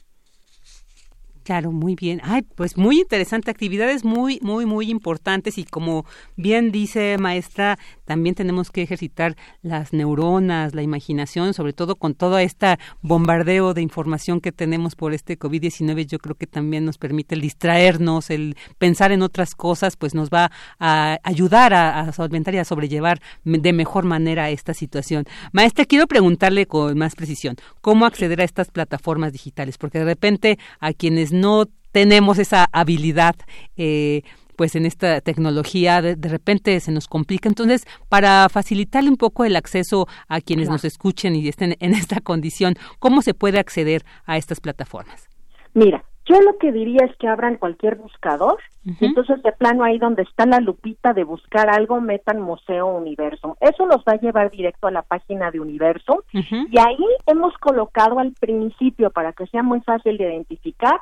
Claro, 1.51 1.73
muy 1.73 1.97
bien. 1.97 2.21
Ay, 2.23 2.43
pues 2.43 2.77
muy 2.77 3.01
interesante, 3.01 3.51
actividades 3.51 4.05
muy, 4.05 4.39
muy, 4.41 4.67
muy 4.67 4.89
importantes 4.89 5.59
y 5.59 5.65
como 5.65 6.07
bien 6.37 6.71
dice 6.71 7.19
maestra, 7.19 7.77
también 8.05 8.37
tenemos 8.37 8.71
que 8.71 8.83
ejercitar 8.83 9.35
las 9.61 9.93
neuronas, 9.93 10.77
la 10.77 10.83
imaginación, 10.83 11.53
sobre 11.53 11.73
todo 11.73 11.97
con 11.97 12.15
todo 12.15 12.39
este 12.39 12.79
bombardeo 13.03 13.75
de 13.75 13.83
información 13.83 14.41
que 14.41 14.53
tenemos 14.53 14.95
por 14.95 15.13
este 15.13 15.37
COVID-19, 15.37 16.07
yo 16.07 16.21
creo 16.21 16.37
que 16.37 16.47
también 16.47 16.85
nos 16.85 16.99
permite 16.99 17.35
el 17.35 17.41
distraernos, 17.41 18.31
el 18.31 18.57
pensar 18.79 19.11
en 19.11 19.23
otras 19.23 19.57
cosas, 19.57 19.97
pues 19.97 20.15
nos 20.15 20.31
va 20.31 20.53
a 20.79 21.19
ayudar 21.25 21.75
a, 21.75 22.13
solventar 22.13 22.55
y 22.55 22.59
a 22.59 22.65
sobrellevar 22.65 23.21
de 23.43 23.73
mejor 23.73 24.05
manera 24.05 24.51
esta 24.51 24.73
situación. 24.73 25.25
Maestra, 25.51 25.85
quiero 25.85 26.07
preguntarle 26.07 26.67
con 26.67 26.97
más 26.97 27.17
precisión, 27.17 27.57
¿cómo 27.81 28.07
acceder 28.07 28.41
a 28.41 28.45
estas 28.45 28.71
plataformas 28.71 29.33
digitales? 29.33 29.79
Porque 29.79 29.99
de 29.99 30.05
repente 30.05 30.57
a 30.79 30.93
quienes 30.93 31.40
no 31.41 31.67
tenemos 31.93 32.39
esa 32.39 32.67
habilidad 32.73 33.35
eh, 33.77 34.23
pues 34.61 34.77
en 34.77 34.85
esta 34.85 35.23
tecnología 35.23 36.03
de, 36.03 36.29
repente 36.29 36.79
se 36.81 36.93
nos 36.93 37.09
complica. 37.09 37.49
Entonces, 37.49 37.87
para 38.11 38.47
facilitarle 38.51 39.09
un 39.09 39.17
poco 39.17 39.47
el 39.47 39.57
acceso 39.57 40.07
a 40.29 40.43
quienes 40.43 40.69
nos 40.69 40.85
escuchen 40.85 41.35
y 41.35 41.49
estén 41.49 41.77
en 41.81 41.95
esta 41.95 42.21
condición, 42.21 42.75
¿cómo 42.99 43.23
se 43.23 43.33
puede 43.33 43.59
acceder 43.59 44.03
a 44.27 44.37
estas 44.37 44.61
plataformas? 44.61 45.31
Mira, 45.73 46.05
yo 46.27 46.41
lo 46.43 46.59
que 46.59 46.73
diría 46.73 47.07
es 47.07 47.17
que 47.17 47.27
abran 47.27 47.57
cualquier 47.57 47.97
buscador 47.97 48.59
y 48.85 49.05
entonces 49.05 49.43
de 49.43 49.53
plano 49.53 49.83
ahí 49.83 49.99
donde 49.99 50.23
está 50.23 50.45
la 50.45 50.61
lupita 50.61 51.13
de 51.15 51.25
buscar 51.25 51.71
algo 51.71 52.01
metan 52.01 52.41
Museo 52.41 52.87
Universo. 52.87 53.57
Eso 53.61 53.87
los 53.87 54.05
va 54.07 54.13
a 54.13 54.21
llevar 54.21 54.51
directo 54.51 54.87
a 54.87 54.91
la 54.91 55.03
página 55.03 55.51
de 55.51 55.61
Universo 55.61 56.25
y 56.33 56.79
ahí 56.79 57.05
hemos 57.27 57.57
colocado 57.59 58.19
al 58.19 58.33
principio 58.39 59.11
para 59.11 59.33
que 59.33 59.47
sea 59.47 59.63
muy 59.63 59.81
fácil 59.81 60.19
de 60.19 60.25
identificar 60.25 61.01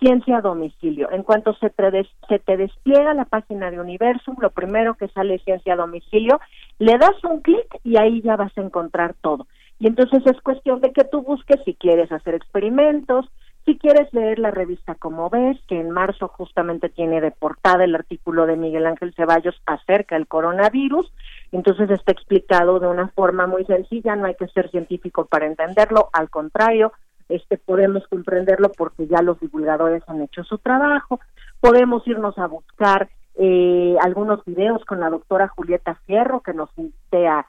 ciencia 0.00 0.38
a 0.38 0.40
domicilio. 0.40 1.10
En 1.12 1.22
cuanto 1.22 1.54
se 1.54 1.70
te, 1.70 2.06
se 2.28 2.38
te 2.38 2.56
despliega 2.56 3.14
la 3.14 3.26
página 3.26 3.70
de 3.70 3.78
Universum, 3.78 4.34
lo 4.40 4.50
primero 4.50 4.94
que 4.94 5.08
sale 5.08 5.34
es 5.34 5.44
ciencia 5.44 5.74
a 5.74 5.76
domicilio, 5.76 6.40
le 6.78 6.98
das 6.98 7.22
un 7.22 7.40
clic 7.40 7.66
y 7.84 7.98
ahí 7.98 8.22
ya 8.22 8.36
vas 8.36 8.56
a 8.56 8.62
encontrar 8.62 9.14
todo. 9.20 9.46
Y 9.78 9.86
entonces 9.86 10.22
es 10.26 10.40
cuestión 10.40 10.80
de 10.80 10.92
que 10.92 11.04
tú 11.04 11.22
busques 11.22 11.60
si 11.64 11.74
quieres 11.74 12.10
hacer 12.10 12.34
experimentos, 12.34 13.30
si 13.64 13.78
quieres 13.78 14.12
leer 14.12 14.38
la 14.38 14.50
revista 14.50 14.94
Como 14.94 15.28
ves, 15.28 15.58
que 15.68 15.78
en 15.78 15.90
marzo 15.90 16.28
justamente 16.28 16.88
tiene 16.88 17.20
de 17.20 17.30
portada 17.30 17.84
el 17.84 17.94
artículo 17.94 18.46
de 18.46 18.56
Miguel 18.56 18.86
Ángel 18.86 19.14
Ceballos 19.14 19.60
acerca 19.66 20.16
del 20.16 20.26
coronavirus, 20.26 21.12
entonces 21.52 21.90
está 21.90 22.12
explicado 22.12 22.80
de 22.80 22.88
una 22.88 23.08
forma 23.08 23.46
muy 23.46 23.64
sencilla, 23.66 24.16
no 24.16 24.26
hay 24.26 24.34
que 24.34 24.48
ser 24.48 24.70
científico 24.70 25.26
para 25.26 25.46
entenderlo, 25.46 26.08
al 26.12 26.30
contrario, 26.30 26.92
este 27.30 27.58
podemos 27.58 28.06
comprenderlo 28.08 28.70
porque 28.76 29.06
ya 29.06 29.22
los 29.22 29.38
divulgadores 29.40 30.02
han 30.06 30.22
hecho 30.22 30.44
su 30.44 30.58
trabajo, 30.58 31.20
podemos 31.60 32.06
irnos 32.06 32.36
a 32.38 32.46
buscar 32.46 33.08
eh, 33.36 33.96
algunos 34.02 34.44
videos 34.44 34.84
con 34.84 35.00
la 35.00 35.10
doctora 35.10 35.48
Julieta 35.48 35.94
Fierro 36.06 36.40
que 36.40 36.52
nos 36.52 36.70
invite 36.76 37.28
a, 37.28 37.46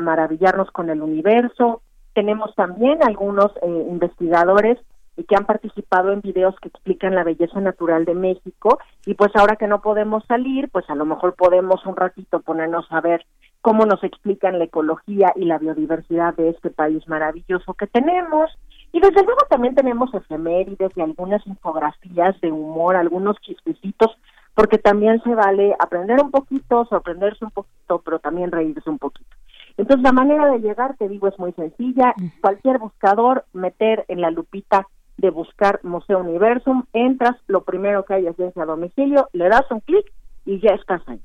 maravillarnos 0.00 0.70
con 0.70 0.88
el 0.88 1.02
universo, 1.02 1.82
tenemos 2.14 2.54
también 2.54 3.00
algunos 3.02 3.52
eh, 3.60 3.86
investigadores 3.90 4.78
que 5.24 5.36
han 5.36 5.46
participado 5.46 6.12
en 6.12 6.20
videos 6.20 6.54
que 6.60 6.68
explican 6.68 7.14
la 7.14 7.24
belleza 7.24 7.60
natural 7.60 8.04
de 8.04 8.14
México. 8.14 8.78
Y 9.06 9.14
pues 9.14 9.34
ahora 9.34 9.56
que 9.56 9.66
no 9.66 9.80
podemos 9.80 10.24
salir, 10.26 10.68
pues 10.70 10.88
a 10.90 10.94
lo 10.94 11.04
mejor 11.04 11.34
podemos 11.34 11.84
un 11.86 11.96
ratito 11.96 12.40
ponernos 12.40 12.86
a 12.90 13.00
ver 13.00 13.24
cómo 13.62 13.86
nos 13.86 14.02
explican 14.04 14.58
la 14.58 14.64
ecología 14.66 15.32
y 15.34 15.44
la 15.44 15.58
biodiversidad 15.58 16.34
de 16.34 16.50
este 16.50 16.70
país 16.70 17.06
maravilloso 17.08 17.74
que 17.74 17.86
tenemos 17.86 18.50
Y 18.92 19.00
desde 19.00 19.24
luego 19.24 19.40
también 19.48 19.74
tenemos 19.74 20.12
efemérides 20.14 20.92
y 20.96 21.00
algunas 21.00 21.46
infografías 21.46 22.40
de 22.40 22.50
humor, 22.50 22.96
algunos 22.96 23.36
chistecitos, 23.40 24.16
porque 24.54 24.78
también 24.78 25.22
se 25.22 25.34
vale 25.34 25.74
aprender 25.78 26.18
un 26.22 26.30
poquito, 26.30 26.86
sorprenderse 26.86 27.44
un 27.44 27.50
poquito, 27.50 28.00
pero 28.04 28.18
también 28.18 28.50
reírse 28.50 28.88
un 28.88 28.98
poquito. 28.98 29.28
Entonces 29.76 30.02
la 30.02 30.12
manera 30.12 30.50
de 30.50 30.60
llegar, 30.60 30.96
te 30.96 31.08
digo, 31.08 31.28
es 31.28 31.38
muy 31.38 31.52
sencilla. 31.52 32.14
Cualquier 32.40 32.78
buscador, 32.78 33.44
meter 33.52 34.04
en 34.08 34.22
la 34.22 34.30
lupita 34.30 34.86
de 35.18 35.30
buscar 35.30 35.80
Museo 35.82 36.20
Universum, 36.20 36.84
entras, 36.92 37.36
lo 37.46 37.62
primero 37.62 38.04
que 38.04 38.14
hay 38.14 38.26
es 38.26 38.36
ciencia 38.36 38.62
a 38.62 38.66
domicilio, 38.66 39.28
le 39.32 39.48
das 39.48 39.70
un 39.70 39.80
clic 39.80 40.10
y 40.44 40.60
ya 40.60 40.74
estás 40.74 41.02
ahí. 41.06 41.20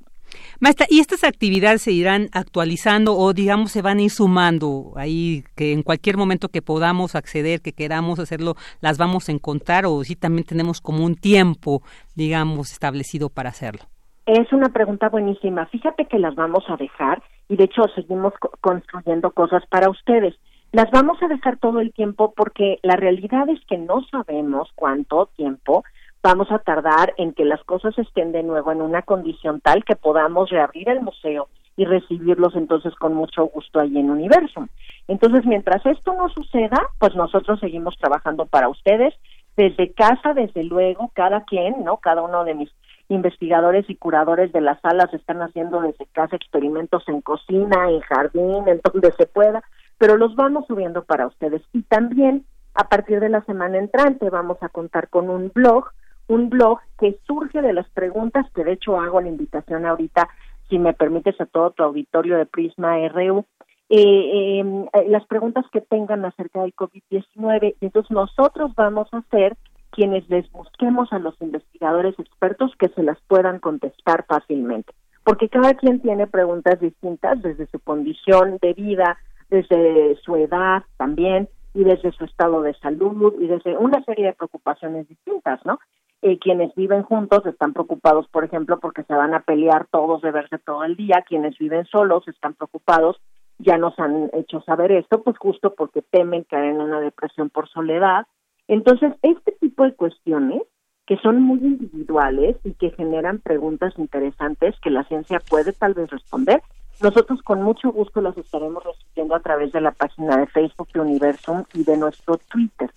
Maestra, 0.60 0.86
¿y 0.90 1.00
estas 1.00 1.24
actividades 1.24 1.82
se 1.84 1.92
irán 1.92 2.30
actualizando 2.34 3.16
o 3.16 3.34
digamos 3.34 3.72
se 3.72 3.82
van 3.82 4.00
a 4.00 4.02
ir 4.02 4.10
sumando 4.10 4.94
ahí 4.96 5.44
que 5.56 5.74
en 5.74 5.84
cualquier 5.84 6.18
momento 6.18 6.50
que 6.50 6.62
podamos 6.62 7.16
acceder, 7.16 7.62
que 7.62 7.74
queramos 7.74 8.20
hacerlo, 8.20 8.56
las 8.82 8.98
vamos 8.98 9.30
a 9.30 9.32
encontrar 9.32 9.86
o 9.86 10.04
si 10.04 10.16
también 10.16 10.46
tenemos 10.46 10.82
como 10.82 11.06
un 11.06 11.16
tiempo, 11.16 11.82
digamos, 12.16 12.72
establecido 12.72 13.30
para 13.30 13.50
hacerlo? 13.50 13.82
Es 14.26 14.52
una 14.54 14.70
pregunta 14.70 15.10
buenísima. 15.10 15.66
Fíjate 15.68 16.06
que 16.06 16.20
las 16.20 16.36
vamos 16.36 16.64
a 16.68 16.78
dejar 16.78 17.22
y 17.50 17.58
de 17.58 17.66
hecho 17.66 17.84
seguimos 17.96 18.34
construyendo 18.62 19.32
cosas 19.32 19.64
para 19.68 19.90
ustedes. 19.90 20.36
Las 20.72 20.90
vamos 20.92 21.22
a 21.22 21.28
dejar 21.28 21.58
todo 21.58 21.82
el 21.82 21.92
tiempo 21.92 22.34
porque 22.36 22.80
la 22.82 22.96
realidad 22.96 23.50
es 23.50 23.60
que 23.66 23.78
no 23.78 24.06
sabemos 24.10 24.70
cuánto 24.76 25.30
tiempo 25.36 25.84
vamos 26.24 26.52
a 26.52 26.60
tardar 26.60 27.14
en 27.18 27.34
que 27.34 27.46
las 27.46 27.64
cosas 27.64 27.98
estén 27.98 28.32
de 28.32 28.44
nuevo 28.44 28.72
en 28.72 28.82
una 28.82 29.02
condición 29.02 29.62
tal 29.62 29.84
que 29.84 29.96
podamos 29.96 30.50
reabrir 30.50 30.90
el 30.90 31.02
museo 31.02 31.48
y 31.78 31.86
recibirlos 31.86 32.56
entonces 32.56 32.94
con 32.96 33.14
mucho 33.14 33.46
gusto 33.46 33.80
ahí 33.80 33.98
en 33.98 34.10
Universum. 34.10 34.68
Entonces, 35.08 35.46
mientras 35.46 35.86
esto 35.86 36.14
no 36.14 36.30
suceda, 36.30 36.90
pues 37.00 37.16
nosotros 37.16 37.60
seguimos 37.60 37.98
trabajando 37.98 38.46
para 38.46 38.70
ustedes 38.70 39.14
desde 39.58 39.92
casa, 39.94 40.34
desde 40.34 40.64
luego, 40.64 41.12
cada 41.14 41.44
quien, 41.46 41.84
¿no? 41.84 41.98
Cada 41.98 42.22
uno 42.22 42.44
de 42.44 42.56
mis 42.56 42.72
investigadores 43.10 43.90
y 43.90 43.96
curadores 43.96 44.52
de 44.54 44.62
las 44.62 44.80
salas 44.82 45.14
están 45.14 45.42
haciendo 45.42 45.82
desde 45.82 46.06
casa 46.14 46.36
experimentos 46.36 47.04
en 47.08 47.22
cocina, 47.22 47.90
en 47.90 48.00
jardín, 48.02 48.68
en 48.68 48.80
donde 48.84 49.12
se 49.14 49.26
pueda, 49.26 49.62
pero 49.98 50.18
los 50.18 50.36
vamos 50.36 50.66
subiendo 50.68 51.04
para 51.04 51.28
ustedes. 51.28 51.62
Y 51.74 51.82
también 51.84 52.46
a 52.74 52.86
partir 52.86 53.20
de 53.20 53.30
la 53.30 53.42
semana 53.42 53.78
entrante 53.78 54.30
vamos 54.30 54.58
a 54.62 54.70
contar 54.70 55.10
con 55.10 55.30
un 55.30 55.52
blog, 55.54 55.90
un 56.32 56.50
blog 56.50 56.80
que 56.98 57.20
surge 57.28 57.62
de 57.62 57.74
las 57.74 57.90
preguntas 57.90 58.46
que 58.56 58.64
de 58.64 58.74
hecho 58.74 58.98
hago 58.98 59.20
la 59.20 59.28
invitación 59.28 59.86
ahorita, 59.86 60.30
si 60.70 60.80
me 60.80 60.94
permites, 60.94 61.40
a 61.42 61.46
todo 61.46 61.72
tu 61.72 61.84
auditorio 61.84 62.38
de 62.38 62.46
Prisma 62.46 62.96
RU, 63.10 63.46
eh, 63.90 64.60
em, 64.60 64.84
eh, 64.94 65.10
las 65.10 65.26
preguntas 65.26 65.66
que 65.74 65.82
tengan 65.82 66.24
acerca 66.24 66.62
del 66.62 66.74
COVID-19. 66.74 67.76
Entonces 67.82 68.12
nosotros 68.12 68.74
vamos 68.76 69.10
a 69.12 69.22
ser 69.30 69.58
quienes 69.90 70.30
les 70.30 70.50
busquemos 70.54 71.12
a 71.12 71.20
los 71.20 71.36
investigadores 71.42 72.18
expertos 72.18 72.72
que 72.80 72.88
se 72.88 73.04
las 73.04 73.20
puedan 73.28 73.60
contestar 73.60 74.24
fácilmente, 74.26 74.94
porque 75.26 75.50
cada 75.50 75.74
quien 75.74 76.00
tiene 76.00 76.28
preguntas 76.28 76.80
distintas 76.80 77.42
desde 77.42 77.68
su 77.68 77.80
condición 77.82 78.58
de 78.62 78.74
vida, 78.74 79.18
desde 79.50 80.16
su 80.24 80.38
edad 80.38 80.84
también 80.96 81.50
y 81.74 81.84
desde 81.84 82.14
su 82.14 82.24
estado 82.24 82.62
de 82.62 82.74
salud 82.76 83.34
y 83.42 83.48
desde 83.48 83.78
una 83.78 84.02
serie 84.06 84.28
de 84.28 84.34
preocupaciones 84.34 85.10
distintas, 85.10 85.60
¿no? 85.66 85.78
Eh, 86.24 86.38
quienes 86.38 86.74
viven 86.76 87.02
juntos 87.04 87.46
están 87.46 87.74
preocupados, 87.74 88.28
por 88.28 88.44
ejemplo, 88.44 88.80
porque 88.80 89.04
se 89.04 89.14
van 89.14 89.34
a 89.34 89.42
pelear 89.42 89.88
todos 89.92 90.22
de 90.22 90.32
verse 90.32 90.60
todo 90.60 90.84
el 90.84 90.96
día, 90.96 91.24
quienes 91.28 91.58
viven 91.58 91.86
solos 91.86 92.28
están 92.28 92.54
preocupados, 92.54 93.20
ya 93.58 93.78
nos 93.78 93.98
han 93.98 94.30
hecho 94.34 94.62
saber 94.62 94.92
esto, 94.92 95.24
pues 95.24 95.38
justo 95.38 95.74
porque 95.74 96.02
temen 96.04 96.44
caer 96.44 96.76
en 96.76 96.82
una 96.82 97.00
depresión 97.00 97.50
por 97.50 97.68
soledad. 97.70 98.28
Entonces, 98.68 99.14
este 99.24 99.52
tipo 99.54 99.84
de 99.84 99.96
cuestiones 99.96 100.62
que 101.08 101.18
son 101.18 101.42
muy 101.42 101.60
individuales 101.60 102.56
y 102.64 102.74
que 102.74 102.92
generan 102.92 103.40
preguntas 103.40 103.94
interesantes 103.98 104.76
que 104.82 104.90
la 104.90 105.04
ciencia 105.06 105.40
puede 105.40 105.74
tal 105.74 105.94
vez 105.94 106.10
responder, 106.10 106.62
nosotros 107.02 107.42
con 107.42 107.62
mucho 107.62 107.92
gusto 107.92 108.22
las 108.22 108.38
estaremos 108.38 108.84
recibiendo 108.84 109.36
a 109.36 109.40
través 109.40 109.72
de 109.72 109.82
la 109.82 109.92
página 109.92 110.38
de 110.38 110.48
Facebook 110.48 110.90
de 110.94 111.02
Universum 111.02 111.64
y 111.74 111.84
de 111.84 111.98
nuestro 111.98 112.38
Twitter. 112.38 112.92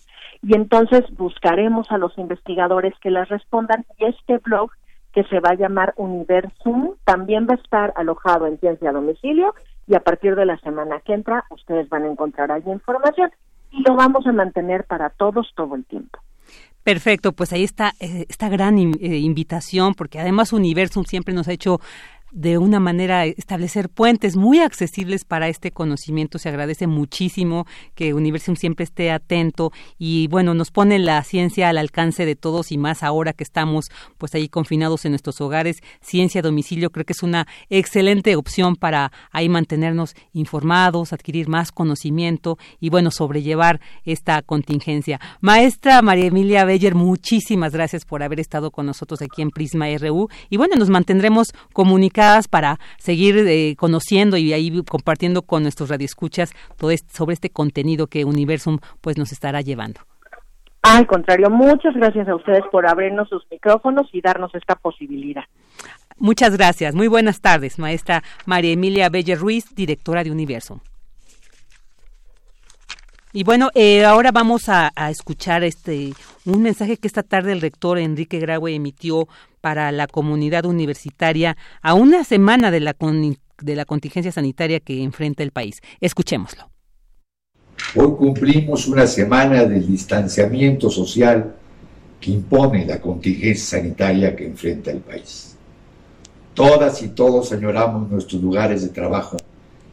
Y 0.47 0.55
entonces 0.55 1.03
buscaremos 1.17 1.91
a 1.91 1.97
los 1.97 2.17
investigadores 2.19 2.93
que 3.01 3.11
las 3.11 3.29
respondan 3.31 3.87
y 3.99 4.05
este 4.05 4.39
blog 4.39 4.71
que 5.15 5.25
se 5.25 5.41
va 5.41 5.51
a 5.51 5.55
llamar 5.55 5.95
Universum 5.97 6.97
también 7.05 7.47
va 7.49 7.55
a 7.55 7.63
estar 7.63 7.95
alojado 7.97 8.47
en 8.47 8.59
Ciencia 8.59 8.91
a 8.91 8.93
Domicilio 8.93 9.55
y 9.87 9.95
a 9.95 10.01
partir 10.01 10.35
de 10.35 10.45
la 10.45 10.59
semana 10.59 11.01
que 11.01 11.15
entra 11.15 11.45
ustedes 11.51 11.89
van 11.89 12.03
a 12.03 12.11
encontrar 12.11 12.53
ahí 12.53 12.63
información 12.67 13.31
y 13.71 13.83
lo 13.89 13.97
vamos 13.97 14.27
a 14.27 14.33
mantener 14.33 14.85
para 14.85 15.09
todos 15.11 15.51
todo 15.55 15.77
el 15.77 15.85
tiempo. 15.87 16.19
Perfecto, 16.83 17.33
pues 17.33 17.51
ahí 17.55 17.65
está 17.65 17.95
eh, 17.99 18.27
esta 18.29 18.51
gran 18.51 18.77
eh, 18.77 18.93
invitación, 19.01 19.95
porque 19.95 20.21
además 20.21 20.53
Universum 20.53 21.05
siempre 21.05 21.33
nos 21.33 21.49
ha 21.49 21.53
hecho 21.53 21.81
de 22.35 22.59
una 22.59 22.81
manera 22.81 23.25
establecer 23.27 23.89
puentes 23.89 24.37
muy 24.37 24.59
accesibles 24.59 25.25
para 25.25 25.49
este 25.49 25.71
conocimiento. 25.71 26.39
Se 26.41 26.49
agradece 26.49 26.89
muchísimo 26.89 27.65
que 27.95 28.13
Universum 28.13 28.57
siempre 28.57 28.83
esté 28.83 29.13
atento 29.13 29.73
y 29.99 30.27
bueno, 30.27 30.53
nos 30.53 30.73
pone 30.73 30.99
la 30.99 31.23
ciencia 31.23 31.69
al 31.69 31.79
alcance 31.79 32.27
de 32.27 32.35
todos 32.35 32.73
y 32.73 32.77
más 32.77 33.05
ahora 33.05 33.33
que 33.33 33.45
estamos 33.45 33.87
pues 34.19 34.35
ahí 34.35 34.49
confinados 34.49 35.05
en 35.05 35.13
nuestros 35.13 35.41
hogares. 35.41 35.77
Ciencia 36.01 36.41
a 36.41 36.43
domicilio 36.43 36.91
creo 36.91 37.05
que 37.05 37.13
es 37.13 37.23
una 37.23 37.47
excelente 37.71 38.35
opción 38.35 38.75
para 38.75 39.13
ahí 39.31 39.49
mantenernos 39.49 40.17
informados, 40.33 41.13
adquirir 41.13 41.49
más 41.49 41.71
conocimiento 41.71 42.59
y 42.81 42.91
bueno, 42.91 43.13
sobrellevar 43.13 43.81
esta 44.05 44.43
contingencia. 44.43 45.21
Maestra 45.41 46.03
María 46.03 46.27
Emilia 46.27 46.65
Beller, 46.65 46.97
muchísimas 46.97 47.73
gracias 47.73 48.05
por 48.05 48.25
haber 48.25 48.41
estado 48.41 48.73
con 48.73 48.87
nosotros 48.87 49.23
aquí 49.23 49.41
en 49.41 49.51
Prisma 49.51 49.87
RU 49.99 50.29
y 50.51 50.57
bueno, 50.57 50.75
nos 50.75 50.91
mantendremos 50.91 51.53
comunicados 51.73 52.24
para 52.51 52.79
seguir 52.99 53.37
eh, 53.39 53.75
conociendo 53.77 54.37
y 54.37 54.53
ahí 54.53 54.83
compartiendo 54.85 55.43
con 55.43 55.63
nuestros 55.63 55.89
radioescuchas 55.89 56.53
todo 56.77 56.91
sobre 57.13 57.35
este 57.35 57.51
contenido 57.51 58.07
que 58.07 58.25
Universum 58.25 58.79
pues 59.01 59.19
nos 59.19 59.33
estará 59.33 59.61
llevando. 59.61 60.01
Al 60.83 61.07
contrario, 61.07 61.49
muchas 61.49 61.95
gracias 61.95 62.29
a 62.29 62.37
ustedes 62.37 62.63
por 62.71 62.87
abrirnos 62.87 63.29
sus 63.29 63.43
micrófonos 63.51 64.07
y 64.13 64.21
darnos 64.21 64.55
esta 64.55 64.75
posibilidad. 64.77 65.45
Muchas 66.19 66.57
gracias. 66.57 66.95
Muy 66.95 67.09
buenas 67.09 67.41
tardes, 67.41 67.79
maestra 67.79 68.23
María 68.45 68.73
Emilia 68.73 69.09
Belle 69.09 69.35
Ruiz, 69.35 69.75
directora 69.75 70.23
de 70.23 70.31
Universum. 70.31 70.81
Y 73.37 73.43
bueno, 73.43 73.71
eh, 73.75 74.05
ahora 74.05 74.31
vamos 74.31 74.69
a, 74.69 74.93
escuchar 75.11 75.65
este 75.65 76.13
un 76.45 76.63
mensaje 76.63 76.99
que 76.99 77.09
esta 77.09 77.25
tarde 77.25 77.51
el 77.51 77.61
rector 77.61 77.99
Enrique 77.99 78.39
Graue 78.39 78.77
emitió 78.77 79.27
para 79.61 79.91
la 79.91 80.07
comunidad 80.07 80.67
universitaria 80.67 81.57
a 81.83 81.95
una 81.95 82.23
semana 82.23 82.71
de 82.71 82.79
la, 82.79 82.95
de 83.61 83.75
la 83.75 83.85
contingencia 83.87 84.31
sanitaria 84.31 84.79
que 84.79 85.03
enfrenta 85.03 85.43
el 85.43 85.51
país. 85.51 85.81
Escuchémoslo. 86.01 86.71
Hoy 87.97 88.13
cumplimos 88.17 88.87
una 88.87 89.09
semana 89.09 89.65
del 89.65 89.85
distanciamiento 89.85 90.89
social 90.89 91.57
que 92.21 92.31
impone 92.31 92.87
la 92.87 93.01
contingencia 93.01 93.81
sanitaria 93.81 94.37
que 94.37 94.47
enfrenta 94.47 94.93
el 94.93 95.01
país. 95.01 95.57
Todas 96.55 97.03
y 97.03 97.09
todos 97.09 97.51
añoramos 97.51 98.09
nuestros 98.09 98.41
lugares 98.41 98.83
de 98.83 98.91
trabajo 98.91 99.39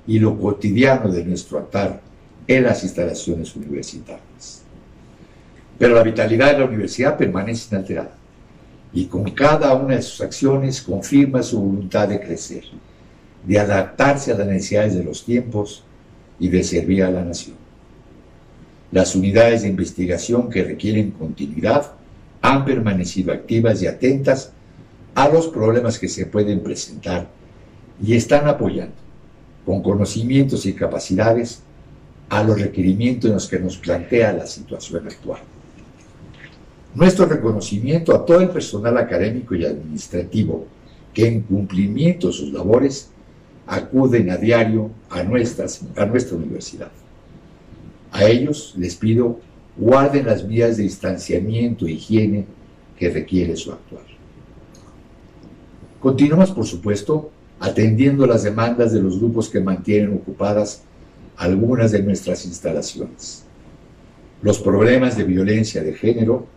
y 0.06 0.20
lo 0.20 0.40
cotidiano 0.40 1.12
de 1.12 1.26
nuestro 1.26 1.58
altar 1.58 2.11
en 2.58 2.64
las 2.64 2.84
instalaciones 2.84 3.56
universitarias. 3.56 4.64
Pero 5.78 5.96
la 5.96 6.04
vitalidad 6.04 6.52
de 6.52 6.60
la 6.60 6.66
universidad 6.66 7.18
permanece 7.18 7.68
inalterada 7.72 8.16
y 8.94 9.06
con 9.06 9.24
cada 9.32 9.74
una 9.74 9.96
de 9.96 10.02
sus 10.02 10.22
acciones 10.22 10.82
confirma 10.82 11.42
su 11.42 11.60
voluntad 11.60 12.08
de 12.08 12.20
crecer, 12.20 12.66
de 13.46 13.60
adaptarse 13.60 14.32
a 14.32 14.38
las 14.38 14.48
necesidades 14.48 14.96
de 14.96 15.04
los 15.04 15.24
tiempos 15.26 15.84
y 16.40 16.50
de 16.50 16.64
servir 16.64 17.04
a 17.04 17.12
la 17.12 17.24
nación. 17.24 17.56
Las 18.92 19.16
unidades 19.16 19.62
de 19.62 19.70
investigación 19.70 20.50
que 20.50 20.64
requieren 20.64 21.12
continuidad 21.12 21.94
han 22.42 22.66
permanecido 22.66 23.32
activas 23.32 23.82
y 23.82 23.88
atentas 23.88 24.52
a 25.16 25.30
los 25.30 25.48
problemas 25.48 25.98
que 25.98 26.08
se 26.08 26.26
pueden 26.26 26.62
presentar 26.62 27.28
y 28.04 28.16
están 28.16 28.48
apoyando 28.48 28.96
con 29.66 29.82
conocimientos 29.82 30.66
y 30.66 30.74
capacidades 30.74 31.62
a 32.32 32.44
los 32.44 32.62
requerimientos 32.62 33.30
en 33.30 33.34
los 33.34 33.48
que 33.50 33.60
nos 33.60 33.76
plantea 33.76 34.32
la 34.32 34.48
situación 34.48 35.06
actual. 35.06 35.42
Nuestro 36.96 37.26
reconocimiento 37.26 38.16
a 38.16 38.26
todo 38.26 38.40
el 38.40 38.50
personal 38.50 38.98
académico 38.98 39.54
y 39.54 39.66
administrativo 39.66 40.66
que 41.14 41.28
en 41.28 41.42
cumplimiento 41.42 42.28
de 42.28 42.34
sus 42.34 42.54
labores 42.54 43.10
acuden 43.68 44.30
a 44.30 44.38
diario 44.38 44.92
a, 45.10 45.24
nuestras, 45.24 45.82
a 45.98 46.06
nuestra 46.06 46.38
universidad. 46.38 46.90
A 48.14 48.24
ellos 48.24 48.76
les 48.78 48.96
pido 48.96 49.42
guarden 49.76 50.26
las 50.26 50.48
vías 50.48 50.78
de 50.78 50.84
distanciamiento 50.84 51.86
e 51.86 51.92
higiene 51.92 52.46
que 52.98 53.10
requiere 53.10 53.58
su 53.58 53.74
actuar. 53.74 54.06
Continuamos, 56.00 56.52
por 56.52 56.66
supuesto, 56.66 57.30
atendiendo 57.60 58.26
las 58.26 58.44
demandas 58.44 58.94
de 58.94 59.02
los 59.02 59.20
grupos 59.20 59.50
que 59.50 59.60
mantienen 59.60 60.14
ocupadas 60.14 60.84
algunas 61.38 61.92
de 61.92 62.04
nuestras 62.04 62.46
instalaciones. 62.46 63.46
Los 64.42 64.60
problemas 64.60 65.18
de 65.18 65.24
violencia 65.24 65.84
de 65.84 65.94
género 65.94 66.48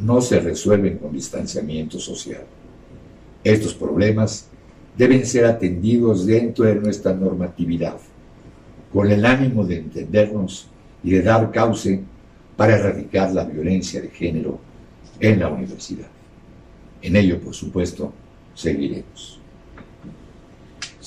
no 0.00 0.20
se 0.20 0.40
resuelven 0.40 0.98
con 0.98 1.12
distanciamiento 1.12 1.98
social. 1.98 2.44
Estos 3.42 3.74
problemas 3.74 4.48
deben 4.96 5.24
ser 5.24 5.46
atendidos 5.46 6.26
dentro 6.26 6.66
de 6.66 6.74
nuestra 6.74 7.14
normatividad, 7.14 7.96
con 8.92 9.10
el 9.10 9.24
ánimo 9.24 9.64
de 9.64 9.78
entendernos 9.78 10.68
y 11.02 11.10
de 11.12 11.22
dar 11.22 11.50
cauce 11.50 12.02
para 12.56 12.76
erradicar 12.76 13.32
la 13.32 13.44
violencia 13.44 14.02
de 14.02 14.10
género 14.10 14.58
en 15.18 15.40
la 15.40 15.48
universidad. 15.48 16.08
En 17.00 17.16
ello, 17.16 17.40
por 17.40 17.54
supuesto, 17.54 18.12
seguiremos. 18.54 19.39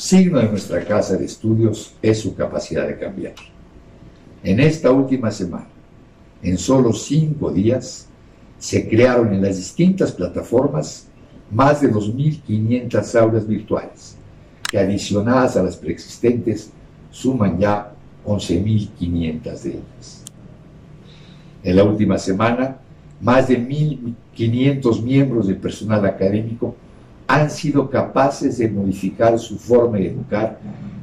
Signo 0.03 0.39
de 0.39 0.49
nuestra 0.49 0.83
casa 0.83 1.15
de 1.15 1.23
estudios 1.23 1.93
es 2.01 2.19
su 2.19 2.35
capacidad 2.35 2.85
de 2.85 2.99
cambiar. 2.99 3.35
En 4.43 4.59
esta 4.59 4.91
última 4.91 5.31
semana, 5.31 5.69
en 6.41 6.57
solo 6.57 6.91
cinco 6.91 7.53
días, 7.53 8.09
se 8.59 8.89
crearon 8.89 9.33
en 9.33 9.41
las 9.41 9.55
distintas 9.55 10.11
plataformas 10.11 11.07
más 11.49 11.79
de 11.79 11.89
2.500 11.89 13.21
aulas 13.21 13.47
virtuales, 13.47 14.17
que 14.69 14.77
adicionadas 14.77 15.55
a 15.55 15.63
las 15.63 15.77
preexistentes 15.77 16.69
suman 17.09 17.57
ya 17.57 17.93
11.500 18.25 19.61
de 19.61 19.69
ellas. 19.69 20.23
En 21.63 21.77
la 21.77 21.85
última 21.85 22.17
semana, 22.17 22.75
más 23.21 23.47
de 23.47 23.57
1.500 23.57 25.01
miembros 25.01 25.47
del 25.47 25.59
personal 25.59 26.05
académico 26.05 26.75
han 27.33 27.49
sido 27.49 27.89
capaces 27.89 28.59
de 28.59 28.69
modificar 28.69 29.39
su 29.39 29.57
forma 29.57 29.97
de 29.97 30.09
educar 30.09 30.59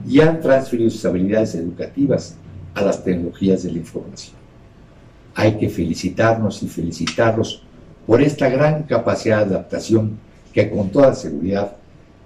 y 0.07 0.21
han 0.21 0.41
transferido 0.41 0.89
sus 0.89 1.05
habilidades 1.05 1.57
educativas 1.57 2.37
a 2.73 2.83
las 2.83 3.03
tecnologías 3.03 3.65
de 3.65 3.73
la 3.73 3.79
información. 3.79 4.37
Hay 5.35 5.59
que 5.59 5.69
felicitarnos 5.69 6.63
y 6.63 6.69
felicitarlos 6.69 7.65
por 8.07 8.23
esta 8.23 8.49
gran 8.49 8.85
capacidad 8.85 9.45
de 9.45 9.57
adaptación 9.57 10.19
que 10.53 10.71
con 10.71 10.91
toda 10.91 11.17
seguridad 11.17 11.77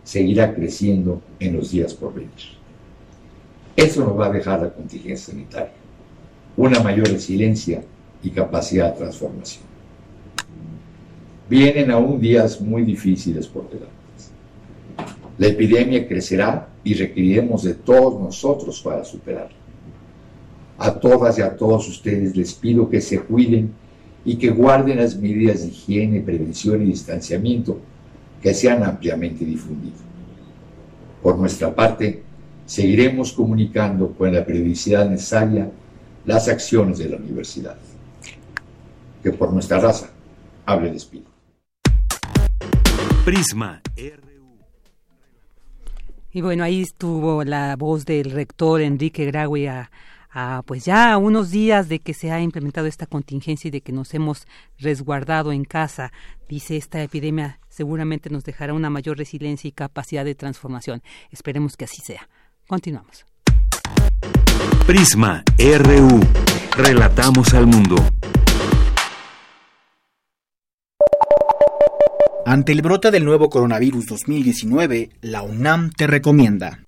seguirá 0.03 0.55
creciendo 0.55 1.23
en 1.41 1.57
los 1.57 1.71
días 1.71 1.95
por 1.95 2.13
venir. 2.13 2.31
Eso 3.75 4.05
nos 4.05 4.21
va 4.21 4.27
a 4.27 4.33
dejar 4.33 4.61
la 4.61 4.71
contingencia 4.71 5.33
sanitaria, 5.33 5.73
una 6.59 6.81
mayor 6.81 7.09
resiliencia 7.09 7.83
y 8.23 8.29
capacidad 8.29 8.93
de 8.93 8.99
transformación. 8.99 9.65
Vienen 11.49 11.91
aún 11.91 12.21
días 12.21 12.61
muy 12.61 12.83
difíciles 12.83 13.47
por 13.47 13.69
delante. 13.69 13.94
La 15.39 15.49
epidemia 15.49 16.07
crecerá 16.07 16.69
y 16.85 16.95
requeriremos 16.95 17.65
de 17.65 17.75
todos 17.75 18.21
nosotros 18.21 18.81
para 18.81 19.05
superarla. 19.05 19.57
A 20.79 20.95
todas 20.95 21.39
y 21.39 21.43
a 21.43 21.57
todos 21.57 21.89
ustedes 21.89 22.37
les 22.37 22.55
pido 22.55 22.89
que 22.89 23.01
se 23.01 23.21
cuiden 23.21 23.73
y 24.25 24.37
que 24.37 24.51
guarden 24.51 24.99
las 24.99 25.17
medidas 25.17 25.63
de 25.63 25.69
higiene, 25.69 26.21
prevención 26.21 26.83
y 26.83 26.87
distanciamiento 26.87 27.79
que 28.41 28.55
se 28.55 28.71
han 28.71 28.83
ampliamente 28.83 29.45
difundido. 29.45 29.97
Por 31.23 31.39
nuestra 31.39 31.75
parte, 31.75 32.23
seguiremos 32.67 33.33
comunicando 33.33 34.13
con 34.13 34.33
la 34.33 34.45
periodicidad 34.45 35.09
necesaria 35.09 35.71
las 36.25 36.49
acciones 36.49 36.99
de 36.99 37.09
la 37.09 37.17
universidad. 37.17 37.77
Que 39.23 39.31
por 39.33 39.53
nuestra 39.53 39.81
raza 39.81 40.11
hable 40.67 40.91
el 40.91 40.97
espíritu. 40.97 41.31
Prisma 43.25 43.81
Y 46.35 46.41
bueno, 46.41 46.65
ahí 46.65 46.83
estuvo 46.83 47.45
la 47.45 47.77
voz 47.77 48.07
del 48.07 48.33
rector 48.33 48.81
Enrique 48.81 49.25
Graue 49.25 49.69
a, 49.69 49.91
pues 50.67 50.85
ya 50.85 51.17
unos 51.17 51.53
días 51.53 51.89
de 51.89 52.01
que 52.01 52.13
se 52.13 52.33
ha 52.33 52.41
implementado 52.41 52.89
esta 52.89 53.07
contingencia 53.07 53.69
y 53.69 53.71
de 53.71 53.83
que 53.83 53.93
nos 53.93 54.13
hemos 54.15 54.49
resguardado 54.81 55.53
en 55.53 55.65
casa. 55.65 56.13
Dice 56.49 56.77
esta 56.77 57.01
epidemia 57.01 57.61
seguramente 57.69 58.31
nos 58.31 58.43
dejará 58.43 58.75
una 58.75 58.91
mayor 58.91 59.17
resiliencia 59.17 59.69
y 59.69 59.73
capacidad 59.73 60.25
de 60.25 60.35
transformación. 60.35 61.05
Esperemos 61.31 61.77
que 61.77 61.85
así 61.85 62.03
sea. 62.03 62.29
Continuamos. 62.67 63.25
Prisma 64.89 65.45
RU. 65.57 66.21
Relatamos 66.77 67.55
al 67.55 67.69
mundo. 67.69 67.95
Ante 72.47 72.73
el 72.73 72.83
brote 72.83 73.11
del 73.11 73.25
nuevo 73.25 73.49
coronavirus 73.49 74.05
2019, 74.07 75.09
la 75.23 75.41
UNAM 75.41 75.91
te 75.97 76.07
recomienda 76.07 76.81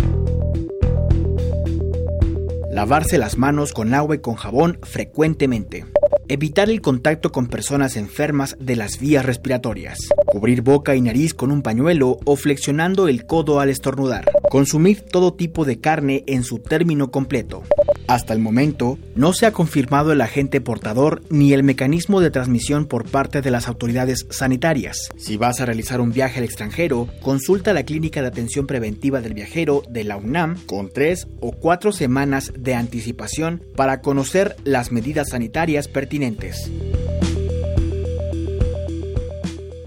lavarse 2.70 3.16
las 3.16 3.38
manos 3.38 3.72
con 3.72 3.94
agua 3.94 4.16
y 4.16 4.18
con 4.18 4.34
jabón 4.34 4.78
frecuentemente, 4.82 5.86
evitar 6.28 6.70
el 6.70 6.81
contacto 6.81 7.32
con 7.32 7.47
personas 7.47 7.97
enfermas 7.97 8.57
de 8.61 8.77
las 8.77 8.98
vías 8.98 9.24
respiratorias, 9.24 9.98
cubrir 10.27 10.62
boca 10.62 10.97
y 10.97 11.01
nariz 11.01 11.35
con 11.35 11.51
un 11.51 11.62
pañuelo 11.62 12.19
o 12.24 12.36
flexionando 12.36 13.09
el 13.09 13.27
codo 13.27 13.61
al 13.61 13.70
estornudar, 13.70 14.24
consumir 14.51 15.01
todo 15.01 15.35
tipo 15.35 15.65
de 15.65 15.81
carne 15.81 16.24
en 16.27 16.44
su 16.44 16.59
término 16.59 17.11
completo, 17.11 17.62
hasta 18.09 18.32
el 18.32 18.39
momento, 18.39 18.98
no 19.16 19.32
se 19.32 19.47
ha 19.47 19.53
confirmado 19.53 20.12
el 20.12 20.20
agente 20.20 20.61
portador 20.61 21.23
ni 21.28 21.53
el 21.53 21.65
mecanismo 21.65 22.20
de 22.20 22.31
transmisión 22.31 22.86
por 22.86 23.09
parte 23.09 23.43
de 23.43 23.51
las 23.51 23.66
autoridades 23.66 24.27
sanitarias. 24.31 25.11
Si 25.16 25.36
vas 25.36 25.61
a 25.61 25.66
realizar 25.66 26.01
un 26.01 26.12
viaje 26.12 26.39
al 26.39 26.44
extranjero, 26.44 27.09
consulta 27.20 27.73
la 27.73 27.82
Clínica 27.82 28.23
de 28.23 28.28
Atención 28.28 28.66
Preventiva 28.66 29.20
del 29.20 29.35
Viajero 29.35 29.82
de 29.89 30.05
la 30.05 30.16
UNAM 30.16 30.57
con 30.66 30.90
tres 30.90 31.27
o 31.40 31.51
cuatro 31.51 31.90
semanas 31.90 32.53
de 32.57 32.74
anticipación 32.74 33.62
para 33.74 34.01
conocer 34.01 34.57
las 34.65 34.93
medidas 34.93 35.31
sanitarias 35.31 35.89
pertinentes. 35.89 36.15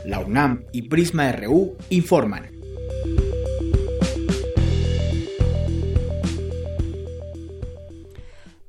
La 0.06 0.20
UNAM 0.20 0.66
y 0.72 0.84
Prisma 0.84 1.32
RU 1.32 1.76
informan. 1.90 2.60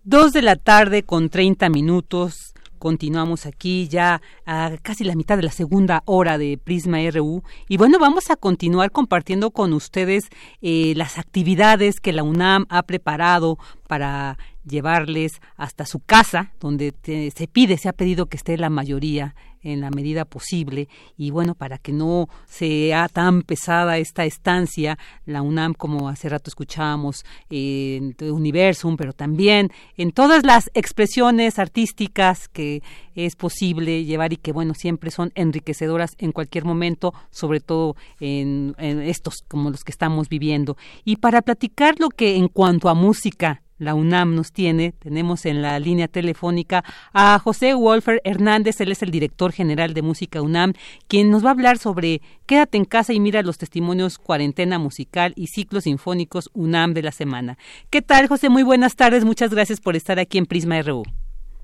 Dos 0.03 0.33
de 0.33 0.41
la 0.43 0.57
tarde 0.57 1.03
con 1.03 1.29
30 1.29 1.69
minutos. 1.69 2.55
Continuamos 2.79 3.45
aquí 3.45 3.89
ya 3.89 4.23
a 4.47 4.73
casi 4.81 5.05
la 5.05 5.15
mitad 5.15 5.37
de 5.37 5.43
la 5.43 5.51
segunda 5.51 6.03
hora 6.07 6.39
de 6.39 6.57
Prisma 6.57 6.99
RU. 7.11 7.43
Y 7.69 7.77
bueno, 7.77 7.99
vamos 7.99 8.31
a 8.31 8.37
continuar 8.37 8.91
compartiendo 8.91 9.51
con 9.51 9.75
ustedes 9.75 10.31
eh, 10.63 10.95
las 10.97 11.19
actividades 11.19 12.01
que 12.01 12.15
la 12.15 12.23
UNAM 12.23 12.65
ha 12.71 12.83
preparado 12.85 13.59
para 13.87 14.39
llevarles 14.71 15.41
hasta 15.57 15.85
su 15.85 16.01
casa, 16.01 16.53
donde 16.61 16.95
se 17.05 17.49
pide, 17.49 17.77
se 17.77 17.89
ha 17.89 17.93
pedido 17.93 18.27
que 18.27 18.37
esté 18.37 18.57
la 18.57 18.71
mayoría 18.71 19.35
en 19.63 19.81
la 19.81 19.91
medida 19.91 20.25
posible 20.25 20.89
y 21.17 21.31
bueno, 21.31 21.55
para 21.55 21.79
que 21.79 21.93
no 21.93 22.29
sea 22.47 23.09
tan 23.09 23.43
pesada 23.43 23.99
esta 23.99 24.25
estancia, 24.25 24.99
la 25.27 25.43
UNAM, 25.43 25.75
como 25.75 26.09
hace 26.09 26.29
rato 26.29 26.49
escuchábamos, 26.49 27.25
en 27.51 28.17
Universum, 28.21 28.97
pero 28.97 29.13
también 29.13 29.71
en 29.97 30.13
todas 30.13 30.45
las 30.45 30.71
expresiones 30.75 31.59
artísticas 31.59 32.49
que 32.49 32.83
es 33.15 33.37
posible 33.37 34.05
llevar 34.05 34.33
y 34.33 34.37
que 34.37 34.53
bueno, 34.53 34.75
siempre 34.75 35.11
son 35.11 35.33
enriquecedoras 35.35 36.13
en 36.19 36.33
cualquier 36.33 36.65
momento, 36.65 37.13
sobre 37.31 37.61
todo 37.61 37.97
en 38.19 38.75
estos 38.79 39.43
como 39.47 39.71
los 39.71 39.85
que 39.85 39.93
estamos 39.93 40.29
viviendo. 40.29 40.77
Y 41.05 41.17
para 41.17 41.43
platicar 41.43 41.97
lo 41.99 42.09
que 42.09 42.37
en 42.37 42.49
cuanto 42.49 42.89
a 42.89 42.95
música 42.95 43.63
la 43.81 43.95
UNAM 43.95 44.37
nos 44.37 44.53
tiene. 44.53 44.93
Tenemos 44.93 45.47
en 45.47 45.63
la 45.63 45.79
línea 45.81 46.07
telefónica 46.07 46.85
a 47.13 47.39
José 47.41 47.75
Wolfer 47.75 48.21
Hernández, 48.23 48.81
él 48.81 48.93
es 48.93 49.03
el 49.03 49.11
director 49.11 49.51
general 49.51 49.95
de 49.95 50.03
Música 50.03 50.43
UNAM, 50.43 50.75
quien 51.09 51.31
nos 51.31 51.45
va 51.45 51.49
a 51.49 51.53
hablar 51.53 51.79
sobre 51.79 52.21
Quédate 52.47 52.79
en 52.79 52.85
casa 52.85 53.13
y 53.13 53.21
mira 53.21 53.43
los 53.43 53.59
testimonios 53.59 54.19
cuarentena 54.19 54.79
musical 54.79 55.33
y 55.37 55.49
ciclos 55.49 55.85
sinfónicos 55.85 56.51
UNAM 56.53 56.95
de 56.95 57.03
la 57.03 57.13
semana. 57.13 57.59
¿Qué 57.91 58.03
tal, 58.03 58.29
José? 58.29 58.49
Muy 58.49 58.63
buenas 58.63 58.97
tardes. 58.97 59.25
Muchas 59.25 59.51
gracias 59.51 59.81
por 59.81 59.97
estar 59.97 60.19
aquí 60.19 60.39
en 60.39 60.47
Prisma 60.47 60.83
RU. 60.83 61.05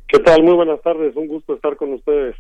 ¿Qué 0.09 0.21
tal? 0.21 0.45
Muy 0.45 0.55
buenas 0.55 0.81
tardes, 0.83 1.17
un 1.17 1.27
gusto 1.27 1.55
estar 1.55 1.77
con 1.77 1.93
ustedes. 1.95 2.37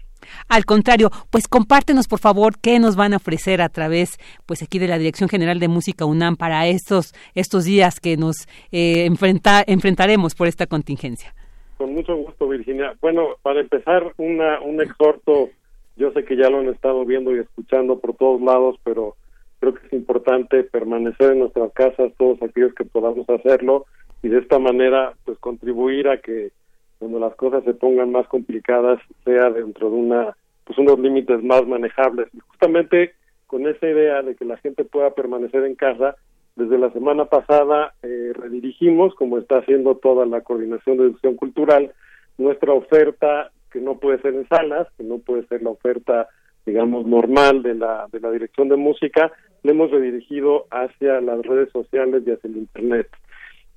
Al 0.49 0.65
contrario, 0.65 1.11
pues 1.31 1.49
compártenos 1.49 2.07
por 2.07 2.21
favor 2.21 2.55
qué 2.63 2.79
nos 2.79 2.95
van 2.95 3.13
a 3.13 3.17
ofrecer 3.17 3.61
a 3.61 3.69
través, 3.69 4.19
pues 4.47 4.63
aquí 4.63 4.79
de 4.79 4.87
la 4.87 4.99
Dirección 4.99 5.29
General 5.29 5.59
de 5.59 5.67
Música 5.67 6.05
UNAM 6.05 6.37
para 6.37 6.69
estos 6.69 7.13
estos 7.35 7.65
días 7.65 7.99
que 7.99 8.17
nos 8.17 8.47
eh, 8.71 9.05
enfrenta, 9.07 9.65
enfrentaremos 9.67 10.37
por 10.37 10.47
esta 10.47 10.67
contingencia. 10.67 11.35
Con 11.77 11.93
mucho 11.93 12.17
gusto, 12.17 12.49
Virginia. 12.49 12.95
Bueno, 13.01 13.37
para 13.43 13.61
empezar, 13.61 14.13
una, 14.17 14.61
un 14.61 14.81
exhorto. 14.81 15.51
Yo 15.97 16.13
sé 16.13 16.25
que 16.25 16.37
ya 16.37 16.49
lo 16.49 16.61
han 16.61 16.69
estado 16.69 17.05
viendo 17.05 17.35
y 17.35 17.41
escuchando 17.41 17.99
por 17.99 18.15
todos 18.15 18.41
lados, 18.41 18.77
pero 18.85 19.17
creo 19.59 19.75
que 19.75 19.87
es 19.87 19.93
importante 19.93 20.63
permanecer 20.63 21.33
en 21.33 21.41
nuestras 21.41 21.73
casas, 21.73 22.13
todos 22.17 22.41
aquellos 22.43 22.75
que 22.75 22.85
podamos 22.85 23.29
hacerlo, 23.29 23.87
y 24.23 24.29
de 24.29 24.39
esta 24.39 24.59
manera, 24.59 25.15
pues 25.25 25.39
contribuir 25.39 26.09
a 26.09 26.19
que 26.19 26.51
cuando 26.98 27.18
las 27.18 27.35
cosas 27.35 27.64
se 27.64 27.74
pongan 27.74 28.12
más 28.12 28.27
complicadas 28.28 28.98
sea 29.24 29.51
dentro 29.51 29.90
de 29.90 29.97
una 29.97 30.36
pues 30.64 30.78
unos 30.78 30.98
límites 30.98 31.43
más 31.43 31.66
manejables 31.66 32.28
y 32.35 32.40
justamente 32.40 33.12
con 33.47 33.66
esa 33.66 33.86
idea 33.86 34.23
de 34.23 34.35
que 34.35 34.44
la 34.44 34.56
gente 34.59 34.85
pueda 34.85 35.10
permanecer 35.10 35.64
en 35.64 35.74
casa 35.77 36.16
desde 36.56 36.78
la 36.78 36.90
semana 36.93 37.27
pasada 37.27 37.94
eh, 38.02 38.32
redirigimos 38.35 39.14
como 39.14 39.39
está 39.39 39.59
haciendo 39.59 39.97
toda 39.97 40.27
la 40.27 40.40
coordinación 40.40 40.97
de 40.97 41.05
educación 41.05 41.36
cultural 41.36 41.93
nuestra 42.39 42.73
oferta 42.73 43.51
que 43.70 43.81
no 43.81 43.98
puede 43.98 44.20
ser 44.23 44.35
en 44.35 44.48
salas, 44.48 44.89
que 44.97 45.05
no 45.05 45.18
puede 45.18 45.47
ser 45.47 45.62
la 45.62 45.70
oferta 45.70 46.28
digamos 46.64 47.06
normal 47.06 47.62
de 47.62 47.74
la 47.74 48.09
de 48.10 48.20
la 48.20 48.31
dirección 48.31 48.68
de 48.68 48.77
música, 48.77 49.32
le 49.62 49.73
hemos 49.73 49.90
redirigido 49.90 50.66
hacia 50.70 51.20
las 51.20 51.43
redes 51.43 51.70
sociales 51.73 52.23
y 52.27 52.31
hacia 52.31 52.48
el 52.48 52.56
internet. 52.56 53.09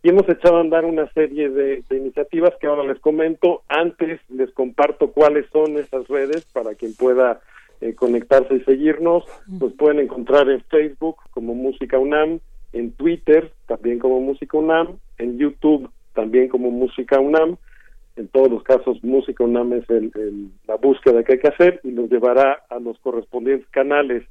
Y 0.02 0.10
hemos 0.10 0.30
echado 0.30 0.58
a 0.58 0.62
andar 0.62 0.86
una 0.86 1.12
serie 1.12 1.50
de, 1.50 1.84
iniciativas 1.90 2.54
que 2.60 2.68
ahora 2.68 2.84
les 2.86 3.00
comento. 3.00 3.64
Antes 3.68 4.22
les 4.30 4.50
comparto 4.52 5.12
cuáles 5.12 5.46
son 5.52 5.78
esas 5.78 6.08
redes 6.08 6.46
para 6.54 6.74
quien 6.76 6.96
pueda 6.96 7.42
eh, 7.82 7.94
conectarse 7.96 8.56
y 8.56 8.62
seguirnos. 8.62 9.26
Nos 9.48 9.74
pueden 9.74 10.00
encontrar 10.00 10.50
en 10.50 10.62
Facebook 10.64 11.18
como 11.32 11.54
Música 11.54 12.00
UNAM, 12.00 12.40
en 12.72 12.94
Twitter 12.94 13.52
también 13.68 14.00
como 14.00 14.22
Música 14.22 14.58
UNAM, 14.58 14.98
en 15.18 15.38
YouTube 15.38 15.90
también 16.14 16.48
como 16.48 16.72
Música 16.72 17.20
UNAM. 17.20 17.58
En 18.16 18.28
todos 18.30 18.50
los 18.50 18.64
casos, 18.64 19.04
Música 19.04 19.44
UNAM 19.44 19.74
es 19.74 19.86
la 20.66 20.76
búsqueda 20.76 21.24
que 21.24 21.34
hay 21.34 21.40
que 21.40 21.48
hacer 21.50 21.82
y 21.84 21.90
nos 21.90 22.10
llevará 22.10 22.64
a 22.70 22.80
los 22.80 22.98
correspondientes 23.00 23.68
canales. 23.70 24.24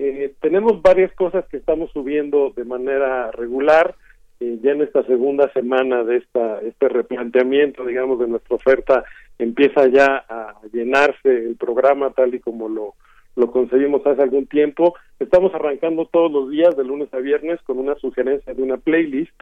Eh, 0.00 0.34
tenemos 0.40 0.82
varias 0.82 1.12
cosas 1.14 1.44
que 1.48 1.56
estamos 1.56 1.92
subiendo 1.92 2.52
de 2.56 2.64
manera 2.64 3.30
regular. 3.30 3.94
Eh, 4.40 4.58
ya 4.62 4.72
en 4.72 4.82
esta 4.82 5.04
segunda 5.04 5.52
semana 5.52 6.04
de 6.04 6.16
esta 6.16 6.60
este 6.60 6.88
replanteamiento, 6.88 7.84
digamos, 7.84 8.18
de 8.18 8.28
nuestra 8.28 8.56
oferta, 8.56 9.04
empieza 9.38 9.86
ya 9.88 10.24
a 10.28 10.54
llenarse 10.72 11.28
el 11.28 11.56
programa 11.56 12.10
tal 12.10 12.34
y 12.34 12.40
como 12.40 12.68
lo 12.68 12.94
lo 13.36 13.50
conseguimos 13.50 14.06
hace 14.06 14.22
algún 14.22 14.46
tiempo. 14.46 14.94
Estamos 15.18 15.54
arrancando 15.54 16.06
todos 16.06 16.30
los 16.30 16.50
días, 16.50 16.76
de 16.76 16.84
lunes 16.84 17.12
a 17.12 17.18
viernes, 17.18 17.60
con 17.62 17.78
una 17.78 17.94
sugerencia 17.96 18.54
de 18.54 18.62
una 18.62 18.76
playlist 18.76 19.34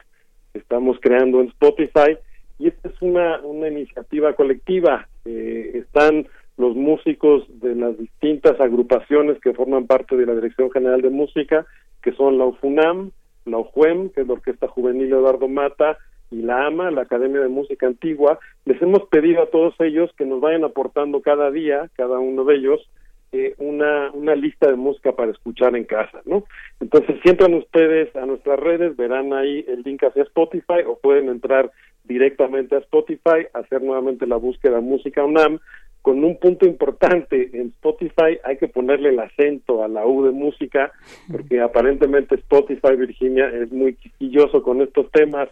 que 0.51 0.59
estamos 0.59 0.97
creando 0.99 1.41
en 1.41 1.47
Spotify. 1.49 2.17
Y 2.59 2.67
esta 2.67 2.89
es 2.89 3.01
una, 3.01 3.39
una 3.41 3.67
iniciativa 3.67 4.33
colectiva. 4.33 5.07
Eh, 5.25 5.71
están 5.75 6.27
los 6.57 6.75
músicos 6.75 7.45
de 7.59 7.75
las 7.75 7.97
distintas 7.97 8.59
agrupaciones 8.59 9.39
que 9.41 9.53
forman 9.53 9.87
parte 9.87 10.15
de 10.15 10.25
la 10.25 10.35
Dirección 10.35 10.71
General 10.71 11.01
de 11.01 11.09
Música, 11.09 11.65
que 12.01 12.13
son 12.13 12.37
la 12.37 12.45
UFUNAM, 12.45 13.11
la 13.45 13.57
UJUEM, 13.57 14.09
que 14.09 14.21
es 14.21 14.27
la 14.27 14.33
Orquesta 14.33 14.67
Juvenil 14.67 15.11
Eduardo 15.11 15.47
Mata, 15.47 15.97
y 16.31 16.41
la 16.41 16.65
AMA, 16.65 16.91
la 16.91 17.03
Academia 17.03 17.41
de 17.41 17.47
Música 17.47 17.85
Antigua. 17.85 18.39
Les 18.65 18.81
hemos 18.81 19.03
pedido 19.09 19.43
a 19.43 19.49
todos 19.51 19.75
ellos 19.79 20.11
que 20.17 20.25
nos 20.25 20.41
vayan 20.41 20.63
aportando 20.63 21.21
cada 21.21 21.51
día, 21.51 21.89
cada 21.95 22.17
uno 22.17 22.43
de 22.43 22.55
ellos, 22.55 22.89
eh, 23.31 23.53
una, 23.57 24.11
una 24.11 24.35
lista 24.35 24.67
de 24.67 24.75
música 24.75 25.11
para 25.11 25.31
escuchar 25.31 25.75
en 25.75 25.85
casa, 25.85 26.21
¿no? 26.25 26.43
Entonces, 26.79 27.17
si 27.23 27.29
entran 27.29 27.53
ustedes 27.53 28.15
a 28.15 28.25
nuestras 28.25 28.59
redes, 28.59 28.95
verán 28.95 29.33
ahí 29.33 29.63
el 29.67 29.83
link 29.83 30.03
hacia 30.03 30.23
Spotify 30.23 30.81
o 30.85 30.97
pueden 30.97 31.29
entrar 31.29 31.71
directamente 32.03 32.75
a 32.75 32.79
Spotify, 32.79 33.47
hacer 33.53 33.81
nuevamente 33.81 34.27
la 34.27 34.35
búsqueda 34.35 34.81
música 34.81 35.23
UNAM. 35.23 35.59
Con 36.03 36.23
un 36.23 36.37
punto 36.37 36.67
importante, 36.67 37.49
en 37.53 37.69
Spotify 37.69 38.37
hay 38.43 38.57
que 38.57 38.67
ponerle 38.67 39.09
el 39.09 39.19
acento 39.19 39.83
a 39.83 39.87
la 39.87 40.05
U 40.05 40.25
de 40.25 40.31
música, 40.31 40.91
porque 41.31 41.61
aparentemente 41.61 42.35
Spotify, 42.35 42.95
Virginia, 42.97 43.47
es 43.47 43.71
muy 43.71 43.95
quisquilloso 43.95 44.61
con 44.61 44.81
estos 44.81 45.09
temas 45.11 45.49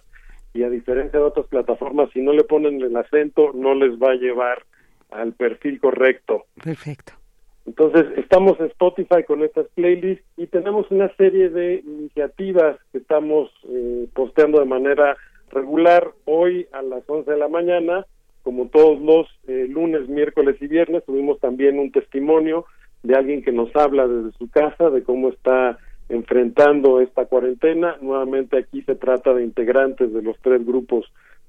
y 0.53 0.63
a 0.63 0.69
diferencia 0.69 1.19
de 1.19 1.25
otras 1.25 1.47
plataformas, 1.47 2.09
si 2.11 2.21
no 2.21 2.33
le 2.33 2.43
ponen 2.43 2.81
el 2.81 2.95
acento, 2.97 3.51
no 3.53 3.73
les 3.73 3.97
va 3.97 4.11
a 4.11 4.15
llevar 4.15 4.65
al 5.09 5.31
perfil 5.31 5.79
correcto. 5.79 6.43
Perfecto. 6.61 7.13
Entonces, 7.65 8.05
estamos 8.17 8.59
en 8.59 8.65
Spotify 8.67 9.23
con 9.25 9.43
estas 9.43 9.67
playlists 9.75 10.25
y 10.35 10.47
tenemos 10.47 10.91
una 10.91 11.07
serie 11.15 11.49
de 11.49 11.75
iniciativas 11.75 12.77
que 12.91 12.97
estamos 12.97 13.49
eh, 13.69 14.07
posteando 14.13 14.59
de 14.59 14.65
manera 14.65 15.15
regular 15.49 16.11
hoy 16.25 16.67
a 16.73 16.81
las 16.81 17.03
11 17.07 17.31
de 17.31 17.37
la 17.37 17.47
mañana, 17.47 18.05
como 18.43 18.67
todos 18.67 18.99
los 19.01 19.27
eh, 19.47 19.67
lunes, 19.69 20.07
miércoles 20.09 20.57
y 20.61 20.67
viernes, 20.67 21.03
tuvimos 21.05 21.39
también 21.39 21.79
un 21.79 21.91
testimonio 21.91 22.65
de 23.03 23.15
alguien 23.15 23.43
que 23.43 23.51
nos 23.51 23.75
habla 23.75 24.07
desde 24.07 24.37
su 24.37 24.49
casa 24.49 24.89
de 24.89 25.03
cómo 25.03 25.29
está 25.29 25.77
enfrentando 26.09 27.01
esta 27.01 27.25
cuarentena. 27.25 27.97
Nuevamente 28.01 28.57
aquí 28.57 28.81
se 28.83 28.95
trata 28.95 29.33
de 29.33 29.43
integrantes 29.43 30.13
de 30.13 30.21
los 30.21 30.37
tres 30.41 30.65
grupos 30.65 31.05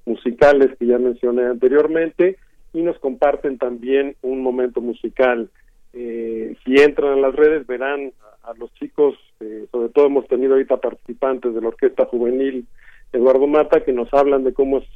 musicales 0.06 0.76
que 0.78 0.86
ya 0.86 0.98
mencioné 0.98 1.44
anteriormente 1.44 2.36
y 2.72 2.82
nos 2.82 2.98
comparten 2.98 3.58
también 3.58 4.16
un 4.22 4.42
momento 4.42 4.80
musical 4.80 5.50
eh, 5.92 6.56
si 6.64 6.76
entran 6.76 7.12
a 7.12 7.20
las 7.20 7.34
redes 7.34 7.66
verán 7.66 8.12
a, 8.44 8.54
los 8.54 8.72
chicos, 8.74 9.14
eh, 9.40 9.66
sobre 9.70 9.90
todo 9.90 10.06
hemos 10.06 10.26
tenido 10.26 10.54
ahorita 10.54 10.78
participantes 10.78 11.54
de 11.54 11.60
la 11.60 11.68
Orquesta 11.68 12.06
Juvenil 12.06 12.66
Eduardo 13.12 13.46
Mata 13.46 13.84
que 13.84 13.92
nos 13.92 14.12
hablan 14.14 14.42
de 14.42 14.54
cómo 14.54 14.78
es, 14.78 14.86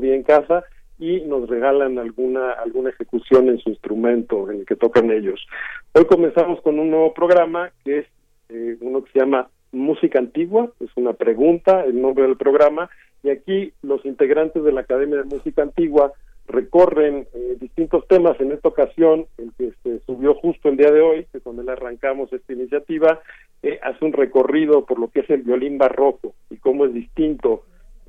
día 0.00 0.14
en 0.14 0.22
casa 0.22 0.64
y 0.98 1.20
nos 1.22 1.48
regalan 1.48 1.98
alguna 1.98 2.52
alguna 2.52 2.90
ejecución 2.90 3.48
en 3.48 3.58
su 3.58 3.70
instrumento 3.70 4.50
en 4.50 4.60
el 4.60 4.66
que 4.66 4.76
tocan 4.76 5.10
ellos. 5.10 5.46
Hoy 5.92 6.04
comenzamos 6.06 6.60
con 6.62 6.78
un 6.78 6.90
nuevo 6.90 7.12
programa 7.12 7.70
que 7.84 7.98
es 8.00 8.06
eh, 8.48 8.76
uno 8.80 9.04
que 9.04 9.12
se 9.12 9.20
llama 9.20 9.48
Música 9.72 10.18
Antigua, 10.18 10.70
es 10.80 10.90
una 10.96 11.12
pregunta, 11.12 11.84
el 11.84 12.00
nombre 12.00 12.24
del 12.24 12.36
programa, 12.36 12.88
y 13.22 13.30
aquí 13.30 13.72
los 13.82 14.04
integrantes 14.06 14.62
de 14.62 14.72
la 14.72 14.82
Academia 14.82 15.18
de 15.18 15.24
Música 15.24 15.62
Antigua 15.62 16.12
recorren 16.48 17.26
eh, 17.34 17.56
distintos 17.60 18.06
temas. 18.06 18.40
En 18.40 18.52
esta 18.52 18.68
ocasión, 18.68 19.26
el 19.36 19.52
que 19.58 19.72
se 19.82 20.00
subió 20.06 20.34
justo 20.34 20.68
el 20.68 20.76
día 20.76 20.90
de 20.90 21.00
hoy, 21.00 21.26
que 21.32 21.40
con 21.40 21.58
él 21.58 21.68
arrancamos 21.68 22.32
esta 22.32 22.52
iniciativa, 22.52 23.20
eh, 23.62 23.78
hace 23.82 24.04
un 24.04 24.12
recorrido 24.12 24.86
por 24.86 24.98
lo 24.98 25.08
que 25.08 25.20
es 25.20 25.30
el 25.30 25.42
violín 25.42 25.76
barroco 25.76 26.34
y 26.50 26.56
cómo 26.56 26.84
es 26.84 26.94
distinto 26.94 27.64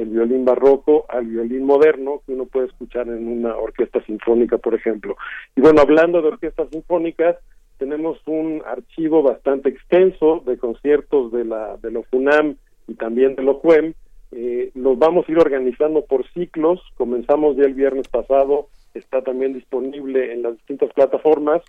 violín 0.09 0.45
barroco 0.45 1.05
al 1.09 1.25
violín 1.25 1.65
moderno 1.65 2.21
que 2.25 2.33
uno 2.33 2.45
puede 2.45 2.67
escuchar 2.67 3.07
en 3.07 3.27
una 3.27 3.55
orquesta 3.55 4.03
sinfónica, 4.05 4.57
por 4.57 4.75
ejemplo. 4.75 5.15
Y 5.55 5.61
bueno, 5.61 5.81
hablando 5.81 6.21
de 6.21 6.29
orquestas 6.29 6.69
sinfónicas, 6.71 7.37
tenemos 7.77 8.19
un 8.25 8.63
archivo 8.65 9.21
bastante 9.21 9.69
extenso 9.69 10.41
de 10.45 10.57
conciertos 10.57 11.31
de 11.31 11.45
la 11.45 11.77
de 11.77 12.03
FUNAM 12.03 12.55
y 12.87 12.95
también 12.95 13.35
de 13.35 13.43
la 13.43 13.53
JUEM, 13.53 13.93
eh, 14.31 14.71
los 14.73 14.97
vamos 14.97 15.27
a 15.27 15.31
ir 15.31 15.39
organizando 15.39 16.05
por 16.05 16.27
ciclos. 16.33 16.81
Comenzamos 16.95 17.55
ya 17.55 17.63
el 17.63 17.73
viernes 17.73 18.07
pasado, 18.07 18.67
está 18.93 19.21
también 19.21 19.53
disponible 19.53 20.33
en 20.33 20.41
las 20.43 20.53
distintas 20.53 20.91
plataformas 20.93 21.61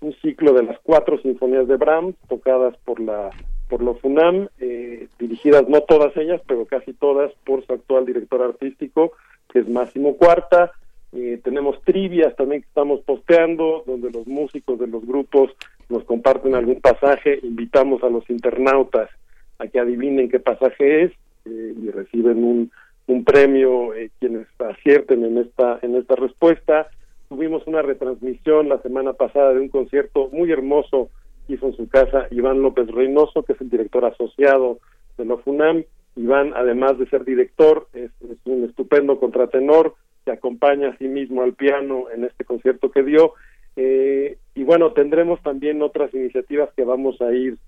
un 0.00 0.14
ciclo 0.20 0.52
de 0.52 0.64
las 0.64 0.78
cuatro 0.82 1.18
sinfonías 1.20 1.66
de 1.66 1.76
Brahms 1.76 2.14
tocadas 2.28 2.76
por 2.84 3.00
la 3.00 3.30
por 3.74 3.82
los 3.82 4.00
FUNAM, 4.00 4.46
eh, 4.60 5.08
dirigidas 5.18 5.68
no 5.68 5.80
todas 5.80 6.16
ellas, 6.16 6.40
pero 6.46 6.64
casi 6.64 6.92
todas 6.92 7.32
por 7.44 7.66
su 7.66 7.72
actual 7.72 8.06
director 8.06 8.40
artístico, 8.40 9.10
que 9.52 9.58
es 9.58 9.68
Máximo 9.68 10.16
Cuarta. 10.16 10.70
Eh, 11.12 11.40
tenemos 11.42 11.82
trivias 11.82 12.36
también 12.36 12.62
que 12.62 12.68
estamos 12.68 13.00
posteando, 13.00 13.82
donde 13.84 14.12
los 14.12 14.28
músicos 14.28 14.78
de 14.78 14.86
los 14.86 15.04
grupos 15.04 15.50
nos 15.88 16.04
comparten 16.04 16.54
algún 16.54 16.80
pasaje. 16.80 17.40
Invitamos 17.42 18.04
a 18.04 18.10
los 18.10 18.30
internautas 18.30 19.10
a 19.58 19.66
que 19.66 19.80
adivinen 19.80 20.28
qué 20.28 20.38
pasaje 20.38 21.02
es 21.02 21.12
eh, 21.44 21.74
y 21.76 21.90
reciben 21.90 22.44
un, 22.44 22.70
un 23.08 23.24
premio 23.24 23.92
eh, 23.92 24.10
quienes 24.20 24.46
acierten 24.60 25.24
en 25.24 25.38
esta 25.38 25.80
en 25.82 25.96
esta 25.96 26.14
respuesta. 26.14 26.86
Tuvimos 27.28 27.66
una 27.66 27.82
retransmisión 27.82 28.68
la 28.68 28.80
semana 28.82 29.14
pasada 29.14 29.52
de 29.52 29.58
un 29.58 29.68
concierto 29.68 30.28
muy 30.30 30.52
hermoso 30.52 31.10
hizo 31.48 31.66
en 31.66 31.76
su 31.76 31.88
casa 31.88 32.26
Iván 32.30 32.62
López 32.62 32.88
Reynoso, 32.88 33.42
que 33.42 33.52
es 33.52 33.60
el 33.60 33.70
director 33.70 34.04
asociado 34.04 34.78
de 35.16 35.24
la 35.24 35.36
FUNAM. 35.36 35.84
Iván, 36.16 36.52
además 36.54 36.98
de 36.98 37.06
ser 37.08 37.24
director, 37.24 37.88
es, 37.92 38.10
un 38.44 38.64
estupendo 38.64 39.18
contratenor, 39.18 39.94
que 40.24 40.30
acompaña 40.30 40.90
a 40.90 40.96
sí 40.96 41.06
mismo 41.06 41.42
al 41.42 41.54
piano 41.54 42.04
en 42.14 42.24
este 42.24 42.44
concierto 42.44 42.90
que 42.90 43.02
dio. 43.02 43.34
Eh, 43.76 44.38
y 44.54 44.64
bueno, 44.64 44.92
tendremos 44.92 45.42
también 45.42 45.82
otras 45.82 46.14
iniciativas 46.14 46.70
que 46.74 46.84
vamos 46.84 47.20
a 47.20 47.32
ir 47.32 47.58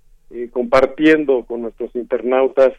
compartiendo 0.51 1.45
con 1.45 1.63
nuestros 1.63 1.95
internautas 1.95 2.73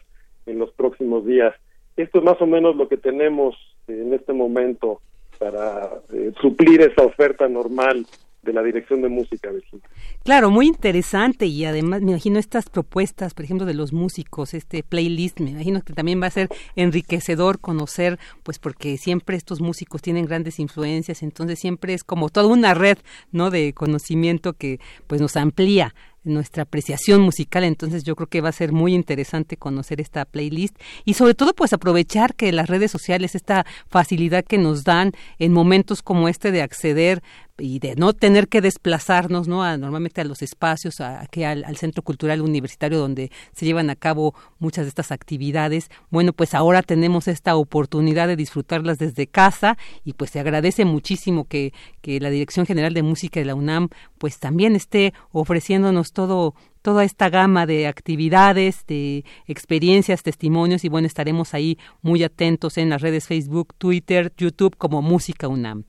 en 0.46 0.58
los 0.58 0.70
próximos 0.72 1.24
días. 1.24 1.54
Esto 1.96 2.18
es 2.18 2.24
más 2.24 2.40
o 2.40 2.46
menos 2.46 2.76
lo 2.76 2.88
que 2.88 2.96
tenemos 2.96 3.56
en 3.86 4.12
este 4.12 4.32
momento 4.32 5.00
para 5.38 5.90
eh, 6.12 6.32
suplir 6.40 6.80
esa 6.80 7.02
oferta 7.04 7.48
normal 7.48 8.06
de 8.48 8.54
la 8.54 8.62
dirección 8.62 9.02
de 9.02 9.08
música, 9.08 9.50
Virginia. 9.50 9.86
Claro, 10.24 10.50
muy 10.50 10.66
interesante 10.66 11.46
y 11.46 11.64
además 11.64 12.02
me 12.02 12.12
imagino 12.12 12.38
estas 12.38 12.68
propuestas, 12.68 13.34
por 13.34 13.44
ejemplo, 13.44 13.66
de 13.66 13.74
los 13.74 13.92
músicos, 13.92 14.54
este 14.54 14.82
playlist, 14.82 15.38
me 15.40 15.50
imagino 15.50 15.82
que 15.82 15.92
también 15.92 16.20
va 16.20 16.26
a 16.26 16.30
ser 16.30 16.48
enriquecedor 16.74 17.60
conocer, 17.60 18.18
pues 18.42 18.58
porque 18.58 18.96
siempre 18.96 19.36
estos 19.36 19.60
músicos 19.60 20.02
tienen 20.02 20.24
grandes 20.24 20.58
influencias, 20.58 21.22
entonces 21.22 21.58
siempre 21.58 21.94
es 21.94 22.04
como 22.04 22.30
toda 22.30 22.46
una 22.48 22.74
red, 22.74 22.98
¿no? 23.30 23.50
De 23.50 23.72
conocimiento 23.74 24.54
que 24.54 24.80
pues 25.06 25.20
nos 25.20 25.36
amplía 25.36 25.94
nuestra 26.24 26.64
apreciación 26.64 27.20
musical, 27.20 27.64
entonces 27.64 28.04
yo 28.04 28.14
creo 28.16 28.28
que 28.28 28.40
va 28.40 28.50
a 28.50 28.52
ser 28.52 28.72
muy 28.72 28.94
interesante 28.94 29.56
conocer 29.56 30.00
esta 30.00 30.24
playlist 30.24 30.76
y 31.04 31.14
sobre 31.14 31.34
todo 31.34 31.54
pues 31.54 31.72
aprovechar 31.72 32.34
que 32.34 32.52
las 32.52 32.68
redes 32.68 32.90
sociales, 32.90 33.34
esta 33.34 33.66
facilidad 33.88 34.44
que 34.44 34.58
nos 34.58 34.84
dan 34.84 35.12
en 35.38 35.52
momentos 35.52 36.02
como 36.02 36.28
este 36.28 36.52
de 36.52 36.62
acceder 36.62 37.22
y 37.58 37.78
de 37.80 37.96
no 37.96 38.12
tener 38.12 38.48
que 38.48 38.60
desplazarnos 38.60 39.48
no 39.48 39.62
a, 39.62 39.76
normalmente 39.76 40.20
a 40.20 40.24
los 40.24 40.42
espacios 40.42 41.00
aquí 41.00 41.44
al, 41.44 41.76
centro 41.76 42.02
cultural 42.02 42.40
universitario 42.40 42.98
donde 42.98 43.30
se 43.52 43.66
llevan 43.66 43.90
a 43.90 43.96
cabo 43.96 44.34
muchas 44.58 44.84
de 44.84 44.90
estas 44.90 45.12
actividades 45.12 45.90
bueno 46.10 46.32
pues 46.32 46.54
ahora 46.54 46.82
tenemos 46.82 47.28
esta 47.28 47.56
oportunidad 47.56 48.28
de 48.28 48.36
disfrutarlas 48.36 48.98
desde 48.98 49.26
casa 49.26 49.76
y 50.04 50.14
pues 50.14 50.30
se 50.30 50.40
agradece 50.40 50.84
muchísimo 50.84 51.44
que, 51.44 51.72
que 52.00 52.20
la 52.20 52.30
dirección 52.30 52.66
general 52.66 52.94
de 52.94 53.02
música 53.02 53.40
de 53.40 53.46
la 53.46 53.54
UNAM 53.54 53.88
pues 54.18 54.38
también 54.38 54.76
esté 54.76 55.12
ofreciéndonos 55.32 56.12
todo 56.12 56.54
toda 56.82 57.04
esta 57.04 57.28
gama 57.28 57.66
de 57.66 57.86
actividades, 57.86 58.86
de 58.86 59.24
experiencias, 59.46 60.22
testimonios 60.22 60.84
y 60.84 60.88
bueno, 60.88 61.06
estaremos 61.06 61.54
ahí 61.54 61.76
muy 62.02 62.22
atentos 62.22 62.78
en 62.78 62.88
las 62.88 63.02
redes 63.02 63.26
Facebook, 63.26 63.74
Twitter, 63.76 64.32
YouTube 64.38 64.76
como 64.76 65.02
Música 65.02 65.48
UNAM. 65.48 65.84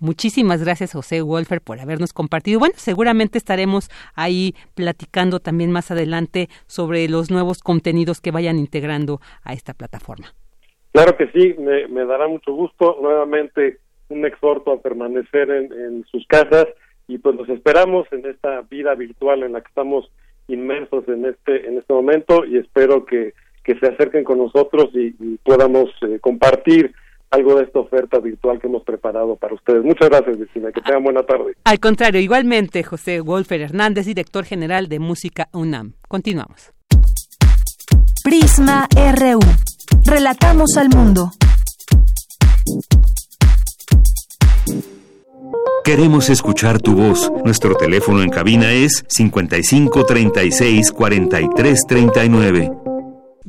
Muchísimas 0.00 0.64
gracias, 0.64 0.94
José 0.94 1.20
Wolfer, 1.20 1.60
por 1.60 1.78
habernos 1.78 2.14
compartido. 2.14 2.58
Bueno, 2.58 2.74
seguramente 2.78 3.36
estaremos 3.36 3.90
ahí 4.14 4.54
platicando 4.74 5.40
también 5.40 5.70
más 5.70 5.90
adelante 5.90 6.48
sobre 6.66 7.06
los 7.08 7.30
nuevos 7.30 7.62
contenidos 7.62 8.22
que 8.22 8.30
vayan 8.30 8.58
integrando 8.58 9.20
a 9.44 9.52
esta 9.52 9.74
plataforma. 9.74 10.34
Claro 10.92 11.16
que 11.18 11.28
sí, 11.28 11.54
me, 11.58 12.04
dará 12.06 12.26
mucho 12.28 12.52
gusto. 12.52 12.96
Nuevamente, 13.02 13.78
un 14.08 14.24
exhorto 14.24 14.72
a 14.72 14.80
permanecer 14.80 15.50
en, 15.50 16.04
sus 16.10 16.26
casas 16.26 16.66
y 17.06 17.18
pues 17.18 17.36
los 17.36 17.48
esperamos 17.48 18.06
en 18.10 18.24
esta 18.26 18.62
vida 18.62 18.94
virtual 18.94 19.42
en 19.42 19.52
la 19.52 19.60
que 19.60 19.68
estamos 19.68 20.10
inmensos 20.48 21.06
en 21.08 21.26
este 21.26 21.68
en 21.68 21.78
este 21.78 21.92
momento 21.92 22.44
y 22.44 22.58
espero 22.58 23.04
que, 23.04 23.34
se 23.64 23.86
acerquen 23.86 24.24
con 24.24 24.38
nosotros 24.38 24.90
y, 24.94 25.12
podamos 25.44 25.90
eh, 26.02 26.18
compartir 26.20 26.92
algo 27.30 27.54
de 27.56 27.64
esta 27.64 27.78
oferta 27.78 28.18
virtual 28.18 28.60
que 28.60 28.66
hemos 28.66 28.82
preparado 28.82 29.36
para 29.36 29.54
ustedes. 29.54 29.84
Muchas 29.84 30.08
gracias, 30.08 30.36
Cristina. 30.36 30.72
Que 30.72 30.80
tengan 30.80 31.04
buena 31.04 31.22
tarde. 31.22 31.54
Al 31.64 31.78
contrario, 31.78 32.20
igualmente, 32.20 32.82
José 32.82 33.20
Wolfer 33.20 33.60
Hernández, 33.60 34.06
director 34.06 34.44
general 34.44 34.88
de 34.88 34.98
Música 34.98 35.48
UNAM. 35.52 35.92
Continuamos. 36.08 36.72
Prisma 38.24 38.88
RU. 38.94 39.40
Relatamos 40.04 40.76
al 40.76 40.88
mundo. 40.88 41.30
Queremos 45.84 46.28
escuchar 46.28 46.80
tu 46.80 46.94
voz. 46.94 47.32
Nuestro 47.44 47.74
teléfono 47.74 48.22
en 48.22 48.30
cabina 48.30 48.72
es 48.72 49.04
55 49.08 50.04
36 50.04 50.92
43 50.92 51.80
39. 51.88 52.89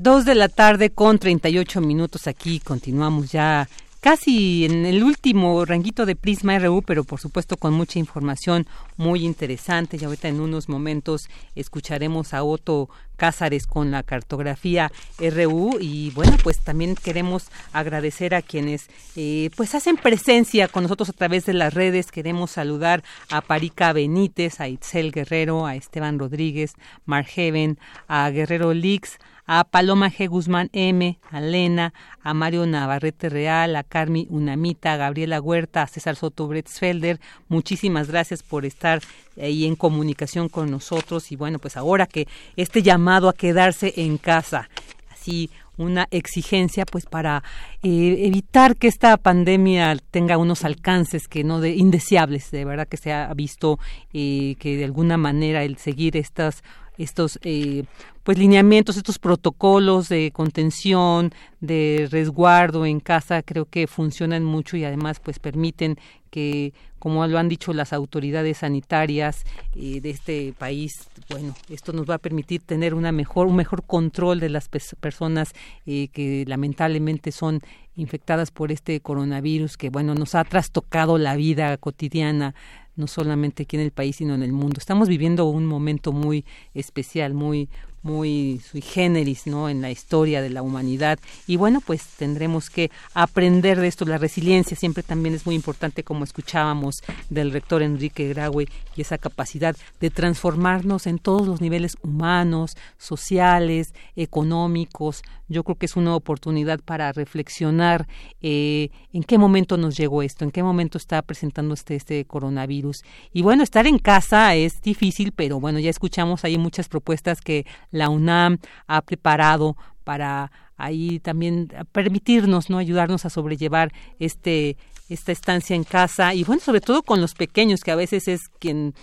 Dos 0.04 0.26
de 0.26 0.34
la 0.34 0.50
tarde 0.50 0.90
con 0.90 1.20
38 1.20 1.80
minutos 1.80 2.26
aquí. 2.26 2.60
Continuamos 2.60 3.32
ya 3.32 3.70
casi 4.00 4.66
en 4.66 4.88
el 4.88 5.04
último 5.04 5.64
ranguito 5.64 6.08
de 6.08 6.16
Prisma 6.16 6.58
RU, 6.58 6.82
pero 6.82 7.04
por 7.04 7.20
supuesto 7.20 7.56
con 7.56 7.76
mucha 7.76 8.00
información 8.00 8.66
muy 8.98 9.24
interesante. 9.24 10.00
Y 10.02 10.04
ahorita 10.04 10.28
en 10.28 10.40
unos 10.40 10.70
momentos 10.70 11.30
escucharemos 11.54 12.34
a 12.34 12.44
Otto 12.44 12.90
Cázares 13.16 13.68
con 13.68 13.92
la 13.92 14.02
cartografía 14.02 14.92
RU 15.20 15.78
y 15.80 16.10
bueno, 16.16 16.36
pues 16.42 16.58
también 16.62 16.96
queremos 16.96 17.50
agradecer 17.72 18.34
a 18.34 18.42
quienes 18.42 18.88
eh, 19.16 19.52
pues 19.56 19.76
hacen 19.76 19.98
presencia 19.98 20.68
con 20.68 20.82
nosotros 20.82 21.10
a 21.10 21.14
través 21.14 21.46
de 21.46 21.54
las 21.54 21.76
redes. 21.76 22.10
Queremos 22.10 22.50
saludar 22.50 23.04
a 23.30 23.42
Parica 23.42 23.94
Benítez, 23.94 24.62
a 24.62 24.68
Itzel 24.68 25.12
Guerrero, 25.12 25.68
a 25.68 25.76
Esteban 25.76 26.18
Rodríguez, 26.18 26.74
Mark 27.06 27.28
Heaven, 27.28 27.78
a 28.08 28.32
Guerrero 28.32 28.74
Lix, 28.74 29.20
a 29.54 29.66
Paloma 29.66 30.10
G. 30.10 30.30
Guzmán 30.30 30.70
M., 30.72 31.20
a 31.30 31.42
Lena, 31.42 31.94
a 32.24 32.34
Mario 32.34 32.66
Navarrete 32.66 33.28
Real, 33.28 33.76
a 33.76 33.84
Carmi 33.84 34.26
Unamita, 34.30 34.94
a 34.94 34.96
Gabriela 34.96 35.42
Huerta, 35.42 35.82
a 35.82 35.88
César 35.88 36.16
Soto 36.16 36.48
Bretzfelder. 36.48 37.20
Muchísimas 37.50 38.08
gracias 38.08 38.44
por 38.44 38.64
estar 38.64 39.02
ahí 39.36 39.66
en 39.66 39.76
comunicación 39.76 40.48
con 40.48 40.72
nosotros 40.72 41.34
y 41.34 41.36
bueno, 41.36 41.60
pues 41.60 41.76
ahora 41.76 42.06
que 42.06 42.30
este 42.56 42.82
llamado 42.82 43.28
a 43.28 43.34
quedarse 43.34 43.94
en 43.98 44.18
casa, 44.18 44.70
así 45.12 45.50
una 45.76 46.08
exigencia 46.12 46.86
pues 46.86 47.06
para 47.06 47.44
eh, 47.84 48.20
evitar 48.20 48.78
que 48.78 48.88
esta 48.88 49.18
pandemia 49.18 49.98
tenga 50.12 50.38
unos 50.38 50.64
alcances 50.64 51.28
que 51.28 51.44
no 51.44 51.60
de 51.60 51.72
indeseables 51.72 52.52
de 52.52 52.66
verdad 52.66 52.88
que 52.88 52.98
se 52.98 53.12
ha 53.12 53.34
visto 53.34 53.80
eh, 54.14 54.56
que 54.60 54.78
de 54.78 54.86
alguna 54.86 55.18
manera 55.18 55.64
el 55.64 55.78
seguir 55.78 56.18
estas 56.18 56.64
estos 57.02 57.40
eh, 57.44 57.84
pues 58.24 58.38
lineamientos, 58.38 58.98
estos 58.98 59.18
protocolos 59.18 60.10
de 60.10 60.32
contención, 60.32 61.34
de 61.60 62.08
resguardo 62.12 62.86
en 62.86 63.00
casa, 63.00 63.42
creo 63.42 63.66
que 63.66 63.88
funcionan 63.88 64.44
mucho 64.44 64.78
y 64.78 64.86
además 64.86 65.20
pues 65.20 65.40
permiten 65.40 65.98
que, 66.30 66.74
como 67.00 67.26
lo 67.26 67.40
han 67.40 67.50
dicho 67.50 67.74
las 67.74 67.94
autoridades 67.94 68.60
sanitarias 68.60 69.44
eh, 69.76 70.00
de 70.02 70.12
este 70.12 70.54
país, 70.58 71.10
bueno, 71.30 71.56
esto 71.70 71.94
nos 71.94 72.10
va 72.10 72.16
a 72.16 72.20
permitir 72.20 72.62
tener 72.62 72.94
una 72.94 73.12
mejor, 73.12 73.48
un 73.48 73.56
mejor 73.56 73.84
control 73.84 74.40
de 74.40 74.50
las 74.50 74.70
personas 74.70 75.54
eh, 75.86 76.08
que 76.10 76.46
lamentablemente 76.48 77.32
son 77.32 77.62
infectadas 77.96 78.52
por 78.52 78.72
este 78.72 79.00
coronavirus 79.02 79.78
que, 79.78 79.90
bueno, 79.90 80.14
nos 80.16 80.36
ha 80.36 80.44
trastocado 80.44 81.18
la 81.18 81.36
vida 81.36 81.76
cotidiana 81.78 82.56
no 83.02 83.08
solamente 83.08 83.64
aquí 83.64 83.76
en 83.76 83.82
el 83.82 83.92
país, 83.92 84.16
sino 84.18 84.36
en 84.36 84.44
el 84.44 84.54
mundo. 84.54 84.76
Estamos 84.78 85.10
viviendo 85.10 85.46
un 85.46 85.66
momento 85.66 86.14
muy 86.14 86.46
especial, 86.74 87.34
muy 87.34 87.68
muy 88.04 88.62
sui 88.70 88.82
generis, 88.82 89.48
¿no? 89.48 89.70
En 89.70 89.82
la 89.82 89.92
historia 89.92 90.42
de 90.42 90.50
la 90.50 90.62
humanidad. 90.62 91.20
Y 91.48 91.58
bueno, 91.58 91.82
pues 91.82 92.06
tendremos 92.18 92.70
que 92.70 92.92
aprender 93.14 93.80
de 93.80 93.88
esto. 93.88 94.06
La 94.06 94.18
resiliencia 94.18 94.76
siempre 94.76 95.04
también 95.04 95.36
es 95.36 95.46
muy 95.46 95.56
importante, 95.56 96.04
como 96.04 96.24
escuchábamos 96.24 97.04
del 97.30 97.52
rector 97.52 97.82
Enrique 97.82 98.28
Graue, 98.30 98.68
y 98.96 99.02
esa 99.02 99.18
capacidad 99.18 99.76
de 100.00 100.10
transformarnos 100.10 101.08
en 101.08 101.20
todos 101.20 101.48
los 101.48 101.62
niveles 101.62 101.96
humanos, 102.02 102.76
sociales, 102.98 103.94
económicos. 104.16 105.22
Yo 105.48 105.64
creo 105.64 105.76
que 105.76 105.86
es 105.86 105.98
una 105.98 106.16
oportunidad 106.16 106.80
para 106.80 107.12
reflexionar 107.12 108.08
eh, 108.42 108.90
en 109.12 109.24
qué 109.24 109.38
momento 109.38 109.78
nos 109.78 109.98
llegó 109.98 110.24
esto, 110.24 110.46
en 110.46 110.52
qué 110.52 110.64
momento 110.64 110.98
está 110.98 111.22
presentando 111.22 111.74
este, 111.74 111.96
este 111.96 112.24
coronavirus. 112.26 113.04
Y 113.34 113.42
bueno, 113.42 113.64
estar 113.64 113.86
en 113.86 114.00
casa 114.00 114.56
es 114.56 114.82
difícil, 114.82 115.34
pero 115.34 115.60
bueno, 115.60 115.80
ya 115.80 115.90
escuchamos 115.90 116.46
ahí 116.46 116.58
muchas 116.58 116.88
propuestas 116.88 117.42
que 117.42 117.66
la 117.92 118.10
UNAM 118.10 118.58
ha 118.88 119.02
preparado 119.02 119.78
para 120.04 120.52
ahí 120.78 121.20
también 121.20 121.72
permitirnos, 121.92 122.70
¿no? 122.70 122.78
ayudarnos 122.78 123.26
a 123.26 123.30
sobrellevar 123.30 123.92
este 124.20 124.78
esta 125.10 125.34
estancia 125.34 125.76
en 125.76 125.84
casa 125.84 126.34
y 126.34 126.46
bueno, 126.46 126.62
sobre 126.62 126.80
todo 126.80 127.04
con 127.04 127.20
los 127.20 127.34
pequeños 127.34 127.82
que 127.82 127.92
a 127.92 127.96
veces 127.96 128.30
es 128.30 128.48
quien 128.60 128.94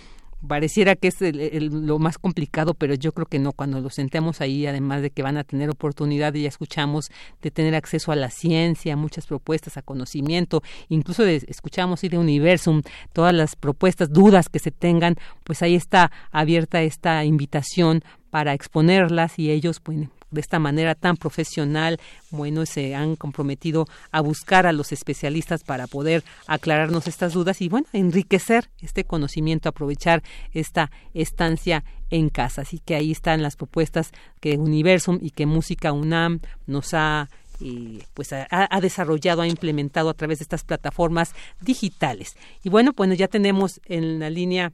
pareciera 0.47 0.95
que 0.95 1.09
es 1.09 1.21
lo 1.21 1.99
más 1.99 2.17
complicado, 2.17 2.73
pero 2.73 2.93
yo 2.93 3.11
creo 3.13 3.25
que 3.25 3.39
no. 3.39 3.51
Cuando 3.53 3.79
los 3.81 3.95
sentemos 3.95 4.41
ahí, 4.41 4.65
además 4.65 5.01
de 5.01 5.11
que 5.11 5.23
van 5.23 5.37
a 5.37 5.43
tener 5.43 5.69
oportunidad, 5.69 6.33
y 6.33 6.43
ya 6.43 6.49
escuchamos 6.49 7.11
de 7.41 7.51
tener 7.51 7.75
acceso 7.75 8.11
a 8.11 8.15
la 8.15 8.29
ciencia, 8.29 8.95
muchas 8.95 9.27
propuestas, 9.27 9.77
a 9.77 9.81
conocimiento, 9.81 10.63
incluso 10.87 11.23
de, 11.23 11.43
escuchamos 11.47 12.03
y 12.03 12.09
de 12.09 12.17
Universum, 12.17 12.81
todas 13.13 13.33
las 13.33 13.55
propuestas, 13.55 14.11
dudas 14.11 14.49
que 14.49 14.59
se 14.59 14.71
tengan, 14.71 15.15
pues 15.43 15.61
ahí 15.61 15.75
está 15.75 16.11
abierta 16.31 16.81
esta 16.81 17.23
invitación 17.25 18.03
para 18.29 18.53
exponerlas 18.53 19.39
y 19.39 19.51
ellos 19.51 19.79
pueden 19.79 20.11
de 20.31 20.41
esta 20.41 20.59
manera 20.59 20.95
tan 20.95 21.17
profesional, 21.17 21.99
bueno, 22.31 22.65
se 22.65 22.95
han 22.95 23.15
comprometido 23.15 23.87
a 24.11 24.21
buscar 24.21 24.65
a 24.67 24.73
los 24.73 24.91
especialistas 24.91 25.63
para 25.63 25.87
poder 25.87 26.23
aclararnos 26.47 27.07
estas 27.07 27.33
dudas 27.33 27.61
y, 27.61 27.69
bueno, 27.69 27.87
enriquecer 27.93 28.69
este 28.79 29.03
conocimiento, 29.03 29.69
aprovechar 29.69 30.23
esta 30.53 30.91
estancia 31.13 31.83
en 32.09 32.29
casa. 32.29 32.61
Así 32.61 32.79
que 32.79 32.95
ahí 32.95 33.11
están 33.11 33.41
las 33.41 33.55
propuestas 33.55 34.11
que 34.39 34.57
Universum 34.57 35.19
y 35.21 35.31
que 35.31 35.45
Música 35.45 35.91
UNAM 35.91 36.41
nos 36.67 36.93
ha 36.93 37.29
eh, 37.61 38.05
pues 38.13 38.31
ha, 38.31 38.79
desarrollado, 38.79 39.41
ha 39.41 39.47
implementado 39.47 40.09
a 40.09 40.13
través 40.13 40.39
de 40.39 40.43
estas 40.43 40.63
plataformas 40.63 41.33
digitales. 41.59 42.37
Y 42.63 42.69
bueno, 42.69 42.93
pues 42.93 43.17
ya 43.17 43.27
tenemos 43.27 43.81
en 43.85 44.19
la 44.19 44.29
línea, 44.29 44.71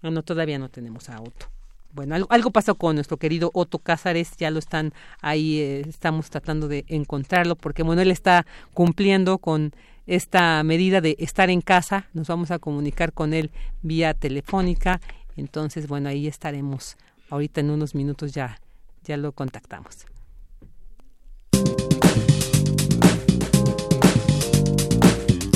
no, 0.00 0.10
no 0.10 0.22
todavía 0.22 0.58
no 0.58 0.70
tenemos 0.70 1.10
a 1.10 1.20
Otto 1.20 1.53
bueno, 1.94 2.26
algo, 2.28 2.50
pasó 2.50 2.74
con 2.74 2.96
nuestro 2.96 3.18
querido 3.18 3.50
Otto 3.54 3.78
Cázares, 3.78 4.36
ya 4.36 4.50
lo 4.50 4.58
están 4.58 4.92
ahí, 5.22 5.60
eh, 5.60 5.84
estamos 5.88 6.28
tratando 6.28 6.66
de 6.66 6.84
encontrarlo, 6.88 7.54
porque 7.54 7.84
bueno, 7.84 8.02
él 8.02 8.10
está 8.10 8.46
cumpliendo 8.72 9.38
con 9.38 9.72
esta 10.06 10.62
medida 10.64 11.00
de 11.00 11.16
estar 11.20 11.50
en 11.50 11.60
casa, 11.60 12.08
nos 12.12 12.26
vamos 12.26 12.50
a 12.50 12.58
comunicar 12.58 13.12
con 13.12 13.32
él 13.32 13.52
vía 13.82 14.12
telefónica, 14.12 15.00
entonces 15.36 15.86
bueno, 15.86 16.08
ahí 16.08 16.26
estaremos, 16.26 16.96
ahorita 17.30 17.60
en 17.60 17.70
unos 17.70 17.94
minutos 17.94 18.32
ya, 18.32 18.58
ya 19.04 19.16
lo 19.16 19.32
contactamos. 19.32 20.06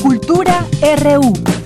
Cultura 0.01 0.67
RU. 1.03 1.58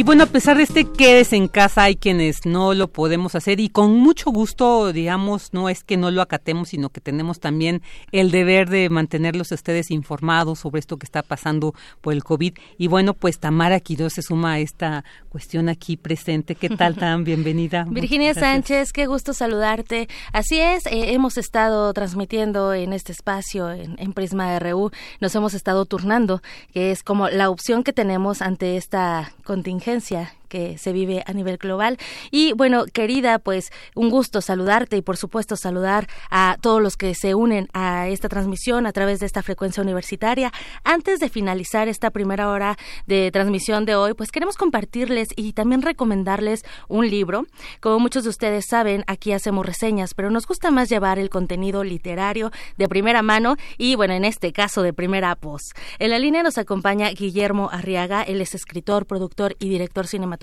Y 0.00 0.02
bueno, 0.02 0.24
a 0.24 0.26
pesar 0.28 0.56
de 0.56 0.62
este 0.62 0.90
quedes 0.90 1.34
en 1.34 1.46
casa, 1.46 1.82
hay 1.82 1.94
quienes 1.94 2.46
no 2.46 2.72
lo 2.72 2.88
podemos 2.88 3.34
hacer 3.34 3.60
y 3.60 3.68
con 3.68 3.98
mucho 3.98 4.30
gusto, 4.30 4.94
digamos, 4.94 5.52
no 5.52 5.68
es 5.68 5.84
que 5.84 5.98
no 5.98 6.10
lo 6.10 6.22
acatemos, 6.22 6.70
sino 6.70 6.88
que 6.88 7.02
tenemos 7.02 7.38
también 7.38 7.82
el 8.10 8.30
deber 8.30 8.70
de 8.70 8.88
mantenerlos 8.88 9.52
ustedes 9.52 9.90
informados 9.90 10.60
sobre 10.60 10.78
esto 10.78 10.96
que 10.96 11.04
está 11.04 11.22
pasando 11.22 11.74
por 12.00 12.14
el 12.14 12.24
COVID. 12.24 12.54
Y 12.78 12.88
bueno, 12.88 13.12
pues 13.12 13.40
Tamara 13.40 13.78
Quiroz 13.78 14.14
se 14.14 14.22
suma 14.22 14.52
a 14.54 14.60
esta 14.60 15.04
cuestión 15.28 15.68
aquí 15.68 15.98
presente. 15.98 16.54
¿Qué 16.54 16.70
tal, 16.70 16.94
tan 16.96 17.22
bienvenida? 17.24 17.84
Virginia 17.86 18.32
Sánchez, 18.32 18.94
qué 18.94 19.04
gusto 19.04 19.34
saludarte. 19.34 20.08
Así 20.32 20.58
es, 20.60 20.86
eh, 20.86 21.12
hemos 21.12 21.36
estado 21.36 21.92
transmitiendo 21.92 22.72
en 22.72 22.94
este 22.94 23.12
espacio, 23.12 23.70
en, 23.70 23.96
en 23.98 24.14
Prisma 24.14 24.58
RU, 24.60 24.92
nos 25.20 25.34
hemos 25.34 25.52
estado 25.52 25.84
turnando, 25.84 26.40
que 26.72 26.90
es 26.90 27.02
como 27.02 27.28
la 27.28 27.50
opción 27.50 27.84
que 27.84 27.92
tenemos 27.92 28.40
ante 28.40 28.78
esta 28.78 29.34
contingencia 29.44 29.89
inteligencia 29.90 30.39
que 30.50 30.76
se 30.76 30.92
vive 30.92 31.22
a 31.24 31.32
nivel 31.32 31.56
global. 31.56 31.96
Y 32.30 32.52
bueno, 32.52 32.84
querida, 32.92 33.38
pues 33.38 33.70
un 33.94 34.10
gusto 34.10 34.42
saludarte 34.42 34.98
y 34.98 35.02
por 35.02 35.16
supuesto 35.16 35.56
saludar 35.56 36.08
a 36.28 36.58
todos 36.60 36.82
los 36.82 36.96
que 36.96 37.14
se 37.14 37.34
unen 37.34 37.68
a 37.72 38.08
esta 38.08 38.28
transmisión 38.28 38.84
a 38.84 38.92
través 38.92 39.20
de 39.20 39.26
esta 39.26 39.42
frecuencia 39.42 39.82
universitaria. 39.82 40.52
Antes 40.84 41.20
de 41.20 41.30
finalizar 41.30 41.88
esta 41.88 42.10
primera 42.10 42.50
hora 42.50 42.76
de 43.06 43.30
transmisión 43.30 43.86
de 43.86 43.94
hoy, 43.94 44.14
pues 44.14 44.32
queremos 44.32 44.56
compartirles 44.56 45.28
y 45.36 45.52
también 45.52 45.82
recomendarles 45.82 46.64
un 46.88 47.08
libro. 47.08 47.46
Como 47.80 48.00
muchos 48.00 48.24
de 48.24 48.30
ustedes 48.30 48.66
saben, 48.68 49.04
aquí 49.06 49.32
hacemos 49.32 49.64
reseñas, 49.64 50.14
pero 50.14 50.30
nos 50.30 50.46
gusta 50.46 50.72
más 50.72 50.88
llevar 50.88 51.20
el 51.20 51.30
contenido 51.30 51.84
literario 51.84 52.50
de 52.76 52.88
primera 52.88 53.22
mano 53.22 53.56
y 53.78 53.94
bueno, 53.94 54.14
en 54.14 54.24
este 54.24 54.52
caso 54.52 54.82
de 54.82 54.92
primera 54.92 55.38
voz. 55.40 55.62
En 56.00 56.10
la 56.10 56.18
línea 56.18 56.42
nos 56.42 56.58
acompaña 56.58 57.10
Guillermo 57.10 57.70
Arriaga, 57.72 58.22
él 58.24 58.40
es 58.40 58.56
escritor, 58.56 59.06
productor 59.06 59.54
y 59.60 59.68
director 59.68 60.08
cinematográfico 60.08 60.39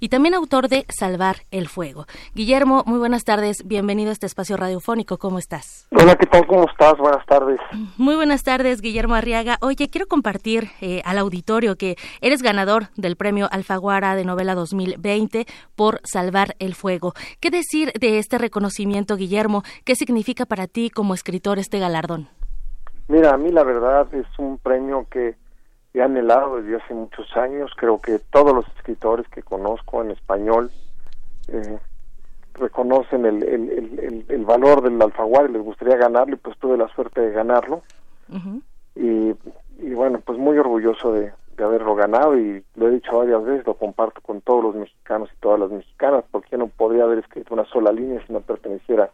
y 0.00 0.08
también 0.08 0.34
autor 0.34 0.68
de 0.68 0.86
Salvar 0.88 1.36
el 1.50 1.68
Fuego. 1.68 2.06
Guillermo, 2.34 2.82
muy 2.86 2.98
buenas 2.98 3.24
tardes, 3.24 3.66
bienvenido 3.66 4.10
a 4.10 4.12
este 4.12 4.26
espacio 4.26 4.56
radiofónico, 4.56 5.18
¿cómo 5.18 5.38
estás? 5.38 5.86
Hola, 5.92 6.16
¿qué 6.16 6.26
tal? 6.26 6.46
¿Cómo 6.46 6.64
estás? 6.68 6.96
Buenas 6.98 7.24
tardes. 7.26 7.60
Muy 7.98 8.16
buenas 8.16 8.42
tardes, 8.44 8.80
Guillermo 8.80 9.14
Arriaga. 9.14 9.58
Oye, 9.60 9.88
quiero 9.90 10.06
compartir 10.06 10.70
eh, 10.80 11.02
al 11.04 11.18
auditorio 11.18 11.76
que 11.76 11.96
eres 12.20 12.42
ganador 12.42 12.88
del 12.96 13.16
premio 13.16 13.48
Alfaguara 13.50 14.16
de 14.16 14.24
novela 14.24 14.54
2020 14.54 15.46
por 15.76 16.00
Salvar 16.04 16.56
el 16.58 16.74
Fuego. 16.74 17.12
¿Qué 17.40 17.50
decir 17.50 17.92
de 18.00 18.18
este 18.18 18.38
reconocimiento, 18.38 19.16
Guillermo? 19.16 19.62
¿Qué 19.84 19.96
significa 19.96 20.46
para 20.46 20.66
ti 20.66 20.90
como 20.90 21.14
escritor 21.14 21.58
este 21.58 21.78
galardón? 21.78 22.28
Mira, 23.08 23.34
a 23.34 23.36
mí 23.36 23.50
la 23.50 23.64
verdad 23.64 24.06
es 24.14 24.26
un 24.38 24.58
premio 24.58 25.06
que 25.10 25.34
he 25.94 26.02
anhelado 26.02 26.60
desde 26.60 26.76
hace 26.76 26.94
muchos 26.94 27.36
años. 27.36 27.72
Creo 27.76 28.00
que 28.00 28.18
todos 28.18 28.54
los 28.54 28.66
escritores 28.76 29.28
que 29.28 29.42
conozco 29.42 30.02
en 30.02 30.10
español 30.10 30.70
eh, 31.48 31.78
reconocen 32.54 33.26
el, 33.26 33.42
el, 33.42 34.24
el, 34.28 34.44
valor 34.44 34.82
del 34.82 35.00
alfaguara 35.00 35.48
y 35.48 35.52
les 35.52 35.62
gustaría 35.62 35.96
ganarlo 35.96 36.34
y 36.34 36.38
pues 36.38 36.58
tuve 36.58 36.76
la 36.76 36.88
suerte 36.88 37.20
de 37.20 37.32
ganarlo. 37.32 37.82
y, 38.94 39.34
y 39.78 39.94
bueno, 39.94 40.20
pues 40.24 40.38
muy 40.38 40.58
orgulloso 40.58 41.12
de, 41.12 41.32
de 41.60 41.64
haberlo 41.64 41.94
ganado 41.94 42.38
y 42.38 42.64
lo 42.74 42.88
he 42.88 42.92
dicho 42.92 43.18
varias 43.18 43.44
veces, 43.44 43.66
lo 43.66 43.74
comparto 43.74 44.20
con 44.22 44.40
todos 44.40 44.64
los 44.64 44.74
mexicanos 44.74 45.28
y 45.32 45.40
todas 45.40 45.60
las 45.60 45.70
mexicanas, 45.70 46.24
porque 46.30 46.56
no 46.56 46.68
podría 46.68 47.04
haber 47.04 47.18
escrito 47.18 47.54
una 47.54 47.66
sola 47.66 47.92
línea 47.92 48.24
si 48.26 48.32
no 48.32 48.40
perteneciera 48.40 49.04
a 49.04 49.10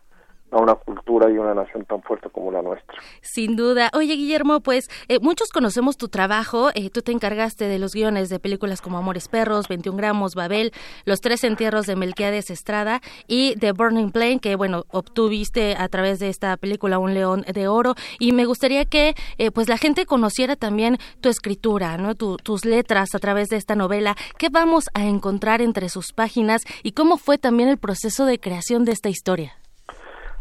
una 0.51 0.75
cultura 0.75 1.31
y 1.31 1.39
una 1.39 1.55
nación 1.55 1.85
tan 1.85 2.03
fuerte 2.03 2.31
como 2.31 2.51
la 2.51 2.63
nuestra. 2.63 2.99
Sin 3.21 3.57
duda. 3.57 3.91
Oye, 3.93 4.15
Guillermo, 4.15 4.61
pues 4.61 4.89
eh, 5.09 5.19
muchos 5.21 5.51
conocemos 5.51 5.97
tu 5.97 6.09
trabajo. 6.09 6.71
Eh, 6.75 6.91
tú 6.91 7.03
te 7.03 7.13
encargaste 7.13 7.67
de 7.67 7.79
los 7.79 7.93
guiones 7.93 8.29
de 8.29 8.39
películas 8.39 8.81
como 8.81 8.99
Amores 8.99 9.29
Perros, 9.29 9.69
21 9.69 9.97
gramos, 9.97 10.35
Babel, 10.35 10.73
Los 11.05 11.21
tres 11.21 11.45
entierros 11.45 11.87
de 11.87 11.97
Melquiades 11.97 12.51
Estrada 12.51 13.01
y 13.27 13.57
The 13.57 13.73
Burning 13.73 14.11
Plane, 14.11 14.39
que 14.39 14.57
bueno, 14.57 14.85
obtuviste 14.91 15.77
a 15.77 15.89
través 15.89 16.19
de 16.19 16.29
esta 16.29 16.57
película 16.57 16.99
un 16.99 17.15
león 17.15 17.45
de 17.53 17.69
oro. 17.69 17.95
Y 18.19 18.33
me 18.33 18.45
gustaría 18.45 18.85
que 18.85 19.15
eh, 19.39 19.51
pues 19.51 19.69
la 19.69 19.79
gente 19.79 20.07
conociera 20.07 20.57
también 20.57 20.99
tu 21.21 21.29
escritura, 21.29 21.97
¿no? 21.99 22.15
tus 22.15 22.65
letras 22.65 23.15
a 23.15 23.19
través 23.19 23.49
de 23.49 23.57
esta 23.57 23.75
novela. 23.75 24.17
¿Qué 24.39 24.49
vamos 24.49 24.85
a 24.95 25.05
encontrar 25.05 25.61
entre 25.61 25.89
sus 25.89 26.13
páginas 26.13 26.63
y 26.83 26.93
cómo 26.93 27.17
fue 27.17 27.39
también 27.39 27.69
el 27.69 27.79
proceso 27.79 28.27
de 28.27 28.39
creación 28.39 28.85
de 28.85 28.93
esta 28.93 29.09
historia? 29.09 29.57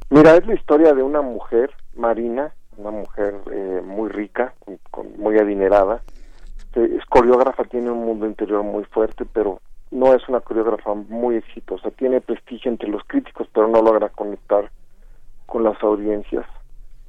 Mira, 0.09 0.35
es 0.35 0.45
la 0.45 0.53
historia 0.53 0.93
de 0.93 1.01
una 1.01 1.21
mujer, 1.21 1.71
Marina, 1.95 2.53
una 2.77 2.91
mujer 2.91 3.35
eh, 3.51 3.81
muy 3.83 4.09
rica, 4.09 4.53
muy 5.17 5.37
adinerada. 5.37 6.03
Es 6.75 7.05
coreógrafa, 7.05 7.63
tiene 7.63 7.89
un 7.89 8.05
mundo 8.05 8.27
interior 8.27 8.61
muy 8.61 8.83
fuerte, 8.83 9.25
pero 9.25 9.61
no 9.91 10.13
es 10.13 10.27
una 10.27 10.41
coreógrafa 10.41 10.93
muy 10.93 11.37
exitosa. 11.37 11.89
Tiene 11.91 12.21
prestigio 12.21 12.69
entre 12.69 12.89
los 12.89 13.03
críticos, 13.07 13.47
pero 13.53 13.67
no 13.67 13.81
logra 13.81 14.09
conectar 14.09 14.69
con 15.45 15.63
las 15.63 15.81
audiencias. 15.81 16.45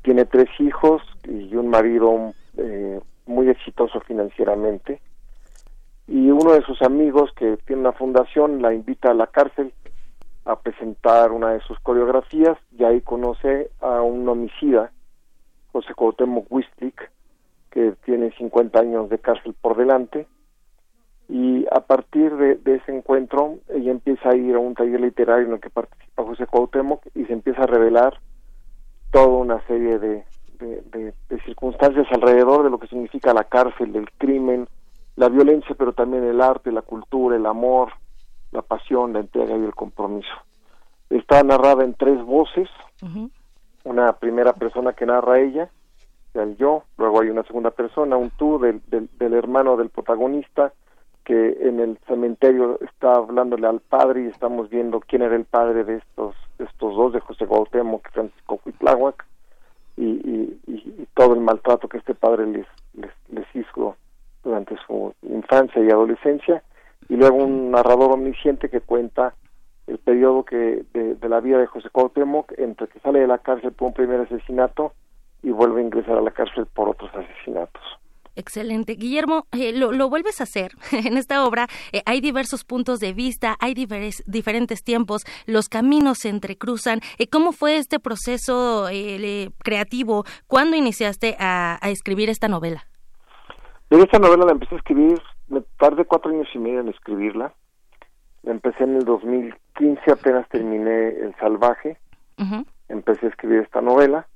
Tiene 0.03 0.25
tres 0.25 0.49
hijos 0.61 1.03
y 1.25 1.55
un 1.57 1.69
marido 1.69 2.33
eh, 2.57 3.01
muy 3.27 3.49
exitoso 3.51 4.01
financieramente. 4.01 5.01
Y 6.07 6.31
uno 6.31 6.53
de 6.53 6.63
sus 6.63 6.81
amigos 6.83 7.31
que 7.37 7.59
tiene 7.67 7.81
una 7.81 7.93
fundación 7.93 8.63
la 8.63 8.73
invita 8.73 9.11
a 9.11 9.15
la 9.15 9.27
cárcel 9.27 9.73
a 10.47 10.57
presentar 10.57 11.33
una 11.33 11.51
de 11.51 11.61
sus 11.61 11.79
coreografías. 11.81 12.57
Y 12.79 12.85
ahí 12.85 13.01
conoce 13.03 13.71
a 13.81 14.01
un 14.01 14.29
homicida, 14.29 14.93
José 15.73 15.95
Cuauhtémoc 15.95 16.47
Wistlik, 16.51 17.11
que 17.71 17.93
tiene 18.05 18.33
50 18.33 18.79
años 18.79 19.11
de 19.11 19.19
cárcel 19.19 19.55
por 19.61 19.77
delante. 19.77 20.27
Y 21.29 21.67
a 21.73 21.81
partir 21.81 22.35
de, 22.37 22.59
ese 22.65 22.97
encuentro 22.97 23.59
ella 23.69 23.91
empieza 23.91 24.31
a 24.31 24.37
ir 24.37 24.55
a 24.55 24.61
un 24.61 24.75
taller 24.75 25.01
literario 25.01 25.47
en 25.47 25.55
el 25.55 25.61
que 25.61 25.71
participa 25.71 26.23
José 26.23 26.47
Cuauhtémoc 26.47 27.05
y 27.15 27.25
se 27.25 27.33
empieza 27.33 27.65
a 27.65 27.67
revelar 27.67 28.21
toda 29.11 29.27
una 29.27 29.61
serie 29.67 29.99
de, 29.99 30.25
de, 30.59 31.13
circunstancias 31.45 32.07
alrededor 32.13 32.65
de 32.65 32.71
lo 32.71 32.79
que 32.79 32.89
significa 32.89 33.35
la 33.35 33.45
cárcel, 33.45 33.95
el 33.95 34.11
crimen, 34.13 34.69
la 35.17 35.29
violencia, 35.29 35.75
pero 35.77 35.93
también 35.93 36.25
el 36.25 36.41
arte, 36.41 36.73
la 36.73 36.83
cultura, 36.83 37.37
el 37.37 37.47
amor, 37.47 37.93
la 38.53 38.63
pasión, 38.63 39.13
la 39.13 39.21
entrega 39.21 39.57
y 39.57 39.65
el 39.65 39.75
compromiso. 39.75 40.33
Está 41.11 41.43
narrada 41.43 41.85
en 41.85 41.95
tres 41.95 42.23
voces, 42.25 42.69
una 43.85 44.13
primera 44.15 44.53
persona 44.55 44.93
que 44.93 45.07
narra 45.07 45.41
ella, 45.41 45.71
el 46.35 46.57
yo, 46.57 46.85
luego 46.99 47.21
hay 47.21 47.31
una 47.31 47.45
segunda 47.45 47.71
persona, 47.71 48.17
un 48.17 48.31
tú 48.31 48.59
del, 48.59 48.83
del, 48.89 49.35
hermano 49.35 49.77
del 49.77 49.91
protagonista, 49.91 50.73
que 51.25 51.57
en 51.61 51.81
el 51.81 51.99
cementerio 52.07 52.79
está 52.81 53.15
hablándole 53.15 53.67
al 53.67 53.81
padre 53.81 54.25
y 54.25 54.27
estamos 54.27 54.71
viendo 54.71 55.01
quién 55.01 55.23
era 55.23 55.35
el 55.35 55.45
padre 55.45 55.85
de 55.85 55.97
estos 55.97 56.35
estos 56.59 56.95
dos, 56.95 57.13
de 57.13 57.21
José 57.21 57.47
Cuauhtémoc 57.47 58.09
y 58.09 58.13
Francisco 58.13 58.57
Cuitláhuac, 58.59 59.27
y, 59.97 60.05
y, 60.05 60.61
y, 60.67 61.07
todo 61.15 61.35
el 61.35 61.41
maltrato 61.41 61.89
que 61.89 61.99
este 61.99 62.15
padre 62.15 62.47
les, 62.47 62.67
les, 62.95 63.11
les 63.29 63.47
hizo 63.55 63.97
durante 64.43 64.77
su 64.87 65.15
infancia 65.23 65.83
y 65.83 65.91
adolescencia 65.91 66.63
y 67.09 67.17
luego 67.17 67.37
un 67.37 67.71
narrador 67.71 68.13
omnisciente 68.13 68.69
que 68.69 68.81
cuenta 68.81 69.35
el 69.87 69.99
periodo 69.99 70.45
que 70.45 70.85
de, 70.93 71.29
la 71.29 71.41
vida 71.41 71.59
de 71.59 71.67
José 71.67 71.89
Cuauhtémoc 71.91 72.53
entre 72.59 72.89
que 72.89 72.99
sale 73.01 73.21
de 73.21 73.27
la 73.27 73.39
cárcel 73.39 73.73
por 73.73 73.89
un 73.89 73.95
primer 73.95 74.21
asesinato 74.21 74.93
y 75.43 75.51
vuelve 75.51 75.81
a 75.81 75.85
ingresar 75.85 76.17
a 76.17 76.23
la 76.23 76.33
cárcel 76.33 76.67
por 76.67 76.89
otros 76.89 77.11
asesinatos. 77.15 77.83
Excelente. 78.35 78.97
Guillermo, 78.97 79.47
eh, 79.53 79.73
lo, 79.73 80.11
vuelves 80.11 80.41
a 80.41 80.45
hacer. 80.45 80.73
en 80.93 81.17
esta 81.17 81.45
obra 81.47 81.69
eh, 81.93 82.03
hay 82.05 82.21
diversos 82.21 82.65
puntos 82.65 82.99
de 82.99 83.13
vista, 83.13 83.57
hay 83.61 83.75
diferentes 83.75 84.83
tiempos, 84.83 85.23
los 85.47 85.69
caminos 85.69 86.19
se 86.19 86.29
entrecruzan. 86.29 87.01
Eh, 87.19 87.29
¿Cómo 87.29 87.53
fue 87.53 87.77
este 87.77 87.99
proceso 87.99 88.89
creativo? 89.65 90.25
¿Cuándo 90.47 90.77
iniciaste 90.77 91.37
a, 91.39 91.79
a 91.81 91.91
escribir 91.91 92.29
esta 92.29 92.49
novela? 92.49 92.85
esta 93.89 94.19
novela 94.19 94.45
la 94.47 94.53
empecé 94.53 94.75
a 94.75 94.79
escribir 94.79 95.19
me 95.49 95.63
tardé 95.79 96.05
cuatro 96.05 96.31
años 96.31 96.49
y 96.55 96.59
medio 96.59 96.81
en 96.81 96.89
escribirla. 96.89 97.55
Empecé 98.43 98.85
en 98.85 98.97
el 98.97 99.05
2015, 99.05 100.13
apenas 100.13 100.49
terminé 100.49 101.09
El 101.09 101.35
Salvaje. 101.37 101.99
Empecé 102.89 103.27
a 103.27 103.29
escribir 103.31 103.61
esta 103.61 103.81
novela. 103.81 104.27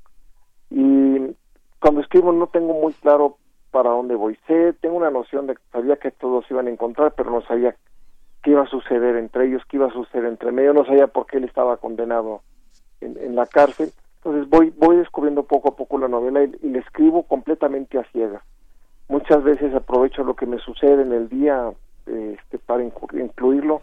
Y 0.70 1.36
cuando 1.80 2.00
escribo 2.00 2.32
no 2.32 2.46
tengo 2.48 2.74
muy 2.74 2.92
claro 2.94 3.38
para 3.70 3.90
dónde 3.90 4.14
voy. 4.14 4.38
Sé, 4.46 4.72
tengo 4.74 4.96
una 4.96 5.10
noción 5.10 5.46
de 5.46 5.54
que 5.54 5.62
sabía 5.72 5.96
que 5.96 6.10
todos 6.10 6.44
iban 6.50 6.66
a 6.66 6.70
encontrar, 6.70 7.14
pero 7.16 7.30
no 7.30 7.42
sabía 7.42 7.76
qué 8.42 8.50
iba 8.50 8.62
a 8.62 8.66
suceder 8.66 9.16
entre 9.16 9.46
ellos, 9.46 9.62
qué 9.68 9.76
iba 9.76 9.86
a 9.86 9.92
suceder 9.92 10.24
entre 10.26 10.52
medio. 10.52 10.72
No 10.72 10.84
sabía 10.84 11.06
por 11.06 11.26
qué 11.26 11.38
él 11.38 11.44
estaba 11.44 11.76
condenado 11.76 12.42
en, 13.00 13.16
en 13.18 13.34
la 13.34 13.46
cárcel. 13.46 13.92
Entonces 14.16 14.48
voy, 14.48 14.72
voy 14.76 14.96
descubriendo 14.96 15.44
poco 15.44 15.70
a 15.70 15.76
poco 15.76 15.98
la 15.98 16.08
novela 16.08 16.42
y, 16.42 16.52
y 16.62 16.70
la 16.70 16.80
escribo 16.80 17.22
completamente 17.24 17.98
a 17.98 18.04
ciegas 18.10 18.42
muchas 19.10 19.42
veces 19.42 19.74
aprovecho 19.74 20.22
lo 20.22 20.34
que 20.34 20.46
me 20.46 20.58
sucede 20.58 21.02
en 21.02 21.12
el 21.12 21.28
día 21.28 21.72
este, 22.06 22.58
para 22.58 22.84
incluirlo. 22.84 23.82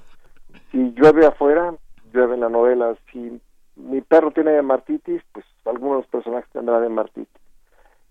Si 0.71 0.93
llueve 0.93 1.25
afuera, 1.25 1.75
llueve 2.13 2.35
en 2.35 2.39
la 2.39 2.49
novela. 2.49 2.95
Si 3.11 3.39
mi 3.75 4.01
perro 4.01 4.31
tiene 4.31 4.51
dermatitis, 4.51 5.21
pues 5.33 5.45
algunos 5.65 6.07
personajes 6.07 6.49
tendrán 6.51 6.81
dermatitis. 6.81 7.41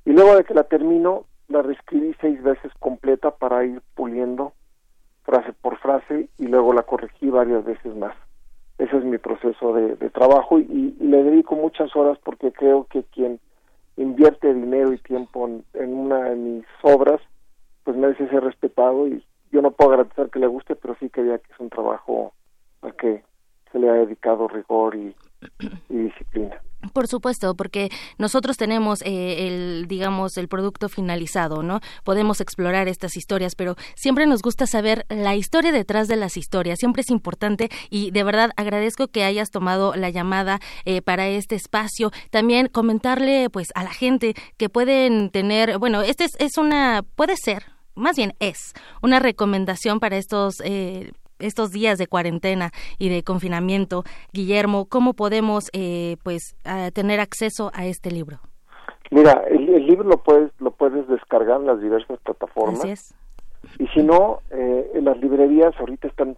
Y 0.05 0.13
luego 0.13 0.37
de 0.37 0.45
que 0.45 0.55
la 0.55 0.65
termino, 0.65 1.25
la 1.49 1.63
reescribí 1.63 2.15
seis 2.21 2.41
veces 2.43 2.71
completa 2.79 3.31
para 3.31 3.65
ir 3.65 3.81
puliendo 3.95 4.53
frase 5.25 5.53
por 5.55 5.79
frase 5.79 6.29
y 6.39 6.47
luego 6.47 6.73
la 6.73 6.85
corregí 6.85 7.31
varias 7.31 7.65
veces 7.65 7.97
más. 7.97 8.15
Ese 8.79 8.97
es 8.99 9.05
mi 9.05 9.19
proceso 9.19 9.73
de, 9.73 9.97
trabajo 10.11 10.59
y, 10.59 10.95
le 11.01 11.23
dedico 11.25 11.57
muchas 11.57 11.97
horas 11.97 12.19
porque 12.23 12.53
creo 12.53 12.85
que 12.85 13.05
quien 13.05 13.41
invierte 13.97 14.53
dinero 14.53 14.93
y 14.93 14.99
tiempo 14.99 15.49
en, 15.75 15.95
una 15.95 16.31
de 16.31 16.37
mis 16.37 16.65
obras, 16.83 17.21
pues 17.85 17.97
merece 17.97 18.29
ser 18.29 18.45
respetado 18.45 19.09
y 19.09 19.25
yo 19.53 19.63
no 19.63 19.71
puedo 19.71 19.91
garantizar 19.91 20.31
que 20.31 20.39
le 20.39 20.47
guste, 20.47 20.77
pero 20.77 20.97
sí 21.01 21.09
que 21.09 21.23
que 21.23 21.53
es 21.53 21.61
un 21.61 21.71
trabajo 21.71 22.33
al 22.83 22.95
que 22.97 23.23
se 23.73 23.79
le 23.79 23.89
ha 23.89 23.95
dedicado 23.95 24.49
rigor 24.49 24.95
y 24.97 25.15
disciplina. 25.89 26.61
Por 26.93 27.09
supuesto, 27.09 27.55
porque 27.57 27.91
nosotros 28.19 28.57
tenemos 28.57 29.03
eh, 29.03 29.49
el, 29.49 29.87
digamos, 29.89 30.37
el 30.37 30.49
producto 30.49 30.89
finalizado, 30.89 31.63
¿no? 31.63 31.81
Podemos 32.05 32.41
explorar 32.41 32.89
estas 32.89 33.17
historias, 33.17 33.55
pero 33.55 33.77
siempre 33.95 34.27
nos 34.27 34.43
gusta 34.43 34.67
saber 34.67 35.05
la 35.09 35.35
historia 35.35 35.73
detrás 35.73 36.09
de 36.09 36.17
las 36.17 36.37
historias. 36.37 36.79
Siempre 36.79 37.01
es 37.01 37.11
importante 37.11 37.71
y 37.91 38.11
de 38.11 38.23
verdad 38.23 38.51
agradezco 38.57 39.09
que 39.09 39.25
hayas 39.25 39.51
tomado 39.51 39.95
la 39.97 40.11
llamada 40.11 40.61
eh, 40.85 41.03
para 41.03 41.29
este 41.29 41.55
espacio. 41.55 42.13
También 42.31 42.69
comentarle, 42.69 43.51
pues, 43.51 43.69
a 43.75 43.83
la 43.83 43.93
gente 43.93 44.35
que 44.57 44.69
pueden 44.69 45.31
tener, 45.31 45.79
bueno, 45.79 46.03
este 46.03 46.25
es, 46.25 46.37
es 46.39 46.57
una, 46.57 47.03
puede 47.17 47.37
ser, 47.37 47.65
más 47.95 48.17
bien 48.17 48.35
es 48.39 48.75
una 49.03 49.19
recomendación 49.19 50.01
para 50.01 50.19
estos 50.19 50.61
eh, 50.65 51.13
estos 51.39 51.73
días 51.73 51.99
de 51.99 52.07
cuarentena 52.07 52.71
y 52.99 53.09
de 53.09 53.23
confinamiento, 53.23 54.05
Guillermo, 54.33 54.87
¿cómo 54.87 55.15
podemos 55.15 55.71
eh, 55.73 56.17
pues 56.23 56.57
tener 56.95 57.21
acceso 57.21 57.71
a 57.75 57.87
este 57.87 58.11
libro? 58.11 58.39
Mira, 59.11 59.45
el, 59.49 59.87
libro 59.87 60.09
lo 60.09 60.23
puedes 60.23 60.51
lo 60.59 60.73
puedes 60.73 61.07
descargar 61.09 61.61
en 61.61 61.67
las 61.67 61.81
diversas 61.81 62.19
plataformas. 62.21 63.15
Y 63.79 63.87
si 63.89 64.03
no, 64.03 64.41
eh, 64.51 64.91
en 64.95 65.05
las 65.05 65.19
librerías 65.19 65.75
ahorita 65.79 66.09
están 66.09 66.37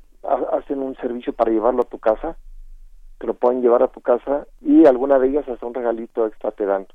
hacen 0.53 0.81
un 0.81 0.97
servicio 0.97 1.33
para 1.33 1.51
llevarlo 1.51 1.83
a 1.83 1.89
tu 1.89 1.99
casa, 1.99 2.37
te 3.19 3.27
lo 3.27 3.35
pueden 3.35 3.62
llevar 3.62 3.83
a 3.83 3.89
tu 3.89 4.01
casa 4.01 4.47
y 4.61 4.85
alguna 4.87 5.19
de 5.19 5.29
ellas 5.29 5.49
hasta 5.49 5.65
un 5.65 5.75
regalito 5.75 6.27
extra 6.27 6.51
te 6.51 6.66
dan. 6.66 6.87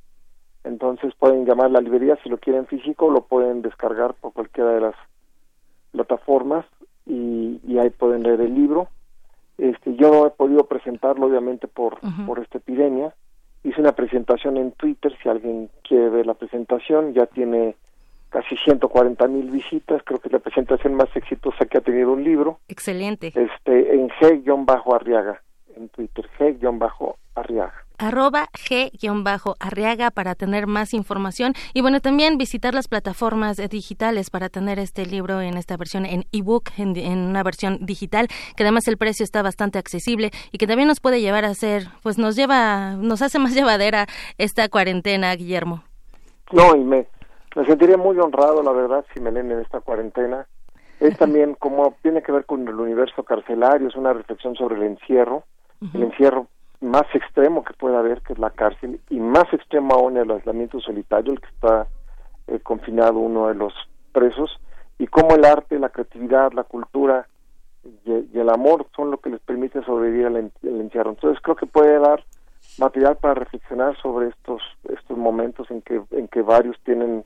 Entonces 0.63 1.13
pueden 1.17 1.45
llamar 1.45 1.67
a 1.67 1.69
la 1.69 1.81
librería 1.81 2.17
si 2.23 2.29
lo 2.29 2.37
quieren 2.37 2.67
físico, 2.67 3.09
lo 3.09 3.21
pueden 3.21 3.61
descargar 3.61 4.13
por 4.15 4.33
cualquiera 4.33 4.71
de 4.71 4.81
las 4.81 4.95
plataformas 5.91 6.65
y, 7.05 7.59
y, 7.65 7.77
ahí 7.79 7.89
pueden 7.89 8.23
leer 8.23 8.41
el 8.41 8.53
libro. 8.53 8.89
Este, 9.57 9.95
yo 9.95 10.09
no 10.09 10.25
he 10.25 10.31
podido 10.31 10.65
presentarlo 10.65 11.27
obviamente 11.27 11.67
por, 11.67 11.99
por 12.25 12.39
esta 12.39 12.57
epidemia. 12.57 13.13
Hice 13.63 13.81
una 13.81 13.93
presentación 13.93 14.57
en 14.57 14.71
Twitter, 14.71 15.15
si 15.21 15.29
alguien 15.29 15.69
quiere 15.87 16.09
ver 16.09 16.25
la 16.25 16.33
presentación, 16.33 17.13
ya 17.13 17.25
tiene 17.27 17.75
casi 18.29 18.57
140 18.57 19.27
mil 19.27 19.51
visitas, 19.51 20.01
creo 20.03 20.19
que 20.19 20.27
es 20.27 20.33
la 20.33 20.39
presentación 20.39 20.95
más 20.95 21.15
exitosa 21.15 21.65
que 21.65 21.77
ha 21.77 21.81
tenido 21.81 22.11
un 22.11 22.23
libro. 22.23 22.59
Excelente. 22.67 23.27
Este, 23.27 23.93
en 23.93 24.09
G-Arriaga, 24.09 25.41
en 25.77 25.89
Twitter, 25.89 26.27
G-Arriaga 26.39 27.82
arroba 28.03 28.49
g-arriaga 28.53 30.11
para 30.11 30.35
tener 30.35 30.67
más 30.67 30.93
información 30.93 31.53
y 31.73 31.81
bueno 31.81 32.01
también 32.01 32.37
visitar 32.37 32.73
las 32.73 32.87
plataformas 32.87 33.57
digitales 33.69 34.29
para 34.29 34.49
tener 34.49 34.77
este 34.77 35.05
libro 35.05 35.41
en 35.41 35.57
esta 35.57 35.77
versión 35.77 36.05
en 36.05 36.25
ebook 36.31 36.69
en, 36.77 36.95
en 36.97 37.19
una 37.19 37.43
versión 37.43 37.79
digital 37.85 38.27
que 38.55 38.63
además 38.63 38.87
el 38.87 38.97
precio 38.97 39.23
está 39.23 39.41
bastante 39.41 39.79
accesible 39.79 40.31
y 40.51 40.57
que 40.57 40.67
también 40.67 40.87
nos 40.87 40.99
puede 40.99 41.21
llevar 41.21 41.45
a 41.45 41.53
ser 41.53 41.87
pues 42.03 42.17
nos 42.17 42.35
lleva 42.35 42.95
nos 42.97 43.21
hace 43.21 43.39
más 43.39 43.53
llevadera 43.55 44.05
esta 44.37 44.67
cuarentena 44.69 45.33
Guillermo. 45.35 45.83
No 46.51 46.75
y 46.75 46.83
me, 46.83 47.07
me 47.55 47.65
sentiría 47.65 47.97
muy 47.97 48.17
honrado 48.19 48.61
la 48.61 48.71
verdad 48.71 49.05
si 49.13 49.19
me 49.19 49.31
leen 49.31 49.51
en 49.51 49.59
esta 49.59 49.79
cuarentena. 49.79 50.45
Es 50.99 51.17
también 51.17 51.55
como 51.55 51.95
tiene 52.01 52.21
que 52.21 52.31
ver 52.31 52.45
con 52.45 52.67
el 52.67 52.75
universo 52.75 53.23
carcelario 53.23 53.87
es 53.87 53.95
una 53.95 54.13
reflexión 54.13 54.55
sobre 54.55 54.75
el 54.75 54.83
encierro 54.83 55.43
el 55.93 56.03
encierro 56.03 56.47
más 56.83 57.03
extremo 57.13 57.63
que 57.63 57.73
pueda 57.73 57.99
haber, 57.99 58.21
que 58.21 58.33
es 58.33 58.39
la 58.39 58.49
cárcel, 58.49 58.99
y 59.09 59.19
más 59.19 59.51
extremo 59.53 59.95
aún 59.95 60.17
el 60.17 60.29
aislamiento 60.29 60.79
solitario, 60.79 61.33
el 61.33 61.39
que 61.39 61.47
está 61.47 61.87
eh, 62.47 62.59
confinado 62.59 63.19
uno 63.19 63.47
de 63.47 63.55
los 63.55 63.73
presos, 64.11 64.59
y 64.99 65.07
cómo 65.07 65.35
el 65.35 65.45
arte, 65.45 65.79
la 65.79 65.89
creatividad, 65.89 66.51
la 66.53 66.63
cultura 66.63 67.27
y, 68.05 68.37
el 68.37 68.49
amor 68.49 68.87
son 68.95 69.11
lo 69.11 69.17
que 69.17 69.29
les 69.29 69.41
permite 69.41 69.83
sobrevivir 69.83 70.27
al, 70.27 70.51
encierro. 70.61 71.11
Entonces 71.11 71.41
creo 71.41 71.55
que 71.55 71.65
puede 71.65 71.99
dar 71.99 72.23
material 72.77 73.17
para 73.17 73.33
reflexionar 73.33 73.97
sobre 74.01 74.29
estos 74.29 74.61
estos 74.89 75.17
momentos 75.17 75.69
en 75.69 75.81
que 75.81 76.01
en 76.11 76.27
que 76.29 76.41
varios 76.41 76.79
tienen 76.83 77.25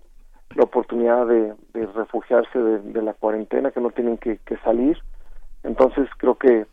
la 0.55 0.63
oportunidad 0.63 1.27
de, 1.27 1.53
refugiarse 1.93 2.57
de, 2.57 3.01
la 3.01 3.13
cuarentena, 3.13 3.69
que 3.69 3.81
no 3.81 3.91
tienen 3.91 4.17
que 4.17 4.39
salir. 4.63 4.97
Entonces 5.63 6.09
creo 6.17 6.35
que 6.35 6.65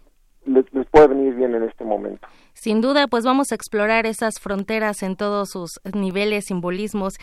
les, 0.46 0.64
puede 0.90 1.08
venir 1.08 1.34
bien 1.34 1.54
en 1.54 1.64
este 1.64 1.84
momento. 1.84 2.26
Sin 2.52 2.80
duda, 2.80 3.08
pues 3.08 3.24
vamos 3.24 3.50
a 3.50 3.54
explorar 3.54 4.06
esas 4.06 4.40
fronteras 4.40 5.02
en 5.02 5.16
todos 5.16 5.50
sus 5.50 5.80
niveles, 5.92 6.46
simbolismos 6.46 7.14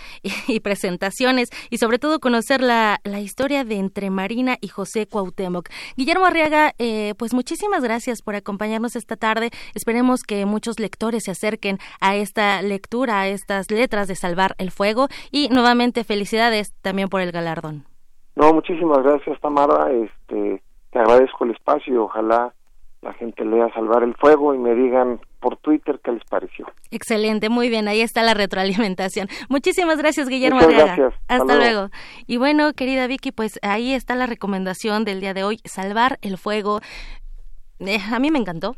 y, 0.47 0.59
presentaciones 0.59 1.49
y 1.69 1.77
sobre 1.77 1.99
todo 1.99 2.19
conocer 2.19 2.61
la, 2.61 2.99
la, 3.03 3.19
historia 3.19 3.63
de 3.63 3.75
entre 3.75 4.09
Marina 4.09 4.57
y 4.61 4.67
José 4.67 5.07
Cuauhtémoc. 5.07 5.69
Guillermo 5.95 6.25
Arriaga, 6.25 6.73
eh, 6.79 7.13
pues 7.17 7.33
muchísimas 7.33 7.83
gracias 7.83 8.21
por 8.21 8.35
acompañarnos 8.35 8.95
esta 8.95 9.15
tarde. 9.15 9.49
Esperemos 9.73 10.23
que 10.23 10.45
muchos 10.45 10.79
lectores 10.79 11.23
se 11.23 11.31
acerquen 11.31 11.77
a 12.01 12.15
esta 12.15 12.61
lectura, 12.61 13.21
a 13.21 13.27
estas 13.27 13.71
letras 13.71 14.07
de 14.07 14.15
Salvar 14.15 14.55
el 14.57 14.71
Fuego 14.71 15.07
y 15.31 15.49
nuevamente 15.49 16.03
felicidades 16.03 16.73
también 16.81 17.09
por 17.09 17.21
el 17.21 17.31
galardón. 17.31 17.85
No, 18.35 18.53
muchísimas 18.53 19.03
gracias 19.03 19.39
Tamara, 19.41 19.91
este, 19.91 20.61
te 20.91 20.99
agradezco 20.99 21.45
el 21.45 21.51
espacio 21.51 21.93
y 21.93 21.97
ojalá 21.97 22.53
la 23.01 23.13
gente 23.13 23.43
lea 23.43 23.67
Salvar 23.73 24.03
el 24.03 24.15
Fuego 24.15 24.53
y 24.53 24.59
me 24.59 24.75
digan 24.75 25.19
por 25.39 25.57
Twitter 25.57 25.99
qué 26.03 26.11
les 26.11 26.23
pareció. 26.25 26.67
Excelente, 26.91 27.49
muy 27.49 27.69
bien, 27.69 27.87
ahí 27.87 28.01
está 28.01 28.21
la 28.21 28.33
retroalimentación. 28.35 29.27
Muchísimas 29.49 29.97
gracias, 29.97 30.29
Guillermo 30.29 30.61
Muchas 30.61 31.13
Hasta, 31.27 31.55
luego. 31.55 31.89
Y 32.27 32.37
bueno, 32.37 32.73
querida 32.73 33.07
Vicky, 33.07 33.31
pues 33.31 33.59
ahí 33.63 33.93
está 33.93 34.15
la 34.15 34.27
recomendación 34.27 35.03
del 35.03 35.19
día 35.19 35.33
de 35.33 35.43
hoy, 35.43 35.59
Salvar 35.65 36.19
el 36.21 36.37
Fuego. 36.37 36.79
Eh, 37.79 37.99
a 38.11 38.19
mí 38.19 38.29
me 38.29 38.37
encantó, 38.37 38.75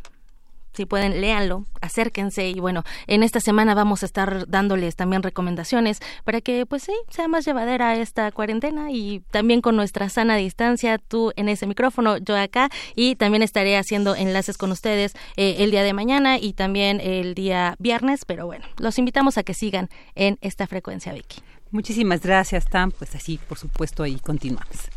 si 0.74 0.86
pueden, 0.86 1.22
léanlo, 1.22 1.66
acérquense 1.82 2.50
y 2.50 2.60
bueno, 2.60 2.84
en 3.08 3.24
esta 3.24 3.40
semana 3.40 3.76
vamos 3.76 4.04
a 4.04 4.06
estar 4.06 4.48
dándoles 4.48 4.95
también 4.95 5.24
recomendaciones 5.24 6.00
para 6.24 6.41
que 6.41 6.66
pues 6.66 6.84
sí, 6.84 6.94
sea 7.10 7.28
más 7.28 7.45
llevadera 7.45 7.95
esta 7.95 8.32
cuarentena 8.32 8.91
y 8.91 9.22
también 9.32 9.62
con 9.62 9.76
nuestra 9.76 10.10
sana 10.10 10.36
distancia, 10.36 10.98
tú 10.98 11.32
en 11.36 11.50
ese 11.50 11.68
micrófono, 11.68 12.18
yo 12.18 12.38
acá 12.38 12.70
y 12.95 13.16
también 13.16 13.44
estaré 13.44 13.78
haciendo 13.78 14.16
enlaces 14.16 14.58
con 14.58 14.72
ustedes 14.72 15.14
eh, 15.38 15.58
el 15.60 15.72
día 15.72 15.84
de 15.84 15.94
mañana 15.94 16.38
y 16.38 16.54
también 16.54 17.00
el 17.02 17.36
día 17.36 17.76
viernes, 17.80 18.26
pero 18.26 18.45
bueno, 18.45 18.66
los 18.78 18.98
invitamos 18.98 19.38
a 19.38 19.44
que 19.44 19.54
sigan 19.54 19.90
en 20.16 20.38
esta 20.41 20.68
frecuencia, 20.68 21.14
Vicky. 21.14 21.41
Muchísimas 21.72 22.22
gracias, 22.22 22.66
Tam, 22.66 22.91
pues 22.91 23.16
así, 23.16 23.40
por 23.48 23.58
supuesto, 23.58 24.04
ahí 24.04 24.20
continuamos. 24.20 24.90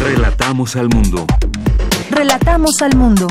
Relatamos 0.00 0.76
al 0.76 0.88
mundo. 0.88 1.24
Relatamos 2.10 2.82
al 2.82 2.96
mundo. 2.96 3.26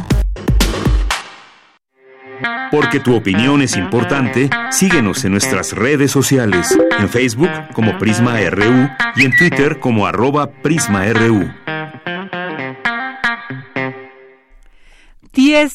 Porque 2.71 2.99
tu 2.99 3.15
opinión 3.15 3.61
es 3.61 3.77
importante, 3.77 4.49
síguenos 4.71 5.23
en 5.25 5.31
nuestras 5.31 5.73
redes 5.73 6.11
sociales, 6.11 6.77
en 6.99 7.07
Facebook 7.07 7.49
como 7.73 7.97
Prisma 7.97 8.39
RU 8.49 8.89
y 9.15 9.25
en 9.25 9.37
Twitter 9.37 9.79
como 9.79 10.07
arroba 10.07 10.47
PrismaRU. 10.47 11.51
Diez, 15.33 15.73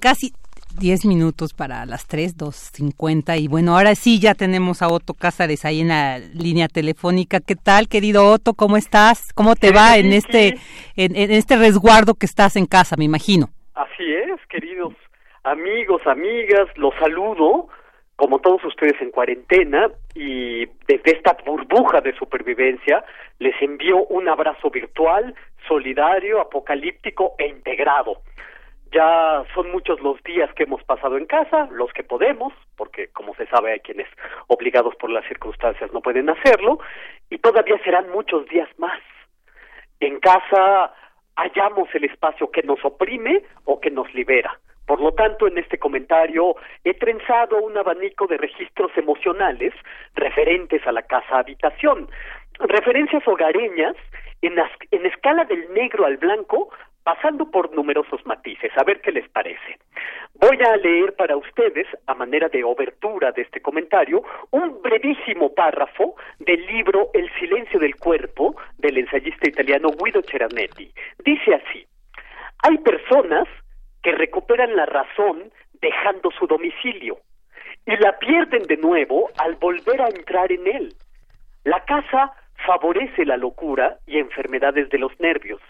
casi 0.00 0.32
diez 0.78 1.04
minutos 1.04 1.54
para 1.54 1.84
las 1.86 2.06
tres, 2.06 2.36
dos 2.36 2.56
cincuenta 2.72 3.36
y 3.36 3.48
bueno, 3.48 3.76
ahora 3.76 3.94
sí 3.94 4.20
ya 4.20 4.34
tenemos 4.34 4.80
a 4.80 4.88
Otto 4.88 5.14
Cázares 5.14 5.64
ahí 5.64 5.80
en 5.80 5.88
la 5.88 6.18
línea 6.18 6.68
telefónica. 6.68 7.40
¿Qué 7.40 7.56
tal, 7.56 7.88
querido 7.88 8.26
Otto? 8.26 8.54
¿Cómo 8.54 8.76
estás? 8.76 9.32
¿Cómo 9.34 9.56
te 9.56 9.72
va 9.72 9.96
en 9.96 10.12
este, 10.12 10.58
en 10.96 11.16
este 11.16 11.56
resguardo 11.56 12.14
que 12.14 12.26
estás 12.26 12.56
en 12.56 12.66
casa, 12.66 12.96
me 12.96 13.04
imagino? 13.04 13.50
Así 13.74 14.04
es, 14.04 14.40
queridos 14.48 14.94
amigos, 15.50 16.06
amigas, 16.06 16.68
los 16.76 16.94
saludo, 16.96 17.68
como 18.16 18.40
todos 18.40 18.64
ustedes 18.64 19.00
en 19.00 19.10
cuarentena, 19.10 19.90
y 20.14 20.66
desde 20.86 21.12
esta 21.12 21.36
burbuja 21.44 22.00
de 22.00 22.14
supervivencia 22.14 23.04
les 23.38 23.60
envío 23.62 24.04
un 24.06 24.28
abrazo 24.28 24.70
virtual, 24.70 25.34
solidario, 25.66 26.40
apocalíptico 26.40 27.34
e 27.38 27.46
integrado. 27.46 28.22
Ya 28.90 29.44
son 29.54 29.70
muchos 29.70 30.00
los 30.00 30.22
días 30.22 30.52
que 30.54 30.64
hemos 30.64 30.82
pasado 30.82 31.16
en 31.16 31.26
casa, 31.26 31.68
los 31.72 31.92
que 31.92 32.02
podemos, 32.02 32.52
porque 32.76 33.08
como 33.08 33.34
se 33.34 33.46
sabe 33.46 33.72
hay 33.72 33.80
quienes 33.80 34.08
obligados 34.46 34.94
por 34.96 35.10
las 35.10 35.26
circunstancias 35.26 35.92
no 35.92 36.00
pueden 36.00 36.28
hacerlo, 36.30 36.80
y 37.30 37.38
todavía 37.38 37.78
serán 37.84 38.10
muchos 38.10 38.46
días 38.48 38.68
más. 38.78 39.00
En 40.00 40.18
casa 40.20 40.92
hallamos 41.36 41.88
el 41.94 42.04
espacio 42.04 42.50
que 42.50 42.62
nos 42.62 42.84
oprime 42.84 43.44
o 43.64 43.78
que 43.80 43.90
nos 43.90 44.12
libera. 44.14 44.58
Por 44.88 45.02
lo 45.02 45.12
tanto, 45.12 45.46
en 45.46 45.58
este 45.58 45.76
comentario 45.76 46.56
he 46.82 46.94
trenzado 46.94 47.58
un 47.58 47.76
abanico 47.76 48.26
de 48.26 48.38
registros 48.38 48.90
emocionales 48.96 49.74
referentes 50.14 50.84
a 50.86 50.92
la 50.92 51.02
casa 51.02 51.40
habitación, 51.40 52.08
referencias 52.58 53.22
hogareñas 53.28 53.94
en, 54.40 54.54
en 54.90 55.04
escala 55.04 55.44
del 55.44 55.70
negro 55.74 56.06
al 56.06 56.16
blanco, 56.16 56.70
pasando 57.02 57.50
por 57.50 57.70
numerosos 57.74 58.24
matices, 58.24 58.72
a 58.78 58.84
ver 58.84 59.02
qué 59.02 59.12
les 59.12 59.28
parece. 59.28 59.78
Voy 60.32 60.56
a 60.66 60.74
leer 60.78 61.14
para 61.16 61.36
ustedes, 61.36 61.86
a 62.06 62.14
manera 62.14 62.48
de 62.48 62.64
obertura 62.64 63.30
de 63.32 63.42
este 63.42 63.60
comentario, 63.60 64.22
un 64.52 64.80
brevísimo 64.80 65.52
párrafo 65.52 66.16
del 66.38 66.64
libro 66.64 67.10
El 67.12 67.30
silencio 67.38 67.78
del 67.78 67.96
cuerpo 67.96 68.56
del 68.78 68.96
ensayista 68.96 69.50
italiano 69.50 69.90
Guido 70.02 70.22
Ceranetti. 70.22 70.90
Dice 71.22 71.56
así, 71.56 71.86
hay 72.62 72.78
personas 72.78 73.46
que 74.08 74.12
recuperan 74.14 74.74
la 74.74 74.86
razón 74.86 75.52
dejando 75.82 76.30
su 76.30 76.46
domicilio 76.46 77.18
y 77.84 77.94
la 77.98 78.18
pierden 78.18 78.62
de 78.62 78.78
nuevo 78.78 79.28
al 79.36 79.56
volver 79.56 80.00
a 80.00 80.08
entrar 80.08 80.50
en 80.50 80.66
él. 80.66 80.94
La 81.64 81.84
casa 81.84 82.32
favorece 82.64 83.26
la 83.26 83.36
locura 83.36 83.98
y 84.06 84.16
enfermedades 84.16 84.88
de 84.88 84.98
los 84.98 85.12
nervios. 85.20 85.60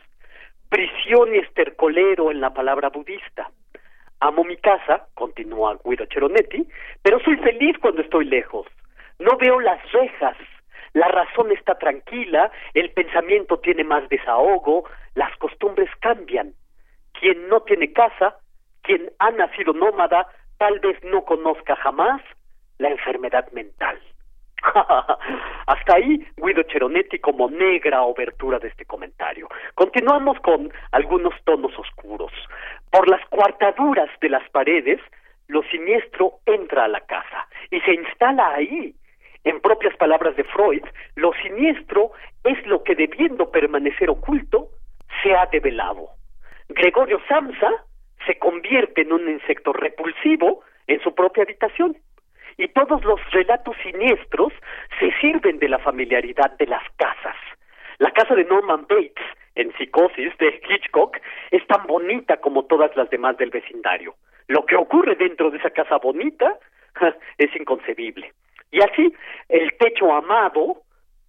Prisión 0.69 1.35
y 1.35 1.39
estercolero 1.39 2.31
en 2.31 2.41
la 2.41 2.55
palabra 2.55 2.91
budista. 2.91 3.51
Amo 4.21 4.45
mi 4.45 4.57
casa, 4.59 5.09
continúa 5.15 5.77
Guido 5.85 6.07
Cheronetti, 6.07 6.65
pero 7.03 7.19
soy 7.25 7.39
feliz 7.39 7.77
cuando 7.81 8.03
estoy 8.03 8.27
lejos. 8.27 8.69
No 9.19 9.37
veo 9.37 9.59
las 9.59 9.81
rejas. 9.91 10.37
La 10.93 11.09
razón 11.09 11.51
está 11.51 11.77
tranquila, 11.77 12.53
el 12.75 12.93
pensamiento 12.93 13.59
tiene 13.59 13.83
más 13.83 14.09
desahogo, 14.09 14.85
las 15.17 15.37
costumbres 15.39 15.91
cambian. 15.99 16.55
Quien 17.21 17.49
no 17.49 17.61
tiene 17.63 17.93
casa, 17.93 18.37
quien 18.83 19.11
ha 19.19 19.31
nacido 19.31 19.73
nómada, 19.73 20.27
tal 20.59 20.79
vez 20.81 21.03
no 21.05 21.25
conozca 21.25 21.77
jamás 21.77 22.23
la 22.79 22.91
enfermedad 22.91 23.51
mental. 23.53 23.99
Hasta 25.67 25.97
ahí 25.97 26.27
Guido 26.37 26.63
Cheronetti 26.65 27.19
como 27.19 27.49
negra 27.51 28.03
obertura 28.03 28.59
de 28.59 28.69
este 28.69 28.85
comentario. 28.85 29.49
Continuamos 29.75 30.39
con 30.41 30.73
algunos 30.93 31.35
tonos 31.45 31.77
oscuros. 31.79 32.33
Por 32.91 33.09
las 33.09 33.25
cuartaduras 33.27 34.11
de 34.21 34.31
las 34.31 34.49
paredes, 34.51 35.01
lo 35.49 35.63
siniestro 35.65 36.41
entra 36.47 36.85
a 36.85 36.89
la 36.89 37.01
casa 37.01 37.49
y 37.71 37.81
se 37.81 37.95
instala 37.95 38.55
ahí. 38.55 38.95
En 39.45 39.61
propias 39.61 39.97
palabras 39.97 40.37
de 40.37 40.45
Freud, 40.45 40.85
lo 41.15 41.33
siniestro 41.43 42.13
es 42.45 42.67
lo 42.67 42.83
que 42.83 42.95
debiendo 42.95 43.51
permanecer 43.51 44.11
oculto 44.11 44.69
se 45.23 45.35
ha 45.35 45.47
develado. 45.47 46.18
Gregorio 46.69 47.21
Samsa 47.29 47.85
se 48.27 48.39
convierte 48.39 49.03
en 49.03 49.13
un 49.13 49.29
insecto 49.29 49.73
repulsivo 49.73 50.63
en 50.87 51.01
su 51.01 51.15
propia 51.15 51.45
habitación 51.45 51.97
y 52.57 52.69
todos 52.69 53.05
los 53.05 53.21
relatos 53.31 53.77
siniestros 53.83 54.53
se 54.99 55.13
sirven 55.21 55.59
de 55.59 55.69
la 55.69 55.79
familiaridad 55.79 56.57
de 56.59 56.67
las 56.67 56.83
casas. 56.97 57.37
La 57.99 58.11
casa 58.11 58.35
de 58.35 58.45
Norman 58.45 58.83
Bates, 58.83 59.25
en 59.55 59.73
Psicosis 59.77 60.37
de 60.39 60.61
Hitchcock, 60.69 61.17
es 61.51 61.67
tan 61.67 61.87
bonita 61.87 62.37
como 62.39 62.65
todas 62.65 62.95
las 62.97 63.09
demás 63.11 63.37
del 63.39 63.51
vecindario. 63.51 64.15
Lo 64.49 64.67
que 64.67 64.77
ocurre 64.77 65.15
dentro 65.15 65.51
de 65.51 65.59
esa 65.59 65.71
casa 65.71 65.99
bonita 65.99 66.59
es 67.39 67.55
inconcebible. 67.57 68.33
Y 68.71 68.81
así, 68.81 69.15
el 69.49 69.73
techo 69.79 70.13
amado 70.13 70.83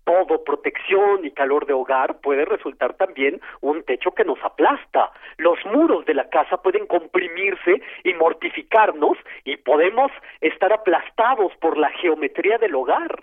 todo 0.09 0.43
protección 0.43 1.23
y 1.23 1.29
calor 1.29 1.67
de 1.67 1.73
hogar 1.73 2.19
puede 2.21 2.43
resultar 2.43 2.95
también 2.95 3.39
un 3.61 3.83
techo 3.83 4.09
que 4.09 4.25
nos 4.25 4.43
aplasta. 4.43 5.11
Los 5.37 5.63
muros 5.65 6.03
de 6.05 6.15
la 6.15 6.27
casa 6.29 6.57
pueden 6.63 6.87
comprimirse 6.87 7.79
y 8.03 8.13
mortificarnos 8.15 9.19
y 9.45 9.57
podemos 9.57 10.11
estar 10.41 10.73
aplastados 10.73 11.51
por 11.61 11.77
la 11.77 11.89
geometría 11.89 12.57
del 12.57 12.73
hogar. 12.73 13.21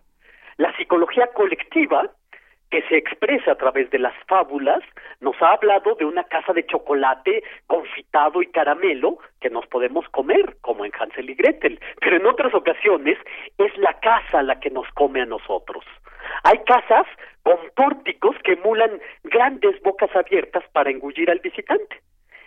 La 0.58 0.76
psicología 0.76 1.26
colectiva 1.34 2.08
que 2.70 2.82
se 2.82 2.96
expresa 2.96 3.52
a 3.52 3.56
través 3.56 3.90
de 3.90 3.98
las 3.98 4.14
fábulas, 4.26 4.82
nos 5.20 5.40
ha 5.40 5.52
hablado 5.52 5.94
de 5.94 6.04
una 6.04 6.24
casa 6.24 6.52
de 6.52 6.66
chocolate 6.66 7.42
confitado 7.66 8.42
y 8.42 8.46
caramelo 8.46 9.18
que 9.40 9.50
nos 9.50 9.66
podemos 9.66 10.08
comer, 10.08 10.56
como 10.60 10.84
en 10.84 10.92
Hansel 10.98 11.30
y 11.30 11.34
Gretel, 11.34 11.80
pero 12.00 12.16
en 12.16 12.26
otras 12.26 12.52
ocasiones 12.54 13.18
es 13.58 13.76
la 13.78 13.94
casa 14.00 14.42
la 14.42 14.58
que 14.58 14.70
nos 14.70 14.88
come 14.94 15.22
a 15.22 15.26
nosotros. 15.26 15.84
Hay 16.42 16.58
casas 16.64 17.06
con 17.42 17.58
pórticos 17.76 18.36
que 18.42 18.54
emulan 18.54 19.00
grandes 19.22 19.80
bocas 19.82 20.14
abiertas 20.16 20.64
para 20.72 20.90
engullir 20.90 21.30
al 21.30 21.38
visitante. 21.38 22.00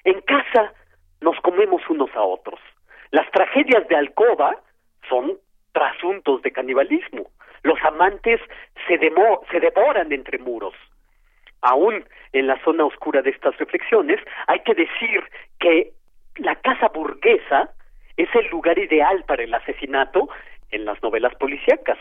En 0.03 0.19
casa 0.21 0.73
nos 1.21 1.39
comemos 1.41 1.81
unos 1.89 2.09
a 2.15 2.21
otros. 2.21 2.59
Las 3.11 3.29
tragedias 3.31 3.87
de 3.87 3.95
alcoba 3.95 4.57
son 5.07 5.37
trasuntos 5.71 6.41
de 6.41 6.51
canibalismo. 6.51 7.27
Los 7.63 7.77
amantes 7.83 8.39
se, 8.87 8.97
se 8.97 9.59
devoran 9.59 10.11
entre 10.11 10.37
muros. 10.37 10.73
Aún 11.61 12.05
en 12.31 12.47
la 12.47 12.61
zona 12.63 12.85
oscura 12.85 13.21
de 13.21 13.31
estas 13.31 13.57
reflexiones, 13.57 14.19
hay 14.47 14.59
que 14.59 14.73
decir 14.73 15.23
que 15.59 15.91
la 16.37 16.55
casa 16.55 16.87
burguesa 16.87 17.71
es 18.17 18.29
el 18.35 18.47
lugar 18.47 18.77
ideal 18.77 19.23
para 19.27 19.43
el 19.43 19.53
asesinato 19.53 20.29
en 20.71 20.85
las 20.85 21.01
novelas 21.03 21.35
policíacas. 21.35 21.97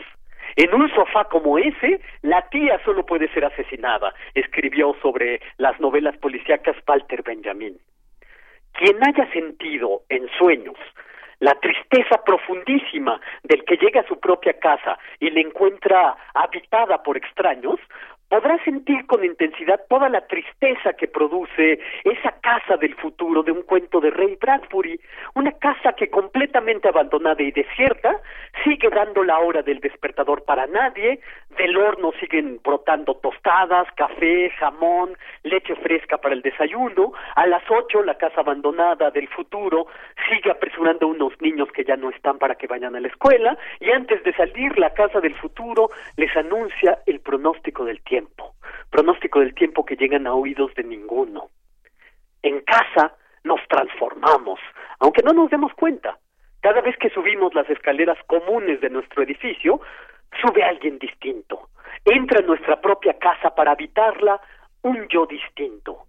En 0.55 0.73
un 0.73 0.89
sofá 0.93 1.25
como 1.25 1.57
ese, 1.57 2.01
la 2.21 2.47
tía 2.49 2.79
solo 2.83 3.05
puede 3.05 3.31
ser 3.33 3.45
asesinada, 3.45 4.13
escribió 4.33 4.95
sobre 5.01 5.41
las 5.57 5.79
novelas 5.79 6.17
policíacas 6.17 6.75
Walter 6.87 7.23
Benjamin. 7.23 7.77
Quien 8.73 8.97
haya 9.07 9.31
sentido 9.31 10.01
en 10.09 10.27
sueños 10.37 10.77
la 11.39 11.55
tristeza 11.55 12.23
profundísima 12.23 13.19
del 13.43 13.63
que 13.63 13.77
llega 13.77 14.01
a 14.01 14.07
su 14.07 14.19
propia 14.19 14.53
casa 14.53 14.97
y 15.19 15.29
le 15.29 15.41
encuentra 15.41 16.15
habitada 16.33 17.01
por 17.03 17.17
extraños, 17.17 17.79
podrá 18.29 18.63
sentir 18.63 19.07
con 19.07 19.25
intensidad 19.25 19.81
toda 19.89 20.07
la 20.07 20.21
tristeza 20.27 20.93
que 20.93 21.07
produce 21.07 21.79
esa 22.03 22.31
casa 22.41 22.77
del 22.77 22.93
futuro 22.95 23.41
de 23.41 23.51
un 23.51 23.63
cuento 23.63 23.99
de 23.99 24.11
Ray 24.11 24.37
Bradbury, 24.39 24.99
una 25.33 25.51
casa 25.53 25.93
que 25.93 26.09
completamente 26.09 26.87
abandonada 26.87 27.41
y 27.41 27.51
desierta 27.51 28.21
sigue 28.63 28.89
dando 28.89 29.23
la 29.23 29.39
hora 29.39 29.63
del 29.63 29.79
despertador 29.79 30.43
para 30.43 30.67
nadie, 30.67 31.19
del 31.57 31.75
horno 31.75 32.11
siguen 32.19 32.59
brotando 32.63 33.15
tostadas, 33.15 33.87
café, 33.95 34.51
jamón, 34.59 35.17
leche 35.43 35.75
fresca 35.77 36.17
para 36.17 36.35
el 36.35 36.43
desayuno, 36.43 37.13
a 37.35 37.47
las 37.47 37.63
ocho 37.69 38.03
la 38.03 38.15
casa 38.15 38.41
abandonada 38.41 39.09
del 39.09 39.27
futuro 39.27 39.87
sigue 40.29 40.51
apresurando 40.51 41.07
unos 41.07 41.33
niños 41.41 41.69
que 41.71 41.83
ya 41.83 41.95
no 41.95 42.11
están 42.11 42.37
para 42.37 42.55
que 42.55 42.67
vayan 42.67 42.95
a 42.95 42.99
la 42.99 43.07
escuela 43.07 43.57
y 43.79 43.89
antes 43.89 44.23
de 44.23 44.33
salir 44.33 44.77
la 44.77 44.93
casa 44.93 45.19
del 45.19 45.33
futuro 45.35 45.89
les 46.15 46.35
anuncia 46.37 46.99
el 47.07 47.19
pronóstico 47.21 47.85
del 47.85 48.01
tiempo 48.01 48.18
pronóstico 48.89 49.39
del 49.39 49.53
tiempo 49.53 49.85
que 49.85 49.95
llegan 49.95 50.27
a 50.27 50.33
oídos 50.33 50.73
de 50.75 50.83
ninguno. 50.83 51.49
En 52.41 52.61
casa 52.61 53.15
nos 53.43 53.59
transformamos, 53.67 54.59
aunque 54.99 55.23
no 55.23 55.33
nos 55.33 55.49
demos 55.49 55.73
cuenta. 55.73 56.17
Cada 56.61 56.81
vez 56.81 56.97
que 56.97 57.09
subimos 57.09 57.53
las 57.53 57.69
escaleras 57.69 58.17
comunes 58.27 58.81
de 58.81 58.89
nuestro 58.89 59.23
edificio, 59.23 59.81
sube 60.41 60.63
alguien 60.63 60.99
distinto. 60.99 61.69
Entra 62.05 62.39
en 62.39 62.47
nuestra 62.47 62.81
propia 62.81 63.17
casa 63.17 63.55
para 63.55 63.71
habitarla 63.71 64.39
un 64.81 65.07
yo 65.07 65.25
distinto. 65.25 66.05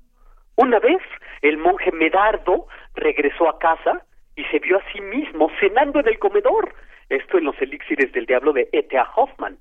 Una 0.57 0.78
vez 0.78 1.01
el 1.43 1.57
monje 1.59 1.93
Medardo 1.93 2.66
regresó 2.95 3.49
a 3.49 3.59
casa 3.59 4.05
y 4.37 4.45
se 4.45 4.59
vio 4.59 4.78
a 4.78 4.93
sí 4.93 5.01
mismo 5.01 5.51
cenando 5.61 6.01
en 6.01 6.09
el 6.09 6.19
comedor. 6.19 6.74
Esto 7.09 7.39
en 7.39 7.45
los 7.45 7.61
elixires 7.61 8.12
del 8.12 8.27
diablo 8.27 8.53
de 8.53 8.69
E.T.A. 8.73 9.09
Hoffman. 9.16 9.59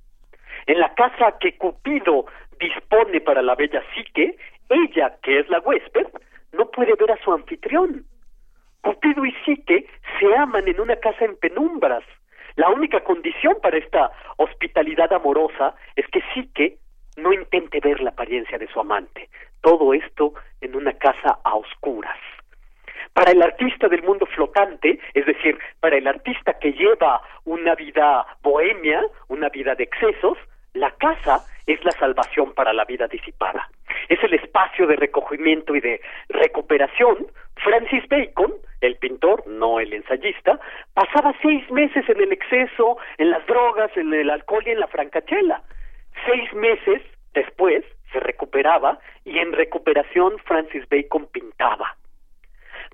En 0.65 0.79
la 0.79 0.93
casa 0.93 1.37
que 1.39 1.57
Cupido 1.57 2.25
dispone 2.59 3.21
para 3.21 3.41
la 3.41 3.55
bella 3.55 3.83
psique, 3.93 4.37
ella, 4.69 5.17
que 5.23 5.39
es 5.39 5.49
la 5.49 5.59
huésped, 5.59 6.07
no 6.53 6.69
puede 6.71 6.93
ver 6.95 7.11
a 7.11 7.23
su 7.23 7.31
anfitrión. 7.31 8.05
Cupido 8.81 9.25
y 9.25 9.33
Psique 9.43 9.87
se 10.19 10.35
aman 10.35 10.67
en 10.67 10.79
una 10.79 10.95
casa 10.97 11.25
en 11.25 11.35
penumbras. 11.37 12.03
La 12.55 12.69
única 12.69 13.01
condición 13.03 13.57
para 13.61 13.77
esta 13.77 14.11
hospitalidad 14.37 15.11
amorosa 15.13 15.75
es 15.95 16.05
que 16.07 16.21
Psique 16.33 16.77
no 17.17 17.33
intente 17.33 17.79
ver 17.81 17.99
la 18.01 18.11
apariencia 18.11 18.57
de 18.57 18.67
su 18.67 18.79
amante. 18.79 19.29
Todo 19.61 19.93
esto 19.93 20.33
en 20.61 20.75
una 20.75 20.93
casa 20.93 21.39
a 21.43 21.55
oscuras. 21.55 22.17
Para 23.13 23.31
el 23.31 23.41
artista 23.41 23.87
del 23.87 24.03
mundo 24.03 24.25
flotante, 24.25 24.99
es 25.13 25.25
decir, 25.25 25.57
para 25.79 25.97
el 25.97 26.07
artista 26.07 26.57
que 26.59 26.71
lleva 26.71 27.21
una 27.43 27.75
vida 27.75 28.25
bohemia, 28.41 29.03
una 29.27 29.49
vida 29.49 29.75
de 29.75 29.83
excesos, 29.83 30.37
la 30.73 30.91
casa 30.91 31.45
es 31.65 31.83
la 31.83 31.91
salvación 31.91 32.53
para 32.53 32.73
la 32.73 32.85
vida 32.85 33.07
disipada. 33.07 33.69
Es 34.07 34.23
el 34.23 34.33
espacio 34.33 34.87
de 34.87 34.95
recogimiento 34.95 35.75
y 35.75 35.81
de 35.81 36.01
recuperación. 36.29 37.27
Francis 37.63 38.07
Bacon, 38.07 38.53
el 38.81 38.95
pintor, 38.97 39.45
no 39.47 39.79
el 39.79 39.93
ensayista, 39.93 40.59
pasaba 40.93 41.33
seis 41.41 41.69
meses 41.69 42.07
en 42.09 42.21
el 42.21 42.31
exceso, 42.31 42.97
en 43.17 43.29
las 43.29 43.45
drogas, 43.45 43.95
en 43.97 44.13
el 44.13 44.29
alcohol 44.29 44.63
y 44.65 44.71
en 44.71 44.79
la 44.79 44.87
francachela. 44.87 45.61
Seis 46.25 46.51
meses 46.53 47.01
después 47.33 47.83
se 48.11 48.19
recuperaba 48.19 48.99
y 49.25 49.37
en 49.37 49.53
recuperación 49.53 50.39
Francis 50.45 50.87
Bacon 50.89 51.27
pintaba. 51.27 51.95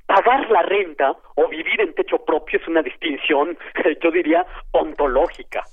Pagar 0.06 0.50
la 0.52 0.62
renta 0.64 1.16
o 1.36 1.48
vivir 1.48 1.80
en 1.82 1.94
techo 1.94 2.24
propio 2.26 2.60
es 2.60 2.68
una 2.68 2.82
distinción, 2.82 3.58
yo 4.02 4.12
diría, 4.12 4.46
ontológica 4.72 5.64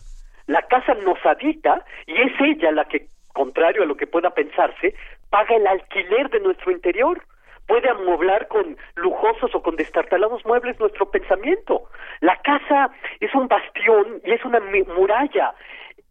la 0.46 0.62
casa 0.62 0.94
nos 0.94 1.18
habita 1.24 1.84
y 2.06 2.20
es 2.20 2.32
ella 2.40 2.72
la 2.72 2.84
que, 2.86 3.06
contrario 3.32 3.82
a 3.82 3.86
lo 3.86 3.96
que 3.96 4.06
pueda 4.06 4.30
pensarse, 4.30 4.94
paga 5.30 5.56
el 5.56 5.66
alquiler 5.66 6.30
de 6.30 6.40
nuestro 6.40 6.70
interior 6.72 7.22
puede 7.66 7.88
amueblar 7.88 8.48
con 8.48 8.76
lujosos 8.96 9.54
o 9.54 9.62
con 9.62 9.76
destartalados 9.76 10.44
muebles 10.44 10.78
nuestro 10.80 11.10
pensamiento. 11.10 11.84
La 12.20 12.36
casa 12.42 12.90
es 13.20 13.34
un 13.34 13.48
bastión 13.48 14.20
y 14.24 14.32
es 14.32 14.44
una 14.44 14.60
muralla, 14.94 15.54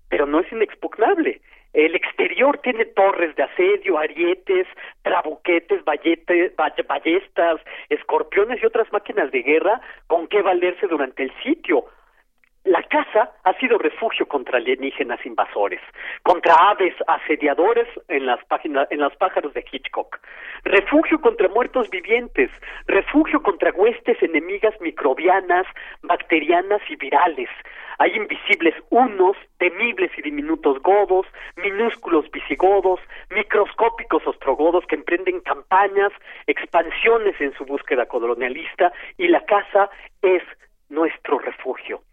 pero 0.10 0.26
no 0.26 0.40
es 0.40 0.52
inexpugnable. 0.52 1.42
El 1.74 1.96
exterior 1.96 2.58
tiene 2.64 2.86
torres 2.86 3.36
de 3.36 3.44
asedio, 3.44 3.98
arietes, 3.98 4.68
trabuquetes, 5.04 5.86
ballestas, 5.86 7.62
escorpiones 7.90 8.62
y 8.62 8.66
otras 8.66 8.92
máquinas 8.92 9.32
de 9.32 9.42
guerra 9.42 9.80
con 10.08 10.28
que 10.28 10.42
valerse 10.42 10.88
durante 10.88 11.24
el 11.24 11.32
sitio. 11.44 11.86
La 12.64 12.84
casa 12.84 13.32
ha 13.44 13.54
sido 13.54 13.80
refugio 13.80 14.28
contra 14.28 14.60
alienígenas 14.60 15.26
invasores, 15.26 15.82
contra 16.22 16.54
aves 16.70 16.94
asediadores 17.08 17.88
en 18.08 18.28
las, 18.28 18.46
páginas, 18.46 18.88
en 18.92 19.00
los 19.00 19.16
pájaros 19.16 19.56
de 19.56 19.66
Hitchcock, 19.72 20.20
refugio 20.64 21.20
contra 21.22 21.50
muertos 21.50 21.90
vivientes, 21.90 22.52
refugio 22.86 23.42
contra 23.42 23.72
huestes 23.72 24.22
enemigas 24.22 24.76
microbianas, 24.80 25.66
bacterianas 26.04 26.82
y 26.88 26.98
virales. 26.98 27.50
Hay 27.98 28.16
invisibles 28.16 28.76
unos, 28.92 29.36
temibles 29.58 30.12
y 30.20 30.22
diminutos 30.22 30.80
godos, 30.84 31.26
minúsculos 31.56 32.30
visigodos, 32.30 33.00
microscópicos 33.32 34.22
ostrogodos 34.28 34.86
que 34.86 34.98
emprenden 34.98 35.40
campañas, 35.40 36.12
expansiones 36.46 37.42
en 37.42 37.56
su 37.56 37.66
búsqueda 37.66 38.06
colonialista 38.06 38.94
y 39.18 39.30
la 39.30 39.44
casa 39.46 39.90
es 40.22 40.44
nuestro 40.90 41.40
refugio. 41.40 42.04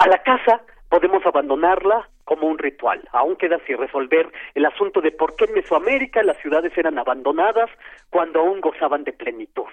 A 0.00 0.08
la 0.08 0.16
casa 0.22 0.62
podemos 0.88 1.26
abandonarla 1.26 2.08
como 2.24 2.46
un 2.46 2.56
ritual. 2.56 3.06
Aún 3.12 3.36
queda 3.36 3.58
sin 3.66 3.76
resolver 3.76 4.32
el 4.54 4.64
asunto 4.64 5.02
de 5.02 5.12
por 5.12 5.36
qué 5.36 5.44
en 5.44 5.52
Mesoamérica 5.52 6.22
las 6.22 6.38
ciudades 6.38 6.72
eran 6.78 6.98
abandonadas 6.98 7.68
cuando 8.08 8.40
aún 8.40 8.62
gozaban 8.62 9.04
de 9.04 9.12
plenitud. 9.12 9.68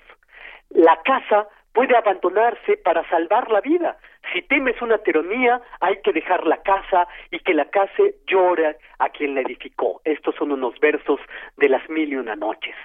La 0.71 1.01
casa 1.03 1.47
puede 1.71 1.95
abandonarse 1.95 2.75
para 2.75 3.07
salvar 3.07 3.49
la 3.49 3.61
vida. 3.61 3.95
Si 4.33 4.41
temes 4.41 4.81
una 4.81 4.97
tiranía, 4.97 5.61
hay 5.79 6.01
que 6.01 6.11
dejar 6.11 6.45
la 6.45 6.57
casa 6.57 7.07
y 7.31 7.39
que 7.39 7.53
la 7.53 7.69
casa 7.69 8.03
llore 8.25 8.75
a 8.99 9.07
quien 9.07 9.33
la 9.33 9.41
edificó. 9.41 10.01
Estos 10.03 10.35
son 10.35 10.51
unos 10.51 10.77
versos 10.81 11.21
de 11.55 11.69
las 11.69 11.89
mil 11.89 12.11
y 12.11 12.17
una 12.17 12.35
noches. 12.35 12.75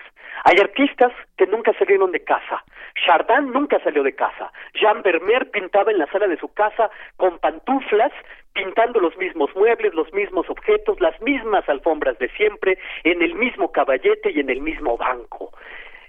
Hay 0.45 0.59
artistas 0.59 1.13
que 1.37 1.47
nunca 1.47 1.73
salieron 1.79 2.13
de 2.13 2.23
casa. 2.25 2.65
Chardin 3.07 3.53
nunca 3.53 3.79
salió 3.81 4.03
de 4.03 4.15
casa. 4.15 4.53
Jean 4.75 5.03
Vermeer 5.03 5.51
pintaba 5.51 5.91
en 5.91 5.99
la 5.99 6.07
sala 6.07 6.27
de 6.29 6.37
su 6.37 6.53
casa 6.53 6.91
con 7.17 7.39
pantuflas, 7.39 8.13
pintando 8.53 9.01
los 9.01 9.17
mismos 9.17 9.55
muebles, 9.57 9.95
los 9.95 10.13
mismos 10.13 10.49
objetos, 10.51 11.01
las 11.01 11.21
mismas 11.21 11.69
alfombras 11.69 12.19
de 12.19 12.29
siempre, 12.31 12.79
en 13.05 13.23
el 13.23 13.35
mismo 13.35 13.73
caballete 13.73 14.31
y 14.31 14.41
en 14.41 14.51
el 14.51 14.61
mismo 14.61 14.97
banco. 14.97 15.53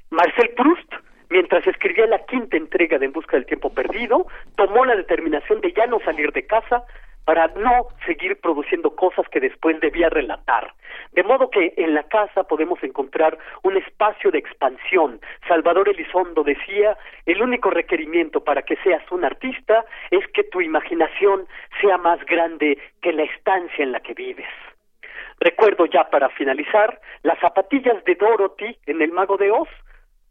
Marcel 0.09 0.49
Proust 0.55 0.93
mientras 1.29 1.65
escribía 1.65 2.05
la 2.05 2.23
quinta 2.25 2.57
entrega 2.57 2.99
de 2.99 3.07
En 3.07 3.11
Busca 3.11 3.37
del 3.37 3.47
Tiempo 3.47 3.73
Perdido, 3.73 4.27
tomó 4.55 4.85
la 4.85 4.95
determinación 4.95 5.61
de 5.61 5.73
ya 5.73 5.87
no 5.87 5.99
salir 6.01 6.31
de 6.31 6.45
casa 6.45 6.83
para 7.25 7.47
no 7.47 7.87
seguir 8.05 8.39
produciendo 8.39 8.95
cosas 8.95 9.27
que 9.29 9.39
después 9.39 9.79
debía 9.79 10.09
relatar. 10.09 10.73
De 11.11 11.23
modo 11.23 11.49
que 11.49 11.73
en 11.77 11.93
la 11.93 12.03
casa 12.03 12.43
podemos 12.43 12.81
encontrar 12.83 13.37
un 13.63 13.77
espacio 13.77 14.31
de 14.31 14.39
expansión. 14.39 15.21
Salvador 15.47 15.89
Elizondo 15.89 16.43
decía, 16.43 16.97
el 17.25 17.41
único 17.41 17.69
requerimiento 17.69 18.43
para 18.43 18.63
que 18.63 18.75
seas 18.77 19.03
un 19.11 19.23
artista 19.23 19.85
es 20.11 20.25
que 20.33 20.43
tu 20.43 20.61
imaginación 20.61 21.47
sea 21.81 21.97
más 21.97 22.23
grande 22.25 22.77
que 23.01 23.13
la 23.13 23.23
estancia 23.23 23.83
en 23.83 23.91
la 23.91 23.99
que 23.99 24.13
vives. 24.13 24.47
Recuerdo 25.39 25.85
ya 25.85 26.09
para 26.09 26.29
finalizar 26.29 26.99
las 27.23 27.39
zapatillas 27.39 28.03
de 28.05 28.15
Dorothy 28.15 28.77
en 28.85 29.01
El 29.01 29.11
Mago 29.11 29.37
de 29.37 29.51
Oz, 29.51 29.69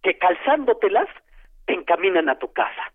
que 0.03 0.19
calzándotelas 0.19 1.09
te 1.67 1.75
encaminan 1.75 2.29
a 2.29 2.39
tu 2.39 2.53
casa. 2.53 2.93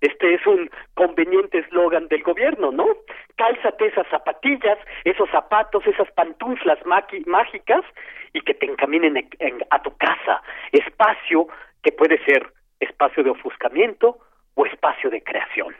Este 0.00 0.34
es 0.34 0.46
un 0.46 0.70
conveniente 0.94 1.58
eslogan 1.58 2.08
del 2.08 2.22
gobierno, 2.22 2.70
¿no? 2.70 2.86
Cálzate 3.36 3.86
esas 3.86 4.06
zapatillas, 4.08 4.78
esos 5.04 5.28
zapatos, 5.30 5.86
esas 5.86 6.10
pantuflas 6.12 6.78
mágicas 7.26 7.84
y 8.32 8.40
que 8.40 8.54
te 8.54 8.66
encaminen 8.66 9.28
a 9.70 9.82
tu 9.82 9.96
casa. 9.96 10.42
Espacio 10.72 11.48
que 11.82 11.92
puede 11.92 12.22
ser 12.24 12.52
espacio 12.80 13.24
de 13.24 13.30
ofuscamiento 13.30 14.18
o 14.54 14.66
espacio 14.66 15.10
de 15.10 15.22
creación. 15.22 15.74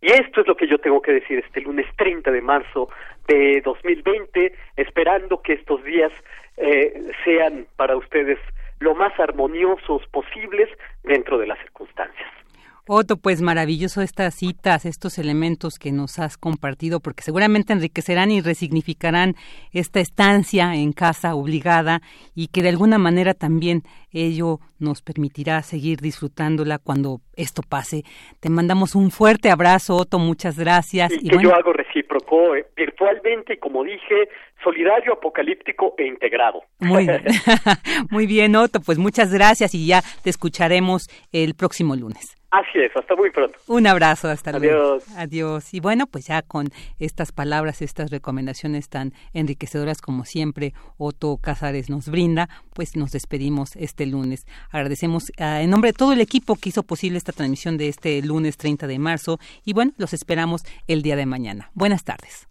Y 0.00 0.12
esto 0.12 0.42
es 0.42 0.46
lo 0.46 0.56
que 0.56 0.66
yo 0.66 0.78
tengo 0.78 1.00
que 1.00 1.12
decir 1.12 1.38
este 1.38 1.62
lunes 1.62 1.86
30 1.96 2.30
de 2.30 2.42
marzo 2.42 2.90
de 3.26 3.62
2020, 3.62 4.54
esperando 4.76 5.40
que 5.40 5.54
estos 5.54 5.82
días 5.84 6.12
eh, 6.58 7.10
sean 7.24 7.66
para 7.76 7.96
ustedes 7.96 8.38
lo 8.80 8.94
más 8.94 9.18
armoniosos 9.18 10.06
posibles 10.08 10.68
dentro 11.04 11.38
de 11.38 11.46
las 11.46 11.58
circunstancias. 11.60 12.43
Otto, 12.86 13.16
pues 13.16 13.40
maravilloso 13.40 14.02
estas 14.02 14.34
citas, 14.34 14.84
estos 14.84 15.16
elementos 15.16 15.78
que 15.78 15.90
nos 15.90 16.18
has 16.18 16.36
compartido, 16.36 17.00
porque 17.00 17.22
seguramente 17.22 17.72
enriquecerán 17.72 18.30
y 18.30 18.42
resignificarán 18.42 19.36
esta 19.72 20.00
estancia 20.00 20.74
en 20.74 20.92
casa 20.92 21.34
obligada 21.34 22.02
y 22.34 22.48
que 22.48 22.62
de 22.62 22.68
alguna 22.68 22.98
manera 22.98 23.32
también 23.32 23.84
ello 24.12 24.58
nos 24.78 25.00
permitirá 25.00 25.62
seguir 25.62 26.00
disfrutándola 26.00 26.78
cuando 26.78 27.20
esto 27.36 27.62
pase. 27.66 28.02
Te 28.40 28.50
mandamos 28.50 28.94
un 28.94 29.10
fuerte 29.10 29.50
abrazo, 29.50 29.96
Otto, 29.96 30.18
muchas 30.18 30.58
gracias. 30.58 31.10
Y, 31.22 31.30
que 31.30 31.42
yo 31.42 31.54
hago 31.54 31.72
recíproco, 31.72 32.54
eh, 32.54 32.66
virtualmente, 32.76 33.58
como 33.58 33.82
dije, 33.82 34.28
solidario, 34.62 35.14
apocalíptico 35.14 35.94
e 35.96 36.06
integrado. 36.06 36.62
Muy 36.80 37.06
bien, 37.06 37.24
muy 38.10 38.26
bien, 38.26 38.54
Otto, 38.56 38.80
pues 38.80 38.98
muchas 38.98 39.32
gracias 39.32 39.74
y 39.74 39.86
ya 39.86 40.02
te 40.22 40.28
escucharemos 40.28 41.08
el 41.32 41.54
próximo 41.54 41.96
lunes. 41.96 42.36
Así 42.54 42.78
es, 42.78 42.96
hasta 42.96 43.16
muy 43.16 43.32
pronto. 43.32 43.58
Un 43.66 43.84
abrazo, 43.88 44.28
hasta 44.28 44.56
luego. 44.56 44.98
Adiós. 45.16 45.74
Y 45.74 45.80
bueno, 45.80 46.06
pues 46.06 46.28
ya 46.28 46.40
con 46.40 46.68
estas 47.00 47.32
palabras, 47.32 47.82
estas 47.82 48.12
recomendaciones 48.12 48.88
tan 48.88 49.12
enriquecedoras 49.32 50.00
como 50.00 50.24
siempre 50.24 50.72
Otto 50.96 51.36
Cázares 51.38 51.90
nos 51.90 52.08
brinda, 52.08 52.48
pues 52.72 52.94
nos 52.94 53.10
despedimos 53.10 53.74
este 53.74 54.06
lunes. 54.06 54.46
Agradecemos 54.70 55.32
ah, 55.38 55.62
en 55.62 55.70
nombre 55.70 55.90
de 55.90 55.94
todo 55.94 56.12
el 56.12 56.20
equipo 56.20 56.54
que 56.54 56.68
hizo 56.68 56.84
posible 56.84 57.18
esta 57.18 57.32
transmisión 57.32 57.76
de 57.76 57.88
este 57.88 58.22
lunes 58.22 58.56
30 58.56 58.86
de 58.86 59.00
marzo 59.00 59.40
y 59.64 59.72
bueno, 59.72 59.90
los 59.98 60.12
esperamos 60.12 60.62
el 60.86 61.02
día 61.02 61.16
de 61.16 61.26
mañana. 61.26 61.70
Buenas 61.74 62.04
tardes. 62.04 62.46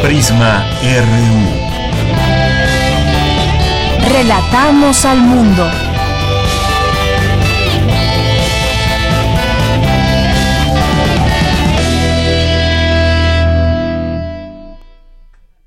Prisma 0.00 0.64
RU. 0.80 2.77
Relatamos 4.08 5.04
al 5.04 5.20
mundo. 5.20 5.87